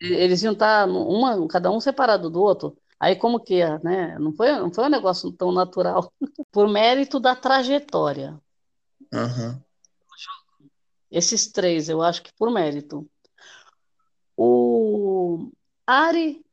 eles 0.00 0.42
iam 0.42 0.52
estar 0.52 0.88
uma, 0.88 1.46
cada 1.48 1.70
um 1.70 1.80
separado 1.80 2.30
do 2.30 2.40
outro. 2.40 2.76
Aí 3.00 3.16
como 3.16 3.40
que 3.40 3.60
é, 3.60 3.78
né? 3.82 4.18
Não 4.18 4.32
foi, 4.32 4.52
não 4.52 4.72
foi 4.72 4.84
um 4.84 4.90
negócio 4.90 5.32
tão 5.32 5.52
natural. 5.52 6.12
Por 6.50 6.68
mérito 6.68 7.20
da 7.20 7.34
trajetória. 7.34 8.40
Aham. 9.12 9.62
Esses 11.10 11.50
três, 11.50 11.88
eu 11.88 12.02
acho 12.02 12.22
que 12.22 12.30
por 12.34 12.50
mérito. 12.50 13.08
O 14.40 15.50
Ari 15.84 16.44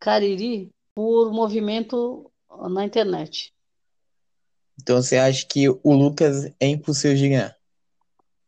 Cariri, 0.00 0.70
por 0.92 1.32
movimento 1.32 2.28
na 2.68 2.84
internet. 2.84 3.54
Então 4.80 5.00
você 5.00 5.16
acha 5.16 5.46
que 5.46 5.68
o 5.68 5.92
Lucas 5.92 6.46
é 6.58 6.66
impossível 6.66 7.16
de 7.16 7.28
ganhar? 7.28 7.56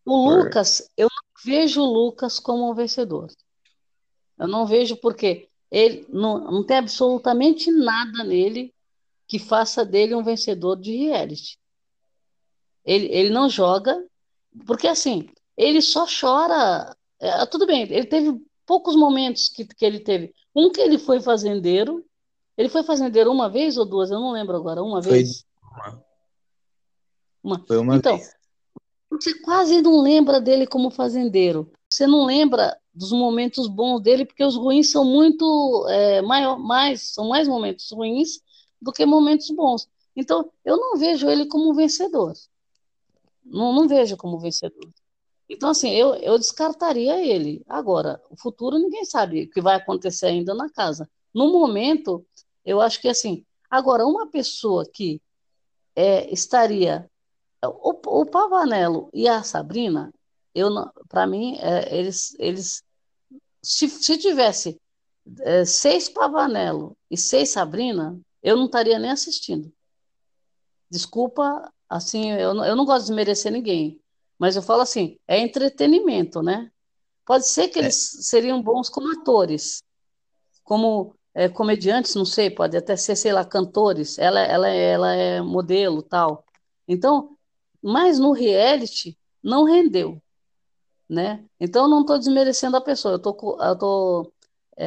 O 0.05 0.25
Por- 0.25 0.45
Lucas, 0.45 0.91
eu 0.97 1.07
não 1.09 1.45
vejo 1.45 1.81
o 1.83 1.85
Lucas 1.93 2.41
como 2.41 2.69
um 2.69 2.75
vencedor. 2.75 3.29
Eu 4.37 4.49
não 4.49 4.67
vejo 4.67 4.97
porque 4.97 5.49
ele 5.71 6.05
não, 6.09 6.39
não 6.39 6.67
tem 6.67 6.79
absolutamente 6.79 7.71
nada 7.71 8.25
nele 8.25 8.75
que 9.29 9.39
faça 9.39 9.85
dele 9.85 10.17
um 10.17 10.25
vencedor 10.25 10.77
de 10.81 10.97
reality. 10.97 11.57
Ele, 12.85 13.07
ele 13.07 13.31
não 13.31 13.49
joga, 13.49 14.05
porque 14.67 14.89
assim, 14.89 15.29
ele 15.57 15.81
só 15.81 16.07
chora. 16.07 16.97
é, 17.21 17.47
tudo 17.47 17.67
bem, 17.67 17.83
ele 17.83 18.07
teve 18.07 18.41
poucos 18.71 18.95
momentos 18.95 19.49
que, 19.49 19.65
que 19.65 19.85
ele 19.85 19.99
teve. 19.99 20.33
Um 20.55 20.71
que 20.71 20.81
ele 20.81 20.97
foi 20.97 21.21
fazendeiro. 21.21 22.05
Ele 22.57 22.69
foi 22.69 22.85
fazendeiro 22.85 23.33
uma 23.33 23.49
vez 23.49 23.77
ou 23.77 23.85
duas? 23.85 24.13
Eu 24.13 24.21
não 24.21 24.31
lembro 24.31 24.57
agora. 24.57 24.81
Uma 24.81 25.03
Foi 25.03 25.11
vez? 25.11 25.45
uma. 25.61 26.05
Uma. 27.43 27.65
Foi 27.67 27.79
uma 27.79 27.97
Então, 27.97 28.17
vez. 28.17 28.33
você 29.11 29.35
quase 29.41 29.83
não 29.83 30.01
lembra 30.01 30.41
dele 30.41 30.69
como 30.69 30.89
fazendeiro. 30.89 31.69
Você 31.91 32.07
não 32.07 32.25
lembra 32.25 32.79
dos 32.95 33.11
momentos 33.11 33.67
bons 33.67 34.01
dele, 34.03 34.25
porque 34.25 34.45
os 34.45 34.55
ruins 34.55 34.89
são 34.93 35.05
muito 35.05 35.85
é, 35.89 36.23
maior, 36.23 36.57
mais, 36.57 37.13
são 37.13 37.29
mais 37.29 37.49
momentos 37.49 37.91
ruins 37.91 38.41
do 38.81 38.93
que 38.93 39.05
momentos 39.05 39.51
bons. 39.51 39.89
Então, 40.15 40.49
eu 40.65 40.77
não 40.77 40.97
vejo 40.97 41.29
ele 41.29 41.47
como 41.47 41.75
vencedor. 41.75 42.35
Não, 43.45 43.73
não 43.73 43.89
vejo 43.89 44.17
como 44.17 44.39
vencedor. 44.39 44.89
Então, 45.51 45.71
assim, 45.71 45.91
eu, 45.91 46.15
eu 46.15 46.39
descartaria 46.39 47.21
ele. 47.21 47.65
Agora, 47.69 48.23
o 48.31 48.37
futuro 48.37 48.79
ninguém 48.79 49.05
sabe 49.05 49.43
o 49.43 49.51
que 49.51 49.61
vai 49.61 49.75
acontecer 49.75 50.27
ainda 50.27 50.55
na 50.55 50.71
casa. 50.71 51.11
No 51.35 51.51
momento, 51.51 52.25
eu 52.65 52.81
acho 52.81 53.01
que 53.01 53.09
assim. 53.09 53.45
Agora, 53.69 54.07
uma 54.07 54.29
pessoa 54.29 54.89
que 54.89 55.21
é, 55.97 56.33
estaria. 56.33 57.11
O, 57.63 58.21
o 58.21 58.27
Pavanello 58.27 59.11
e 59.13 59.29
a 59.29 59.43
Sabrina, 59.43 60.15
eu 60.55 60.71
para 61.09 61.27
mim, 61.27 61.59
é, 61.59 61.99
eles, 61.99 62.35
eles 62.39 62.83
se, 63.63 63.89
se 63.89 64.17
tivesse 64.17 64.81
é, 65.41 65.65
seis 65.65 66.09
Pavanello 66.09 66.97
e 67.11 67.19
seis 67.19 67.51
Sabrina, 67.51 68.19
eu 68.41 68.57
não 68.57 68.67
estaria 68.67 68.99
nem 69.01 69.11
assistindo. 69.11 69.71
Desculpa, 70.89 71.71
assim, 71.89 72.31
eu, 72.31 72.55
eu 72.65 72.77
não 72.77 72.85
gosto 72.85 73.01
de 73.01 73.09
desmerecer 73.09 73.53
ninguém, 73.53 74.00
mas 74.41 74.57
eu 74.57 74.63
falo 74.63 74.81
assim, 74.81 75.19
é 75.29 75.39
entretenimento, 75.39 76.43
né? 76.43 76.73
Pode 77.27 77.47
ser 77.47 77.69
que 77.69 77.79
eles 77.79 77.95
seriam 78.23 78.63
bons 78.63 78.89
como 78.89 79.13
atores, 79.21 79.83
como 80.65 81.15
é, 81.35 81.47
comediantes, 81.47 82.15
não 82.15 82.25
sei, 82.25 82.49
pode 82.51 82.75
até 82.75 82.97
ser, 82.97 83.17
sei 83.17 83.35
lá, 83.35 83.45
cantores. 83.45 84.19
Ela, 84.19 84.41
ela, 84.41 84.69
ela 84.71 85.13
é 85.13 85.43
modelo, 85.43 86.03
tal. 86.03 86.43
Então, 86.89 87.37
mas 87.83 88.19
no 88.19 88.33
reality 88.33 89.19
não 89.43 89.65
rendeu, 89.65 90.21
né? 91.07 91.45
Então, 91.61 91.87
não 91.87 92.01
estou 92.01 92.19
desmerecendo 92.19 92.79
a 92.79 92.81
pessoa, 92.81 93.15
eu 93.15 93.19
tô, 93.19 93.59
eu 93.63 93.77
tô 93.79 94.33
é, 94.79 94.87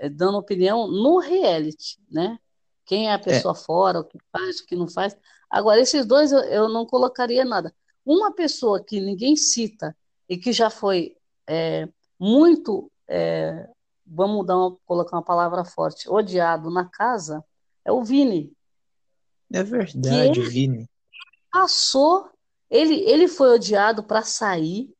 é, 0.00 0.06
é, 0.06 0.08
dando 0.08 0.36
opinião 0.36 0.88
no 0.88 1.18
reality, 1.18 1.96
né? 2.10 2.38
Quem 2.84 3.08
é 3.08 3.14
a 3.14 3.18
pessoa 3.20 3.54
fora, 3.54 4.00
o 4.00 4.04
que 4.04 4.18
faz, 4.32 4.58
o 4.58 4.66
que 4.66 4.74
não 4.74 4.88
faz. 4.88 5.16
Agora, 5.48 5.80
esses 5.80 6.04
dois 6.04 6.32
eu, 6.32 6.40
eu 6.40 6.68
não 6.68 6.84
colocaria 6.84 7.44
nada. 7.44 7.72
Uma 8.04 8.32
pessoa 8.32 8.82
que 8.82 9.00
ninguém 9.00 9.36
cita 9.36 9.96
e 10.28 10.36
que 10.36 10.52
já 10.52 10.68
foi 10.70 11.16
é, 11.46 11.88
muito, 12.18 12.90
é, 13.08 13.68
vamos 14.06 14.46
dar 14.46 14.56
uma, 14.56 14.76
colocar 14.84 15.16
uma 15.16 15.22
palavra 15.22 15.64
forte, 15.64 16.08
odiado 16.08 16.70
na 16.70 16.84
casa, 16.88 17.44
é 17.84 17.92
o 17.92 18.02
Vini. 18.02 18.52
É 19.52 19.62
verdade, 19.62 20.40
ele- 20.40 20.48
Vini. 20.48 20.90
Passou, 21.50 22.30
ele, 22.70 22.94
ele 23.00 23.28
foi 23.28 23.54
odiado 23.54 24.02
para 24.02 24.22
sair, 24.22 24.90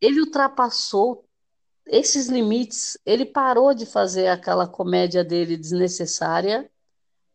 ele 0.00 0.20
ultrapassou 0.20 1.24
esses 1.86 2.28
limites, 2.28 2.98
ele 3.04 3.24
parou 3.24 3.74
de 3.74 3.86
fazer 3.86 4.28
aquela 4.28 4.66
comédia 4.68 5.24
dele 5.24 5.56
desnecessária. 5.56 6.70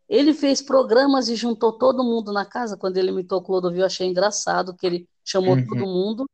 Ele 0.07 0.33
fez 0.33 0.61
programas 0.61 1.29
e 1.29 1.35
juntou 1.35 1.73
todo 1.73 2.03
mundo 2.03 2.31
na 2.31 2.45
casa. 2.45 2.77
Quando 2.77 2.97
ele 2.97 3.09
imitou 3.09 3.39
o 3.39 3.41
Clodovil, 3.41 3.79
eu 3.81 3.85
achei 3.85 4.07
engraçado 4.07 4.75
que 4.75 4.85
ele 4.85 5.09
chamou 5.23 5.55
Uhum. 5.55 5.67
todo 5.67 5.85
mundo. 5.87 6.29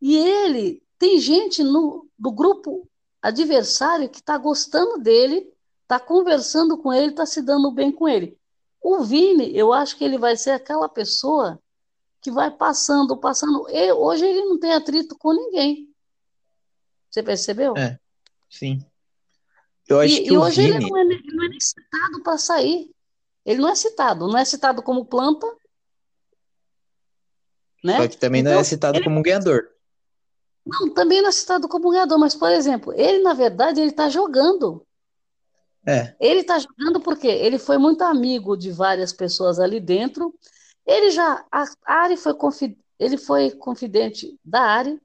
E 0.00 0.16
ele 0.16 0.82
tem 0.98 1.18
gente 1.18 1.62
no, 1.62 2.06
do 2.18 2.30
grupo 2.30 2.86
adversário 3.22 4.08
que 4.08 4.18
está 4.18 4.36
gostando 4.36 4.98
dele, 4.98 5.50
está 5.82 5.98
conversando 5.98 6.76
com 6.78 6.92
ele, 6.92 7.10
está 7.10 7.24
se 7.24 7.42
dando 7.42 7.70
bem 7.70 7.90
com 7.90 8.08
ele. 8.08 8.38
O 8.82 9.00
Vini, 9.02 9.56
eu 9.56 9.72
acho 9.72 9.96
que 9.96 10.04
ele 10.04 10.18
vai 10.18 10.36
ser 10.36 10.50
aquela 10.50 10.88
pessoa 10.88 11.58
que 12.20 12.30
vai 12.30 12.50
passando, 12.50 13.16
passando. 13.16 13.66
E 13.68 13.92
hoje 13.92 14.26
ele 14.26 14.42
não 14.44 14.58
tem 14.58 14.72
atrito 14.72 15.16
com 15.18 15.32
ninguém. 15.32 15.88
Você 17.10 17.22
percebeu? 17.22 17.76
É, 17.76 17.98
sim. 18.48 18.84
Eu 19.90 20.00
acho 20.00 20.14
E, 20.14 20.22
que 20.22 20.32
e 20.32 20.38
hoje 20.38 20.62
ele 20.62 20.78
Vini. 20.78 20.88
não 20.90 20.98
é, 20.98 21.04
nem- 21.04 21.22
não 21.34 21.44
é 21.44 21.48
nem 21.48 21.60
citado 21.60 22.22
para 22.22 22.38
sair. 22.38 22.90
Ele 23.44 23.60
não 23.60 23.68
é 23.68 23.74
citado, 23.74 24.28
não 24.28 24.38
é 24.38 24.44
citado 24.44 24.82
como 24.82 25.04
planta, 25.04 25.46
né? 27.82 27.96
Só 27.96 28.08
que 28.08 28.16
também 28.16 28.42
não 28.42 28.50
Então, 28.52 28.60
é 28.60 28.64
citado 28.64 28.98
ele- 28.98 29.04
como 29.04 29.22
ganhador. 29.22 29.68
Não, 30.64 30.92
também 30.92 31.20
não 31.22 31.28
é 31.30 31.32
citado 31.32 31.66
como 31.68 31.90
ganhador, 31.90 32.18
mas, 32.18 32.34
por 32.34 32.50
exemplo, 32.50 32.92
ele, 32.92 33.22
na 33.22 33.32
verdade, 33.32 33.80
ele 33.80 33.90
está 33.90 34.08
jogando. 34.08 34.86
É, 35.86 36.14
Ele 36.20 36.40
está 36.40 36.58
jogando 36.58 37.00
porque 37.00 37.26
ele 37.26 37.58
foi 37.58 37.78
muito 37.78 38.02
amigo 38.02 38.54
de 38.54 38.70
várias 38.70 39.14
pessoas 39.14 39.58
ali 39.58 39.80
dentro. 39.80 40.32
Ele 40.86 41.10
já. 41.10 41.42
A 41.50 41.64
a 41.86 41.94
Ari 42.02 42.18
foi, 42.18 42.34
confi- 42.34 42.78
ele 42.98 43.16
foi 43.16 43.50
confidente 43.52 44.38
da 44.44 44.60
Ari, 44.60 45.00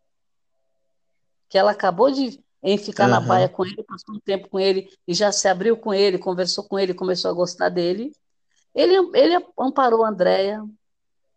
que 1.48 1.58
ela 1.58 1.72
acabou 1.72 2.12
de 2.12 2.44
em 2.66 2.80
ficar 2.80 3.08
na 3.08 3.18
Aham. 3.18 3.28
baia 3.28 3.48
com 3.48 3.64
ele, 3.64 3.84
passou 3.84 4.16
um 4.16 4.20
tempo 4.20 4.50
com 4.50 4.60
ele 4.60 4.90
e 5.08 5.14
já 5.14 5.32
se 5.32 5.48
abriu 5.48 5.78
com 5.78 5.94
ele, 5.94 6.18
conversou 6.18 6.64
com 6.64 6.80
ele, 6.80 6.96
começou 6.96 7.30
a 7.30 7.34
gostar 7.34 7.70
dele. 7.70 8.12
Ele, 8.74 8.96
ele 9.14 9.46
amparou 9.58 10.04
a 10.04 10.10
Andréia, 10.10 10.66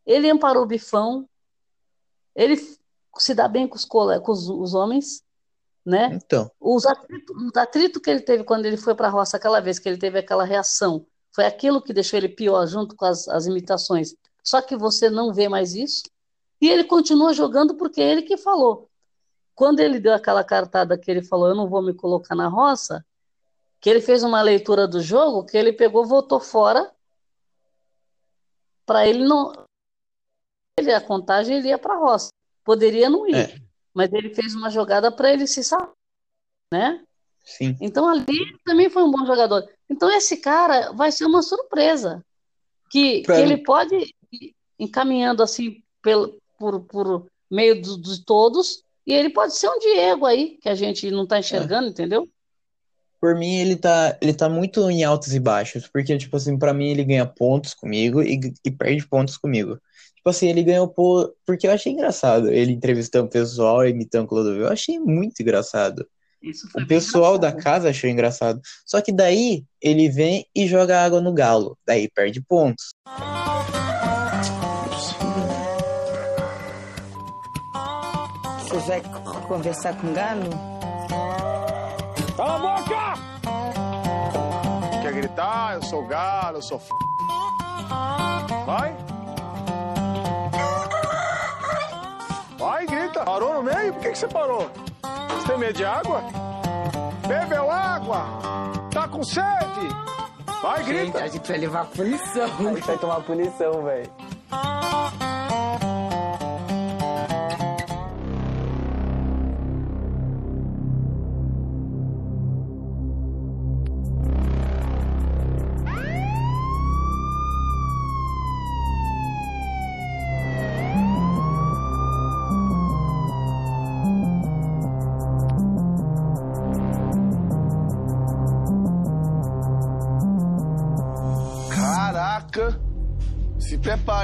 ele 0.06 0.30
amparou 0.30 0.62
o 0.62 0.66
Bifão, 0.66 1.28
ele 2.34 2.56
se 3.18 3.34
dá 3.34 3.46
bem 3.46 3.68
com 3.68 3.76
os, 3.76 3.84
com 3.84 4.32
os, 4.32 4.48
os 4.48 4.72
homens, 4.72 5.22
né? 5.84 6.08
então. 6.14 6.50
Os 6.58 6.86
atritos, 6.86 7.36
os 7.36 7.56
atritos 7.56 8.00
que 8.00 8.08
ele 8.08 8.20
teve 8.20 8.42
quando 8.42 8.64
ele 8.64 8.78
foi 8.78 8.94
para 8.94 9.08
a 9.08 9.10
roça 9.10 9.36
aquela 9.36 9.60
vez 9.60 9.78
que 9.78 9.86
ele 9.86 9.98
teve 9.98 10.18
aquela 10.18 10.44
reação, 10.44 11.04
foi 11.34 11.44
aquilo 11.44 11.82
que 11.82 11.92
deixou 11.92 12.16
ele 12.16 12.30
pior 12.30 12.66
junto 12.66 12.96
com 12.96 13.04
as, 13.04 13.28
as 13.28 13.44
imitações. 13.44 14.14
Só 14.42 14.62
que 14.62 14.74
você 14.78 15.10
não 15.10 15.34
vê 15.34 15.46
mais 15.46 15.74
isso. 15.74 16.04
E 16.58 16.70
ele 16.70 16.84
continua 16.84 17.34
jogando 17.34 17.74
porque 17.76 18.00
é 18.00 18.12
ele 18.12 18.22
que 18.22 18.38
falou. 18.38 18.88
Quando 19.58 19.80
ele 19.80 19.98
deu 19.98 20.14
aquela 20.14 20.44
cartada 20.44 20.96
que 20.96 21.10
ele 21.10 21.20
falou, 21.20 21.48
eu 21.48 21.54
não 21.56 21.68
vou 21.68 21.82
me 21.82 21.92
colocar 21.92 22.36
na 22.36 22.46
roça, 22.46 23.04
que 23.80 23.90
ele 23.90 24.00
fez 24.00 24.22
uma 24.22 24.40
leitura 24.40 24.86
do 24.86 25.00
jogo, 25.00 25.44
que 25.44 25.56
ele 25.56 25.72
pegou, 25.72 26.06
voltou 26.06 26.38
fora, 26.38 26.94
para 28.86 29.04
ele 29.08 29.24
não. 29.26 29.52
Ele, 30.78 30.92
a 30.92 31.00
contagem 31.00 31.56
ele 31.56 31.68
ia 31.70 31.78
para 31.78 31.94
a 31.94 31.98
roça. 31.98 32.28
Poderia 32.62 33.10
não 33.10 33.26
ir, 33.26 33.34
É. 33.34 33.58
mas 33.92 34.12
ele 34.12 34.32
fez 34.32 34.54
uma 34.54 34.70
jogada 34.70 35.10
para 35.10 35.32
ele 35.32 35.44
se 35.44 35.64
salvar, 35.64 35.92
né? 36.72 37.04
Sim. 37.44 37.76
Então 37.80 38.08
ali 38.08 38.56
também 38.64 38.88
foi 38.88 39.02
um 39.02 39.10
bom 39.10 39.26
jogador. 39.26 39.68
Então 39.90 40.08
esse 40.08 40.36
cara 40.36 40.92
vai 40.92 41.10
ser 41.10 41.24
uma 41.24 41.42
surpresa, 41.42 42.24
que, 42.90 43.22
que 43.22 43.32
ele 43.32 43.56
pode 43.64 43.96
ir 44.30 44.54
encaminhando 44.78 45.42
assim 45.42 45.82
pelo, 46.00 46.40
por, 46.56 46.80
por 46.84 47.26
meio 47.50 47.82
do- 47.82 48.00
de 48.00 48.24
todos, 48.24 48.84
e 49.08 49.14
ele 49.14 49.30
pode 49.30 49.56
ser 49.56 49.70
um 49.70 49.78
Diego 49.78 50.26
aí, 50.26 50.58
que 50.60 50.68
a 50.68 50.74
gente 50.74 51.10
não 51.10 51.22
está 51.22 51.38
enxergando, 51.38 51.88
entendeu? 51.88 52.28
Por 53.18 53.34
mim, 53.34 53.56
ele 53.56 53.74
tá, 53.74 54.18
ele 54.20 54.34
tá 54.34 54.50
muito 54.50 54.88
em 54.90 55.02
altos 55.02 55.34
e 55.34 55.40
baixos, 55.40 55.88
porque, 55.88 56.16
tipo 56.18 56.36
assim, 56.36 56.58
pra 56.58 56.74
mim 56.74 56.90
ele 56.90 57.02
ganha 57.02 57.24
pontos 57.24 57.72
comigo 57.72 58.22
e, 58.22 58.38
e 58.62 58.70
perde 58.70 59.08
pontos 59.08 59.38
comigo. 59.38 59.80
Tipo 60.14 60.28
assim, 60.28 60.48
ele 60.48 60.62
ganhou 60.62 60.86
por... 60.86 61.34
porque 61.46 61.66
eu 61.66 61.70
achei 61.70 61.90
engraçado 61.90 62.50
ele 62.50 62.70
entrevistando 62.70 63.26
o 63.26 63.30
pessoal, 63.30 63.86
imitando 63.86 64.26
o 64.26 64.28
Clodovil, 64.28 64.64
eu 64.64 64.72
achei 64.72 64.98
muito 64.98 65.40
engraçado. 65.40 66.06
Isso 66.42 66.68
foi 66.70 66.82
O 66.82 66.86
pessoal 66.86 67.38
da 67.38 67.50
casa 67.50 67.88
achou 67.88 68.10
engraçado. 68.10 68.60
Só 68.84 69.00
que 69.00 69.10
daí 69.10 69.64
ele 69.80 70.10
vem 70.10 70.44
e 70.54 70.68
joga 70.68 71.02
água 71.02 71.20
no 71.20 71.32
galo, 71.32 71.78
daí 71.86 72.10
perde 72.10 72.42
pontos. 72.42 72.90
Você 73.06 73.47
vai 78.88 79.02
conversar 79.46 79.94
com 79.96 80.08
o 80.08 80.14
Galo? 80.14 80.50
Cala 82.36 82.54
a 82.54 82.58
boca! 82.58 83.28
gritar, 85.18 85.74
eu 85.74 85.82
sou 85.82 86.06
galo, 86.06 86.58
eu 86.58 86.62
sou 86.62 86.78
f... 86.78 86.88
Vai. 88.64 88.94
Vai, 92.58 92.86
grita. 92.86 93.24
Parou 93.24 93.54
no 93.54 93.62
meio? 93.62 93.92
Por 93.94 94.02
que, 94.02 94.10
que 94.10 94.18
você 94.18 94.28
parou? 94.28 94.70
Você 95.30 95.48
tem 95.48 95.58
medo 95.58 95.72
de 95.74 95.84
água? 95.84 96.22
Bebeu 97.26 97.70
água? 97.70 98.26
Tá 98.92 99.08
com 99.08 99.24
sede? 99.24 99.42
Vai, 100.62 100.84
grita. 100.84 101.04
Gente, 101.04 101.16
a 101.16 101.28
gente 101.28 101.48
vai 101.48 101.58
levar 101.58 101.86
punição. 101.86 102.44
A 102.44 102.74
gente 102.74 102.86
vai 102.86 102.98
tomar 102.98 103.20
punição, 103.22 103.82
velho. 103.82 104.10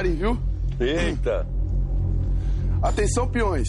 Preparem, 0.05 0.15
viu? 0.15 0.37
Eita! 0.79 1.47
Atenção, 2.81 3.27
peões. 3.27 3.67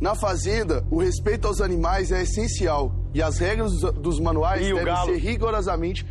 Na 0.00 0.14
fazenda, 0.14 0.84
o 0.90 0.98
respeito 0.98 1.46
aos 1.46 1.60
animais 1.60 2.10
é 2.10 2.22
essencial 2.22 2.92
e 3.14 3.22
as 3.22 3.38
regras 3.38 3.72
dos, 3.80 4.18
manuais 4.18 4.62
o 4.66 4.74
devem 4.74 4.84
galo? 4.84 5.12
ser 5.12 5.18
rigorosamente 5.18 6.06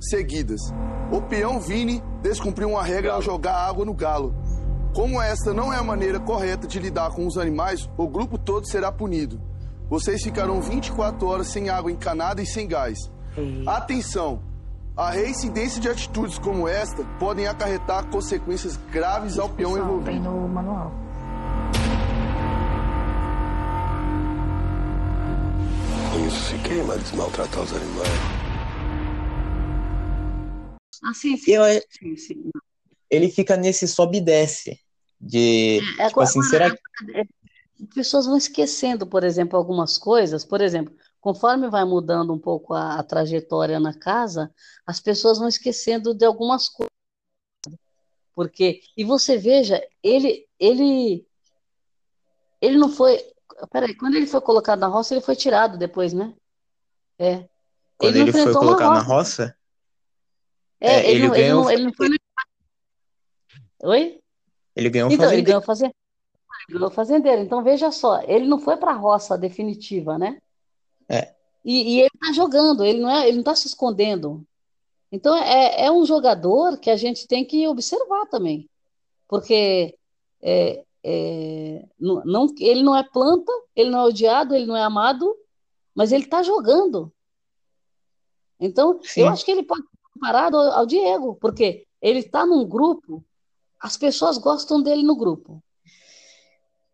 seguidas. 0.00 0.60
O 1.12 1.22
peão 1.22 1.60
Vini 1.60 2.02
descumpriu 2.20 2.68
uma 2.70 2.82
regra 2.82 3.12
ao 3.12 3.22
jogar 3.22 3.54
água 3.54 3.84
no 3.84 3.94
galo. 3.94 4.34
Como 4.92 5.22
esta 5.22 5.54
não 5.54 5.72
é 5.72 5.76
a 5.76 5.84
maneira 5.84 6.18
correta 6.18 6.66
de 6.66 6.80
lidar 6.80 7.10
com 7.10 7.26
os 7.26 7.38
animais, 7.38 7.88
o 7.96 8.08
grupo 8.08 8.36
todo 8.36 8.66
será 8.66 8.90
punido. 8.90 9.40
Vocês 9.88 10.22
ficarão 10.22 10.60
24 10.60 11.26
horas 11.26 11.46
sem 11.46 11.68
água 11.68 11.92
encanada 11.92 12.42
e 12.42 12.46
sem 12.46 12.66
gás. 12.66 12.98
Atenção! 13.66 14.42
A 14.98 15.10
reincidência 15.12 15.80
de 15.80 15.88
atitudes 15.88 16.38
como 16.38 16.66
esta 16.66 17.04
podem 17.20 17.46
acarretar 17.46 18.04
consequências 18.10 18.76
graves 18.90 19.38
ao 19.38 19.48
peão 19.48 19.78
envolvido. 19.78 20.18
no 20.28 20.48
manual. 20.48 20.92
Isso 26.26 26.50
se 26.50 26.58
queima, 26.68 26.96
desmaltratar 26.98 27.62
os 27.62 27.72
animais. 27.72 28.08
Ah, 31.04 31.14
sim, 31.14 31.36
sim. 31.36 31.52
Eu, 31.52 31.62
sim, 31.90 32.16
sim. 32.16 32.50
ele 33.08 33.30
fica 33.30 33.56
nesse 33.56 33.86
sobe 33.86 34.18
e 34.18 34.20
desce. 34.20 34.80
De, 35.20 35.80
É, 35.98 36.08
tipo 36.08 36.20
assim, 36.20 36.38
agora- 36.40 36.50
será 36.50 36.70
que. 36.70 37.28
As 37.80 37.94
pessoas 37.94 38.26
vão 38.26 38.36
esquecendo, 38.36 39.06
por 39.06 39.22
exemplo, 39.22 39.56
algumas 39.56 39.96
coisas. 39.96 40.44
Por 40.44 40.60
exemplo, 40.60 40.92
conforme 41.20 41.68
vai 41.68 41.84
mudando 41.84 42.32
um 42.32 42.38
pouco 42.38 42.74
a, 42.74 42.94
a 42.98 43.02
trajetória 43.02 43.78
na 43.80 43.92
casa, 43.98 44.52
as 44.86 45.00
pessoas 45.00 45.38
vão 45.38 45.48
esquecendo 45.48 46.14
de 46.14 46.24
algumas 46.24 46.68
coisas. 46.68 46.88
Porque, 48.34 48.80
e 48.96 49.02
você 49.04 49.36
veja, 49.36 49.84
ele, 50.02 50.46
ele, 50.60 51.26
ele 52.60 52.76
não 52.78 52.88
foi. 52.88 53.18
Peraí, 53.72 53.96
quando 53.96 54.14
ele 54.14 54.26
foi 54.26 54.40
colocado 54.40 54.78
na 54.78 54.86
roça, 54.86 55.14
ele 55.14 55.20
foi 55.20 55.34
tirado 55.34 55.76
depois, 55.76 56.12
né? 56.12 56.32
É. 57.18 57.48
Quando 57.96 58.14
não 58.14 58.22
ele 58.22 58.32
foi 58.32 58.52
colocado 58.52 58.94
na 58.94 59.00
roça. 59.00 59.42
roça? 59.42 59.58
É, 60.80 60.92
É, 60.92 61.10
ele, 61.10 61.10
ele 61.10 61.26
não, 61.26 61.34
ele, 61.34 61.42
ganhou- 61.42 61.62
não, 61.64 61.70
ele 61.70 61.82
não 61.82 61.92
foi. 61.92 62.08
Oi? 63.82 64.20
Ele 64.76 64.90
ganhou 64.90 65.10
Então, 65.10 65.32
ele 65.32 65.42
ganhou 65.42 65.62
fazendeiro. 65.62 65.96
Ele 66.68 66.78
ganhou 66.78 66.90
fazendeiro. 66.92 67.42
Então, 67.42 67.64
veja 67.64 67.90
só, 67.90 68.22
ele 68.22 68.46
não 68.46 68.60
foi 68.60 68.76
para 68.76 68.92
a 68.92 68.96
roça 68.96 69.36
definitiva, 69.36 70.16
né? 70.16 70.40
É. 71.08 71.34
E, 71.64 71.96
e 71.96 72.00
ele 72.00 72.10
está 72.14 72.32
jogando, 72.32 72.84
ele 72.84 73.00
não 73.00 73.10
é, 73.10 73.24
ele 73.26 73.34
não 73.34 73.40
está 73.40 73.54
se 73.54 73.66
escondendo. 73.66 74.46
Então, 75.10 75.36
é, 75.36 75.86
é 75.86 75.90
um 75.90 76.04
jogador 76.04 76.78
que 76.78 76.90
a 76.90 76.96
gente 76.96 77.26
tem 77.26 77.44
que 77.44 77.66
observar 77.66 78.26
também. 78.26 78.68
Porque 79.26 79.96
é, 80.40 80.84
é, 81.02 81.88
não, 81.98 82.24
não- 82.24 82.54
ele 82.58 82.82
não 82.82 82.94
é 82.96 83.02
planta, 83.02 83.52
ele 83.74 83.90
não 83.90 84.00
é 84.00 84.04
odiado, 84.04 84.54
ele 84.54 84.66
não 84.66 84.76
é 84.76 84.82
amado, 84.82 85.34
mas 85.94 86.12
ele 86.12 86.24
está 86.24 86.42
jogando. 86.42 87.12
Então, 88.60 89.00
Sim. 89.02 89.22
eu 89.22 89.28
acho 89.28 89.44
que 89.44 89.50
ele 89.50 89.62
pode 89.62 89.82
ser 89.82 89.98
comparado 90.12 90.56
ao, 90.56 90.72
ao 90.72 90.86
Diego, 90.86 91.36
porque 91.36 91.86
ele 92.00 92.20
está 92.20 92.44
num 92.44 92.66
grupo, 92.66 93.24
as 93.80 93.96
pessoas 93.96 94.38
gostam 94.38 94.82
dele 94.82 95.02
no 95.02 95.16
grupo. 95.16 95.62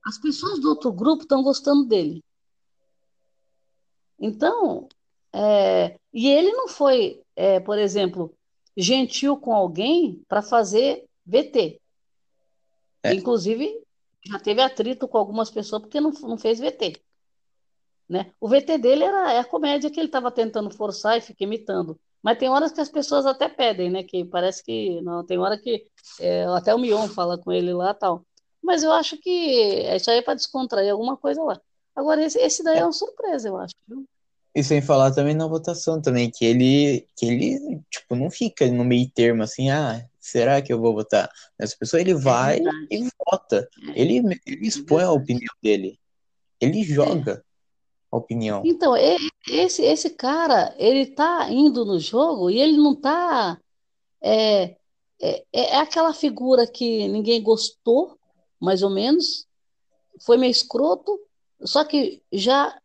As 0.04 0.18
pessoas 0.18 0.60
do 0.60 0.68
outro 0.68 0.92
grupo 0.92 1.22
estão 1.22 1.42
gostando 1.42 1.84
dele. 1.86 2.22
Então, 4.18 4.88
é, 5.32 5.96
e 6.12 6.28
ele 6.28 6.52
não 6.52 6.68
foi, 6.68 7.22
é, 7.34 7.58
por 7.60 7.78
exemplo, 7.78 8.34
gentil 8.76 9.36
com 9.36 9.54
alguém 9.54 10.22
para 10.28 10.42
fazer 10.42 11.04
VT. 11.26 11.80
É. 13.02 13.14
Inclusive, 13.14 13.80
já 14.26 14.38
teve 14.38 14.62
atrito 14.62 15.06
com 15.06 15.18
algumas 15.18 15.50
pessoas 15.50 15.82
porque 15.82 16.00
não, 16.00 16.10
não 16.22 16.38
fez 16.38 16.58
VT. 16.58 17.00
Né? 18.08 18.32
O 18.40 18.48
VT 18.48 18.78
dele 18.78 19.04
era 19.04 19.32
é 19.32 19.38
a 19.38 19.44
comédia 19.44 19.90
que 19.90 19.98
ele 19.98 20.06
estava 20.06 20.30
tentando 20.30 20.70
forçar 20.70 21.16
e 21.16 21.22
fica 21.22 21.44
imitando. 21.44 21.98
Mas 22.22 22.38
tem 22.38 22.48
horas 22.48 22.72
que 22.72 22.80
as 22.80 22.88
pessoas 22.88 23.26
até 23.26 23.48
pedem, 23.48 23.90
né? 23.90 24.02
Que 24.02 24.24
parece 24.24 24.64
que 24.64 25.00
não, 25.02 25.24
tem 25.24 25.38
hora 25.38 25.58
que 25.58 25.86
é, 26.20 26.44
até 26.46 26.74
o 26.74 26.78
Mion 26.78 27.06
fala 27.08 27.36
com 27.36 27.52
ele 27.52 27.72
lá 27.72 27.92
tal. 27.92 28.24
Mas 28.62 28.82
eu 28.82 28.92
acho 28.92 29.18
que 29.18 29.30
isso 29.94 30.10
aí 30.10 30.18
é 30.18 30.22
para 30.22 30.34
descontrair 30.34 30.90
alguma 30.90 31.18
coisa 31.18 31.42
lá. 31.42 31.60
Agora, 31.94 32.24
esse, 32.24 32.38
esse 32.38 32.62
daí 32.62 32.78
é 32.78 32.84
uma 32.84 32.92
surpresa, 32.92 33.48
eu 33.48 33.56
acho. 33.56 33.74
viu? 33.86 34.04
E 34.54 34.62
sem 34.62 34.80
falar 34.80 35.10
também 35.10 35.34
na 35.34 35.48
votação 35.48 36.00
também, 36.00 36.30
que 36.30 36.44
ele, 36.44 37.08
que 37.16 37.26
ele, 37.26 37.82
tipo, 37.90 38.14
não 38.14 38.30
fica 38.30 38.70
no 38.70 38.84
meio 38.84 39.10
termo 39.10 39.42
assim, 39.42 39.68
ah, 39.68 40.06
será 40.20 40.62
que 40.62 40.72
eu 40.72 40.80
vou 40.80 40.94
votar 40.94 41.28
nessa 41.58 41.76
pessoa? 41.76 42.00
Ele 42.00 42.14
vai 42.14 42.60
verdade. 42.60 42.86
e 42.88 43.08
vota. 43.26 43.68
Ele, 43.96 44.18
ele 44.46 44.66
expõe 44.66 45.02
a 45.02 45.10
opinião 45.10 45.52
dele. 45.60 45.98
Ele 46.60 46.84
joga 46.84 47.44
a 48.12 48.16
opinião. 48.16 48.62
Então, 48.64 48.94
esse, 49.48 49.82
esse 49.82 50.10
cara, 50.10 50.72
ele 50.78 51.06
tá 51.06 51.50
indo 51.50 51.84
no 51.84 51.98
jogo 51.98 52.48
e 52.48 52.60
ele 52.60 52.76
não 52.76 52.94
tá. 52.94 53.58
É, 54.22 54.76
é, 55.20 55.44
é 55.52 55.76
aquela 55.78 56.14
figura 56.14 56.64
que 56.64 57.08
ninguém 57.08 57.42
gostou, 57.42 58.16
mais 58.60 58.84
ou 58.84 58.90
menos, 58.90 59.48
foi 60.24 60.36
meio 60.36 60.52
escroto, 60.52 61.18
só 61.64 61.84
que 61.84 62.22
já. 62.32 62.78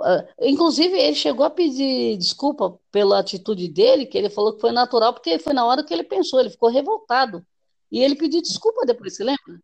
ah, 0.00 0.26
Inclusive, 0.40 0.96
ele 0.98 1.14
chegou 1.16 1.44
a 1.46 1.50
pedir 1.50 2.16
desculpa 2.18 2.78
pela 2.90 3.18
atitude 3.20 3.68
dele, 3.68 4.06
que 4.06 4.18
ele 4.18 4.30
falou 4.30 4.54
que 4.54 4.60
foi 4.60 4.72
natural, 4.72 5.12
porque 5.14 5.38
foi 5.38 5.52
na 5.52 5.64
hora 5.66 5.84
que 5.84 5.92
ele 5.94 6.04
pensou, 6.04 6.40
ele 6.40 6.50
ficou 6.50 6.70
revoltado. 6.70 7.44
E 7.90 8.00
ele 8.02 8.16
pediu 8.16 8.40
desculpa 8.42 8.86
depois, 8.86 9.14
você 9.16 9.24
lembra? 9.24 9.60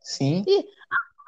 Sim, 0.00 0.46
E 0.46 0.64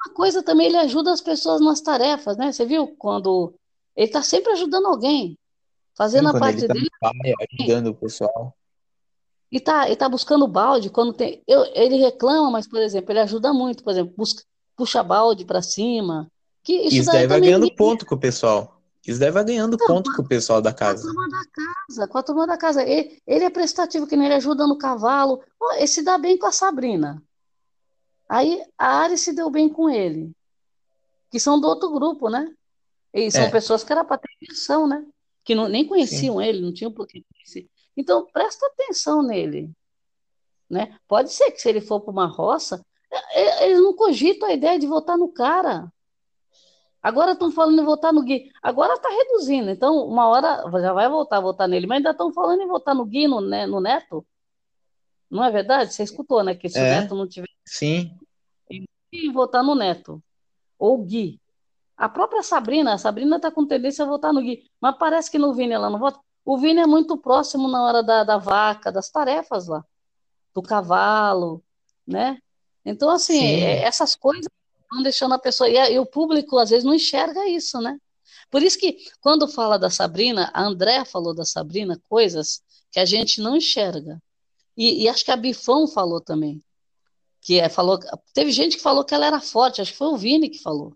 uma 0.05 0.13
coisa 0.15 0.43
também, 0.43 0.67
ele 0.67 0.77
ajuda 0.77 1.11
as 1.13 1.21
pessoas 1.21 1.61
nas 1.61 1.81
tarefas, 1.81 2.37
né? 2.37 2.51
Você 2.51 2.65
viu 2.65 2.87
quando 2.97 3.53
ele 3.95 4.07
está 4.07 4.21
sempre 4.23 4.51
ajudando 4.53 4.87
alguém, 4.87 5.37
sim, 5.37 5.37
fazendo 5.95 6.27
a 6.29 6.33
quando 6.33 6.39
parte 6.39 6.65
ele 6.65 6.67
tá 6.67 6.73
dele 6.73 6.89
pai, 6.99 7.33
ajudando 7.59 7.87
o 7.87 7.95
pessoal. 7.95 8.55
e 9.51 9.59
tá, 9.59 9.89
e 9.89 9.95
tá 9.95 10.07
buscando 10.07 10.47
balde 10.47 10.89
quando 10.89 11.13
tem. 11.13 11.43
Eu, 11.47 11.65
ele 11.75 11.97
reclama, 11.97 12.49
mas, 12.51 12.67
por 12.67 12.79
exemplo, 12.81 13.11
ele 13.11 13.19
ajuda 13.19 13.53
muito, 13.53 13.83
por 13.83 13.91
exemplo, 13.91 14.13
busca, 14.15 14.43
puxa 14.75 15.03
balde 15.03 15.45
para 15.45 15.61
cima. 15.61 16.30
Que 16.63 16.73
isso 16.73 16.95
Isso 16.97 17.05
daí 17.07 17.19
daí 17.19 17.27
vai 17.27 17.41
ganhando 17.41 17.73
ponto 17.75 18.05
com 18.05 18.15
o 18.15 18.19
pessoal. 18.19 18.79
Isso 19.05 19.19
daí 19.19 19.31
vai 19.31 19.43
ganhando 19.43 19.75
Então, 19.75 19.87
ponto 19.87 20.13
com 20.15 20.21
o 20.21 20.27
pessoal 20.27 20.61
da 20.61 20.71
com 20.71 20.75
a 20.75 20.79
casa. 20.79 21.03
turma 21.07 21.27
da 21.27 21.43
casa, 21.51 22.07
com 22.07 22.17
a 22.17 22.23
turma 22.23 22.47
da 22.47 22.57
casa. 22.57 22.83
Ele, 22.83 23.19
ele 23.25 23.45
é 23.45 23.49
prestativo, 23.49 24.05
que 24.05 24.15
nem 24.15 24.27
ele 24.27 24.35
ajuda 24.35 24.67
no 24.67 24.77
cavalo. 24.77 25.41
Ele 25.75 25.87
se 25.87 26.03
dá 26.03 26.17
bem 26.19 26.37
com 26.37 26.45
a 26.45 26.51
Sabrina. 26.51 27.21
Aí 28.29 28.63
a 28.77 28.99
Ari 28.99 29.17
se 29.17 29.33
deu 29.33 29.49
bem 29.49 29.67
com 29.67 29.89
ele, 29.89 30.31
que 31.31 31.39
são 31.39 31.59
do 31.59 31.67
outro 31.67 31.89
grupo, 31.91 32.29
né? 32.29 32.53
E 33.13 33.29
são 33.31 33.41
É. 33.43 33.49
pessoas 33.49 33.83
que 33.83 33.91
era 33.91 34.03
para 34.05 34.17
ter 34.19 34.29
atenção, 34.41 34.87
né? 34.87 35.03
Que 35.43 35.53
não, 35.55 35.67
nem 35.67 35.85
conheciam 35.85 36.41
ele, 36.41 36.61
não 36.61 36.71
tinham 36.73 36.91
por 36.93 37.07
que 37.07 37.25
conhecer. 37.33 37.67
Então, 37.97 38.25
presta 38.31 38.65
atenção 38.67 39.21
nele, 39.21 39.69
né? 40.69 40.95
Pode 41.07 41.33
ser 41.33 41.51
que 41.51 41.59
se 41.59 41.67
ele 41.67 41.81
for 41.81 41.99
para 41.99 42.11
uma 42.11 42.25
roça, 42.27 42.85
é- 43.11 43.41
é- 43.41 43.65
eles 43.67 43.79
não 43.81 43.93
cogitam 43.93 44.47
a 44.47 44.53
ideia 44.53 44.79
de 44.79 44.87
votar 44.87 45.17
no 45.17 45.27
cara. 45.27 45.91
Agora 47.01 47.31
estão 47.31 47.51
falando 47.51 47.81
em 47.81 47.85
votar 47.85 48.13
no 48.13 48.21
Gui. 48.21 48.51
Agora 48.61 48.93
está 48.93 49.09
reduzindo. 49.09 49.69
Então, 49.69 50.05
uma 50.05 50.27
hora 50.27 50.63
já 50.79 50.93
vai 50.93 51.09
voltar 51.09 51.37
a 51.37 51.41
votar 51.41 51.67
nele, 51.67 51.87
mas 51.87 51.97
ainda 51.97 52.11
estão 52.11 52.31
falando 52.31 52.61
em 52.61 52.67
votar 52.67 52.93
no 52.93 53.05
Gui, 53.05 53.27
no, 53.27 53.41
né, 53.41 53.65
no 53.65 53.81
Neto. 53.81 54.25
Não 55.29 55.43
é 55.43 55.49
verdade? 55.49 55.93
Você 55.93 56.03
escutou, 56.03 56.43
né? 56.43 56.53
Que 56.53 56.69
se 56.69 56.77
o 56.77 56.81
É. 56.81 57.01
Neto 57.01 57.15
não 57.15 57.27
tiver 57.27 57.47
Sim, 57.65 58.15
que 59.11 59.29
votar 59.31 59.63
no 59.63 59.75
Neto 59.75 60.21
ou 60.77 60.97
Gui. 60.99 61.39
A 61.97 62.09
própria 62.09 62.41
Sabrina, 62.41 62.93
a 62.93 62.97
Sabrina 62.97 63.35
está 63.35 63.51
com 63.51 63.65
tendência 63.65 64.03
a 64.03 64.07
votar 64.07 64.33
no 64.33 64.41
Gui, 64.41 64.63
mas 64.79 64.97
parece 64.97 65.29
que 65.29 65.37
no 65.37 65.53
Vini 65.53 65.73
ela 65.73 65.89
não 65.89 65.99
vota. 65.99 66.19
O 66.43 66.57
Vini 66.57 66.79
é 66.79 66.87
muito 66.87 67.17
próximo 67.17 67.67
na 67.67 67.83
hora 67.83 68.01
da, 68.01 68.23
da 68.23 68.37
vaca, 68.37 68.91
das 68.91 69.09
tarefas 69.09 69.67
lá, 69.67 69.85
do 70.53 70.61
cavalo, 70.61 71.63
né? 72.07 72.39
Então, 72.83 73.09
assim, 73.11 73.39
é, 73.39 73.83
essas 73.83 74.15
coisas 74.15 74.47
vão 74.91 75.01
deixando 75.01 75.33
a 75.33 75.39
pessoa. 75.39 75.69
E, 75.69 75.75
e, 75.93 75.99
o 75.99 76.05
público, 76.05 76.57
às 76.57 76.69
vezes, 76.69 76.83
não 76.83 76.93
enxerga 76.93 77.47
isso, 77.47 77.79
né? 77.79 77.97
Por 78.49 78.61
isso 78.61 78.77
que, 78.77 78.97
quando 79.21 79.47
fala 79.47 79.79
da 79.79 79.89
Sabrina, 79.89 80.51
a 80.53 80.63
André 80.63 81.05
falou 81.05 81.33
da 81.33 81.45
Sabrina 81.45 82.01
coisas 82.09 82.61
que 82.91 82.99
a 82.99 83.05
gente 83.05 83.39
não 83.39 83.55
enxerga. 83.55 84.21
E, 84.75 85.03
e 85.03 85.09
acho 85.09 85.23
que 85.23 85.31
a 85.31 85.37
Bifão 85.37 85.87
falou 85.87 86.19
também. 86.19 86.61
Que 87.41 87.59
é, 87.59 87.69
falou, 87.69 87.99
teve 88.33 88.51
gente 88.51 88.75
que 88.75 88.83
falou 88.83 89.05
que 89.05 89.13
ela 89.13 89.25
era 89.25 89.39
forte, 89.39 89.81
acho 89.81 89.91
que 89.91 89.97
foi 89.97 90.07
o 90.07 90.17
Vini 90.17 90.49
que 90.49 90.59
falou. 90.59 90.95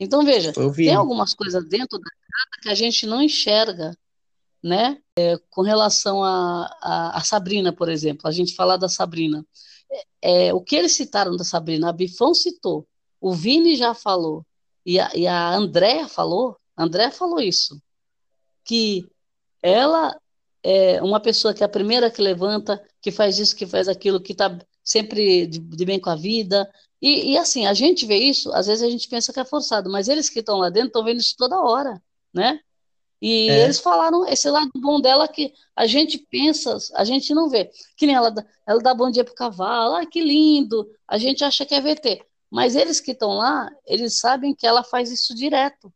Então, 0.00 0.24
veja, 0.24 0.52
tem 0.52 0.94
algumas 0.94 1.34
coisas 1.34 1.64
dentro 1.68 1.98
da 1.98 2.10
casa 2.10 2.62
que 2.62 2.68
a 2.68 2.74
gente 2.74 3.04
não 3.06 3.20
enxerga, 3.20 3.96
né? 4.62 4.98
É, 5.16 5.36
com 5.50 5.62
relação 5.62 6.22
a, 6.22 6.66
a, 6.80 7.18
a, 7.18 7.24
Sabrina, 7.24 7.72
por 7.72 7.88
exemplo, 7.88 8.28
a 8.28 8.30
gente 8.30 8.54
falar 8.54 8.76
da 8.76 8.88
Sabrina. 8.88 9.44
É, 10.22 10.46
é, 10.46 10.54
o 10.54 10.60
que 10.60 10.76
eles 10.76 10.92
citaram 10.92 11.36
da 11.36 11.44
Sabrina, 11.44 11.88
a 11.88 11.92
Bifão 11.92 12.32
citou, 12.32 12.86
o 13.20 13.32
Vini 13.32 13.76
já 13.76 13.94
falou, 13.94 14.44
e 14.84 14.98
a, 14.98 15.10
e 15.14 15.26
a 15.26 15.54
Andréa 15.54 16.08
falou, 16.08 16.56
Andréa 16.76 17.10
falou 17.10 17.40
isso, 17.40 17.80
que 18.64 19.06
ela 19.62 20.16
é 20.62 21.02
uma 21.02 21.20
pessoa 21.20 21.54
que 21.54 21.62
é 21.62 21.66
a 21.66 21.68
primeira 21.68 22.10
que 22.10 22.20
levanta, 22.20 22.82
que 23.00 23.10
faz 23.10 23.38
isso, 23.38 23.56
que 23.56 23.66
faz 23.66 23.88
aquilo, 23.88 24.20
que 24.20 24.32
está 24.32 24.58
sempre 24.84 25.46
de, 25.46 25.58
de, 25.58 25.84
bem 25.84 26.00
com 26.00 26.10
a 26.10 26.16
vida. 26.16 26.68
E, 27.00 27.32
e, 27.32 27.38
assim, 27.38 27.66
a 27.66 27.74
gente 27.74 28.06
vê 28.06 28.16
isso, 28.16 28.52
às 28.52 28.66
vezes 28.66 28.82
a 28.82 28.90
gente 28.90 29.08
pensa 29.08 29.32
que 29.32 29.40
é 29.40 29.44
forçado, 29.44 29.90
mas 29.90 30.08
eles 30.08 30.28
que 30.28 30.40
estão 30.40 30.58
lá 30.58 30.68
dentro 30.68 30.88
estão 30.88 31.04
vendo 31.04 31.20
isso 31.20 31.34
toda 31.36 31.60
hora, 31.60 32.00
né? 32.32 32.60
E 33.20 33.48
é. 33.50 33.64
eles 33.64 33.80
falaram 33.80 34.26
esse 34.26 34.48
lado 34.48 34.70
bom 34.76 35.00
dela 35.00 35.26
que 35.26 35.52
a 35.74 35.86
gente 35.86 36.18
pensa, 36.30 36.76
a 36.94 37.04
gente 37.04 37.34
não 37.34 37.48
vê. 37.48 37.70
Que 37.96 38.06
nem 38.06 38.14
ela, 38.14 38.32
ela 38.66 38.80
dá 38.80 38.94
bom 38.94 39.10
dia 39.10 39.24
pro 39.24 39.34
cavalo, 39.34 39.96
ah, 39.96 40.06
que 40.06 40.20
lindo, 40.20 40.88
a 41.06 41.18
gente 41.18 41.44
acha 41.44 41.66
que 41.66 41.74
é 41.74 41.80
VT. 41.80 42.24
Mas 42.50 42.74
eles 42.74 43.00
que 43.00 43.12
estão 43.12 43.30
lá, 43.30 43.70
eles 43.86 44.18
sabem 44.18 44.54
que 44.54 44.66
ela 44.66 44.82
faz 44.82 45.10
isso 45.10 45.34
direto. 45.34 45.92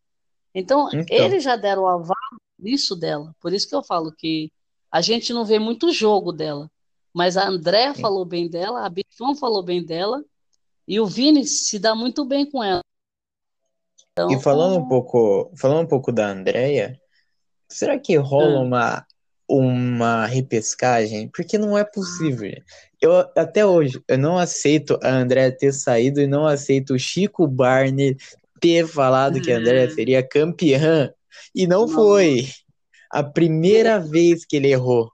Então, 0.55 0.89
então, 0.93 1.17
eles 1.17 1.43
já 1.43 1.57
deram 1.57 1.83
o 1.83 1.89
aval 1.89 2.17
nisso 2.59 2.95
dela. 2.95 3.35
Por 3.41 3.53
isso 3.53 3.69
que 3.69 3.75
eu 3.75 3.83
falo 3.83 4.13
que 4.13 4.53
a 4.91 5.01
gente 5.01 5.33
não 5.33 5.45
vê 5.45 5.59
muito 5.59 5.91
jogo 5.91 6.33
dela. 6.33 6.71
Mas 7.13 7.37
a 7.37 7.49
André 7.49 7.95
falou 7.95 8.25
bem 8.25 8.49
dela, 8.49 8.85
a 8.85 8.89
Bifão 8.89 9.35
falou 9.35 9.63
bem 9.63 9.85
dela, 9.85 10.25
e 10.87 10.99
o 10.99 11.07
Vini 11.07 11.47
se 11.47 11.79
dá 11.79 11.95
muito 11.95 12.25
bem 12.25 12.49
com 12.51 12.63
ela. 12.63 12.83
Então, 14.13 14.31
e 14.31 14.41
falando 14.41 14.79
um 14.79 14.89
pouco, 14.89 15.51
falando 15.57 15.85
um 15.85 15.89
pouco 15.89 16.13
da 16.13 16.29
Andrea, 16.29 16.99
será 17.69 17.99
que 17.99 18.17
rola 18.17 18.61
hum. 18.61 18.67
uma 18.67 19.07
uma 19.49 20.27
repescagem? 20.27 21.29
Porque 21.29 21.59
não 21.59 21.77
é 21.77 21.85
possível. 21.85 22.53
Eu 23.01 23.19
até 23.37 23.67
hoje 23.67 24.03
eu 24.09 24.19
não 24.19 24.39
aceito 24.39 24.99
a 25.03 25.11
Andrea 25.11 25.51
ter 25.51 25.73
saído 25.73 26.21
e 26.21 26.27
não 26.27 26.47
aceito 26.47 26.95
o 26.95 26.99
Chico 26.99 27.47
Barney 27.47 28.17
ter 28.61 28.87
falado 28.87 29.41
que 29.41 29.51
a 29.51 29.59
Andrea 29.59 29.89
hum. 29.89 29.91
seria 29.91 30.27
campeã 30.27 31.13
e 31.55 31.67
não, 31.67 31.87
não. 31.87 31.89
foi 31.89 32.47
a 33.11 33.23
primeira 33.23 33.99
vez 33.99 34.45
que 34.45 34.57
ele 34.57 34.69
errou. 34.71 35.11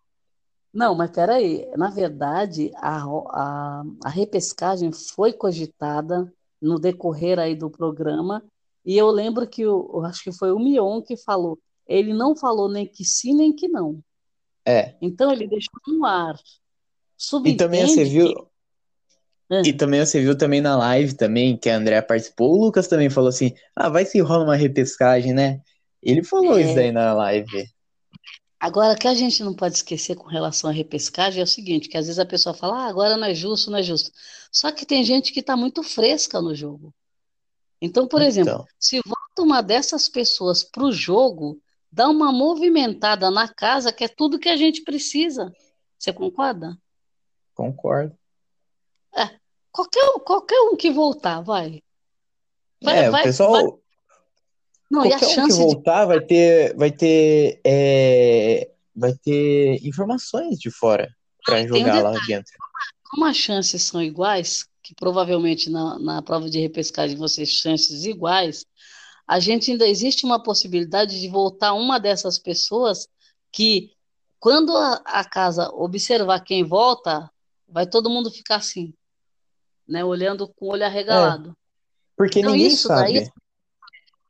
Não, 0.72 0.94
mas 0.94 1.10
peraí, 1.10 1.66
na 1.76 1.90
verdade, 1.90 2.70
a, 2.76 3.02
a, 3.02 3.82
a 4.04 4.08
repescagem 4.08 4.92
foi 4.92 5.32
cogitada 5.32 6.30
no 6.60 6.78
decorrer 6.78 7.38
aí 7.38 7.54
do 7.54 7.70
programa, 7.70 8.44
e 8.84 8.96
eu 8.96 9.08
lembro 9.08 9.46
que 9.46 9.66
o, 9.66 10.02
acho 10.04 10.22
que 10.22 10.32
foi 10.32 10.52
o 10.52 10.58
Mion 10.58 11.02
que 11.02 11.16
falou, 11.16 11.58
ele 11.86 12.12
não 12.12 12.36
falou 12.36 12.70
nem 12.70 12.86
que 12.86 13.04
sim, 13.04 13.34
nem 13.34 13.52
que 13.52 13.66
não. 13.66 14.00
É. 14.68 14.94
Então 15.00 15.32
ele 15.32 15.48
deixou 15.48 15.80
no 15.86 16.04
ar. 16.04 16.38
E 17.46 17.56
também 17.56 17.86
você 17.86 18.04
viu. 18.04 18.34
Que... 19.62 19.70
E 19.70 19.72
também 19.72 20.04
você 20.04 20.20
viu 20.20 20.36
também 20.36 20.60
na 20.60 20.76
live 20.76 21.14
também, 21.14 21.56
que 21.56 21.70
a 21.70 21.76
Andrea 21.76 22.02
participou, 22.02 22.52
o 22.52 22.64
Lucas 22.66 22.86
também 22.86 23.08
falou 23.08 23.30
assim, 23.30 23.54
ah, 23.74 23.88
vai 23.88 24.04
se 24.04 24.20
rola 24.20 24.44
uma 24.44 24.56
repescagem, 24.56 25.32
né? 25.32 25.62
Ele 26.02 26.22
falou 26.22 26.58
é... 26.58 26.62
isso 26.62 26.78
aí 26.78 26.92
na 26.92 27.14
live. 27.14 27.66
Agora, 28.60 28.92
o 28.92 28.98
que 28.98 29.08
a 29.08 29.14
gente 29.14 29.42
não 29.42 29.54
pode 29.54 29.76
esquecer 29.76 30.16
com 30.16 30.28
relação 30.28 30.68
à 30.68 30.72
repescagem 30.72 31.40
é 31.40 31.44
o 31.44 31.46
seguinte, 31.46 31.88
que 31.88 31.96
às 31.96 32.06
vezes 32.06 32.18
a 32.18 32.26
pessoa 32.26 32.52
fala, 32.52 32.84
ah, 32.84 32.88
agora 32.88 33.16
não 33.16 33.26
é 33.26 33.34
justo, 33.34 33.70
não 33.70 33.78
é 33.78 33.82
justo. 33.82 34.10
Só 34.52 34.70
que 34.70 34.84
tem 34.84 35.02
gente 35.02 35.32
que 35.32 35.40
está 35.40 35.56
muito 35.56 35.82
fresca 35.82 36.42
no 36.42 36.54
jogo. 36.54 36.92
Então, 37.80 38.06
por 38.06 38.20
então. 38.20 38.28
exemplo, 38.28 38.66
se 38.78 39.00
volta 39.06 39.42
uma 39.42 39.62
dessas 39.62 40.10
pessoas 40.10 40.62
para 40.62 40.84
o 40.84 40.92
jogo, 40.92 41.58
dá 41.90 42.08
uma 42.08 42.32
movimentada 42.32 43.30
na 43.30 43.48
casa, 43.48 43.92
que 43.92 44.04
é 44.04 44.08
tudo 44.08 44.38
que 44.38 44.48
a 44.48 44.56
gente 44.56 44.82
precisa. 44.82 45.52
Você 45.98 46.12
concorda? 46.12 46.76
Concordo. 47.54 48.16
É, 49.16 49.30
qualquer, 49.72 50.04
qualquer 50.24 50.60
um 50.60 50.76
que 50.76 50.90
voltar, 50.90 51.40
vai. 51.40 51.82
vai 52.82 52.98
é, 52.98 53.10
vai, 53.10 53.22
o 53.22 53.24
pessoal, 53.24 53.52
vai, 53.52 53.64
não, 54.90 55.02
Qualquer 55.02 55.44
um 55.44 55.46
que 55.48 55.52
voltar 55.52 56.00
de... 56.02 56.06
vai 56.06 56.20
ter, 56.20 56.76
vai 56.76 56.90
ter, 56.90 57.60
é, 57.64 58.70
vai 58.94 59.12
ter 59.12 59.86
informações 59.86 60.58
de 60.58 60.70
fora 60.70 61.14
para 61.44 61.66
jogar 61.66 61.98
um 61.98 62.02
lá 62.02 62.12
dentro. 62.26 62.52
Como 63.10 63.24
as 63.24 63.36
chances 63.36 63.82
são 63.82 64.02
iguais, 64.02 64.66
que 64.82 64.94
provavelmente 64.94 65.68
na, 65.68 65.98
na 65.98 66.22
prova 66.22 66.48
de 66.48 66.58
repescagem 66.58 67.16
vão 67.16 67.28
ser 67.28 67.44
chances 67.46 68.04
iguais, 68.04 68.64
a 69.28 69.38
gente 69.38 69.70
ainda 69.70 69.86
existe 69.86 70.24
uma 70.24 70.42
possibilidade 70.42 71.20
de 71.20 71.28
voltar 71.28 71.74
uma 71.74 72.00
dessas 72.00 72.38
pessoas 72.38 73.06
que, 73.52 73.92
quando 74.40 74.74
a, 74.74 74.94
a 75.04 75.22
casa 75.22 75.68
observar 75.74 76.40
quem 76.40 76.64
volta, 76.64 77.30
vai 77.68 77.86
todo 77.86 78.08
mundo 78.08 78.30
ficar 78.30 78.56
assim, 78.56 78.94
né, 79.86 80.02
olhando 80.02 80.48
com 80.48 80.66
o 80.66 80.70
olho 80.70 80.86
arregalado. 80.86 81.50
É, 81.50 81.52
porque 82.16 82.40
então, 82.40 82.52
ninguém 82.52 82.70
sabe. 82.70 83.20
Daí, 83.20 83.28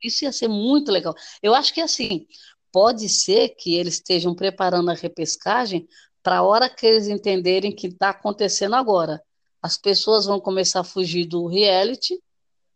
isso 0.03 0.25
ia 0.25 0.33
ser 0.33 0.49
muito 0.49 0.91
legal. 0.91 1.15
Eu 1.41 1.55
acho 1.55 1.73
que 1.73 1.79
assim, 1.79 2.27
pode 2.69 3.07
ser 3.07 3.49
que 3.49 3.75
eles 3.75 3.95
estejam 3.95 4.35
preparando 4.35 4.91
a 4.91 4.93
repescagem 4.93 5.87
para 6.21 6.39
a 6.39 6.43
hora 6.43 6.69
que 6.69 6.85
eles 6.85 7.07
entenderem 7.07 7.73
que 7.73 7.87
está 7.87 8.09
acontecendo 8.09 8.75
agora. 8.75 9.23
As 9.61 9.77
pessoas 9.77 10.25
vão 10.25 10.41
começar 10.41 10.81
a 10.81 10.85
fugir 10.85 11.25
do 11.25 11.47
reality 11.47 12.21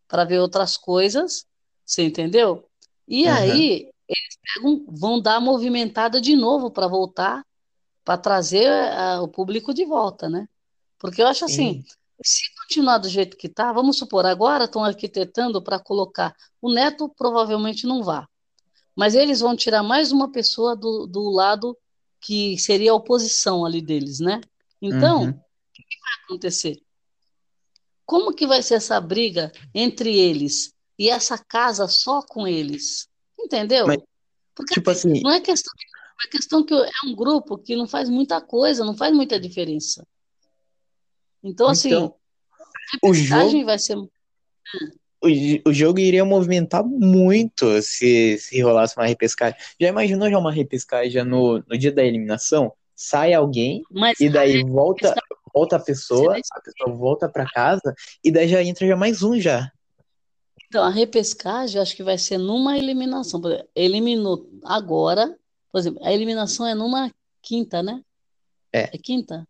para 0.08 0.24
ver 0.24 0.40
outras 0.40 0.78
coisas, 0.78 1.46
você 1.86 2.04
entendeu? 2.04 2.68
E 3.08 3.26
uhum. 3.26 3.34
aí 3.34 3.90
eles 4.08 4.38
pegam, 4.42 4.86
vão 4.88 5.22
dar 5.22 5.36
a 5.36 5.42
movimentada 5.42 6.20
de 6.20 6.36
novo 6.36 6.72
para 6.72 6.88
voltar, 6.88 7.46
para 8.04 8.18
trazer 8.18 8.70
uh, 8.70 9.22
o 9.22 9.28
público 9.28 9.74
de 9.74 9.86
volta, 9.86 10.30
né? 10.30 10.48
Porque 11.00 11.22
eu 11.22 11.28
acho 11.28 11.46
assim, 11.46 11.84
se 12.24 12.44
continuar 12.62 12.98
do 12.98 13.10
jeito 13.10 13.38
que 13.38 13.48
está, 13.48 13.72
vamos 13.72 13.98
supor, 13.98 14.26
agora 14.26 14.66
estão 14.66 14.84
arquitetando 14.84 15.62
para 15.62 15.80
colocar. 15.80 16.36
O 16.62 16.72
neto 16.72 17.10
provavelmente 17.10 17.86
não 17.86 18.04
vá. 18.04 18.28
Mas 18.96 19.16
eles 19.16 19.40
vão 19.40 19.56
tirar 19.56 19.84
mais 19.84 20.12
uma 20.12 20.32
pessoa 20.32 20.76
do, 20.76 21.08
do 21.08 21.30
lado 21.30 21.78
que 22.22 22.58
seria 22.58 22.92
a 22.92 22.96
oposição 22.96 23.66
ali 23.66 23.82
deles, 23.82 24.20
né? 24.20 24.40
Então, 24.82 25.24
uhum. 25.24 25.30
o 25.30 25.34
que, 25.74 25.84
que 25.84 26.00
vai 26.00 26.14
acontecer? 26.24 26.82
Como 28.06 28.34
que 28.34 28.46
vai 28.46 28.62
ser 28.62 28.76
essa 28.76 29.00
briga 29.02 29.52
entre 29.74 30.18
eles 30.18 30.73
e 30.98 31.10
essa 31.10 31.38
casa 31.38 31.88
só 31.88 32.22
com 32.22 32.48
eles? 32.48 33.08
Entendeu? 33.40 33.88
Mas, 33.88 33.98
Porque 34.56 34.76
tipo 34.76 34.90
assim, 34.90 35.22
não 35.22 35.32
é 35.32 35.42
questão, 35.42 35.74
é 36.26 36.30
questão 36.30 36.64
que 36.64 36.74
é 36.74 37.08
um 37.08 37.16
grupo 37.16 37.58
que 37.58 37.76
não 37.76 37.88
faz 37.88 38.10
muita 38.10 38.40
coisa, 38.42 38.86
não 38.86 38.96
faz 38.96 39.14
muita 39.14 39.40
diferença. 39.40 40.06
Então, 41.44 41.68
assim, 41.68 41.90
então, 41.90 42.16
o 43.04 43.14
jogo 43.14 43.66
vai 43.66 43.78
ser. 43.78 43.98
O, 43.98 44.10
o 45.68 45.74
jogo 45.74 46.00
iria 46.00 46.24
movimentar 46.24 46.84
muito 46.84 47.82
se, 47.82 48.38
se 48.38 48.62
rolasse 48.62 48.96
uma 48.98 49.06
repescagem. 49.06 49.58
Já 49.80 49.88
imaginou 49.90 50.30
já 50.30 50.38
uma 50.38 50.52
repescagem 50.52 51.24
no, 51.24 51.64
no 51.68 51.78
dia 51.78 51.92
da 51.92 52.04
eliminação? 52.04 52.74
Sai 52.96 53.34
alguém 53.34 53.82
Mas, 53.92 54.20
e 54.20 54.30
daí 54.30 54.64
volta, 54.64 55.16
volta 55.54 55.78
a 55.78 55.80
pessoa, 55.80 56.38
a 56.38 56.62
pessoa 56.62 56.96
volta 56.96 57.28
para 57.28 57.50
casa 57.50 57.94
e 58.24 58.32
daí 58.32 58.48
já 58.48 58.64
entra 58.64 58.88
já 58.88 58.96
mais 58.96 59.24
um 59.24 59.40
já. 59.40 59.72
Então, 60.74 60.84
a 60.84 60.90
repescagem 60.90 61.80
acho 61.80 61.96
que 61.96 62.02
vai 62.02 62.18
ser 62.18 62.40
numa 62.40 62.76
eliminação. 62.76 63.40
Eliminou 63.76 64.50
agora, 64.64 65.38
por 65.72 65.78
exemplo, 65.78 66.04
a 66.04 66.12
eliminação 66.12 66.66
é 66.66 66.74
numa 66.74 67.14
quinta, 67.44 67.84
né? 67.84 68.04
É. 68.74 68.86
É 68.86 68.98
quinta? 68.98 69.48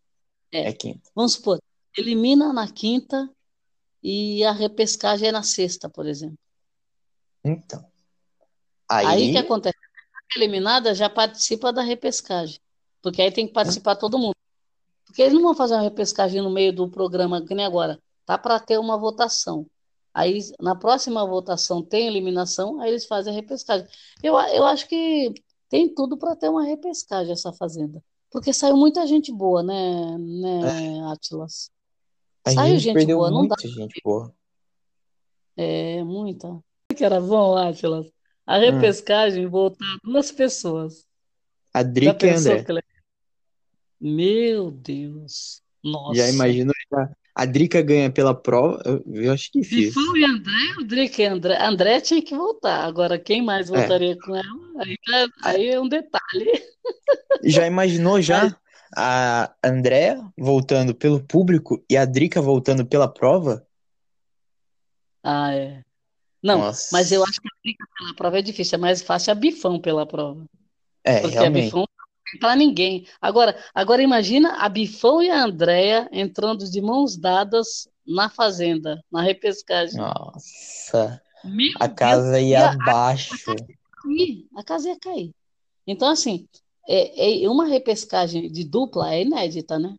É. 0.51 0.67
É 0.67 0.73
quinta. 0.73 1.09
Vamos 1.15 1.35
supor, 1.35 1.61
elimina 1.97 2.51
na 2.51 2.69
quinta 2.69 3.29
e 4.03 4.43
a 4.43 4.51
repescagem 4.51 5.29
é 5.29 5.31
na 5.31 5.43
sexta, 5.43 5.87
por 5.87 6.05
exemplo. 6.07 6.37
Então. 7.41 7.89
Aí, 8.89 9.05
aí 9.05 9.31
que 9.31 9.37
acontece? 9.37 9.77
A 9.77 10.37
eliminada 10.37 10.93
já 10.93 11.09
participa 11.09 11.71
da 11.71 11.81
repescagem. 11.81 12.59
Porque 13.01 13.21
aí 13.21 13.31
tem 13.31 13.47
que 13.47 13.53
participar 13.53 13.95
todo 13.95 14.19
mundo. 14.19 14.35
Porque 15.05 15.21
eles 15.21 15.33
não 15.33 15.41
vão 15.41 15.55
fazer 15.55 15.75
uma 15.75 15.83
repescagem 15.83 16.41
no 16.41 16.49
meio 16.49 16.73
do 16.73 16.89
programa, 16.89 17.45
que 17.45 17.55
nem 17.55 17.65
agora. 17.65 17.97
Tá 18.25 18.37
para 18.37 18.59
ter 18.59 18.77
uma 18.77 18.97
votação. 18.97 19.65
Aí, 20.13 20.39
na 20.61 20.75
próxima 20.75 21.25
votação, 21.25 21.81
tem 21.81 22.07
eliminação, 22.07 22.79
aí 22.79 22.89
eles 22.91 23.05
fazem 23.05 23.33
a 23.33 23.35
repescagem. 23.35 23.87
Eu, 24.21 24.33
eu 24.39 24.63
acho 24.65 24.87
que 24.87 25.33
tem 25.69 25.93
tudo 25.93 26.17
para 26.17 26.35
ter 26.35 26.49
uma 26.49 26.63
repescagem 26.63 27.33
essa 27.33 27.51
fazenda. 27.51 28.03
Porque 28.29 28.53
saiu 28.53 28.77
muita 28.77 29.05
gente 29.07 29.31
boa, 29.31 29.63
né, 29.63 30.17
né, 30.19 31.01
Atlas? 31.11 31.71
A 32.45 32.51
Saiu 32.51 32.77
gente 32.79 32.99
gente 32.99 33.13
boa, 33.13 33.31
não 33.31 33.47
dá. 33.47 33.55
muita 33.55 33.67
gente 33.67 34.01
boa. 34.03 34.33
É, 35.55 36.03
muita. 36.03 36.59
Que 36.95 37.03
era 37.03 37.19
bom, 37.21 37.55
Atlas. 37.55 38.05
A 38.45 38.57
Hum. 38.57 38.59
repescagem 38.59 39.47
voltar 39.47 39.97
duas 40.03 40.31
pessoas. 40.31 41.07
A 41.73 41.81
Drica 41.81 42.27
e 42.27 42.29
André. 42.31 42.65
le- 42.69 42.83
Meu 43.99 44.69
Deus. 44.69 45.61
Nossa. 45.83 46.15
Já 46.15 46.29
imaginou 46.29 46.73
já? 46.91 47.15
A 47.35 47.45
Drica 47.45 47.81
ganha 47.81 48.11
pela 48.11 48.33
prova? 48.35 48.81
Eu, 48.85 49.03
eu 49.07 49.33
acho 49.33 49.49
difícil. 49.51 49.87
Bifão 50.01 50.17
e 50.17 50.23
André, 50.23 50.51
o 50.79 50.83
Drica 50.83 51.21
e 51.21 51.25
André. 51.25 51.57
André 51.65 51.99
tinha 52.01 52.21
que 52.21 52.35
voltar. 52.35 52.85
Agora, 52.85 53.17
quem 53.17 53.41
mais 53.41 53.69
É. 53.71 53.75
voltaria 53.77 54.15
com 54.19 54.35
ela? 54.35 54.45
Aí, 54.79 54.97
é- 55.09 55.27
aí 55.43 55.67
é 55.69 55.79
um 55.79 55.87
detalhe. 55.87 56.51
Já 57.43 57.65
imaginou 57.65 58.21
já 58.21 58.55
a 58.95 59.51
André 59.63 60.19
voltando 60.37 60.93
pelo 60.93 61.23
público 61.23 61.83
e 61.89 61.97
a 61.97 62.05
Drica 62.05 62.39
voltando 62.41 62.85
pela 62.85 63.07
prova? 63.11 63.65
Ah, 65.23 65.53
é. 65.53 65.81
Não, 66.43 66.59
Nossa. 66.59 66.89
mas 66.91 67.11
eu 67.11 67.23
acho 67.23 67.41
que 67.41 67.47
a 67.47 67.57
Drica 67.63 67.85
pela 67.97 68.13
prova 68.15 68.39
é 68.39 68.41
difícil. 68.41 68.75
É 68.75 68.79
mais 68.79 69.01
fácil 69.01 69.31
a 69.31 69.35
Bifão 69.35 69.79
pela 69.79 70.05
prova. 70.05 70.45
É, 71.03 71.21
Porque 71.21 71.37
a 71.37 71.41
realmente. 71.41 71.65
Bifão 71.65 71.85
pra 72.39 72.55
ninguém. 72.55 73.07
Agora, 73.21 73.57
agora 73.73 74.01
imagina 74.01 74.57
a 74.57 74.69
Bifão 74.69 75.21
e 75.21 75.29
a 75.29 75.43
Andréia 75.43 76.09
entrando 76.11 76.69
de 76.69 76.81
mãos 76.81 77.15
dadas 77.17 77.87
na 78.05 78.29
fazenda, 78.29 79.03
na 79.11 79.21
repescagem. 79.21 79.97
Nossa, 79.99 81.21
Meu 81.43 81.71
a 81.79 81.87
Deus, 81.87 81.97
casa 81.99 82.39
ia 82.39 82.67
a- 82.67 82.71
abaixo. 82.71 83.55
cair, 84.01 84.47
a 84.55 84.63
casa 84.63 84.89
ia 84.89 84.99
cair. 84.99 85.31
Então, 85.87 86.09
assim, 86.09 86.47
é, 86.87 87.43
é 87.43 87.49
uma 87.49 87.65
repescagem 87.65 88.51
de 88.51 88.63
dupla 88.63 89.13
é 89.13 89.21
inédita, 89.21 89.79
né? 89.79 89.95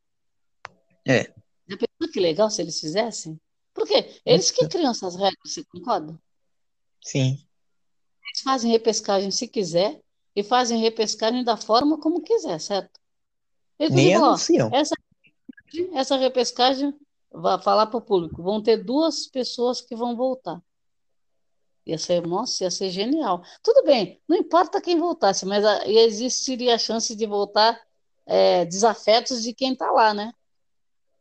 É. 1.07 1.25
Já 1.69 1.77
pensou 1.79 2.13
que 2.13 2.21
legal 2.21 2.51
se 2.51 2.61
eles 2.63 2.79
fizessem? 2.81 3.39
Porque 3.73 4.21
eles 4.25 4.51
que 4.51 4.69
criam 4.69 4.91
essas 4.91 5.15
regras, 5.17 5.35
você 5.53 5.65
concorda? 5.65 6.19
Sim. 7.03 7.39
Eles 8.27 8.41
fazem 8.43 8.71
repescagem 8.71 9.31
se 9.31 9.49
quiser 9.49 10.01
e 10.35 10.43
fazem 10.43 10.81
repescagem 10.81 11.45
da 11.45 11.57
forma 11.57 11.99
como 11.99 12.21
quiser, 12.23 12.61
certo? 12.61 13.01
Nem 13.79 13.91
dizem, 13.91 14.63
ó, 14.63 14.69
essa, 14.73 14.95
essa 15.95 16.17
repescagem 16.17 16.95
vai 17.31 17.61
falar 17.61 17.87
para 17.87 17.99
o 17.99 18.03
público, 18.03 18.43
vão 18.43 18.63
ter 18.63 18.83
duas 18.83 19.27
pessoas 19.27 19.81
que 19.81 19.97
vão 19.97 20.17
voltar. 20.17 20.61
Ia 21.87 21.99
ser, 21.99 22.27
nossa, 22.27 22.65
ia 22.65 22.71
ser 22.71 22.91
genial. 22.91 23.43
Tudo 23.63 23.85
bem, 23.85 24.21
não 24.27 24.37
importa 24.37 24.81
quem 24.81 24.99
voltasse, 24.99 25.45
mas 25.45 25.65
a- 25.65 25.87
existiria 25.87 26.75
a 26.75 26.79
chance 26.79 27.15
de 27.15 27.27
voltar 27.27 27.79
é, 28.27 28.65
desafetos 28.65 29.43
de 29.43 29.53
quem 29.53 29.77
tá 29.77 29.91
lá, 29.91 30.15
né? 30.15 30.33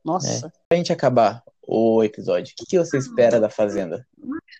Nossa. 0.03 0.47
É. 0.47 0.51
Pra 0.69 0.77
gente 0.77 0.93
acabar 0.93 1.43
o 1.67 2.01
episódio, 2.03 2.53
o 2.53 2.55
que 2.55 2.65
que 2.65 2.79
você 2.79 2.97
espera 2.97 3.39
da 3.39 3.49
Fazenda? 3.49 4.07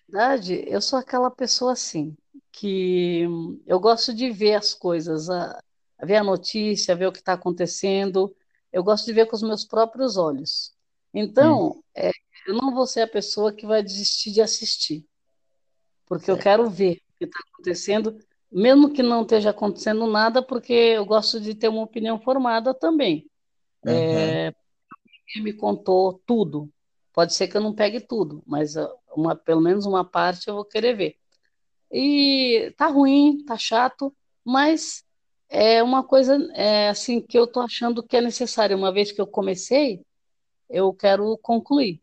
verdade, 0.08 0.62
eu 0.66 0.80
sou 0.80 0.98
aquela 0.98 1.30
pessoa 1.30 1.72
assim, 1.72 2.14
que 2.54 3.26
hum, 3.26 3.60
eu 3.66 3.80
gosto 3.80 4.14
de 4.14 4.30
ver 4.30 4.54
as 4.54 4.72
coisas, 4.74 5.28
a, 5.28 5.60
a 5.98 6.06
ver 6.06 6.16
a 6.16 6.24
notícia, 6.24 6.94
ver 6.94 7.06
o 7.06 7.12
que 7.12 7.18
está 7.18 7.32
acontecendo. 7.34 8.34
Eu 8.72 8.82
gosto 8.84 9.06
de 9.06 9.12
ver 9.12 9.26
com 9.26 9.36
os 9.36 9.42
meus 9.42 9.64
próprios 9.64 10.16
olhos. 10.16 10.72
Então, 11.12 11.82
é, 11.94 12.10
eu 12.46 12.54
não 12.54 12.74
vou 12.74 12.86
ser 12.86 13.02
a 13.02 13.08
pessoa 13.08 13.52
que 13.52 13.66
vai 13.66 13.82
desistir 13.82 14.32
de 14.32 14.40
assistir, 14.40 15.06
porque 16.06 16.30
eu 16.30 16.36
quero 16.36 16.68
ver 16.68 16.94
o 17.14 17.18
que 17.18 17.24
está 17.24 17.38
acontecendo, 17.52 18.18
mesmo 18.50 18.92
que 18.92 19.02
não 19.02 19.22
esteja 19.22 19.50
acontecendo 19.50 20.06
nada, 20.06 20.42
porque 20.42 20.72
eu 20.72 21.04
gosto 21.06 21.40
de 21.40 21.54
ter 21.54 21.68
uma 21.68 21.82
opinião 21.82 22.20
formada 22.20 22.74
também. 22.74 23.30
É, 23.86 24.52
Ninguém 25.36 25.52
me 25.52 25.52
contou 25.52 26.20
tudo. 26.26 26.70
Pode 27.12 27.34
ser 27.34 27.48
que 27.48 27.56
eu 27.56 27.60
não 27.60 27.74
pegue 27.74 28.00
tudo, 28.00 28.42
mas 28.46 28.76
ah, 28.76 28.92
uma, 29.16 29.36
pelo 29.36 29.60
menos 29.60 29.86
uma 29.86 30.04
parte 30.04 30.48
eu 30.48 30.54
vou 30.54 30.64
querer 30.64 30.96
ver. 30.96 31.16
E 31.94 32.72
tá 32.76 32.88
ruim, 32.88 33.44
tá 33.46 33.58
chato, 33.58 34.14
mas 34.44 35.04
é 35.48 35.82
uma 35.82 36.04
coisa 36.04 36.36
é, 36.54 36.88
assim 36.90 37.20
que 37.22 37.38
eu 37.38 37.46
tô 37.46 37.60
achando 37.60 38.02
que 38.02 38.16
é 38.16 38.20
necessária. 38.20 38.76
Uma 38.76 38.92
vez 38.92 39.12
que 39.12 39.20
eu 39.20 39.26
comecei, 39.28 40.02
eu 40.70 40.92
quero 40.94 41.38
concluir. 41.38 42.02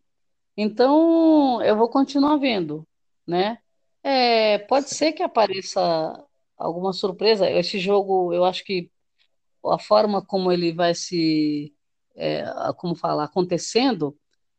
Então, 0.58 1.62
eu 1.64 1.78
vou 1.78 1.90
continuar 1.90 2.38
vendo, 2.38 2.88
né? 3.28 3.60
É, 4.04 4.60
pode 4.60 4.90
ser 4.90 5.14
que 5.14 5.24
apareça 5.24 5.82
alguma 6.58 6.94
surpresa. 6.94 7.50
Esse 7.50 7.80
jogo, 7.80 8.34
eu 8.34 8.46
acho 8.46 8.64
que 8.66 8.92
a 9.66 9.80
forma 9.80 10.26
como 10.26 10.52
ele 10.52 10.74
vai 10.74 10.94
se, 10.96 11.74
é, 12.16 12.44
como 12.78 12.96
falar, 12.96 13.26
acontecendo, 13.26 14.18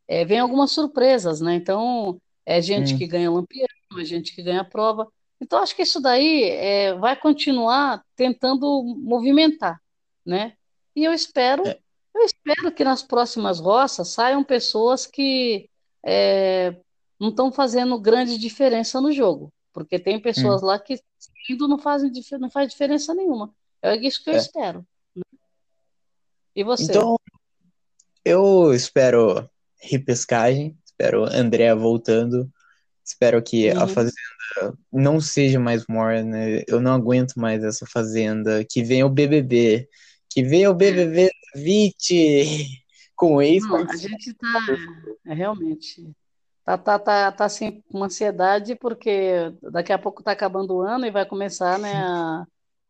é, 0.08 0.24
vem 0.24 0.38
algumas 0.40 0.72
surpresas, 0.72 1.40
né? 1.40 1.54
Então, 1.54 2.20
é 2.46 2.60
gente 2.60 2.94
Hum. 2.94 2.98
que 2.98 3.06
ganha 3.06 3.30
Lampião, 3.30 3.66
é 3.98 4.04
gente 4.04 4.34
que 4.34 4.42
ganha 4.42 4.64
prova. 4.64 5.08
Então, 5.42 5.60
acho 5.60 5.74
que 5.74 5.82
isso 5.82 6.00
daí 6.00 6.44
é, 6.44 6.94
vai 6.94 7.16
continuar 7.16 8.04
tentando 8.14 8.84
movimentar, 8.96 9.82
né? 10.24 10.52
E 10.94 11.02
eu 11.02 11.12
espero, 11.12 11.64
eu 11.66 12.22
espero 12.22 12.70
que 12.70 12.84
nas 12.84 13.02
próximas 13.02 13.58
roças 13.58 14.06
saiam 14.10 14.44
pessoas 14.44 15.04
que 15.04 15.68
é, 16.06 16.76
não 17.18 17.30
estão 17.30 17.50
fazendo 17.50 17.98
grande 17.98 18.38
diferença 18.38 19.00
no 19.00 19.10
jogo, 19.10 19.52
porque 19.72 19.98
tem 19.98 20.20
pessoas 20.20 20.62
lá 20.62 20.78
que 20.78 21.00
indo 21.50 21.66
não 21.66 21.76
fazem 21.76 22.12
não 22.38 22.48
faz 22.48 22.70
diferença 22.70 23.12
nenhuma. 23.12 23.52
É 23.82 23.96
isso 23.96 24.22
que 24.22 24.30
eu 24.30 24.34
É. 24.34 24.36
espero. 24.36 24.86
né? 25.16 25.22
E 26.54 26.62
você? 26.62 26.84
Então, 26.84 27.18
eu 28.24 28.72
espero 28.72 29.50
repescagem, 29.80 30.78
espero 30.84 31.24
Andrea 31.24 31.74
voltando, 31.74 32.48
espero 33.04 33.42
que 33.42 33.70
a 33.70 33.82
Uhum. 33.82 33.88
Fazenda 33.88 34.76
não 34.92 35.20
seja 35.20 35.58
mais 35.58 35.86
morna, 35.88 36.36
eu 36.68 36.80
não 36.80 36.92
aguento 36.92 37.34
mais 37.36 37.62
essa 37.64 37.86
Fazenda, 37.86 38.64
que 38.64 38.82
venha 38.82 39.06
o 39.06 39.10
BBB, 39.10 39.88
que 40.28 40.42
venha 40.42 40.70
o 40.70 40.74
BBB 40.74 41.30
20 41.54 42.82
com 43.16 43.40
ex 43.40 43.64
Não, 43.66 43.76
a 43.76 43.96
gente 43.96 44.34
tá 44.34 44.48
é, 45.26 45.34
realmente 45.34 46.10
tá, 46.64 46.78
tá, 46.78 46.98
tá, 46.98 47.32
tá 47.32 47.44
assim 47.44 47.82
com 47.88 47.98
uma 47.98 48.06
ansiedade 48.06 48.74
porque 48.76 49.52
daqui 49.70 49.92
a 49.92 49.98
pouco 49.98 50.22
tá 50.22 50.32
acabando 50.32 50.74
o 50.74 50.80
ano 50.82 51.06
e 51.06 51.10
vai 51.10 51.26
começar, 51.26 51.78
né, 51.78 51.92
a- 51.94 52.44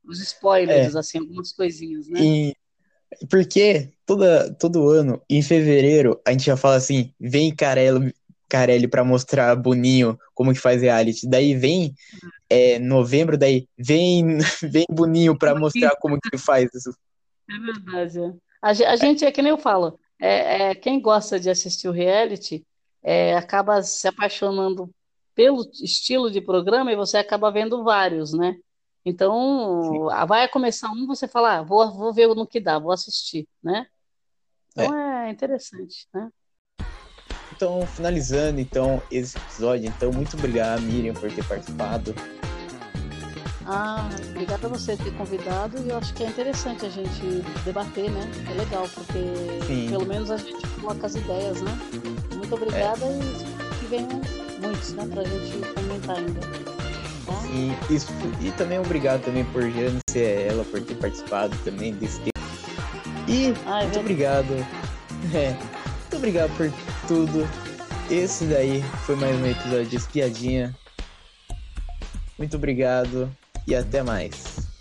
os 0.04 0.20
spoilers, 0.20 0.94
É. 0.94 0.98
assim, 0.98 1.18
algumas 1.18 1.52
coisinhas, 1.52 2.08
né? 2.08 2.20
E 2.20 2.56
porque 3.30 3.92
toda, 4.06 4.52
todo 4.54 4.88
ano, 4.88 5.20
em 5.28 5.42
fevereiro, 5.42 6.20
a 6.26 6.32
gente 6.32 6.44
já 6.44 6.56
fala 6.56 6.76
assim, 6.76 7.12
vem 7.20 7.54
Carelli, 7.54 8.14
Carelli 8.52 8.86
para 8.86 9.02
mostrar 9.02 9.56
Boninho 9.56 10.18
como 10.34 10.52
que 10.52 10.60
faz 10.60 10.82
reality. 10.82 11.26
Daí 11.26 11.54
vem 11.54 11.94
é, 12.50 12.78
novembro, 12.78 13.38
daí 13.38 13.66
vem, 13.78 14.36
vem 14.62 14.84
Boninho 14.90 15.38
para 15.38 15.54
mostrar 15.54 15.96
como 15.96 16.20
que 16.20 16.36
faz 16.36 16.68
isso. 16.74 16.94
É 17.48 17.58
verdade. 17.58 18.18
é. 18.18 18.32
A, 18.60 18.68
a 18.68 18.96
gente, 18.96 19.24
é 19.24 19.32
que 19.32 19.40
nem 19.40 19.50
eu 19.50 19.58
falo, 19.58 19.98
é, 20.20 20.70
é, 20.70 20.74
quem 20.74 21.00
gosta 21.00 21.40
de 21.40 21.48
assistir 21.48 21.88
o 21.88 21.92
reality 21.92 22.62
é, 23.02 23.34
acaba 23.34 23.82
se 23.82 24.06
apaixonando 24.06 24.90
pelo 25.34 25.62
estilo 25.82 26.30
de 26.30 26.42
programa 26.42 26.92
e 26.92 26.96
você 26.96 27.16
acaba 27.16 27.50
vendo 27.50 27.82
vários, 27.82 28.34
né? 28.34 28.56
Então, 29.02 30.10
ah, 30.10 30.26
vai 30.26 30.46
começar 30.46 30.90
um, 30.90 31.06
você 31.06 31.26
fala, 31.26 31.58
ah, 31.58 31.62
vou, 31.62 31.90
vou 31.90 32.12
ver 32.12 32.28
no 32.28 32.46
que 32.46 32.60
dá, 32.60 32.78
vou 32.78 32.92
assistir, 32.92 33.48
né? 33.62 33.86
Então 34.70 34.94
é 34.94 35.30
interessante, 35.30 36.06
né? 36.14 36.30
Então, 37.62 37.86
finalizando 37.86 38.58
então 38.60 39.00
esse 39.08 39.38
episódio, 39.38 39.86
então 39.86 40.10
muito 40.10 40.36
obrigado, 40.36 40.82
Miriam, 40.82 41.14
por 41.14 41.30
ter 41.30 41.44
participado. 41.44 42.12
Ah, 43.64 44.08
obrigada 44.30 44.66
a 44.66 44.70
você 44.70 44.96
ter 44.96 45.12
convidado 45.12 45.80
e 45.86 45.90
eu 45.90 45.96
acho 45.96 46.12
que 46.12 46.24
é 46.24 46.26
interessante 46.26 46.84
a 46.84 46.88
gente 46.88 47.22
debater, 47.64 48.10
né? 48.10 48.28
É 48.50 48.54
legal, 48.54 48.88
porque 48.92 49.62
Sim. 49.64 49.86
pelo 49.90 50.04
menos 50.04 50.32
a 50.32 50.38
gente 50.38 50.66
coloca 50.80 51.06
as 51.06 51.14
ideias, 51.14 51.62
né? 51.62 51.78
Muito 52.34 52.52
obrigada 52.52 53.06
e 53.06 53.78
que 53.78 53.86
venham 53.86 54.20
muitos, 54.60 54.92
né, 54.94 55.06
pra 55.06 55.22
gente 55.22 55.58
comentar 55.72 56.16
ainda. 56.16 56.40
Tá? 56.40 57.46
E, 57.52 57.94
isso, 57.94 58.08
e 58.40 58.50
também 58.50 58.80
obrigado 58.80 59.22
também 59.22 59.44
por 59.44 59.62
Jane 59.70 60.00
ser 60.10 60.48
ela, 60.50 60.64
por 60.64 60.80
ter 60.80 60.96
participado 60.96 61.56
também 61.64 61.94
desse 61.94 62.18
tempo. 62.18 62.40
E 63.28 63.54
Ah, 63.66 63.82
é 63.82 63.86
muito 63.86 63.94
verdade. 63.94 63.98
obrigado. 64.00 64.66
É, 65.32 65.50
muito 65.50 66.16
obrigado 66.16 66.56
por 66.56 66.68
tudo. 67.12 67.46
Esse 68.10 68.46
daí 68.46 68.82
foi 69.04 69.16
mais 69.16 69.36
um 69.36 69.46
episódio 69.46 69.84
de 69.84 69.96
Espiadinha. 69.96 70.74
Muito 72.38 72.56
obrigado 72.56 73.30
e 73.66 73.74
até 73.74 74.02
mais. 74.02 74.71